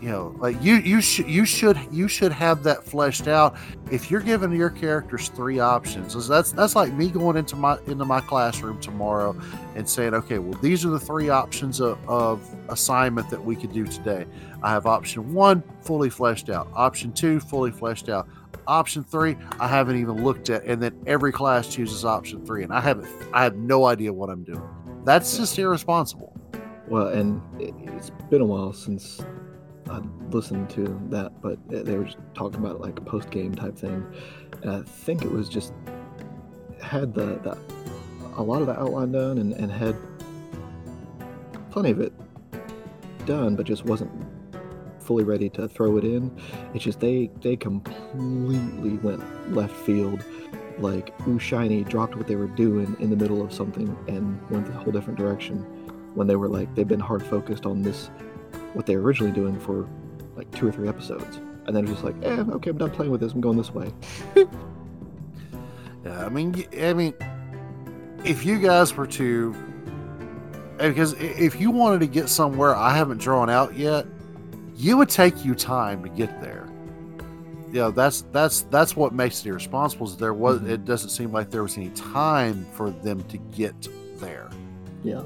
you 0.00 0.08
know 0.08 0.34
like 0.38 0.56
you 0.62 0.76
you 0.76 1.00
should 1.00 1.28
you 1.28 1.44
should 1.44 1.78
you 1.90 2.08
should 2.08 2.32
have 2.32 2.62
that 2.62 2.84
fleshed 2.84 3.28
out 3.28 3.56
if 3.90 4.10
you're 4.10 4.20
giving 4.20 4.52
your 4.52 4.70
characters 4.70 5.28
three 5.28 5.58
options 5.58 6.26
that's 6.26 6.52
that's 6.52 6.74
like 6.74 6.92
me 6.94 7.10
going 7.10 7.36
into 7.36 7.56
my 7.56 7.78
into 7.86 8.04
my 8.04 8.20
classroom 8.20 8.80
tomorrow 8.80 9.36
and 9.74 9.88
saying, 9.88 10.14
okay, 10.14 10.38
well, 10.38 10.58
these 10.60 10.84
are 10.84 10.90
the 10.90 11.00
three 11.00 11.28
options 11.28 11.80
of, 11.80 11.98
of 12.08 12.40
assignment 12.68 13.28
that 13.30 13.42
we 13.42 13.56
could 13.56 13.72
do 13.72 13.86
today. 13.86 14.26
I 14.62 14.70
have 14.70 14.86
option 14.86 15.32
one 15.32 15.62
fully 15.82 16.10
fleshed 16.10 16.50
out, 16.50 16.68
option 16.74 17.12
two 17.12 17.40
fully 17.40 17.70
fleshed 17.70 18.08
out, 18.08 18.28
option 18.66 19.02
three 19.04 19.36
I 19.58 19.68
haven't 19.68 19.96
even 19.96 20.22
looked 20.24 20.50
at, 20.50 20.64
and 20.64 20.82
then 20.82 20.98
every 21.06 21.32
class 21.32 21.72
chooses 21.72 22.04
option 22.04 22.44
three, 22.44 22.62
and 22.62 22.72
I 22.72 22.80
haven't, 22.80 23.08
I 23.32 23.42
have 23.44 23.56
no 23.56 23.86
idea 23.86 24.12
what 24.12 24.30
I'm 24.30 24.44
doing. 24.44 24.62
That's 25.04 25.36
just 25.36 25.58
irresponsible. 25.58 26.36
Well, 26.88 27.08
and 27.08 27.40
it, 27.60 27.74
it's 27.96 28.10
been 28.28 28.40
a 28.40 28.46
while 28.46 28.72
since 28.72 29.20
I 29.90 30.00
listened 30.30 30.70
to 30.70 31.00
that, 31.08 31.40
but 31.42 31.58
they 31.68 31.96
were 31.96 32.04
just 32.04 32.18
talking 32.34 32.60
about 32.60 32.76
it 32.76 32.80
like 32.80 32.98
a 32.98 33.02
post 33.02 33.30
game 33.30 33.54
type 33.54 33.76
thing. 33.76 34.06
And 34.62 34.70
I 34.70 34.82
think 34.82 35.24
it 35.24 35.30
was 35.30 35.48
just 35.48 35.72
had 36.80 37.12
the, 37.12 37.38
the 37.42 37.58
a 38.36 38.42
lot 38.42 38.60
of 38.60 38.68
the 38.68 38.78
outline 38.78 39.12
done 39.12 39.38
and, 39.38 39.52
and 39.52 39.70
had 39.70 39.96
plenty 41.70 41.90
of 41.90 42.00
it 42.00 42.12
done, 43.26 43.56
but 43.56 43.66
just 43.66 43.84
wasn't 43.84 44.10
fully 45.00 45.24
ready 45.24 45.48
to 45.50 45.66
throw 45.66 45.96
it 45.96 46.04
in. 46.04 46.30
It's 46.72 46.84
just 46.84 47.00
they 47.00 47.30
they 47.40 47.56
completely 47.56 48.96
went 48.98 49.52
left 49.52 49.74
field. 49.74 50.24
Like 50.78 51.12
ooh 51.26 51.38
shiny 51.38 51.82
dropped 51.82 52.14
what 52.14 52.28
they 52.28 52.36
were 52.36 52.46
doing 52.46 52.96
in 53.00 53.10
the 53.10 53.16
middle 53.16 53.42
of 53.42 53.52
something 53.52 53.88
and 54.08 54.50
went 54.50 54.68
a 54.68 54.72
whole 54.72 54.92
different 54.92 55.18
direction 55.18 55.58
when 56.14 56.26
they 56.26 56.36
were 56.36 56.48
like 56.48 56.74
they've 56.74 56.88
been 56.88 57.00
hard 57.00 57.24
focused 57.24 57.66
on 57.66 57.82
this 57.82 58.10
what 58.74 58.86
they 58.86 58.96
were 58.96 59.02
originally 59.02 59.32
doing 59.32 59.58
for 59.60 59.88
like 60.36 60.50
two 60.52 60.66
or 60.68 60.72
three 60.72 60.88
episodes 60.88 61.38
and 61.66 61.74
then 61.76 61.86
just 61.86 62.02
like 62.04 62.14
eh 62.22 62.44
okay 62.52 62.70
i'm 62.70 62.78
done 62.78 62.90
playing 62.90 63.10
with 63.12 63.20
this 63.20 63.32
i'm 63.32 63.40
going 63.40 63.56
this 63.56 63.72
way 63.74 63.92
Yeah, 66.04 66.24
I 66.24 66.28
mean, 66.30 66.64
I 66.80 66.94
mean, 66.94 67.12
if 68.24 68.46
you 68.46 68.58
guys 68.58 68.94
were 68.96 69.06
to, 69.08 69.54
because 70.78 71.12
if 71.14 71.60
you 71.60 71.70
wanted 71.70 72.00
to 72.00 72.06
get 72.06 72.30
somewhere 72.30 72.74
I 72.74 72.96
haven't 72.96 73.18
drawn 73.18 73.50
out 73.50 73.76
yet, 73.76 74.06
you 74.76 74.96
would 74.96 75.10
take 75.10 75.44
you 75.44 75.54
time 75.54 76.02
to 76.02 76.08
get 76.08 76.40
there. 76.40 76.66
You 77.68 77.80
know, 77.80 77.90
that's 77.90 78.22
that's 78.32 78.62
that's 78.62 78.96
what 78.96 79.12
makes 79.12 79.40
it 79.44 79.48
irresponsible. 79.50 80.06
Is 80.08 80.16
there 80.16 80.32
was 80.32 80.60
Mhm. 80.60 80.70
it 80.70 80.84
doesn't 80.86 81.10
seem 81.10 81.32
like 81.32 81.50
there 81.50 81.62
was 81.62 81.76
any 81.76 81.90
time 81.90 82.66
for 82.72 82.88
them 82.90 83.22
to 83.24 83.36
get 83.36 83.74
there. 84.20 84.48
yeah 85.04 85.20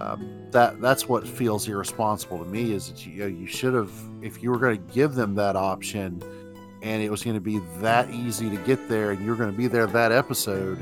Um, 0.00 0.28
that 0.52 0.80
that's 0.80 1.08
what 1.08 1.26
feels 1.26 1.68
irresponsible 1.68 2.38
to 2.38 2.44
me. 2.44 2.72
Is 2.72 2.88
that 2.88 3.06
you, 3.06 3.12
you, 3.12 3.20
know, 3.20 3.26
you 3.26 3.46
should 3.46 3.74
have 3.74 3.90
if 4.22 4.42
you 4.42 4.50
were 4.50 4.58
going 4.58 4.76
to 4.76 4.94
give 4.94 5.14
them 5.14 5.34
that 5.34 5.56
option, 5.56 6.22
and 6.82 7.02
it 7.02 7.10
was 7.10 7.22
going 7.22 7.34
to 7.34 7.40
be 7.40 7.60
that 7.78 8.10
easy 8.10 8.48
to 8.50 8.56
get 8.58 8.88
there, 8.88 9.10
and 9.10 9.24
you're 9.24 9.36
going 9.36 9.50
to 9.50 9.56
be 9.56 9.66
there 9.66 9.86
that 9.86 10.12
episode. 10.12 10.78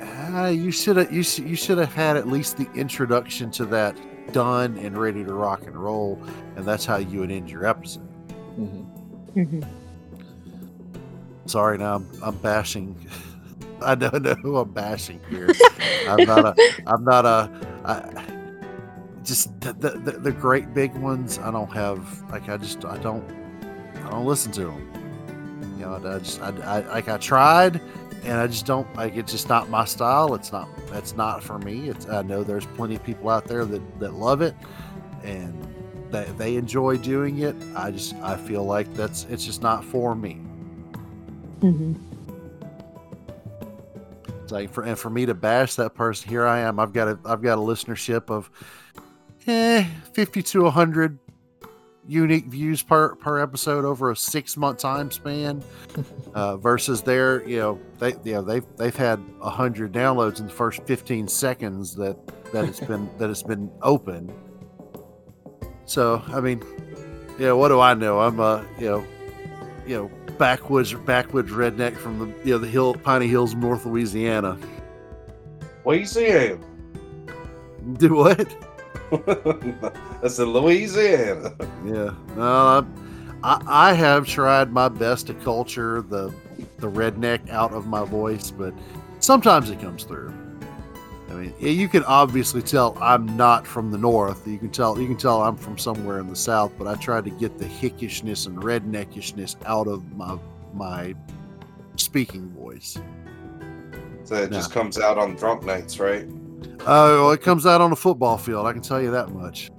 Uh, 0.00 0.46
you 0.46 0.70
should 0.70 0.96
have 0.96 1.12
you 1.12 1.22
should 1.22 1.44
you 1.48 1.56
should 1.56 1.78
have 1.78 1.92
had 1.92 2.16
at 2.16 2.28
least 2.28 2.56
the 2.56 2.70
introduction 2.74 3.50
to 3.52 3.64
that 3.66 3.96
done 4.32 4.78
and 4.78 4.96
ready 4.96 5.24
to 5.24 5.32
rock 5.32 5.66
and 5.66 5.76
roll, 5.76 6.20
and 6.56 6.64
that's 6.64 6.84
how 6.86 6.96
you 6.96 7.20
would 7.20 7.30
end 7.30 7.50
your 7.50 7.66
episode. 7.66 8.02
hmm 8.56 8.82
Mhm. 9.34 9.66
Sorry, 11.46 11.78
now 11.78 11.96
I'm, 11.96 12.08
I'm 12.22 12.36
bashing. 12.36 12.94
I 13.82 13.94
don't 13.94 14.22
know 14.22 14.34
who 14.42 14.58
I'm 14.58 14.70
bashing 14.70 15.20
here. 15.28 15.50
I'm 16.06 16.24
not 16.24 16.44
a. 16.44 16.54
I'm 16.86 17.04
not 17.04 17.24
a. 17.24 17.50
I, 17.84 18.31
just 19.24 19.60
the, 19.60 19.72
the 19.72 19.90
the- 19.90 20.18
the 20.18 20.32
great 20.32 20.74
big 20.74 20.94
ones. 20.96 21.38
I 21.38 21.50
don't 21.50 21.72
have 21.72 22.22
like 22.30 22.48
I 22.48 22.56
just 22.56 22.84
I 22.84 22.98
don't 22.98 23.24
I 24.04 24.10
don't 24.10 24.26
listen 24.26 24.52
to 24.52 24.64
them. 24.66 24.88
You 25.78 25.86
know, 25.86 25.94
I 26.14 26.18
just 26.18 26.40
I, 26.40 26.48
I 26.60 26.80
like 26.88 27.08
I 27.08 27.18
tried, 27.18 27.80
and 28.24 28.38
I 28.38 28.46
just 28.46 28.66
don't 28.66 28.86
like 28.96 29.16
it's 29.16 29.32
just 29.32 29.48
not 29.48 29.68
my 29.70 29.84
style. 29.84 30.34
It's 30.34 30.52
not 30.52 30.68
that's 30.90 31.14
not 31.16 31.42
for 31.42 31.58
me. 31.58 31.88
It's 31.88 32.08
I 32.08 32.22
know 32.22 32.42
there's 32.44 32.66
plenty 32.66 32.94
of 32.96 33.02
people 33.04 33.28
out 33.30 33.46
there 33.46 33.64
that 33.64 34.00
that 34.00 34.14
love 34.14 34.42
it, 34.42 34.54
and 35.24 35.54
that 36.10 36.36
they 36.38 36.56
enjoy 36.56 36.96
doing 36.98 37.38
it. 37.38 37.56
I 37.74 37.90
just 37.90 38.14
I 38.16 38.36
feel 38.36 38.64
like 38.64 38.92
that's 38.94 39.24
it's 39.30 39.44
just 39.44 39.62
not 39.62 39.84
for 39.84 40.14
me. 40.14 40.40
Mhm. 41.60 41.96
like 44.50 44.70
for 44.70 44.82
and 44.82 44.98
for 44.98 45.08
me 45.08 45.24
to 45.26 45.32
bash 45.34 45.76
that 45.76 45.94
person, 45.94 46.28
here 46.28 46.46
I 46.46 46.58
am. 46.60 46.78
I've 46.78 46.92
got 46.92 47.08
a 47.08 47.18
I've 47.24 47.40
got 47.42 47.56
a 47.58 47.60
listenership 47.60 48.30
of 48.30 48.50
eh, 49.46 49.84
fifty 50.12 50.42
to 50.42 50.70
hundred 50.70 51.18
unique 52.06 52.46
views 52.46 52.82
per 52.82 53.14
per 53.16 53.38
episode 53.38 53.84
over 53.84 54.10
a 54.10 54.16
six 54.16 54.56
month 54.56 54.78
time 54.78 55.10
span. 55.10 55.62
Uh, 56.34 56.56
versus 56.56 57.02
their, 57.02 57.46
you 57.46 57.58
know, 57.58 57.78
they 57.98 58.14
you 58.24 58.32
know 58.32 58.40
they've 58.40 58.64
they've 58.78 58.96
had 58.96 59.22
a 59.42 59.50
hundred 59.50 59.92
downloads 59.92 60.40
in 60.40 60.46
the 60.46 60.52
first 60.52 60.82
fifteen 60.84 61.28
seconds 61.28 61.94
that 61.94 62.16
that 62.54 62.64
it's 62.64 62.80
been 62.80 63.10
that 63.18 63.28
it's 63.28 63.42
been 63.42 63.70
open. 63.82 64.32
So 65.84 66.22
I 66.28 66.40
mean, 66.40 66.62
you 67.38 67.44
know, 67.44 67.58
what 67.58 67.68
do 67.68 67.80
I 67.80 67.92
know? 67.92 68.20
I'm 68.20 68.40
a 68.40 68.64
you 68.78 68.86
know, 68.86 69.04
you 69.86 69.96
know, 69.96 70.10
backwoods 70.38 70.94
backwoods 70.94 71.50
redneck 71.50 71.98
from 71.98 72.18
the 72.18 72.26
you 72.48 72.54
know 72.54 72.58
the 72.58 72.66
hill 72.66 72.94
piney 72.94 73.28
hills 73.28 73.54
North 73.54 73.84
Louisiana. 73.84 74.58
what 75.82 75.98
you 75.98 76.06
Louisiana. 76.06 76.56
Do 77.98 78.14
what? 78.14 78.71
That's 80.22 80.38
in 80.38 80.52
Louisiana. 80.52 81.54
Yeah, 81.84 82.14
no, 82.34 82.86
I, 83.44 83.62
I 83.66 83.92
have 83.92 84.26
tried 84.26 84.72
my 84.72 84.88
best 84.88 85.26
to 85.26 85.34
culture 85.34 86.00
the 86.00 86.32
the 86.78 86.90
redneck 86.90 87.48
out 87.50 87.72
of 87.72 87.86
my 87.86 88.04
voice, 88.04 88.50
but 88.50 88.72
sometimes 89.20 89.68
it 89.68 89.80
comes 89.80 90.04
through. 90.04 90.32
I 91.28 91.34
mean, 91.34 91.54
you 91.58 91.88
can 91.88 92.04
obviously 92.04 92.62
tell 92.62 92.96
I'm 93.00 93.36
not 93.36 93.66
from 93.66 93.90
the 93.90 93.98
north. 93.98 94.46
You 94.46 94.58
can 94.58 94.70
tell 94.70 94.98
you 94.98 95.06
can 95.06 95.16
tell 95.16 95.42
I'm 95.42 95.56
from 95.56 95.76
somewhere 95.76 96.18
in 96.18 96.28
the 96.28 96.36
south, 96.36 96.72
but 96.78 96.86
I 96.86 96.94
tried 96.94 97.24
to 97.24 97.30
get 97.30 97.58
the 97.58 97.66
hickishness 97.66 98.46
and 98.46 98.56
redneckishness 98.58 99.56
out 99.66 99.88
of 99.88 100.10
my 100.16 100.38
my 100.72 101.14
speaking 101.96 102.48
voice. 102.50 102.98
So 104.24 104.36
it 104.36 104.52
just 104.52 104.72
comes 104.72 104.98
out 104.98 105.18
on 105.18 105.34
drunk 105.34 105.64
nights, 105.64 105.98
right? 105.98 106.26
Oh, 106.86 107.22
well, 107.22 107.30
it 107.32 107.42
comes 107.42 107.66
out 107.66 107.80
on 107.80 107.92
a 107.92 107.96
football 107.96 108.38
field. 108.38 108.66
I 108.66 108.72
can 108.72 108.82
tell 108.82 109.00
you 109.00 109.10
that 109.12 109.30
much. 109.30 109.70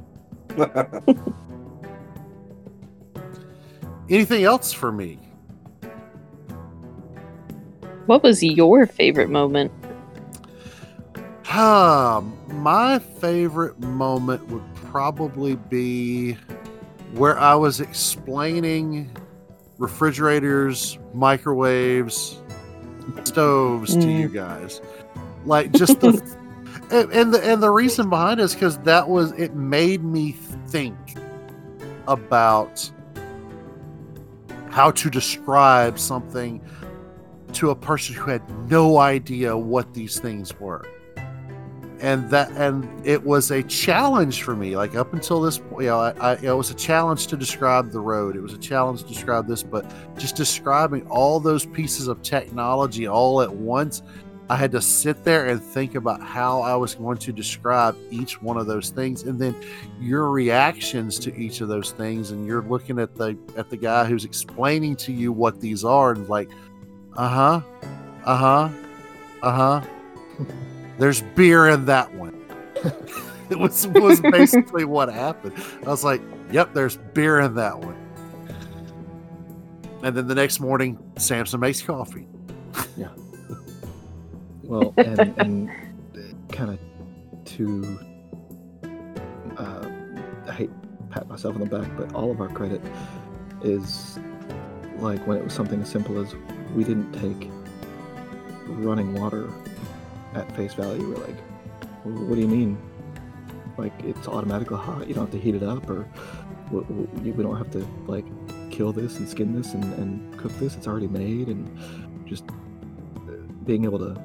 Anything 4.09 4.43
else 4.43 4.71
for 4.71 4.91
me? 4.91 5.19
What 8.05 8.23
was 8.23 8.43
your 8.43 8.85
favorite 8.85 9.29
moment? 9.29 9.71
Um, 11.49 12.37
my 12.49 12.99
favorite 12.99 13.79
moment 13.79 14.45
would 14.47 14.63
probably 14.75 15.55
be 15.55 16.37
where 17.13 17.39
I 17.39 17.55
was 17.55 17.79
explaining 17.79 19.15
refrigerators, 19.77 20.97
microwaves, 21.13 22.41
stoves 23.23 23.95
to 23.95 24.09
you 24.09 24.29
guys. 24.29 24.81
Like 25.45 25.71
just 25.71 25.99
the 25.99 26.11
and, 26.91 27.11
and 27.11 27.33
the 27.33 27.43
and 27.43 27.61
the 27.61 27.69
reason 27.69 28.09
behind 28.09 28.39
it 28.39 28.43
is 28.43 28.53
because 28.53 28.77
that 28.79 29.07
was 29.07 29.31
it 29.33 29.55
made 29.55 30.03
me 30.03 30.31
think 30.67 30.97
about 32.07 32.91
how 34.69 34.91
to 34.91 35.09
describe 35.09 35.99
something 35.99 36.61
to 37.53 37.69
a 37.69 37.75
person 37.75 38.15
who 38.15 38.31
had 38.31 38.41
no 38.69 38.97
idea 38.97 39.55
what 39.55 39.93
these 39.93 40.19
things 40.19 40.59
were. 40.59 40.83
And 41.99 42.29
that 42.31 42.51
and 42.51 42.85
it 43.05 43.23
was 43.23 43.51
a 43.51 43.63
challenge 43.63 44.43
for 44.43 44.57
me 44.57 44.75
like 44.75 44.93
up 44.93 45.13
until 45.13 45.39
this 45.39 45.57
point 45.57 45.83
you 45.83 45.89
know 45.89 45.99
I, 45.99 46.33
I, 46.33 46.33
it 46.33 46.51
was 46.51 46.69
a 46.69 46.73
challenge 46.73 47.27
to 47.27 47.37
describe 47.37 47.91
the 47.91 47.99
road. 48.01 48.35
It 48.35 48.41
was 48.41 48.51
a 48.51 48.57
challenge 48.57 49.03
to 49.03 49.07
describe 49.07 49.47
this 49.47 49.63
but 49.63 49.89
just 50.17 50.35
describing 50.35 51.07
all 51.07 51.39
those 51.39 51.65
pieces 51.65 52.09
of 52.09 52.21
technology 52.21 53.07
all 53.07 53.41
at 53.41 53.53
once 53.53 54.01
i 54.53 54.55
had 54.55 54.71
to 54.71 54.81
sit 54.81 55.23
there 55.23 55.47
and 55.47 55.61
think 55.61 55.95
about 55.95 56.21
how 56.21 56.61
i 56.61 56.75
was 56.75 56.95
going 56.95 57.17
to 57.17 57.31
describe 57.31 57.97
each 58.11 58.41
one 58.41 58.57
of 58.57 58.67
those 58.67 58.89
things 58.89 59.23
and 59.23 59.39
then 59.39 59.55
your 59.99 60.29
reactions 60.29 61.17
to 61.19 61.35
each 61.35 61.61
of 61.61 61.67
those 61.67 61.91
things 61.91 62.31
and 62.31 62.45
you're 62.45 62.63
looking 62.63 62.99
at 62.99 63.15
the 63.15 63.37
at 63.57 63.69
the 63.69 63.77
guy 63.77 64.05
who's 64.05 64.25
explaining 64.25 64.95
to 64.95 65.11
you 65.11 65.31
what 65.31 65.59
these 65.59 65.83
are 65.83 66.11
and 66.11 66.27
like 66.29 66.49
uh-huh 67.17 67.61
uh-huh 68.25 68.69
uh-huh 69.41 69.85
there's 70.97 71.21
beer 71.35 71.69
in 71.69 71.85
that 71.85 72.13
one. 72.13 72.39
it 73.49 73.57
was 73.57 73.87
was 73.87 74.21
basically 74.21 74.85
what 74.85 75.11
happened. 75.11 75.53
I 75.85 75.89
was 75.89 76.03
like, 76.03 76.21
"Yep, 76.51 76.73
there's 76.73 76.97
beer 76.97 77.39
in 77.39 77.55
that 77.55 77.79
one." 77.79 77.97
And 80.03 80.15
then 80.15 80.27
the 80.27 80.35
next 80.35 80.59
morning, 80.59 80.99
Samson 81.17 81.59
makes 81.59 81.81
coffee. 81.81 82.27
Well, 84.63 84.93
and, 84.97 85.33
and 85.37 85.69
kind 86.51 86.71
of 86.71 86.79
to, 87.45 87.99
uh, 89.57 89.89
I 90.47 90.51
hate 90.53 90.69
pat 91.09 91.27
myself 91.27 91.55
on 91.55 91.61
the 91.61 91.67
back, 91.67 91.89
but 91.97 92.13
all 92.13 92.31
of 92.31 92.41
our 92.41 92.47
credit 92.47 92.81
is 93.61 94.17
like 94.99 95.25
when 95.27 95.37
it 95.37 95.43
was 95.43 95.53
something 95.53 95.81
as 95.81 95.89
simple 95.89 96.19
as 96.19 96.33
we 96.73 96.83
didn't 96.83 97.11
take 97.11 97.49
running 98.67 99.13
water 99.13 99.51
at 100.33 100.49
face 100.55 100.73
value. 100.73 101.07
We're 101.09 101.25
like, 101.25 101.39
what 102.03 102.35
do 102.35 102.41
you 102.41 102.47
mean? 102.47 102.77
Like 103.77 103.93
it's 104.03 104.27
automatically 104.27 104.77
hot. 104.77 105.07
You 105.07 105.13
don't 105.13 105.25
have 105.25 105.33
to 105.33 105.39
heat 105.39 105.55
it 105.55 105.63
up, 105.63 105.89
or 105.89 106.07
we 106.71 107.31
don't 107.31 107.57
have 107.57 107.71
to 107.71 107.85
like 108.07 108.25
kill 108.71 108.91
this 108.91 109.17
and 109.17 109.27
skin 109.27 109.53
this 109.53 109.73
and, 109.73 109.83
and 109.95 110.37
cook 110.39 110.51
this. 110.59 110.75
It's 110.75 110.87
already 110.87 111.07
made, 111.07 111.47
and 111.47 111.69
just 112.25 112.43
uh, 112.49 113.33
being 113.65 113.83
able 113.83 113.99
to 113.99 114.23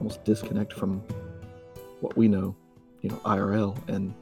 almost 0.00 0.24
disconnect 0.24 0.72
from 0.72 1.02
what 2.00 2.16
we 2.16 2.26
know, 2.26 2.56
you 3.02 3.10
know, 3.10 3.16
IRL, 3.24 3.76
and 3.88 4.14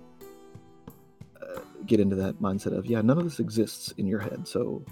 uh, 1.41 1.61
get 1.87 2.01
into 2.01 2.17
that 2.17 2.41
mindset 2.43 2.77
of 2.77 2.85
yeah, 2.87 3.01
none 3.01 3.17
of 3.19 3.25
this 3.25 3.41
exists 3.41 3.93
in 3.97 4.07
your 4.07 4.19
head, 4.19 4.47
so 4.47 4.83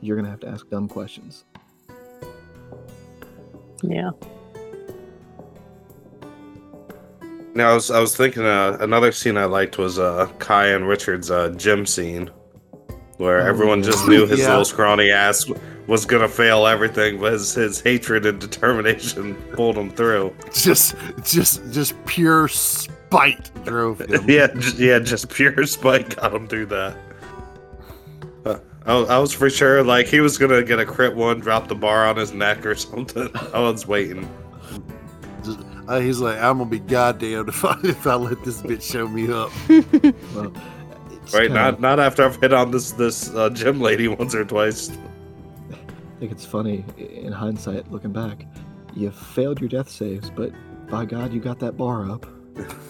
you're 0.00 0.16
gonna 0.16 0.30
have 0.30 0.40
to 0.40 0.48
ask 0.48 0.68
dumb 0.70 0.88
questions. 0.88 1.44
Yeah. 3.82 4.10
Now 7.54 7.70
I 7.70 7.74
was 7.74 7.90
I 7.90 8.00
was 8.00 8.16
thinking 8.16 8.44
uh, 8.44 8.76
another 8.80 9.12
scene 9.12 9.36
I 9.36 9.46
liked 9.46 9.78
was 9.78 9.98
uh 9.98 10.26
Kai 10.38 10.68
and 10.68 10.86
Richard's 10.86 11.30
uh, 11.30 11.50
gym 11.56 11.86
scene, 11.86 12.30
where 13.16 13.40
Oh, 13.40 13.46
everyone 13.46 13.78
yeah. 13.80 13.86
just 13.86 14.06
knew 14.08 14.26
his 14.26 14.40
Yeah. 14.42 14.50
little 14.50 14.64
scrawny 14.64 15.10
ass 15.10 15.50
was 15.86 16.04
gonna 16.04 16.28
fail 16.28 16.66
everything, 16.66 17.20
but 17.20 17.32
his, 17.32 17.54
his 17.54 17.80
hatred 17.80 18.26
and 18.26 18.40
determination 18.40 19.34
pulled 19.52 19.76
him 19.76 19.90
through. 19.90 20.34
Just, 20.52 20.94
just, 21.24 21.70
just 21.72 22.04
pure 22.06 22.48
spite 22.48 23.50
drove 23.64 24.00
him. 24.00 24.24
yeah, 24.28 24.48
just, 24.48 24.78
yeah, 24.78 24.98
just 24.98 25.28
pure 25.30 25.64
spite 25.66 26.16
got 26.16 26.34
him 26.34 26.48
through 26.48 26.66
that. 26.66 26.96
Uh, 28.44 28.58
I, 28.84 28.94
I 28.94 29.18
was 29.18 29.32
for 29.32 29.48
sure 29.50 29.82
like 29.84 30.06
he 30.06 30.20
was 30.20 30.38
gonna 30.38 30.62
get 30.62 30.78
a 30.80 30.86
crit 30.86 31.14
one, 31.14 31.40
drop 31.40 31.68
the 31.68 31.74
bar 31.74 32.06
on 32.06 32.16
his 32.16 32.32
neck 32.32 32.64
or 32.66 32.74
something. 32.76 33.28
I 33.52 33.60
was 33.60 33.86
waiting. 33.86 34.28
Just- 35.44 35.60
uh, 35.88 36.00
he's 36.00 36.18
like, 36.18 36.36
"I'm 36.38 36.58
gonna 36.58 36.68
be 36.68 36.80
goddamned 36.80 37.48
if 37.48 37.64
I 37.64 37.78
if 37.84 38.08
I 38.08 38.16
let 38.16 38.42
this 38.42 38.60
bitch 38.60 38.82
show 38.82 39.06
me 39.06 39.30
up." 39.30 39.52
Well, 40.34 40.52
Right, 41.32 41.46
kinda- 41.48 41.54
not 41.54 41.80
not 41.80 42.00
after 42.00 42.24
I've 42.24 42.40
hit 42.40 42.52
on 42.52 42.72
this 42.72 42.90
this 42.92 43.32
uh, 43.34 43.50
gym 43.50 43.80
lady 43.80 44.08
once 44.08 44.34
or 44.34 44.44
twice. 44.44 44.90
I 46.16 46.18
think 46.18 46.32
it's 46.32 46.46
funny 46.46 46.82
in 46.96 47.30
hindsight, 47.32 47.90
looking 47.92 48.12
back. 48.12 48.46
You 48.94 49.10
failed 49.10 49.60
your 49.60 49.68
death 49.68 49.90
saves, 49.90 50.30
but 50.30 50.50
by 50.88 51.04
God, 51.04 51.32
you 51.34 51.40
got 51.40 51.58
that 51.58 51.76
bar 51.76 52.10
up. 52.10 52.24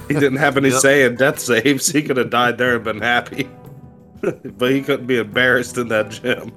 He 0.06 0.14
didn't 0.14 0.36
have 0.36 0.56
any 0.56 0.68
Yep. 0.70 0.80
say 0.80 1.04
in 1.04 1.16
death 1.16 1.40
saves. 1.40 1.90
He 1.90 2.02
could 2.02 2.16
have 2.18 2.30
died 2.30 2.56
there 2.56 2.76
and 2.76 2.84
been 2.84 3.00
happy. 3.00 3.48
but 4.20 4.70
he 4.70 4.80
couldn't 4.80 5.06
be 5.06 5.18
embarrassed 5.18 5.76
in 5.76 5.88
that 5.88 6.10
gym. 6.10 6.52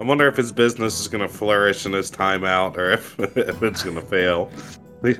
I 0.00 0.04
wonder 0.04 0.26
if 0.26 0.36
his 0.36 0.50
business 0.50 1.00
is 1.00 1.06
going 1.08 1.22
to 1.26 1.28
flourish 1.32 1.86
in 1.86 1.92
his 1.92 2.10
time 2.10 2.44
out 2.44 2.76
or 2.76 2.90
if, 2.90 3.18
if 3.20 3.62
it's 3.62 3.82
going 3.84 3.96
to 3.96 4.02
fail. 4.02 4.50
He- 5.04 5.16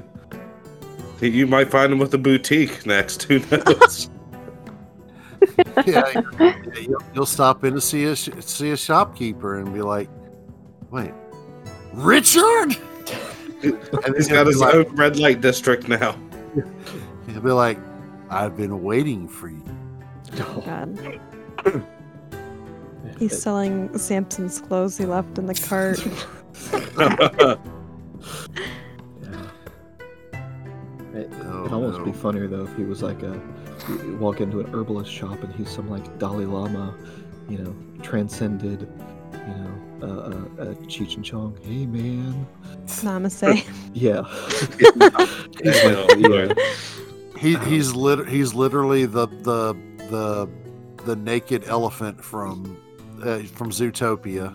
he- 1.20 1.28
You 1.28 1.46
might 1.46 1.70
find 1.70 1.92
him 1.92 1.98
with 2.00 2.12
a 2.14 2.18
boutique 2.18 2.84
next. 2.86 3.22
Who 3.24 3.38
knows? 3.50 4.10
yeah, 5.86 6.22
yeah, 6.40 6.54
you'll, 6.80 7.02
you'll 7.14 7.26
stop 7.26 7.64
in 7.64 7.74
to 7.74 7.80
see 7.80 8.04
a 8.04 8.16
see 8.16 8.70
a 8.70 8.76
shopkeeper 8.76 9.58
and 9.58 9.72
be 9.72 9.82
like, 9.82 10.08
"Wait, 10.90 11.12
Richard?" 11.92 12.76
and 13.62 14.14
he's 14.14 14.28
got 14.28 14.46
his 14.46 14.60
like, 14.60 14.74
own 14.74 14.84
red 14.96 15.18
light 15.18 15.40
district 15.40 15.88
now. 15.88 16.16
He'll 17.26 17.40
be 17.40 17.50
like, 17.50 17.78
"I've 18.28 18.56
been 18.56 18.82
waiting 18.82 19.28
for 19.28 19.48
you." 19.48 19.64
Oh, 20.38 20.62
God. 20.64 21.20
He's 23.18 23.40
selling 23.40 23.96
Samson's 23.96 24.60
clothes 24.60 24.98
he 24.98 25.06
left 25.06 25.38
in 25.38 25.46
the 25.46 25.54
cart. 25.54 26.04
Yeah. 29.22 29.46
It, 31.14 31.30
Oh, 31.56 31.60
it'd 31.60 31.72
almost 31.72 32.04
be 32.04 32.12
funnier 32.12 32.46
though 32.46 32.64
if 32.64 32.76
he 32.76 32.84
was 32.84 33.02
like 33.02 33.22
a 33.22 33.40
you 33.88 34.16
walk 34.20 34.40
into 34.40 34.60
an 34.60 34.72
herbalist 34.74 35.10
shop 35.10 35.42
and 35.42 35.52
he's 35.54 35.70
some 35.70 35.88
like 35.90 36.18
Dalai 36.18 36.44
Lama, 36.44 36.94
you 37.48 37.58
know, 37.58 37.74
transcended, 38.02 38.88
you 39.32 39.38
know, 39.38 39.82
uh, 40.02 40.06
uh, 40.06 40.62
uh, 40.62 40.74
Cheech 40.84 41.16
and 41.16 41.24
Chong. 41.24 41.56
Hey 41.62 41.86
man. 41.86 42.46
Namaste. 42.86 43.64
Yeah. 43.94 44.22
Yeah, 45.64 46.06
yeah. 46.18 46.52
He 47.38 47.56
he's 47.56 47.94
lit 47.94 48.28
he's 48.28 48.54
literally 48.54 49.06
the 49.06 49.26
the 49.26 49.74
the 50.10 50.48
the 51.04 51.16
naked 51.16 51.64
elephant 51.64 52.22
from 52.22 52.76
uh, 53.22 53.38
from 53.40 53.70
Zootopia. 53.70 54.54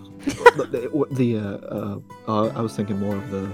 The 0.72 1.08
the 1.12 1.38
uh, 1.38 1.42
uh, 1.42 2.00
uh, 2.28 2.48
I 2.50 2.62
was 2.62 2.76
thinking 2.76 3.00
more 3.00 3.16
of 3.16 3.32
the 3.32 3.50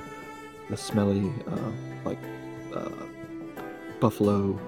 the 0.70 0.78
smelly 0.78 1.32
uh, 1.48 1.72
like 2.04 2.20
uh, 2.76 2.90
buffalo, 4.00 4.60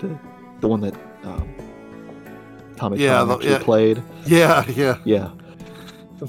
the 0.00 0.18
the 0.66 0.70
one 0.70 0.80
that 0.80 0.94
um, 1.22 1.54
Tommy 2.76 2.98
Yeah, 2.98 3.18
Tom 3.18 3.28
the- 3.28 3.34
actually 3.34 3.50
yeah. 3.52 3.58
played. 3.58 4.02
Yeah, 4.26 4.64
yeah. 4.70 4.98
Yeah. 5.04 5.30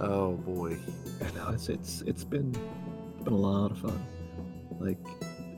Oh 0.00 0.34
boy. 0.36 0.78
I 1.26 1.30
know 1.36 1.48
it's 1.52 1.68
it's 1.68 2.02
it's 2.02 2.22
been 2.22 2.54
it's 3.16 3.24
been 3.24 3.32
a 3.32 3.36
lot 3.36 3.72
of 3.72 3.78
fun. 3.78 4.00
Like 4.78 4.96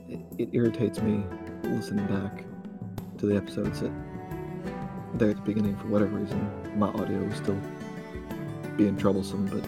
it, 0.09 0.19
it 0.39 0.49
irritates 0.51 0.99
me 0.99 1.23
listening 1.65 2.07
back 2.07 2.43
to 3.19 3.27
the 3.27 3.35
episodes 3.35 3.81
that 3.81 3.91
there 5.13 5.29
at 5.29 5.35
the 5.35 5.41
beginning 5.43 5.75
for 5.77 5.89
whatever 5.89 6.17
reason 6.17 6.39
my 6.79 6.87
audio 6.87 7.23
was 7.23 7.35
still 7.35 7.59
being 8.77 8.97
troublesome, 8.97 9.45
but 9.45 9.63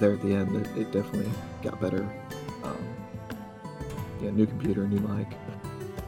there 0.00 0.12
at 0.14 0.22
the 0.22 0.32
end 0.32 0.56
it, 0.56 0.66
it 0.78 0.90
definitely 0.90 1.30
got 1.62 1.78
better. 1.78 2.08
Um, 2.64 2.78
yeah, 4.22 4.30
new 4.30 4.46
computer, 4.46 4.88
new 4.88 5.00
mic. 5.00 5.26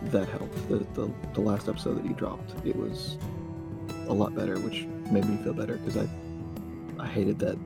That 0.05 0.28
helped. 0.28 0.68
The, 0.68 0.78
the 0.94 1.10
the 1.35 1.40
last 1.40 1.68
episode 1.68 1.97
that 1.98 2.05
you 2.06 2.14
dropped, 2.14 2.55
it 2.66 2.74
was 2.74 3.18
a 4.09 4.12
lot 4.14 4.35
better, 4.35 4.59
which 4.59 4.86
made 5.12 5.24
me 5.27 5.36
feel 5.43 5.52
better 5.52 5.77
because 5.77 5.97
I 5.97 6.09
I 6.98 7.06
hated 7.06 7.39
that 7.40 7.59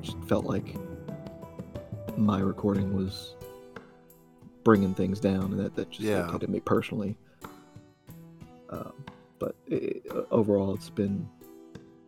just 0.00 0.16
felt 0.24 0.44
like 0.46 0.74
my 2.16 2.40
recording 2.40 2.94
was 2.96 3.34
bringing 4.64 4.94
things 4.94 5.20
down, 5.20 5.52
and 5.52 5.58
that, 5.60 5.74
that 5.76 5.90
just 5.90 6.00
Yeah. 6.02 6.20
irritated 6.20 6.48
me 6.50 6.60
personally. 6.60 7.16
Um, 8.70 8.92
but 9.38 9.54
it, 9.66 10.06
overall, 10.30 10.74
it's 10.74 10.88
been 10.90 11.28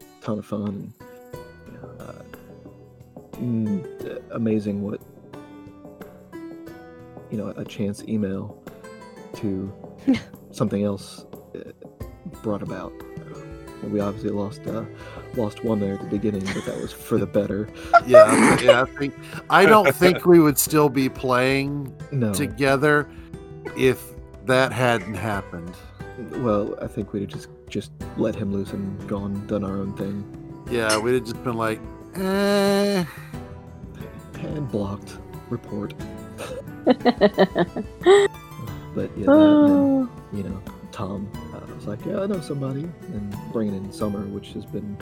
a 0.00 0.24
ton 0.24 0.38
of 0.38 0.46
fun. 0.46 0.92
And, 1.66 2.00
uh, 2.00 2.12
mm, 3.32 4.22
amazing 4.32 4.82
what 4.82 5.00
you 7.30 7.36
know 7.38 7.48
a 7.56 7.64
chance 7.64 8.02
email 8.04 8.62
to 9.36 9.72
something 10.50 10.82
else 10.84 11.24
uh, 11.54 11.70
brought 12.42 12.62
about. 12.62 12.92
Uh, 13.18 13.88
we 13.88 14.00
obviously 14.00 14.30
lost 14.30 14.66
uh, 14.66 14.84
lost 15.36 15.64
one 15.64 15.80
there 15.80 15.94
at 15.94 16.00
the 16.00 16.06
beginning, 16.08 16.44
but 16.54 16.64
that 16.64 16.80
was 16.80 16.92
for 16.92 17.18
the 17.18 17.26
better. 17.26 17.68
Yeah, 18.06 18.60
yeah. 18.60 18.82
I 18.82 18.84
think 18.98 19.14
I 19.50 19.64
don't 19.66 19.94
think 19.94 20.26
we 20.26 20.38
would 20.40 20.58
still 20.58 20.88
be 20.90 21.08
playing 21.08 21.94
No, 22.12 22.32
together 22.34 23.08
if 23.76 24.12
that 24.44 24.72
hadn't 24.72 25.14
happened. 25.14 25.74
well, 26.36 26.76
I 26.82 26.86
think 26.86 27.12
we'd 27.12 27.22
have 27.22 27.30
just 27.30 27.48
just 27.68 27.90
let 28.18 28.34
him 28.34 28.52
loose 28.52 28.72
and 28.72 29.08
gone 29.08 29.46
done 29.46 29.64
our 29.64 29.78
own 29.78 29.94
thing 29.96 30.22
Yeah, 30.70 30.98
we'd 30.98 31.14
have 31.14 31.24
just 31.24 31.42
been 31.42 31.56
like, 31.56 31.80
eh. 32.16 33.04
and 34.42 34.70
blocked 34.70 35.16
report. 35.48 35.94
But 38.94 39.10
yeah, 39.16 39.26
that, 39.26 39.32
and 39.32 39.68
then, 39.68 40.08
you 40.32 40.42
know, 40.44 40.62
Tom 40.92 41.28
uh, 41.54 41.74
was 41.74 41.86
like, 41.86 42.04
yeah, 42.06 42.20
I 42.20 42.26
know 42.26 42.40
somebody, 42.40 42.82
and 43.12 43.36
bringing 43.52 43.74
in 43.74 43.92
Summer, 43.92 44.20
which 44.26 44.48
has 44.52 44.64
been 44.64 44.96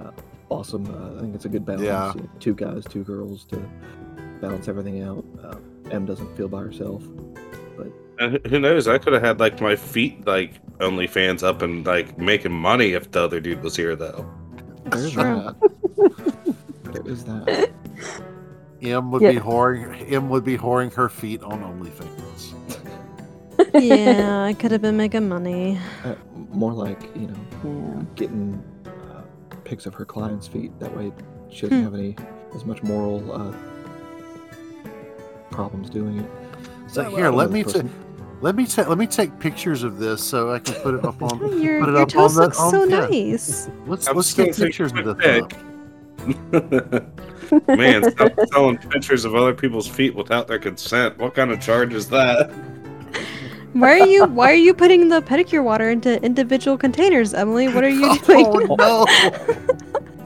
uh, 0.00 0.10
awesome. 0.48 0.86
Uh, 0.86 1.18
I 1.18 1.20
think 1.20 1.34
it's 1.34 1.44
a 1.44 1.48
good 1.50 1.66
balance. 1.66 1.82
Yeah. 1.84 2.14
You 2.14 2.22
know, 2.22 2.28
two 2.40 2.54
guys, 2.54 2.84
two 2.88 3.04
girls 3.04 3.44
to 3.46 3.56
balance 4.40 4.66
everything 4.68 5.02
out. 5.02 5.24
Uh, 5.42 5.56
M 5.90 6.06
doesn't 6.06 6.34
feel 6.36 6.48
by 6.48 6.60
herself. 6.60 7.02
And 8.18 8.38
who 8.46 8.60
knows? 8.60 8.86
I 8.88 8.98
could 8.98 9.14
have 9.14 9.22
had 9.22 9.40
like 9.40 9.60
my 9.60 9.74
feet 9.74 10.26
like 10.26 10.64
OnlyFans 10.78 11.42
up 11.42 11.60
and 11.62 11.84
like 11.84 12.18
making 12.18 12.52
money 12.52 12.92
if 12.92 13.10
the 13.10 13.20
other 13.20 13.40
dude 13.40 13.62
was 13.62 13.74
here 13.74 13.96
though. 13.96 14.30
There's 14.86 15.14
that. 15.14 15.56
there 16.84 17.06
is 17.06 17.24
that. 17.24 17.72
M 18.82 19.10
would 19.10 19.22
Yeah. 19.22 19.32
be 19.32 19.38
whoring. 19.38 20.12
M 20.12 20.28
would 20.28 20.44
be 20.44 20.56
whoring 20.58 20.92
her 20.94 21.08
feet 21.08 21.42
on 21.42 21.60
OnlyFans. 21.62 22.21
Yeah, 23.74 24.42
I 24.44 24.52
could 24.54 24.70
have 24.72 24.82
been 24.82 24.96
making 24.96 25.28
money. 25.28 25.78
Uh, 26.04 26.14
more 26.50 26.72
like 26.72 27.02
you 27.16 27.28
know, 27.28 27.36
Yeah. 27.64 28.02
getting 28.16 28.62
uh, 28.86 29.22
pics 29.64 29.86
of 29.86 29.94
her 29.94 30.04
clients' 30.04 30.46
feet. 30.46 30.72
That 30.80 30.96
way, 30.96 31.12
she 31.50 31.62
doesn't 31.62 31.78
Hmm. 31.78 31.84
have 31.84 31.94
any 31.94 32.16
as 32.54 32.64
much 32.64 32.82
moral 32.82 33.32
uh, 33.32 33.52
problems 35.50 35.90
doing 35.90 36.18
it. 36.18 36.30
So 36.86 37.04
here, 37.04 37.24
well, 37.30 37.32
let 37.34 37.50
me 37.50 37.62
ta- 37.64 37.82
let 38.40 38.54
me 38.56 38.66
ta- 38.66 38.88
let 38.88 38.98
me 38.98 39.06
take 39.06 39.38
pictures 39.38 39.82
of 39.82 39.98
this 39.98 40.22
so 40.22 40.52
I 40.52 40.58
can 40.58 40.74
put 40.82 40.94
it 40.94 41.04
up 41.04 41.22
on. 41.22 41.38
Your, 41.62 41.80
put 41.80 41.88
it 41.90 41.92
your 41.92 42.02
up 42.02 42.08
toast 42.08 42.36
on 42.36 42.40
the- 42.40 42.40
looks 42.42 42.58
on- 42.60 42.70
so 42.70 42.84
yeah. 42.84 43.06
nice. 43.08 43.68
Let's 43.86 44.06
I'm 44.08 44.16
let's 44.16 44.28
still 44.28 44.46
get 44.46 44.54
taking 44.54 44.66
pictures 44.66 44.92
of 44.92 45.06
a 45.06 45.14
this. 45.14 45.44
Man, 47.68 48.10
stop 48.12 48.32
selling 48.52 48.78
pictures 48.78 49.24
of 49.24 49.34
other 49.34 49.52
people's 49.54 49.88
feet 49.88 50.14
without 50.14 50.46
their 50.48 50.58
consent. 50.58 51.18
What 51.18 51.34
kind 51.34 51.50
of 51.50 51.60
charge 51.60 51.92
is 51.94 52.08
that? 52.10 52.50
Why 53.72 54.00
are 54.00 54.06
you 54.06 54.26
Why 54.26 54.50
are 54.50 54.54
you 54.54 54.74
putting 54.74 55.08
the 55.08 55.22
pedicure 55.22 55.64
water 55.64 55.90
into 55.90 56.22
individual 56.22 56.76
containers, 56.76 57.32
Emily? 57.32 57.68
What 57.68 57.84
are 57.84 57.88
you 57.88 58.06
oh, 58.10 58.18
doing? 58.18 58.46
Oh 58.70 58.76
no! 58.76 59.06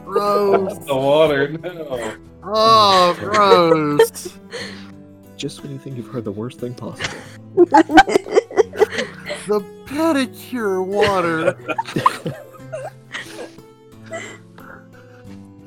gross! 0.05 0.79
the 0.79 0.97
water, 0.97 1.49
no. 1.49 2.15
Oh, 2.43 3.15
gross! 3.19 4.37
just 5.37 5.63
when 5.63 5.71
you 5.71 5.79
think 5.79 5.97
you've 5.97 6.09
heard 6.09 6.25
the 6.25 6.33
worst 6.33 6.59
thing 6.61 6.75
possible. 6.75 7.17
The 9.47 9.61
pedicure 9.85 10.85
water. 10.85 11.57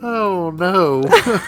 Oh 0.03 0.51
no! 0.51 1.01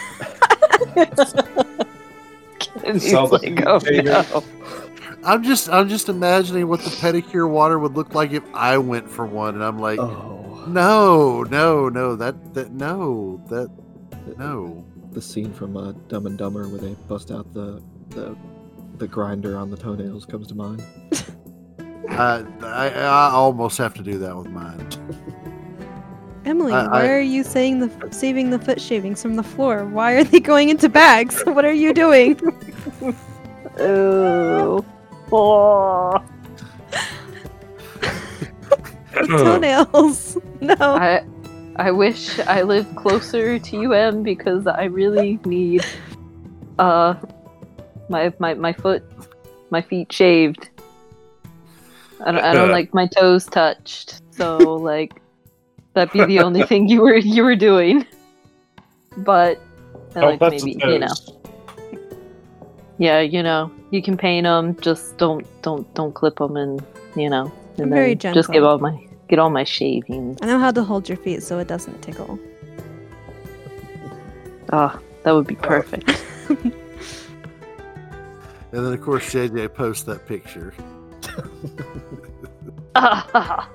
And 2.84 3.00
he's 3.00 3.10
Sounds 3.10 3.30
like 3.30 3.42
like, 3.42 3.66
oh 3.66 3.78
no. 4.02 4.44
I'm 5.24 5.42
just 5.42 5.68
I'm 5.70 5.88
just 5.88 6.08
imagining 6.08 6.66
what 6.68 6.80
the 6.80 6.90
pedicure 6.90 7.48
water 7.48 7.78
would 7.78 7.94
look 7.94 8.14
like 8.14 8.32
if 8.32 8.42
I 8.54 8.78
went 8.78 9.08
for 9.10 9.24
one, 9.26 9.54
and 9.54 9.62
I'm 9.64 9.78
like, 9.78 9.98
Oh, 10.00 10.64
no, 10.68 11.42
no, 11.44 11.88
no, 11.88 12.16
that 12.16 12.54
that 12.54 12.72
no, 12.72 13.40
that 13.48 13.70
no. 14.38 14.84
the 15.12 15.22
scene 15.22 15.52
from 15.52 15.76
uh, 15.76 15.92
Dumb 16.08 16.26
and 16.26 16.36
Dumber 16.38 16.68
where 16.68 16.78
they 16.80 16.94
bust 17.08 17.30
out 17.30 17.52
the 17.54 17.82
the 18.10 18.36
the 18.98 19.06
grinder 19.08 19.56
on 19.56 19.70
the 19.70 19.76
toenails 19.76 20.24
comes 20.26 20.48
to 20.48 20.54
mind. 20.54 20.82
I, 22.08 22.44
I 22.62 22.88
I 22.90 23.30
almost 23.30 23.78
have 23.78 23.94
to 23.94 24.02
do 24.02 24.18
that 24.18 24.36
with 24.36 24.48
mine. 24.48 24.88
Emily, 26.44 26.72
I- 26.72 26.88
why 26.88 27.02
I- 27.04 27.08
are 27.10 27.20
you 27.20 27.44
saying 27.44 27.78
the 27.78 28.08
saving 28.10 28.50
the 28.50 28.58
foot 28.58 28.80
shavings 28.80 29.22
from 29.22 29.36
the 29.36 29.42
floor? 29.44 29.84
Why 29.86 30.14
are 30.14 30.24
they 30.24 30.40
going 30.40 30.68
into 30.68 30.88
bags? 30.88 31.42
What 31.46 31.64
are 31.64 31.72
you 31.72 31.94
doing? 31.94 32.40
Ooh. 33.80 34.84
Oh. 35.32 36.22
Toenails. 39.26 40.38
No. 40.62 40.76
I 40.78 41.24
I 41.74 41.90
wish 41.90 42.38
I 42.38 42.62
lived 42.62 42.94
closer 42.94 43.58
to 43.58 43.92
UM 43.92 44.22
because 44.22 44.68
I 44.68 44.84
really 44.84 45.40
need 45.44 45.84
uh 46.78 47.14
my 48.08 48.32
my 48.38 48.54
my 48.54 48.72
foot 48.72 49.02
my 49.70 49.82
feet 49.82 50.12
shaved. 50.12 50.68
I 52.24 52.30
don't, 52.30 52.44
I 52.44 52.52
don't 52.52 52.70
like 52.70 52.94
my 52.94 53.08
toes 53.08 53.46
touched. 53.46 54.22
So 54.30 54.56
like 54.58 55.20
that'd 55.94 56.12
be 56.12 56.24
the 56.26 56.38
only 56.38 56.62
thing 56.62 56.88
you 56.88 57.00
were 57.00 57.16
you 57.16 57.42
were 57.42 57.56
doing. 57.56 58.06
But 59.16 59.60
I 60.14 60.20
Oh, 60.20 60.28
like 60.28 60.40
maybe 60.40 60.78
you 60.78 60.98
know 61.00 61.08
toast. 61.08 61.41
Yeah 63.02 63.20
you 63.20 63.42
know 63.42 63.70
you 63.90 64.00
can 64.00 64.16
paint 64.16 64.44
them 64.44 64.76
just 64.80 65.18
don't 65.18 65.44
don't 65.62 65.92
don't 65.94 66.14
clip 66.14 66.36
them 66.36 66.56
and 66.56 66.84
you 67.16 67.28
know 67.28 67.50
and 67.76 67.80
I'm 67.86 67.90
very 67.90 68.14
then 68.14 68.32
just 68.34 68.48
get 68.48 68.54
gentle. 68.60 68.70
all 68.70 68.78
my 68.78 68.94
get 69.28 69.38
all 69.38 69.50
my 69.50 69.64
shavings. 69.64 70.38
I 70.42 70.46
know 70.46 70.58
how 70.58 70.70
to 70.70 70.82
hold 70.84 71.08
your 71.08 71.16
feet 71.18 71.42
so 71.42 71.58
it 71.58 71.66
doesn't 71.66 72.00
tickle. 72.02 72.38
Ah, 74.72 74.98
that 75.24 75.32
would 75.32 75.46
be 75.46 75.56
perfect. 75.56 76.08
And 78.74 78.86
then 78.86 78.92
of 78.94 79.02
course 79.02 79.24
JJ 79.34 79.74
posts 79.74 80.04
that 80.04 80.26
picture. 80.26 80.72
Uh, 82.94 83.66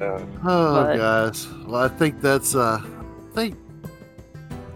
Oh 0.00 0.74
But- 0.74 0.96
guys. 0.96 1.46
Well 1.66 1.82
I 1.82 1.88
think 1.88 2.20
that's 2.20 2.54
uh 2.54 2.80
I 2.82 3.34
think 3.34 3.56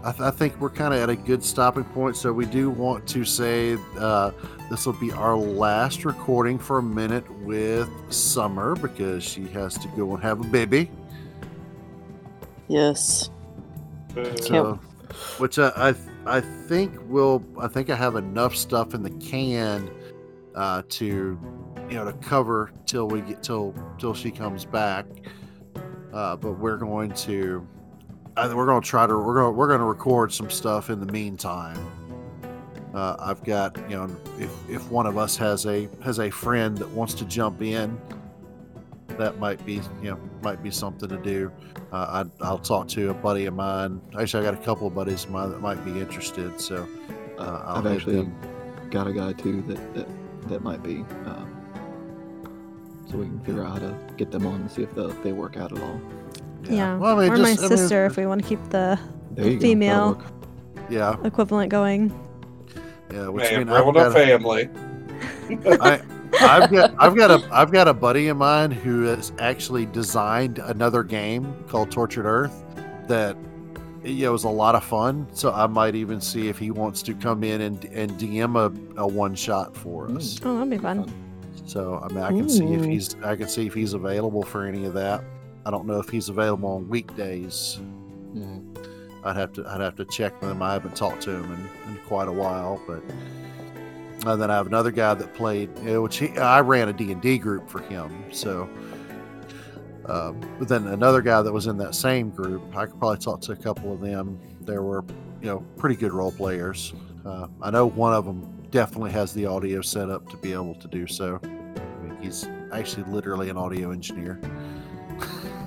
I, 0.03 0.11
th- 0.11 0.21
I 0.21 0.31
think 0.31 0.59
we're 0.59 0.69
kind 0.69 0.93
of 0.93 0.99
at 0.99 1.09
a 1.09 1.15
good 1.15 1.43
stopping 1.43 1.85
point. 1.85 2.17
So 2.17 2.33
we 2.33 2.45
do 2.45 2.69
want 2.69 3.07
to 3.07 3.23
say 3.23 3.77
uh, 3.97 4.31
this 4.69 4.85
will 4.85 4.93
be 4.93 5.13
our 5.13 5.37
last 5.37 6.03
recording 6.03 6.59
for 6.59 6.79
a 6.79 6.83
minute 6.83 7.29
with 7.39 7.89
Summer 8.09 8.75
because 8.75 9.23
she 9.23 9.47
has 9.49 9.77
to 9.77 9.87
go 9.89 10.13
and 10.13 10.21
have 10.21 10.41
a 10.41 10.47
baby. 10.47 10.91
Yes. 12.67 13.29
So, 14.41 14.79
which 15.37 15.57
I, 15.57 15.71
I 15.75 15.95
I 16.25 16.41
think 16.41 16.93
will 17.09 17.43
I 17.59 17.67
think 17.67 17.89
I 17.89 17.95
have 17.95 18.15
enough 18.15 18.55
stuff 18.55 18.93
in 18.93 19.03
the 19.03 19.09
can 19.09 19.89
uh, 20.55 20.83
to 20.89 21.39
you 21.89 21.95
know 21.95 22.05
to 22.05 22.13
cover 22.13 22.71
till 22.85 23.07
we 23.07 23.21
get 23.21 23.41
till 23.41 23.73
till 23.97 24.13
she 24.13 24.31
comes 24.31 24.65
back. 24.65 25.05
Uh, 26.13 26.35
but 26.35 26.53
we're 26.53 26.77
going 26.77 27.11
to 27.11 27.67
I, 28.35 28.53
we're 28.53 28.65
going 28.65 28.81
to 28.81 28.87
try 28.87 29.05
to 29.05 29.17
we're 29.17 29.35
gonna 29.35 29.51
we're 29.51 29.77
to 29.77 29.83
record 29.83 30.33
some 30.33 30.49
stuff 30.49 30.89
in 30.89 30.99
the 30.99 31.11
meantime. 31.11 31.77
Uh, 32.93 33.15
I've 33.19 33.43
got 33.43 33.77
you 33.89 33.97
know 33.97 34.15
if 34.39 34.51
if 34.69 34.89
one 34.91 35.05
of 35.05 35.17
us 35.17 35.35
has 35.37 35.65
a 35.65 35.87
has 36.03 36.19
a 36.19 36.29
friend 36.29 36.77
that 36.77 36.89
wants 36.89 37.13
to 37.15 37.25
jump 37.25 37.61
in, 37.61 37.99
that 39.17 39.39
might 39.39 39.63
be 39.65 39.81
you 40.01 40.11
know 40.11 40.19
might 40.41 40.61
be 40.63 40.71
something 40.71 41.09
to 41.09 41.17
do. 41.17 41.51
Uh, 41.91 42.25
I, 42.41 42.45
I'll 42.45 42.59
talk 42.59 42.87
to 42.89 43.09
a 43.11 43.13
buddy 43.13 43.45
of 43.45 43.53
mine. 43.53 44.01
Actually, 44.19 44.47
I 44.47 44.51
got 44.51 44.59
a 44.59 44.65
couple 44.65 44.87
of 44.87 44.95
buddies 44.95 45.25
of 45.25 45.31
mine 45.31 45.49
that 45.51 45.61
might 45.61 45.83
be 45.85 45.99
interested. 45.99 46.59
So 46.59 46.87
uh, 47.37 47.63
I'll 47.65 47.77
I've 47.77 47.87
actually 47.87 48.15
them- 48.17 48.35
got 48.89 49.07
a 49.07 49.13
guy 49.13 49.33
too 49.33 49.61
that 49.63 49.93
that, 49.95 50.07
that 50.49 50.63
might 50.63 50.81
be. 50.81 50.97
Um, 51.25 51.49
so 53.09 53.17
we 53.17 53.25
can 53.25 53.39
figure 53.41 53.63
out 53.63 53.73
how 53.73 53.79
to 53.79 53.95
get 54.17 54.31
them 54.31 54.45
on 54.47 54.61
and 54.61 54.71
see 54.71 54.81
if, 54.81 54.95
the, 54.95 55.09
if 55.09 55.21
they 55.21 55.33
work 55.33 55.55
out 55.57 55.71
at 55.71 55.79
all. 55.83 56.01
Yeah. 56.69 56.97
Well, 56.97 57.19
I 57.19 57.23
mean, 57.23 57.31
or 57.31 57.37
just- 57.37 57.61
my 57.61 57.65
I 57.65 57.69
mean, 57.69 57.77
sister 57.77 58.05
if 58.05 58.17
we 58.17 58.25
want 58.25 58.41
to 58.41 58.47
keep 58.47 58.63
the 58.69 58.99
There 59.31 59.47
you 59.47 59.59
Female. 59.59 60.13
go. 60.13 60.21
that'll 60.21 60.33
work. 60.33 60.89
Yeah, 60.89 61.15
equivalent 61.23 61.69
going. 61.69 62.13
yeah. 63.11 63.27
Which 63.27 63.43
Man, 63.43 63.59
mean, 63.59 63.69
I've 63.69 63.85
rebel 63.85 63.93
got, 63.93 64.07
a, 64.07 64.11
family. 64.11 64.69
I, 65.81 66.01
I've 66.39 66.71
got 66.71 66.93
I've 66.99 67.15
got 67.15 67.31
a 67.31 67.47
I've 67.51 67.71
got 67.71 67.87
a 67.87 67.93
buddy 67.93 68.27
of 68.27 68.37
mine 68.37 68.71
who 68.71 69.03
has 69.03 69.31
actually 69.39 69.85
designed 69.87 70.59
another 70.59 71.03
game 71.03 71.53
called 71.67 71.91
Tortured 71.91 72.25
Earth 72.25 72.63
that 73.07 73.37
you 74.03 74.25
know 74.25 74.31
was 74.31 74.43
a 74.43 74.49
lot 74.49 74.75
of 74.75 74.83
fun. 74.83 75.27
So 75.33 75.51
I 75.51 75.67
might 75.67 75.95
even 75.95 76.21
see 76.21 76.49
if 76.49 76.57
he 76.57 76.71
wants 76.71 77.01
to 77.03 77.13
come 77.13 77.43
in 77.43 77.61
and 77.61 77.85
and 77.85 78.11
DM 78.11 78.55
a, 78.57 79.01
a 79.01 79.07
one 79.07 79.35
shot 79.35 79.75
for 79.75 80.07
hmm. 80.07 80.17
us. 80.17 80.39
Oh, 80.43 80.55
that'd 80.55 80.69
be 80.69 80.77
fun. 80.77 81.11
So 81.65 81.99
I 82.03 82.13
mean, 82.13 82.23
I 82.23 82.29
can 82.29 82.49
see 82.49 82.73
if 82.73 82.83
he's 82.83 83.15
I 83.23 83.35
can 83.35 83.47
see 83.47 83.65
if 83.65 83.73
he's 83.73 83.93
available 83.93 84.43
for 84.43 84.65
any 84.65 84.85
of 84.85 84.93
that. 84.93 85.23
I 85.65 85.71
don't 85.71 85.85
know 85.87 85.99
if 85.99 86.09
he's 86.09 86.29
available 86.29 86.69
on 86.69 86.89
weekdays. 86.89 87.79
Mhm. 88.35 88.77
I'd 89.23 89.35
have 89.37 89.53
to 89.53 89.65
I'd 89.67 89.81
have 89.81 89.95
to 89.95 90.05
check 90.05 90.39
with 90.41 90.51
him. 90.51 90.61
I 90.61 90.73
haven't 90.73 90.95
talked 90.95 91.21
to 91.23 91.31
him 91.31 91.45
in, 91.45 91.91
in 91.91 91.97
quite 92.05 92.27
a 92.27 92.31
while, 92.31 92.81
but 92.85 93.01
and 94.25 94.41
then 94.41 94.49
I 94.51 94.55
have 94.55 94.67
another 94.67 94.91
guy 94.91 95.13
that 95.13 95.33
played, 95.33 95.69
which 95.79 96.17
he, 96.17 96.29
I 96.37 96.61
ran 96.61 96.89
a 96.89 96.93
D 96.93 97.11
and 97.11 97.21
D 97.21 97.37
group 97.37 97.69
for 97.69 97.79
him. 97.79 98.11
So, 98.31 98.69
um, 100.05 100.39
but 100.59 100.67
then 100.67 100.87
another 100.87 101.21
guy 101.21 101.41
that 101.41 101.51
was 101.51 101.67
in 101.67 101.77
that 101.77 101.95
same 101.95 102.29
group, 102.29 102.61
I 102.75 102.85
could 102.85 102.99
probably 102.99 103.17
talk 103.17 103.41
to 103.41 103.51
a 103.53 103.55
couple 103.55 103.93
of 103.93 104.01
them. 104.01 104.39
There 104.61 104.81
were, 104.81 105.03
you 105.41 105.47
know, 105.47 105.59
pretty 105.77 105.95
good 105.95 106.13
role 106.13 106.31
players. 106.31 106.93
Uh, 107.25 107.47
I 107.61 107.69
know 107.71 107.85
one 107.87 108.13
of 108.13 108.25
them 108.25 108.49
definitely 108.71 109.11
has 109.11 109.33
the 109.33 109.45
audio 109.45 109.81
set 109.81 110.09
up 110.09 110.29
to 110.29 110.37
be 110.37 110.51
able 110.53 110.75
to 110.75 110.87
do 110.87 111.05
so. 111.07 111.39
I 111.43 112.03
mean, 112.03 112.17
he's 112.21 112.47
actually 112.71 113.03
literally 113.11 113.49
an 113.49 113.57
audio 113.57 113.91
engineer. 113.91 114.39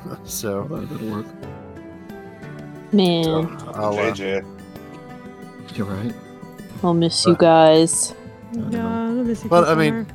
so 0.24 0.62
That'll, 0.64 0.86
that'll 0.86 1.10
work. 1.10 1.26
Man, 2.92 3.46
I'll, 3.74 3.98
uh, 3.98 4.12
JJ. 4.12 4.44
You're 5.76 5.86
right. 5.86 6.14
I'll 6.82 6.94
miss 6.94 7.26
you 7.26 7.36
guys. 7.36 8.14
I 8.52 8.56
Yeah, 8.56 8.68
know. 8.68 9.12
let 9.16 9.26
me 9.26 9.34
see. 9.34 9.48
But, 9.48 9.68
I 9.68 9.74
mean, 9.74 9.94
on 9.94 10.06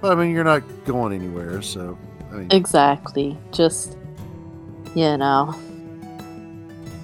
but 0.00 0.12
I 0.12 0.14
mean, 0.14 0.30
you're 0.34 0.44
not 0.44 0.62
going 0.84 1.12
anywhere, 1.12 1.60
so 1.60 1.98
I 2.30 2.36
mean, 2.36 2.48
Exactly. 2.52 3.36
Just, 3.52 3.98
you 4.94 5.16
know, 5.16 5.54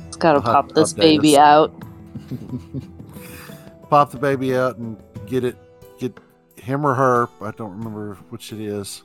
it's 0.07 0.17
got 0.17 0.33
to 0.33 0.39
I'll 0.39 0.63
pop 0.63 0.73
this 0.73 0.93
baby 0.93 1.37
us. 1.37 1.41
out. 1.41 1.83
pop 3.91 4.11
the 4.11 4.19
baby 4.19 4.57
out 4.57 4.77
and 4.79 4.97
get 5.27 5.45
it, 5.45 5.57
get 5.99 6.19
him 6.57 6.87
or 6.87 6.95
her. 6.95 7.29
I 7.43 7.51
don't 7.51 7.73
remember 7.77 8.15
which 8.31 8.53
it 8.53 8.61
is. 8.61 9.03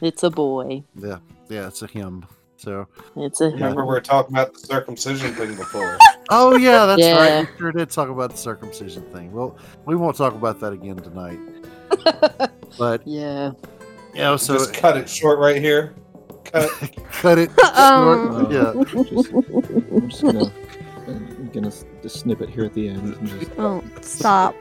It's 0.00 0.22
a 0.22 0.30
boy. 0.30 0.82
Yeah, 0.96 1.18
yeah, 1.48 1.66
it's 1.68 1.82
a 1.82 1.86
him. 1.86 2.24
So, 2.64 2.86
It's 3.16 3.42
a 3.42 3.50
Remember 3.50 3.82
we 3.84 3.88
were 3.88 4.00
talking 4.00 4.34
about 4.34 4.54
the 4.54 4.60
circumcision 4.60 5.34
thing 5.34 5.54
before. 5.54 5.98
oh 6.30 6.56
yeah, 6.56 6.86
that's 6.86 7.02
Yeah. 7.02 7.16
right. 7.40 7.48
We 7.52 7.58
sure 7.58 7.72
did 7.72 7.90
talk 7.90 8.08
about 8.08 8.30
the 8.30 8.38
circumcision 8.38 9.02
thing. 9.12 9.30
Well, 9.32 9.58
we 9.84 9.94
won't 9.96 10.16
talk 10.16 10.32
about 10.34 10.60
that 10.60 10.72
again 10.72 10.96
tonight. 10.96 11.38
But 12.76 13.06
yeah. 13.06 13.52
you 14.14 14.18
know, 14.20 14.36
so 14.36 14.54
Just 14.54 14.74
cut 14.74 14.96
it 14.96 15.08
short 15.08 15.38
right 15.38 15.60
here. 15.60 15.94
Cut. 16.44 16.70
cut 17.12 17.38
it. 17.38 17.50
Um, 17.76 18.50
short. 18.50 18.52
Yeah, 18.52 18.82
Just, 19.12 19.32
I'm 19.32 20.10
just 20.10 20.22
gonna, 20.22 20.52
I'm 21.06 21.50
gonna 21.52 21.70
just 22.02 22.18
snip 22.18 22.40
it 22.42 22.48
here 22.48 22.64
at 22.64 22.74
the 22.74 22.88
end. 22.88 23.14
And 23.14 23.28
just, 23.28 23.50
Oh, 23.58 23.84
stop. 24.00 24.56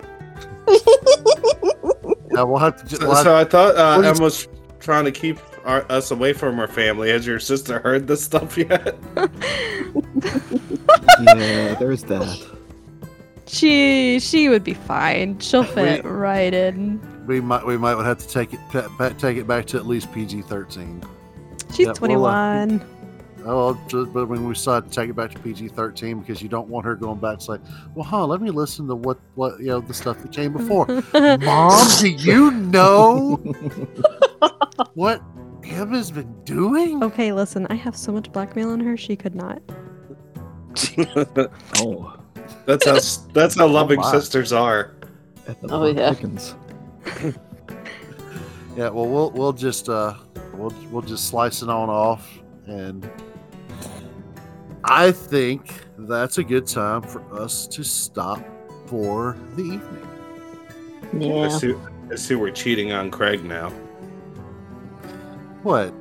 yeah, 2.32 2.44
we'll 2.44 2.58
have 2.60 2.78
to. 2.78 2.86
Just, 2.86 3.02
So, 3.02 3.08
we'll 3.08 3.16
have- 3.16 3.24
so 3.24 3.36
I 3.36 3.44
thought 3.46 3.76
uh, 3.76 3.96
What 3.96 4.06
is- 4.06 4.20
Emma's 4.20 4.48
trying 4.80 5.06
to 5.06 5.12
keep 5.12 5.40
our, 5.66 5.86
us 5.92 6.12
away 6.12 6.34
from 6.34 6.60
our 6.60 6.68
family. 6.68 7.10
Has 7.10 7.26
your 7.26 7.40
sister 7.40 7.80
heard 7.80 8.08
this 8.08 8.24
stuff 8.24 8.58
yet? 8.58 8.96
yeah, 11.22 11.76
there's 11.76 12.04
that. 12.04 12.50
She 13.46 14.20
she 14.20 14.50
would 14.50 14.64
be 14.64 14.74
fine. 14.74 15.38
She'll 15.40 15.64
fit 15.64 16.04
right 16.06 16.54
in. 16.54 17.00
we 17.28 17.40
might 17.42 17.66
we 17.66 17.78
might 17.78 18.04
have 18.04 18.18
to 18.20 18.28
take 18.28 18.54
it 18.54 18.60
pa- 18.72 18.90
pa- 18.98 19.10
take 19.10 19.38
it 19.38 19.48
back 19.48 19.66
to 19.68 19.78
at 19.78 19.86
least 19.86 20.12
PG 20.14 20.44
thirteen. 20.44 21.04
She's 21.74 21.88
Yeah, 21.88 21.94
we'll, 22.02 22.26
uh, 22.26 22.66
21. 22.66 22.86
Oh, 23.46 23.78
just, 23.88 24.14
but 24.14 24.28
when 24.28 24.46
we 24.46 24.54
decided 24.54 24.90
to 24.90 24.96
take 24.96 25.10
it 25.10 25.16
back 25.16 25.32
to 25.32 25.40
PG 25.40 25.68
thirteen 25.70 26.20
because 26.22 26.42
you 26.42 26.48
don't 26.48 26.70
want 26.70 26.86
her 26.86 26.96
going 26.96 27.20
back 27.20 27.40
to 27.40 27.44
say, 27.44 27.58
"Well, 27.94 28.06
huh? 28.06 28.26
Let 28.26 28.42
me 28.42 28.50
listen 28.50 28.88
to 28.88 28.96
what 28.96 29.20
what 29.36 29.60
you 29.60 29.68
know 29.68 29.82
the 29.82 29.94
stuff 29.94 30.22
that 30.22 30.32
came 30.32 30.54
before." 30.54 30.88
Mom, 31.42 31.88
do 32.00 32.08
you 32.10 32.52
know 32.52 33.36
what 34.94 35.22
Emma's 35.64 36.12
been 36.12 36.34
doing? 36.44 37.02
okay, 37.04 37.32
listen. 37.32 37.66
I 37.70 37.76
have 37.76 37.96
so 37.96 38.12
much 38.12 38.32
blackmail 38.32 38.70
on 38.72 38.80
her. 38.80 38.98
She 38.98 39.16
could 39.16 39.36
not. 39.36 39.62
Oh, 41.80 42.16
that's 42.66 42.86
how 42.86 43.00
that's 43.34 43.56
how 43.56 43.68
loving 43.68 44.00
my. 44.00 44.12
sisters 44.12 44.52
are. 44.52 44.96
Oh, 45.70 45.86
yeah. 45.86 46.14
Yeah, 48.76 48.90
well, 48.90 49.06
we'll 49.06 49.30
we'll 49.32 49.54
just 49.54 49.88
uh 49.88 50.16
we'll 50.56 50.74
we'll 50.92 51.04
just 51.04 51.28
slice 51.28 51.62
it 51.62 51.70
on 51.70 51.92
off, 51.92 52.28
and 52.66 53.08
I 54.84 55.12
think 55.12 55.86
that's 55.96 56.40
a 56.40 56.44
good 56.44 56.66
time 56.66 57.04
for 57.04 57.22
us 57.40 57.68
to 57.68 57.84
stop 57.84 58.44
for 58.88 59.38
the 59.56 59.62
evening. 59.62 60.08
I 61.14 61.18
Yeah. 61.20 61.48
see, 61.50 61.76
I 62.12 62.16
see 62.16 62.34
we're 62.34 62.50
cheating 62.50 62.92
on 62.94 63.12
Craig 63.12 63.44
now. 63.44 63.72
What? 65.64 65.94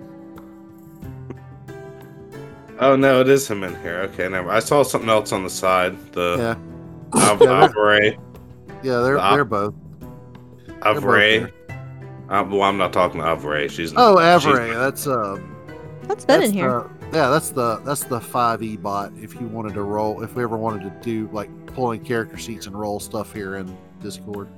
Oh 2.81 2.97
no, 2.97 3.21
it 3.21 3.29
is 3.29 3.49
him 3.49 3.63
in 3.63 3.81
here. 3.81 3.99
Okay, 4.13 4.29
never. 4.29 4.51
I 4.51 4.59
saw 4.59 4.83
something 4.83 5.09
else 5.11 5.33
on 5.33 5.45
the 5.45 5.51
side. 5.51 5.97
The 6.13 6.57
Yeah, 7.15 7.21
Av- 7.31 7.41
Yeah, 7.41 7.69
Avrae. 7.69 8.19
yeah, 8.83 8.99
they're 9.01 9.19
Ah. 9.19 9.35
they're 9.35 9.45
both. 9.45 9.75
both 10.01 10.81
Avrae. 10.83 11.51
Uh, 12.29 12.45
well, 12.49 12.63
I'm 12.63 12.79
not 12.79 12.93
talking 12.93 13.21
to 13.21 13.27
Avrae. 13.27 13.71
She's 13.71 13.93
Oh, 13.97 14.17
she's- 14.41 14.75
that's 14.75 15.07
uh, 15.07 15.39
That's 16.09 16.25
been 16.25 16.41
that's 16.41 16.49
in 16.51 16.55
here. 16.55 16.85
the- 17.11 17.17
yeah, 17.19 17.29
that's 17.31 17.51
the 17.51 17.77
that's 17.85 18.05
the 18.05 18.21
five 18.21 18.63
E 18.63 18.77
bot. 18.77 19.13
If 19.21 19.41
you 19.41 19.47
wanted 19.47 19.75
to 19.75 19.83
roll, 19.83 20.23
if 20.23 20.35
we 20.35 20.43
ever 20.43 20.57
wanted 20.57 20.83
to 20.83 20.91
do 21.09 21.29
like 21.33 21.51
pulling 21.67 22.01
character 22.01 22.37
sheets 22.37 22.67
and 22.67 22.75
roll 22.79 22.99
stuff 22.99 23.33
here 23.33 23.57
in 23.57 23.77
Discord. 24.03 24.49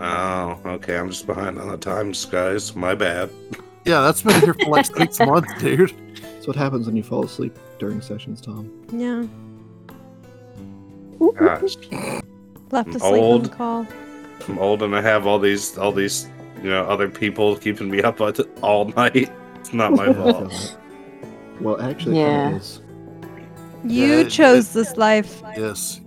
Oh, 0.00 0.58
okay. 0.66 0.96
I'm 0.96 1.08
just 1.10 1.26
behind 1.26 1.58
on 1.58 1.68
the 1.68 1.76
times, 1.76 2.24
guys. 2.24 2.74
My 2.74 2.94
bad. 2.96 3.30
Yeah, 3.84 4.00
that's 4.02 4.22
been 4.22 4.40
here 4.40 4.54
for 4.54 4.66
like 4.66 4.86
six 4.96 5.18
months, 5.20 5.52
dude. 5.60 5.92
That's 6.22 6.46
what 6.46 6.56
happens 6.56 6.86
when 6.86 6.96
you 6.96 7.02
fall 7.02 7.24
asleep 7.24 7.58
during 7.78 8.00
sessions, 8.00 8.40
Tom. 8.40 8.70
Yeah. 8.92 9.24
Gosh, 11.38 11.76
Left 12.70 12.88
I'm 12.88 12.94
on 12.94 13.12
the 13.12 13.18
old. 13.18 13.52
call. 13.52 13.86
I'm 14.48 14.58
old 14.58 14.82
and 14.82 14.94
I 14.96 15.02
have 15.02 15.26
all 15.26 15.38
these, 15.38 15.76
all 15.76 15.92
these, 15.92 16.28
you 16.62 16.70
know, 16.70 16.84
other 16.84 17.08
people 17.08 17.56
keeping 17.56 17.90
me 17.90 18.02
up 18.02 18.20
all 18.62 18.86
night. 18.96 19.30
It's 19.56 19.72
not 19.72 19.92
my 19.92 20.12
fault. 20.14 20.76
Well, 21.60 21.80
actually, 21.80 22.18
Yeah. 22.18 22.50
kinda. 22.50 22.64
You 23.84 24.06
Yeah, 24.06 24.14
it- 24.20 24.30
chose 24.30 24.72
this 24.72 24.96
life. 24.96 25.42
Yes. 25.56 26.00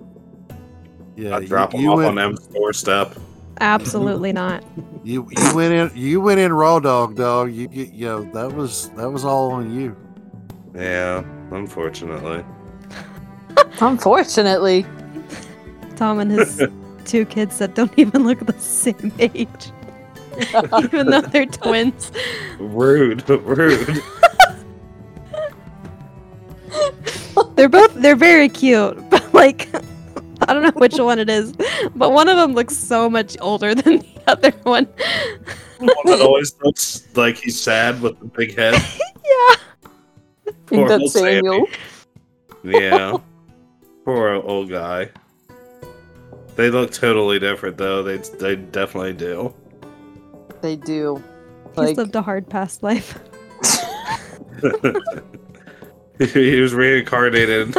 Yeah, 1.16 1.36
I 1.36 1.40
you- 1.40 1.48
drop 1.48 1.72
them 1.72 1.82
you 1.82 1.92
off 1.92 1.98
went- 1.98 2.10
on 2.10 2.20
M's 2.20 2.48
doorstep. 2.48 3.16
Absolutely 3.64 4.34
not. 4.34 4.64
You 5.06 5.28
you 5.32 5.54
went 5.54 5.74
in 5.74 5.92
you 6.02 6.22
went 6.22 6.40
in 6.40 6.54
raw 6.54 6.80
dog 6.80 7.18
dog. 7.18 7.52
You 7.52 7.68
get 7.68 7.92
you 7.92 8.06
know 8.06 8.24
that 8.32 8.54
was 8.54 8.88
that 8.92 9.10
was 9.10 9.26
all 9.26 9.52
on 9.52 9.78
you. 9.78 9.98
Yeah, 10.74 11.26
unfortunately. 11.52 12.46
Unfortunately. 13.82 14.86
Tom 15.98 16.20
and 16.20 16.32
his 16.32 16.64
two 17.06 17.26
kids 17.26 17.58
that 17.58 17.76
don't 17.76 17.92
even 17.98 18.24
look 18.26 18.40
the 18.46 18.58
same 18.60 19.12
age, 19.20 19.72
even 20.86 21.08
though 21.08 21.20
they're 21.20 21.48
twins. 21.48 22.14
Rude, 22.60 23.30
rude. 23.30 24.02
They're 27.56 27.68
both 27.68 27.94
they're 27.96 28.16
very 28.16 28.48
cute, 28.48 28.98
but 29.10 29.34
like 29.34 29.68
I 30.48 30.54
don't 30.54 30.64
know 30.64 30.72
which 30.72 30.98
one 31.00 31.20
it 31.20 31.30
is, 31.30 31.54
but 31.96 32.12
one 32.12 32.28
of 32.28 32.38
them 32.38 32.54
looks 32.54 32.76
so 32.76 33.10
much 33.10 33.38
older 33.40 33.74
than 33.76 34.00
the 34.00 34.22
other 34.28 34.52
one. 34.64 34.88
One 35.80 35.96
that 36.06 36.22
always 36.22 36.56
looks 36.62 37.08
like 37.16 37.38
he's 37.38 37.60
sad 37.60 38.02
with 38.02 38.20
the 38.20 38.26
big 38.26 38.58
head. 38.58 38.74
yeah. 39.26 39.56
Poor 40.66 40.88
That's 40.88 41.02
old 41.02 41.12
Sammy. 41.12 41.34
Samuel. 41.34 41.68
Yeah. 42.64 43.18
Poor 44.06 44.34
old 44.34 44.70
guy. 44.70 45.10
They 46.56 46.70
look 46.70 46.92
totally 46.92 47.40
different 47.40 47.78
though. 47.78 48.04
They 48.04 48.18
they 48.18 48.56
definitely 48.56 49.14
do. 49.14 49.54
They 50.62 50.76
do. 50.76 51.24
He's 51.76 51.98
lived 51.98 52.16
a 52.16 52.22
hard 52.22 52.50
past 52.50 52.84
life. 52.84 53.18
he 56.20 56.60
was 56.60 56.74
reincarnated. 56.74 57.76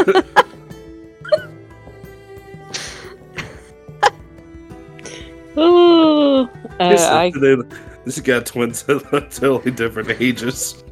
Ooh, 5.56 6.48
uh, 6.80 6.88
This- 6.90 7.02
I, 7.02 7.30
they- 7.40 7.56
this 8.04 8.20
got 8.20 8.44
twins 8.46 8.82
that 8.84 9.12
look 9.12 9.30
totally 9.30 9.70
different 9.70 10.10
ages. 10.20 10.82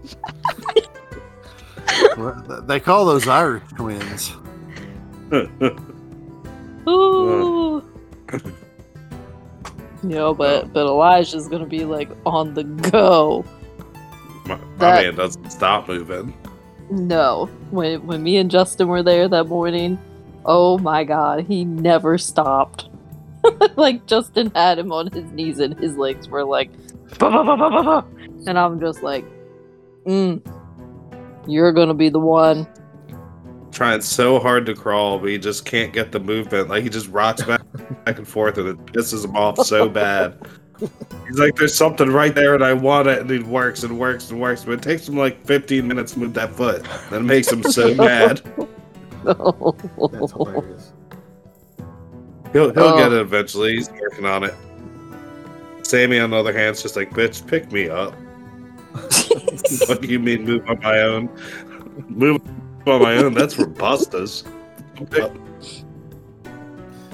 Well, 2.16 2.62
They 2.66 2.80
call 2.80 3.04
those 3.04 3.26
Irish 3.28 3.62
twins. 3.76 4.32
ooh. 6.88 7.82
No, 10.04 10.34
but 10.34 10.72
but 10.72 10.86
Elijah's 10.86 11.46
gonna 11.46 11.64
be 11.64 11.84
like 11.84 12.08
on 12.26 12.54
the 12.54 12.64
go. 12.64 13.44
my, 14.46 14.56
my 14.56 14.60
That- 14.78 15.04
man 15.04 15.14
doesn't 15.14 15.48
stop 15.50 15.86
moving. 15.86 16.34
No, 16.90 17.46
when 17.70 18.04
when 18.06 18.20
me 18.22 18.38
and 18.38 18.50
Justin 18.50 18.88
were 18.88 19.04
there 19.04 19.28
that 19.28 19.44
morning, 19.44 19.96
oh 20.44 20.76
my 20.78 21.04
god, 21.04 21.44
he 21.46 21.64
never 21.64 22.18
stopped. 22.18 22.88
like 23.76 24.06
Justin 24.06 24.50
had 24.54 24.78
him 24.78 24.92
on 24.92 25.10
his 25.12 25.30
knees 25.32 25.58
and 25.58 25.78
his 25.78 25.96
legs 25.96 26.28
were 26.28 26.44
like, 26.44 26.70
"Bah, 27.18 27.30
bah, 27.30 27.42
bah, 27.44 27.56
bah, 27.56 27.70
bah, 27.70 27.82
bah." 27.82 28.04
and 28.46 28.58
I'm 28.58 28.80
just 28.80 29.02
like, 29.02 29.24
mm, 30.06 30.40
you're 31.46 31.72
gonna 31.72 31.94
be 31.94 32.08
the 32.08 32.18
one. 32.18 32.66
Trying 33.70 34.02
so 34.02 34.38
hard 34.38 34.66
to 34.66 34.74
crawl, 34.74 35.18
but 35.18 35.30
he 35.30 35.38
just 35.38 35.64
can't 35.64 35.92
get 35.92 36.12
the 36.12 36.20
movement. 36.20 36.68
Like 36.68 36.82
he 36.82 36.90
just 36.90 37.08
rocks 37.08 37.42
back, 37.42 37.62
back 38.04 38.18
and 38.18 38.28
forth, 38.28 38.58
and 38.58 38.68
it 38.68 38.86
pisses 38.86 39.24
him 39.24 39.36
off 39.36 39.58
so 39.66 39.88
bad. 39.88 40.38
He's 40.78 41.38
like, 41.38 41.54
"There's 41.56 41.74
something 41.74 42.10
right 42.10 42.34
there, 42.34 42.54
and 42.54 42.64
I 42.64 42.72
want 42.74 43.08
it," 43.08 43.20
and 43.20 43.30
he 43.30 43.38
works 43.38 43.82
and 43.82 43.98
works 43.98 44.30
and 44.30 44.40
works, 44.40 44.64
but 44.64 44.72
it 44.72 44.82
takes 44.82 45.08
him 45.08 45.16
like 45.16 45.44
15 45.46 45.86
minutes 45.86 46.12
to 46.12 46.18
move 46.18 46.34
that 46.34 46.52
foot. 46.52 46.84
That 47.10 47.22
makes 47.22 47.50
him 47.50 47.62
so 47.62 47.94
mad. 47.94 48.42
That's 49.24 50.32
hilarious. 50.32 50.91
He'll 52.52 52.72
he'll 52.72 52.82
Oh. 52.84 52.98
get 52.98 53.12
it 53.12 53.20
eventually. 53.20 53.74
He's 53.74 53.90
working 53.90 54.26
on 54.26 54.44
it. 54.44 54.54
Sammy, 55.82 56.18
on 56.18 56.30
the 56.30 56.36
other 56.36 56.52
hand, 56.52 56.76
is 56.76 56.82
just 56.82 56.96
like, 56.96 57.10
"Bitch, 57.10 57.46
pick 57.46 57.70
me 57.72 57.88
up." 57.88 58.14
what 59.88 60.00
do 60.02 60.08
you 60.08 60.18
mean, 60.18 60.44
move 60.44 60.62
on 60.68 60.78
my 60.80 60.98
own? 61.00 61.28
Move 62.08 62.40
on 62.86 63.02
my 63.02 63.16
own. 63.16 63.34
That's 63.34 63.54
for 63.54 63.66
bustas. 63.66 64.44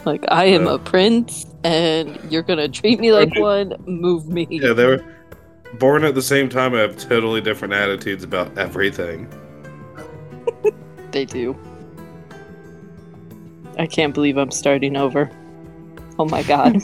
like 0.05 0.25
I 0.29 0.45
am 0.47 0.67
a 0.67 0.79
prince, 0.79 1.47
and 1.65 2.19
you're 2.31 2.43
gonna 2.43 2.69
treat 2.69 3.01
me 3.01 3.13
like 3.13 3.37
one. 3.39 3.75
Move 3.87 4.29
me. 4.29 4.47
Yeah, 4.51 4.73
they 4.73 4.87
were 4.87 5.05
born 5.79 6.05
at 6.05 6.15
the 6.15 6.23
same 6.23 6.49
time. 6.49 6.75
and 6.75 6.81
have 6.81 6.97
totally 7.09 7.41
different 7.41 7.75
attitudes 7.75 8.25
about 8.25 8.57
everything. 8.59 9.29
They 11.11 11.25
do. 11.25 11.57
I 13.79 13.87
can't 13.87 14.13
believe 14.13 14.37
I'm 14.37 14.51
starting 14.51 14.97
over. 14.97 15.31
Oh 16.19 16.25
my 16.25 16.43
god. 16.43 16.75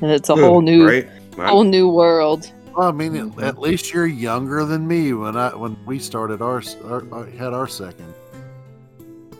and 0.00 0.10
it's 0.10 0.28
a 0.28 0.36
whole 0.36 0.62
new 0.62 0.86
right? 0.88 1.08
whole 1.38 1.64
new 1.64 1.88
world. 1.88 2.50
Well, 2.76 2.88
I 2.88 2.92
mean, 2.92 3.16
at, 3.16 3.38
at 3.40 3.58
least 3.58 3.92
you're 3.92 4.06
younger 4.06 4.64
than 4.64 4.86
me 4.86 5.12
when 5.12 5.36
I 5.36 5.54
when 5.54 5.76
we 5.84 5.98
started 5.98 6.40
our, 6.40 6.62
our, 6.84 7.04
our 7.12 7.26
had 7.26 7.52
our 7.52 7.68
second. 7.68 8.14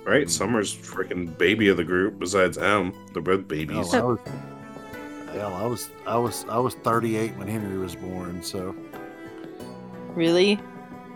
Right? 0.05 0.29
Summer's 0.29 0.75
freaking 0.77 1.37
baby 1.39 1.69
of 1.69 1.77
the 1.77 1.85
group. 1.85 2.19
Besides 2.19 2.59
M, 2.59 2.93
they're 3.13 3.23
both 3.23 3.41
Hell, 3.41 3.47
babies. 3.49 3.95
Oh, 3.95 3.99
I 3.99 4.03
was, 4.03 4.19
hell, 5.33 5.55
I 5.55 5.67
was 5.67 5.91
I 6.07 6.17
was 6.17 6.45
I 6.49 6.59
was 6.59 6.75
38 6.75 7.37
when 7.37 7.49
Henry 7.49 7.79
was 7.79 7.95
born. 7.95 8.43
So 8.43 8.75
Really? 10.15 10.59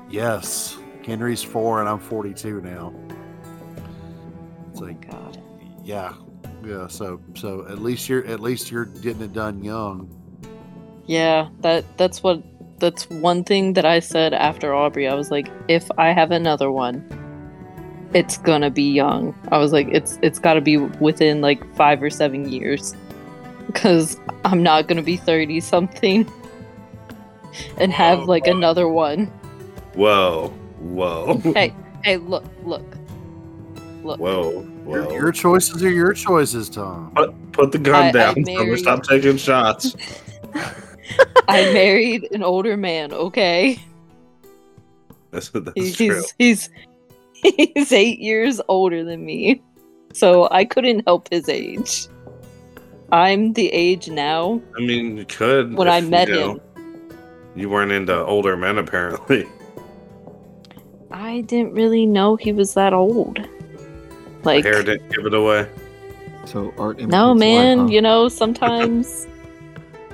yes, 0.08 0.78
Henry's 1.04 1.42
four 1.42 1.80
and 1.80 1.88
I'm 1.88 1.98
42 1.98 2.60
now. 2.60 2.94
It's 4.74 4.82
Oh 4.82 4.86
like 4.86 5.08
god. 5.08 5.38
yeah, 5.84 6.14
yeah. 6.66 6.88
So 6.88 7.20
so 7.34 7.64
at 7.68 7.78
least 7.78 8.08
you're 8.08 8.26
at 8.26 8.40
least 8.40 8.72
you're 8.72 8.86
getting 8.86 9.22
it 9.22 9.32
done 9.32 9.62
young. 9.62 10.10
Yeah, 11.06 11.48
that 11.60 11.84
that's 11.96 12.24
what 12.24 12.42
that's 12.80 13.08
one 13.08 13.44
thing 13.44 13.74
that 13.74 13.84
I 13.84 14.00
said 14.00 14.34
after 14.34 14.74
Aubrey. 14.74 15.06
I 15.06 15.14
was 15.14 15.30
like, 15.30 15.48
if 15.68 15.88
I 15.96 16.08
have 16.12 16.32
another 16.32 16.72
one, 16.72 17.06
it's 18.14 18.36
gonna 18.38 18.70
be 18.70 18.90
young. 18.90 19.32
I 19.52 19.58
was 19.58 19.72
like, 19.72 19.86
it's 19.92 20.18
it's 20.22 20.40
got 20.40 20.54
to 20.54 20.60
be 20.60 20.76
within 20.78 21.40
like 21.40 21.62
five 21.76 22.02
or 22.02 22.10
seven 22.10 22.50
years, 22.50 22.96
because 23.66 24.18
I'm 24.44 24.60
not 24.60 24.88
gonna 24.88 25.02
be 25.02 25.16
thirty 25.16 25.60
something 25.60 26.28
and 27.78 27.92
have 27.92 28.20
Oh, 28.20 28.24
like 28.24 28.44
boy. 28.46 28.50
another 28.50 28.88
one. 28.88 29.26
Whoa, 29.94 30.48
whoa, 30.80 31.38
Hey, 31.54 31.72
hey, 32.02 32.16
look, 32.16 32.44
look, 32.64 32.82
look. 34.04 34.20
whoa, 34.20 34.50
Your, 34.86 35.02
whoa. 35.04 35.12
your 35.12 35.32
choices 35.32 35.82
are 35.82 35.90
your 35.90 36.12
choices, 36.12 36.68
Tom. 36.68 37.12
Put, 37.14 37.52
put 37.52 37.72
the 37.72 37.78
gun 37.78 37.94
I- 38.04 38.08
I 38.08 38.12
down. 38.12 38.44
Summer. 38.44 38.64
married- 38.64 38.78
Stop 38.80 39.02
taking 39.04 39.36
shots. 39.36 39.96
I 41.48 41.72
married 41.72 42.28
an 42.32 42.42
older 42.42 42.76
man. 42.76 43.12
Okay. 43.12 43.78
That's, 45.30 45.50
that's 45.50 45.72
He's 45.74 45.96
true. 45.96 46.22
he's 46.38 46.70
he's 47.42 47.92
eight 47.92 48.20
years 48.20 48.60
older 48.68 49.02
than 49.04 49.24
me, 49.24 49.60
so 50.12 50.48
I 50.50 50.64
couldn't 50.64 51.02
help 51.06 51.28
his 51.30 51.48
age. 51.48 52.06
I'm 53.12 53.52
the 53.52 53.68
age 53.68 54.08
now 54.08 54.60
I 54.76 54.80
mean, 54.80 55.16
you 55.18 55.24
could. 55.26 55.74
when 55.74 55.88
if, 55.88 55.92
I 55.92 56.00
met 56.02 56.28
you 56.28 56.34
know, 56.34 56.52
him. 56.52 56.60
You 57.56 57.68
weren't 57.68 57.92
into 57.92 58.16
older 58.24 58.56
men, 58.56 58.78
apparently. 58.78 59.46
I 61.10 61.42
didn't 61.42 61.72
really 61.74 62.06
know 62.06 62.36
he 62.36 62.52
was 62.52 62.74
that 62.74 62.92
old. 62.92 63.38
Like, 64.44 64.64
Hair 64.64 64.82
didn't 64.82 65.08
give 65.10 65.26
it 65.26 65.34
away. 65.34 65.68
So 66.44 66.74
art. 66.76 67.00
no, 67.00 67.34
man. 67.34 67.78
life, 67.78 67.86
huh? 67.86 67.92
You 67.92 68.02
know, 68.02 68.28
sometimes, 68.28 69.26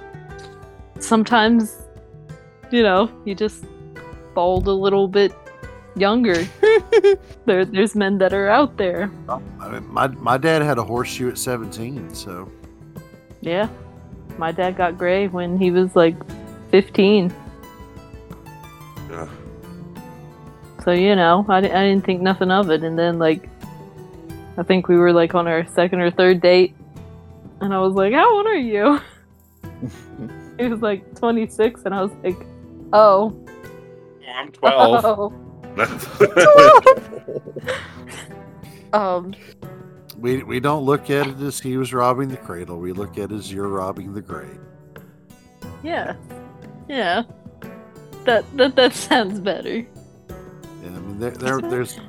sometimes, 1.00 1.76
you 2.70 2.82
know, 2.82 3.10
you 3.24 3.34
just 3.34 3.64
bald 4.34 4.68
a 4.68 4.72
little 4.72 5.08
bit 5.08 5.32
younger. 5.96 6.34
there, 7.46 7.64
there's 7.64 7.96
men 7.96 8.18
that 8.18 8.32
are 8.32 8.48
out 8.48 8.76
there. 8.76 9.10
I 9.28 9.68
mean, 9.68 9.92
my 9.92 10.06
my 10.08 10.38
dad 10.38 10.62
had 10.62 10.78
a 10.78 10.84
horseshoe 10.84 11.28
at 11.28 11.38
17, 11.38 12.14
so 12.14 12.50
Yeah. 13.40 13.68
My 14.38 14.52
dad 14.52 14.76
got 14.76 14.96
gray 14.96 15.26
when 15.28 15.58
he 15.58 15.70
was 15.70 15.94
like 15.96 16.16
15. 16.70 17.34
Yeah. 19.10 19.28
So, 20.84 20.92
you 20.92 21.14
know, 21.14 21.44
I, 21.48 21.58
I 21.58 21.60
didn't 21.60 22.04
think 22.04 22.22
nothing 22.22 22.50
of 22.50 22.70
it. 22.70 22.82
And 22.82 22.98
then, 22.98 23.18
like, 23.18 23.49
I 24.60 24.62
think 24.62 24.88
we 24.88 24.96
were 24.96 25.12
like 25.12 25.34
on 25.34 25.48
our 25.48 25.66
second 25.68 26.00
or 26.00 26.10
third 26.10 26.42
date. 26.42 26.76
And 27.62 27.72
I 27.72 27.80
was 27.80 27.94
like, 27.94 28.12
How 28.12 28.30
old 28.36 28.46
are 28.46 28.54
you? 28.54 29.00
he 30.58 30.68
was 30.68 30.82
like 30.82 31.18
26. 31.18 31.82
And 31.86 31.94
I 31.94 32.02
was 32.02 32.12
like, 32.22 32.36
Oh. 32.92 33.34
I'm 34.32 34.52
12. 34.52 35.04
Oh. 35.04 35.32
Um, 38.92 39.34
we 40.18 40.42
we 40.42 40.58
don't 40.58 40.84
look 40.84 41.10
at 41.10 41.28
it 41.28 41.40
as 41.40 41.60
he 41.60 41.76
was 41.76 41.94
robbing 41.94 42.28
the 42.28 42.36
cradle. 42.36 42.80
We 42.80 42.92
look 42.92 43.18
at 43.18 43.30
it 43.30 43.36
as 43.36 43.52
you're 43.52 43.68
robbing 43.68 44.12
the 44.12 44.20
grave. 44.20 44.58
yeah. 45.84 46.16
Yeah. 46.88 47.22
That, 48.24 48.44
that, 48.56 48.74
that 48.74 48.94
sounds 48.94 49.38
better. 49.38 49.86
And 50.82 50.96
I 50.96 50.98
mean, 50.98 51.20
there, 51.20 51.30
there 51.30 51.60
there's, 51.60 52.00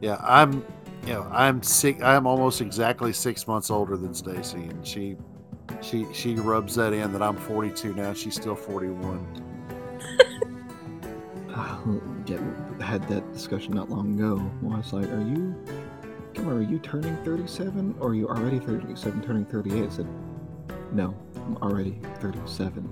yeah, 0.00 0.18
I'm, 0.22 0.64
you 1.06 1.14
know, 1.14 1.28
I'm 1.32 1.62
sick. 1.62 2.02
I'm 2.02 2.26
almost 2.26 2.60
exactly 2.60 3.12
six 3.12 3.46
months 3.46 3.70
older 3.70 3.96
than 3.96 4.14
Stacy, 4.14 4.58
and 4.58 4.86
she, 4.86 5.16
she, 5.80 6.06
she 6.12 6.34
rubs 6.34 6.74
that 6.76 6.92
in 6.92 7.12
that 7.12 7.22
I'm 7.22 7.36
42 7.36 7.94
now. 7.94 8.12
She's 8.12 8.34
still 8.34 8.56
41. 8.56 9.46
Uh, 11.52 11.76
get, 12.24 12.40
had 12.80 13.06
that 13.08 13.32
discussion 13.32 13.74
not 13.74 13.90
long 13.90 14.14
ago. 14.14 14.50
Well, 14.62 14.74
I 14.74 14.78
was 14.78 14.92
like, 14.92 15.10
"Are 15.10 15.20
you 15.20 15.54
can't 16.40 16.46
remember, 16.46 16.68
are 16.68 16.72
you 16.72 16.78
turning 16.78 17.16
37 17.24 17.96
or 18.00 18.10
are 18.10 18.14
you 18.14 18.28
already 18.28 18.58
37, 18.58 19.22
turning 19.22 19.44
38? 19.44 19.84
I 19.84 19.88
said, 19.88 20.06
no, 20.92 21.14
I'm 21.36 21.56
already 21.58 22.00
37. 22.20 22.88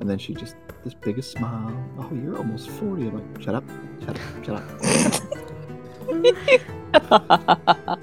And 0.00 0.08
then 0.10 0.18
she 0.18 0.34
just, 0.34 0.56
this 0.84 0.94
biggest 0.94 1.32
smile. 1.32 1.76
Oh, 1.98 2.10
you're 2.14 2.38
almost 2.38 2.70
40. 2.70 3.08
I'm 3.08 3.34
like, 3.34 3.42
shut 3.42 3.54
up, 3.54 3.64
shut 4.00 4.16
up, 4.16 4.44
shut 4.44 4.56
up. 4.56 5.38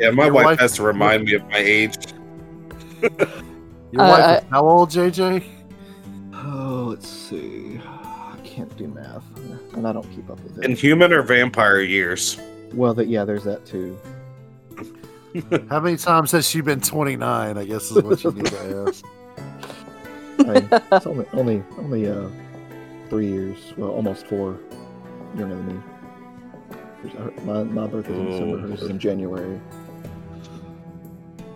Yeah, 0.00 0.10
my 0.10 0.26
Your 0.26 0.32
wife, 0.34 0.44
wife- 0.44 0.60
has 0.60 0.74
to 0.74 0.84
remind 0.84 1.24
me 1.24 1.34
of 1.34 1.42
my 1.48 1.56
age. 1.58 1.96
Your 3.02 4.02
Uh, 4.02 4.08
wife 4.08 4.42
is 4.44 4.48
how 4.50 4.64
old, 4.64 4.90
JJ? 4.90 5.42
Oh, 6.34 6.86
let's 6.90 7.08
see. 7.08 7.80
I 7.84 8.36
can't 8.44 8.74
do 8.76 8.86
math, 8.86 9.24
and 9.74 9.88
I 9.88 9.92
don't 9.92 10.08
keep 10.14 10.30
up 10.30 10.40
with 10.44 10.56
it. 10.58 10.64
In 10.64 10.76
human 10.76 11.12
or 11.12 11.22
vampire 11.22 11.80
years? 11.80 12.38
Well, 12.72 12.94
that 12.94 13.08
yeah, 13.08 13.24
there's 13.24 13.42
that 13.42 13.66
too. 13.66 13.98
How 15.68 15.80
many 15.80 15.96
times 15.96 16.30
has 16.30 16.48
she 16.48 16.60
been 16.60 16.80
29? 16.80 17.58
I 17.58 17.64
guess 17.64 17.90
is 17.90 18.00
what 18.02 18.22
you 18.22 18.30
need 18.30 18.46
to 18.46 18.86
ask. 18.88 19.04
I, 20.48 20.96
it's 20.96 21.06
only 21.06 21.26
only 21.32 21.62
only 21.76 22.08
uh, 22.08 22.28
three 23.10 23.26
years. 23.28 23.58
Well, 23.76 23.90
almost 23.90 24.26
four 24.28 24.60
younger 25.36 25.56
than 25.56 25.66
me. 25.66 25.82
Her- 27.12 27.32
My 27.44 27.62
my 27.64 27.86
birthday's 27.86 28.16
in 28.16 28.26
December. 28.30 28.56
Oh, 28.56 28.60
Hers 28.68 28.82
is 28.82 28.90
in 28.90 28.98
January. 28.98 29.60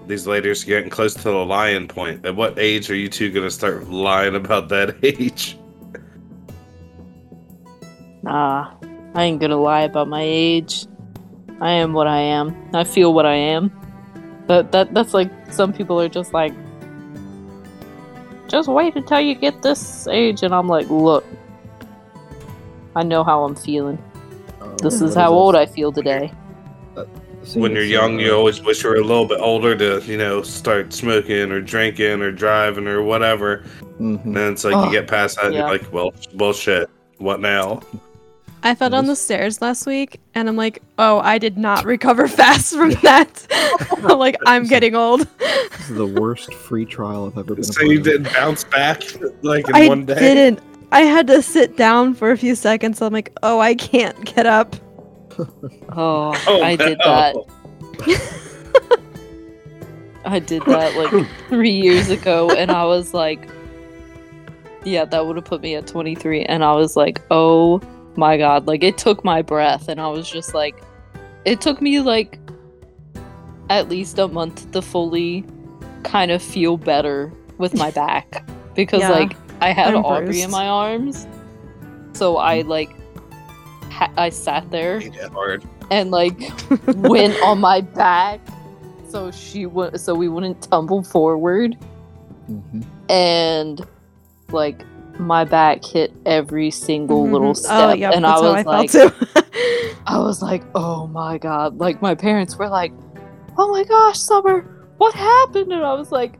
These 0.06 0.26
ladies 0.26 0.64
are 0.64 0.66
getting 0.66 0.90
close 0.90 1.14
to 1.14 1.22
the 1.22 1.30
lying 1.32 1.86
point. 1.88 2.26
At 2.26 2.34
what 2.36 2.58
age 2.58 2.90
are 2.90 2.94
you 2.96 3.08
two 3.08 3.30
going 3.30 3.46
to 3.46 3.50
start 3.50 3.88
lying 3.88 4.34
about 4.34 4.68
that 4.70 4.96
age? 5.02 5.56
Nah, 8.22 8.72
I 9.14 9.24
ain't 9.24 9.40
gonna 9.40 9.56
lie 9.56 9.82
about 9.82 10.08
my 10.08 10.22
age. 10.22 10.86
I 11.60 11.72
am 11.72 11.92
what 11.92 12.06
I 12.06 12.18
am. 12.18 12.56
I 12.74 12.84
feel 12.84 13.12
what 13.14 13.26
I 13.26 13.34
am. 13.34 13.70
That 14.48 14.72
that 14.72 14.94
that's 14.94 15.14
like 15.14 15.30
some 15.52 15.72
people 15.72 16.00
are 16.00 16.08
just 16.08 16.32
like 16.32 16.52
just 18.48 18.68
wait 18.68 18.94
until 18.96 19.20
you 19.20 19.34
get 19.34 19.62
this 19.62 20.06
age 20.08 20.42
and 20.42 20.54
I'm 20.54 20.68
like, 20.68 20.88
look. 20.90 21.24
I 22.94 23.02
know 23.02 23.24
how 23.24 23.44
I'm 23.44 23.54
feeling. 23.54 23.98
This 24.82 25.00
is 25.00 25.14
how 25.14 25.30
old 25.32 25.54
I 25.54 25.64
feel 25.66 25.92
today. 25.92 26.32
When 27.54 27.72
you're 27.72 27.82
young, 27.84 28.16
uh, 28.16 28.22
you 28.22 28.34
always 28.34 28.60
wish 28.60 28.82
you 28.82 28.90
were 28.90 28.96
a 28.96 29.04
little 29.04 29.26
bit 29.26 29.40
older 29.40 29.76
to, 29.76 30.00
you 30.04 30.16
know, 30.16 30.42
start 30.42 30.92
smoking 30.92 31.50
or 31.50 31.60
drinking 31.60 32.20
or 32.22 32.30
driving 32.32 32.86
or 32.86 33.02
whatever. 33.02 33.64
mhm. 33.98 34.24
And 34.24 34.36
then 34.36 34.52
it's 34.52 34.64
like 34.64 34.74
Oh, 34.74 34.84
you 34.86 34.92
get 34.92 35.08
past 35.08 35.36
that, 35.36 35.46
and 35.46 35.54
yeah. 35.54 35.60
you're 35.60 35.68
like, 35.70 35.92
well, 35.92 36.12
bullshit. 36.34 36.88
What 37.18 37.40
now? 37.40 37.80
I 38.64 38.74
fell 38.76 38.90
down 38.90 39.06
the 39.06 39.16
stairs 39.16 39.60
last 39.60 39.86
week 39.86 40.20
and 40.36 40.48
I'm 40.48 40.54
like, 40.56 40.82
oh, 40.98 41.18
I 41.18 41.38
did 41.38 41.58
not 41.58 41.84
recover 41.84 42.28
fast 42.40 42.74
from 42.74 42.90
that. 43.02 43.46
I'm 44.08 44.18
like, 44.18 44.36
I'm 44.46 44.66
getting 44.66 44.94
old. 44.94 45.26
This 45.38 45.90
is 45.90 45.96
the 45.96 46.06
worst 46.06 46.54
free 46.54 46.84
trial 46.84 47.26
I've 47.26 47.38
ever 47.38 47.54
been. 47.54 47.60
a 47.60 47.64
So 47.64 47.82
you 47.82 48.00
didn't 48.00 48.32
bounce 48.32 48.62
back 48.64 49.02
like 49.42 49.68
in 49.68 49.74
I 49.74 49.88
one 49.88 50.04
day? 50.06 50.14
I 50.14 50.18
didn't. 50.18 50.60
I 50.92 51.00
had 51.00 51.26
to 51.28 51.42
sit 51.42 51.76
down 51.76 52.14
for 52.14 52.30
a 52.30 52.36
few 52.36 52.54
seconds. 52.54 53.00
I'm 53.02 53.12
like, 53.12 53.32
oh, 53.42 53.58
I 53.60 53.74
can't 53.74 54.24
get 54.24 54.46
up. 54.46 54.76
Oh, 55.94 56.32
Oh, 56.46 56.62
I 56.62 56.76
did 56.76 56.98
no. 57.04 57.44
that. 58.06 58.32
I 60.24 60.38
did 60.38 60.62
that 60.66 60.94
like 60.96 61.26
three 61.48 61.70
years 61.72 62.08
ago, 62.10 62.50
and 62.50 62.70
I 62.70 62.84
was 62.84 63.12
like, 63.12 63.48
yeah, 64.84 65.04
that 65.04 65.26
would 65.26 65.36
have 65.36 65.44
put 65.44 65.60
me 65.62 65.74
at 65.74 65.86
23. 65.86 66.44
And 66.44 66.62
I 66.64 66.72
was 66.74 66.96
like, 66.96 67.20
oh 67.30 67.80
my 68.16 68.36
god, 68.38 68.66
like 68.66 68.82
it 68.82 68.98
took 68.98 69.24
my 69.24 69.42
breath, 69.42 69.88
and 69.88 70.00
I 70.00 70.08
was 70.08 70.30
just 70.30 70.54
like, 70.54 70.82
it 71.44 71.60
took 71.60 71.82
me 71.82 72.00
like 72.00 72.38
at 73.68 73.88
least 73.88 74.18
a 74.18 74.28
month 74.28 74.70
to 74.72 74.82
fully 74.82 75.44
kind 76.04 76.30
of 76.30 76.42
feel 76.42 76.76
better 76.76 77.32
with 77.58 77.74
my 77.74 77.90
back 77.90 78.46
because 78.74 79.00
Yeah, 79.00 79.10
like 79.10 79.41
I 79.62 79.72
had 79.72 79.94
I'm 79.94 80.04
Aubrey 80.04 80.26
bruised. 80.26 80.44
in 80.44 80.50
my 80.50 80.66
arms, 80.66 81.26
so 82.14 82.36
I 82.36 82.62
like 82.62 82.90
ha- 83.90 84.12
I 84.16 84.28
sat 84.30 84.70
there 84.70 85.00
hard. 85.32 85.64
and 85.90 86.10
like 86.10 86.38
went 86.96 87.40
on 87.42 87.60
my 87.60 87.80
back 87.80 88.40
so 89.08 89.30
she 89.30 89.66
would 89.66 90.00
so 90.00 90.14
we 90.14 90.28
wouldn't 90.28 90.62
tumble 90.62 91.02
forward 91.02 91.76
Mhm. 92.50 92.84
and 93.08 93.86
like 94.50 94.84
my 95.18 95.44
back 95.44 95.84
hit 95.84 96.12
every 96.26 96.70
single 96.70 97.28
little 97.28 97.52
Mhm. 97.52 97.56
step 97.56 97.90
Oh, 97.90 97.92
yeah, 97.92 98.10
and 98.12 98.26
I 98.26 98.40
was 98.40 98.56
I 98.56 98.62
like 98.62 98.90
too. 98.90 99.10
I 100.06 100.18
was 100.18 100.42
like 100.42 100.62
oh 100.74 101.06
my 101.06 101.38
god 101.38 101.78
like 101.78 102.02
my 102.02 102.14
parents 102.14 102.56
were 102.56 102.68
like 102.68 102.92
oh 103.58 103.70
my 103.70 103.84
gosh 103.84 104.18
summer 104.18 104.62
what 104.98 105.14
happened 105.14 105.72
and 105.72 105.84
I 105.84 105.94
was 105.94 106.10
like 106.10 106.38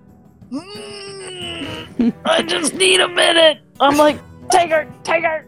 "Mm, 0.53 2.12
I 2.24 2.43
just 2.43 2.74
need 2.74 3.01
a 3.01 3.09
minute 3.09 3.59
I'm 3.81 3.97
like 3.97 4.19
take 4.51 4.70
her 4.70 4.87
take 5.03 5.24
her 5.24 5.47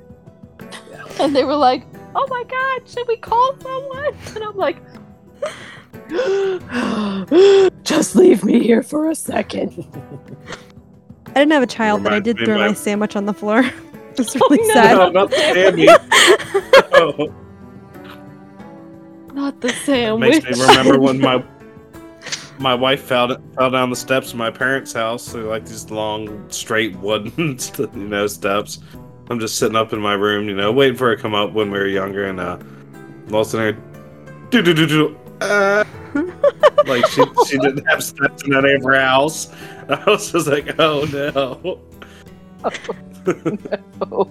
and 1.21 1.35
they 1.37 1.45
were 1.45 1.55
like 1.57 1.85
oh 2.15 2.27
my 2.29 2.43
god 2.45 2.89
should 2.89 3.07
we 3.07 3.17
call 3.17 3.55
someone 3.61 4.15
and 4.35 4.45
I'm 4.45 4.57
like 4.57 4.79
just 7.85 8.17
leave 8.17 8.45
me 8.45 8.63
here 8.63 8.83
for 8.83 9.11
a 9.11 9.15
second 9.15 9.87
I 11.29 11.41
didn't 11.41 11.53
have 11.53 11.63
a 11.65 11.67
child, 11.67 12.05
but 12.05 12.13
I 12.13 12.21
did 12.21 12.39
throw 12.39 12.59
my 12.59 12.69
my- 12.69 12.75
sandwich 12.75 13.17
on 13.17 13.27
the 13.27 13.35
floor. 13.35 13.65
It's 14.17 14.37
Oh, 14.37 14.47
really 14.49 14.69
no. 14.69 14.75
sad. 14.75 14.97
No, 14.97 15.11
not 15.11 15.31
the 15.31 15.37
Sammy. 15.37 15.87
No. 16.93 17.35
not 19.35 19.61
the 19.61 19.67
It 19.69 19.75
sandwich 19.75 20.45
makes 20.45 20.57
me 20.61 20.65
remember 20.65 21.01
when 21.01 21.19
my 21.21 21.43
my 22.65 22.75
wife 22.75 23.03
fell 23.03 23.37
fell 23.55 23.71
down 23.71 23.91
the 23.91 23.97
steps 23.97 24.31
of 24.33 24.37
my 24.39 24.51
parents' 24.51 24.93
house. 24.95 25.33
They're 25.33 25.43
like 25.43 25.67
these 25.67 25.91
long, 25.91 26.51
straight 26.51 26.97
wooden, 26.97 27.59
you 27.79 27.89
know, 28.09 28.27
steps. 28.27 28.81
I'm 29.31 29.39
just 29.39 29.59
sitting 29.59 29.77
up 29.77 29.93
in 29.93 30.01
my 30.01 30.15
room, 30.15 30.49
you 30.49 30.57
know, 30.57 30.73
waiting 30.73 30.97
for 30.97 31.09
her 31.11 31.17
to 31.17 31.23
come 31.23 31.35
up 31.35 31.53
when 31.53 31.71
we 31.71 31.79
were 31.79 31.87
younger, 31.87 32.25
and 32.25 32.41
uh, 32.41 32.59
all 33.31 33.43
of 33.43 33.47
a 33.47 33.51
sudden, 33.51 33.83
do 34.51 34.63
do 34.63 34.73
do 34.75 34.87
do. 34.87 35.17
Uh, 35.43 35.85
like 36.87 37.07
she 37.09 37.23
she 37.49 37.59
didn't 37.59 37.85
have 37.87 38.03
steps 38.03 38.43
in 38.45 38.55
any 38.55 38.73
of 38.73 38.83
her 38.83 38.99
house. 38.99 39.53
I 39.89 40.03
was 40.07 40.33
just 40.33 40.47
like, 40.47 40.75
oh 40.81 41.05
no. 41.13 41.81
Oh. 44.07 44.31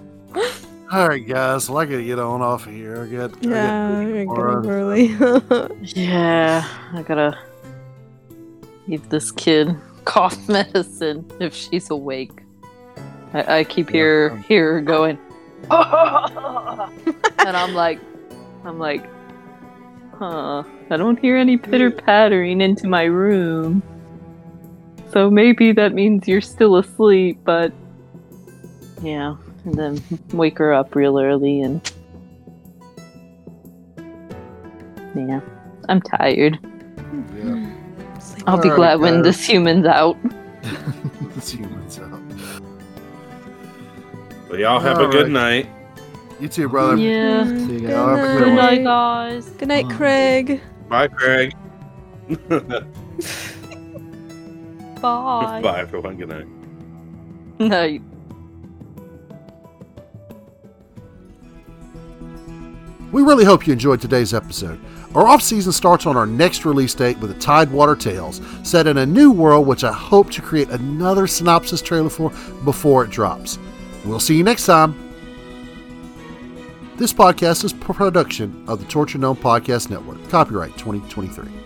All 0.92 1.08
right, 1.08 1.26
guys. 1.26 1.68
Well, 1.68 1.78
I 1.78 1.84
gotta 1.86 2.02
get 2.04 2.18
on 2.18 2.40
off 2.42 2.66
of 2.66 2.72
here. 2.72 3.02
I 3.02 3.06
got, 3.06 3.30
I 3.30 3.40
got 3.40 3.42
Yeah, 3.50 3.88
I'm 3.98 4.28
Or- 4.28 4.60
getting 4.60 4.70
early. 4.70 5.06
Yeah, 5.82 6.68
I 6.92 7.02
gotta 7.02 7.38
give 8.88 9.08
this 9.08 9.30
kid 9.32 9.74
cough 10.04 10.48
medicine 10.48 11.30
if 11.40 11.54
she's 11.54 11.90
awake. 11.90 12.42
I, 13.32 13.58
I 13.58 13.64
keep 13.64 13.90
hear 13.90 14.36
hear 14.48 14.74
her 14.74 14.80
going, 14.80 15.18
and 15.70 17.56
I'm 17.56 17.74
like, 17.74 18.00
I'm 18.64 18.78
like, 18.78 19.04
huh? 20.18 20.62
I 20.90 20.96
don't 20.96 21.18
hear 21.18 21.36
any 21.36 21.56
pitter 21.56 21.90
pattering 21.90 22.60
into 22.60 22.86
my 22.86 23.04
room. 23.04 23.82
So 25.10 25.30
maybe 25.30 25.72
that 25.72 25.94
means 25.94 26.26
you're 26.26 26.40
still 26.40 26.76
asleep, 26.76 27.38
but 27.44 27.72
yeah. 29.02 29.36
And 29.64 29.74
then 29.74 30.02
wake 30.32 30.58
her 30.58 30.74
up 30.74 30.94
real 30.94 31.18
early 31.18 31.60
and 31.60 31.80
yeah. 35.14 35.40
I'm 35.88 36.02
tired. 36.02 36.58
yeah. 37.36 37.73
I'll 38.46 38.58
be 38.58 38.68
Alright, 38.68 38.76
glad 38.76 39.00
when 39.00 39.22
this 39.22 39.44
human's 39.44 39.86
out. 39.86 40.16
this 41.34 41.50
humans 41.50 41.98
out. 41.98 42.20
But 44.48 44.58
y'all 44.58 44.80
have 44.80 45.00
a 45.00 45.08
good 45.08 45.32
right. 45.32 45.64
night. 45.64 45.68
You 46.40 46.48
too, 46.48 46.68
brother. 46.68 46.96
Yeah. 46.96 47.44
See 47.44 47.52
you 47.52 47.80
Good 47.80 47.90
guys. 47.90 48.18
Have 48.18 48.18
a 48.18 48.38
good 48.38 48.44
Good 48.44 48.54
night, 48.54 48.84
guys. 48.84 49.48
Good 49.50 49.68
night, 49.68 49.90
Craig. 49.90 50.60
Bye, 50.88 51.08
Craig. 51.08 51.54
Bye. 55.00 55.60
Bye, 55.62 55.80
everyone. 55.80 56.16
Good 56.16 56.28
night. 56.28 56.46
Night. 57.58 58.02
We 63.12 63.22
really 63.22 63.44
hope 63.44 63.66
you 63.66 63.72
enjoyed 63.72 64.00
today's 64.00 64.34
episode. 64.34 64.80
Our 65.14 65.28
off 65.28 65.42
season 65.42 65.72
starts 65.72 66.06
on 66.06 66.16
our 66.16 66.26
next 66.26 66.64
release 66.64 66.92
date 66.92 67.18
with 67.18 67.32
the 67.32 67.38
Tidewater 67.38 67.94
Tales, 67.94 68.40
set 68.64 68.88
in 68.88 68.98
a 68.98 69.06
new 69.06 69.30
world 69.30 69.66
which 69.66 69.84
I 69.84 69.92
hope 69.92 70.30
to 70.32 70.42
create 70.42 70.70
another 70.70 71.28
synopsis 71.28 71.80
trailer 71.80 72.10
for 72.10 72.30
before 72.64 73.04
it 73.04 73.10
drops. 73.10 73.58
We'll 74.04 74.18
see 74.18 74.36
you 74.36 74.42
next 74.42 74.66
time. 74.66 75.00
This 76.96 77.12
podcast 77.12 77.64
is 77.64 77.72
a 77.72 77.76
production 77.76 78.64
of 78.68 78.80
the 78.80 78.86
Torture 78.86 79.18
Gnome 79.18 79.36
Podcast 79.36 79.88
Network. 79.88 80.28
Copyright 80.30 80.76
2023. 80.76 81.63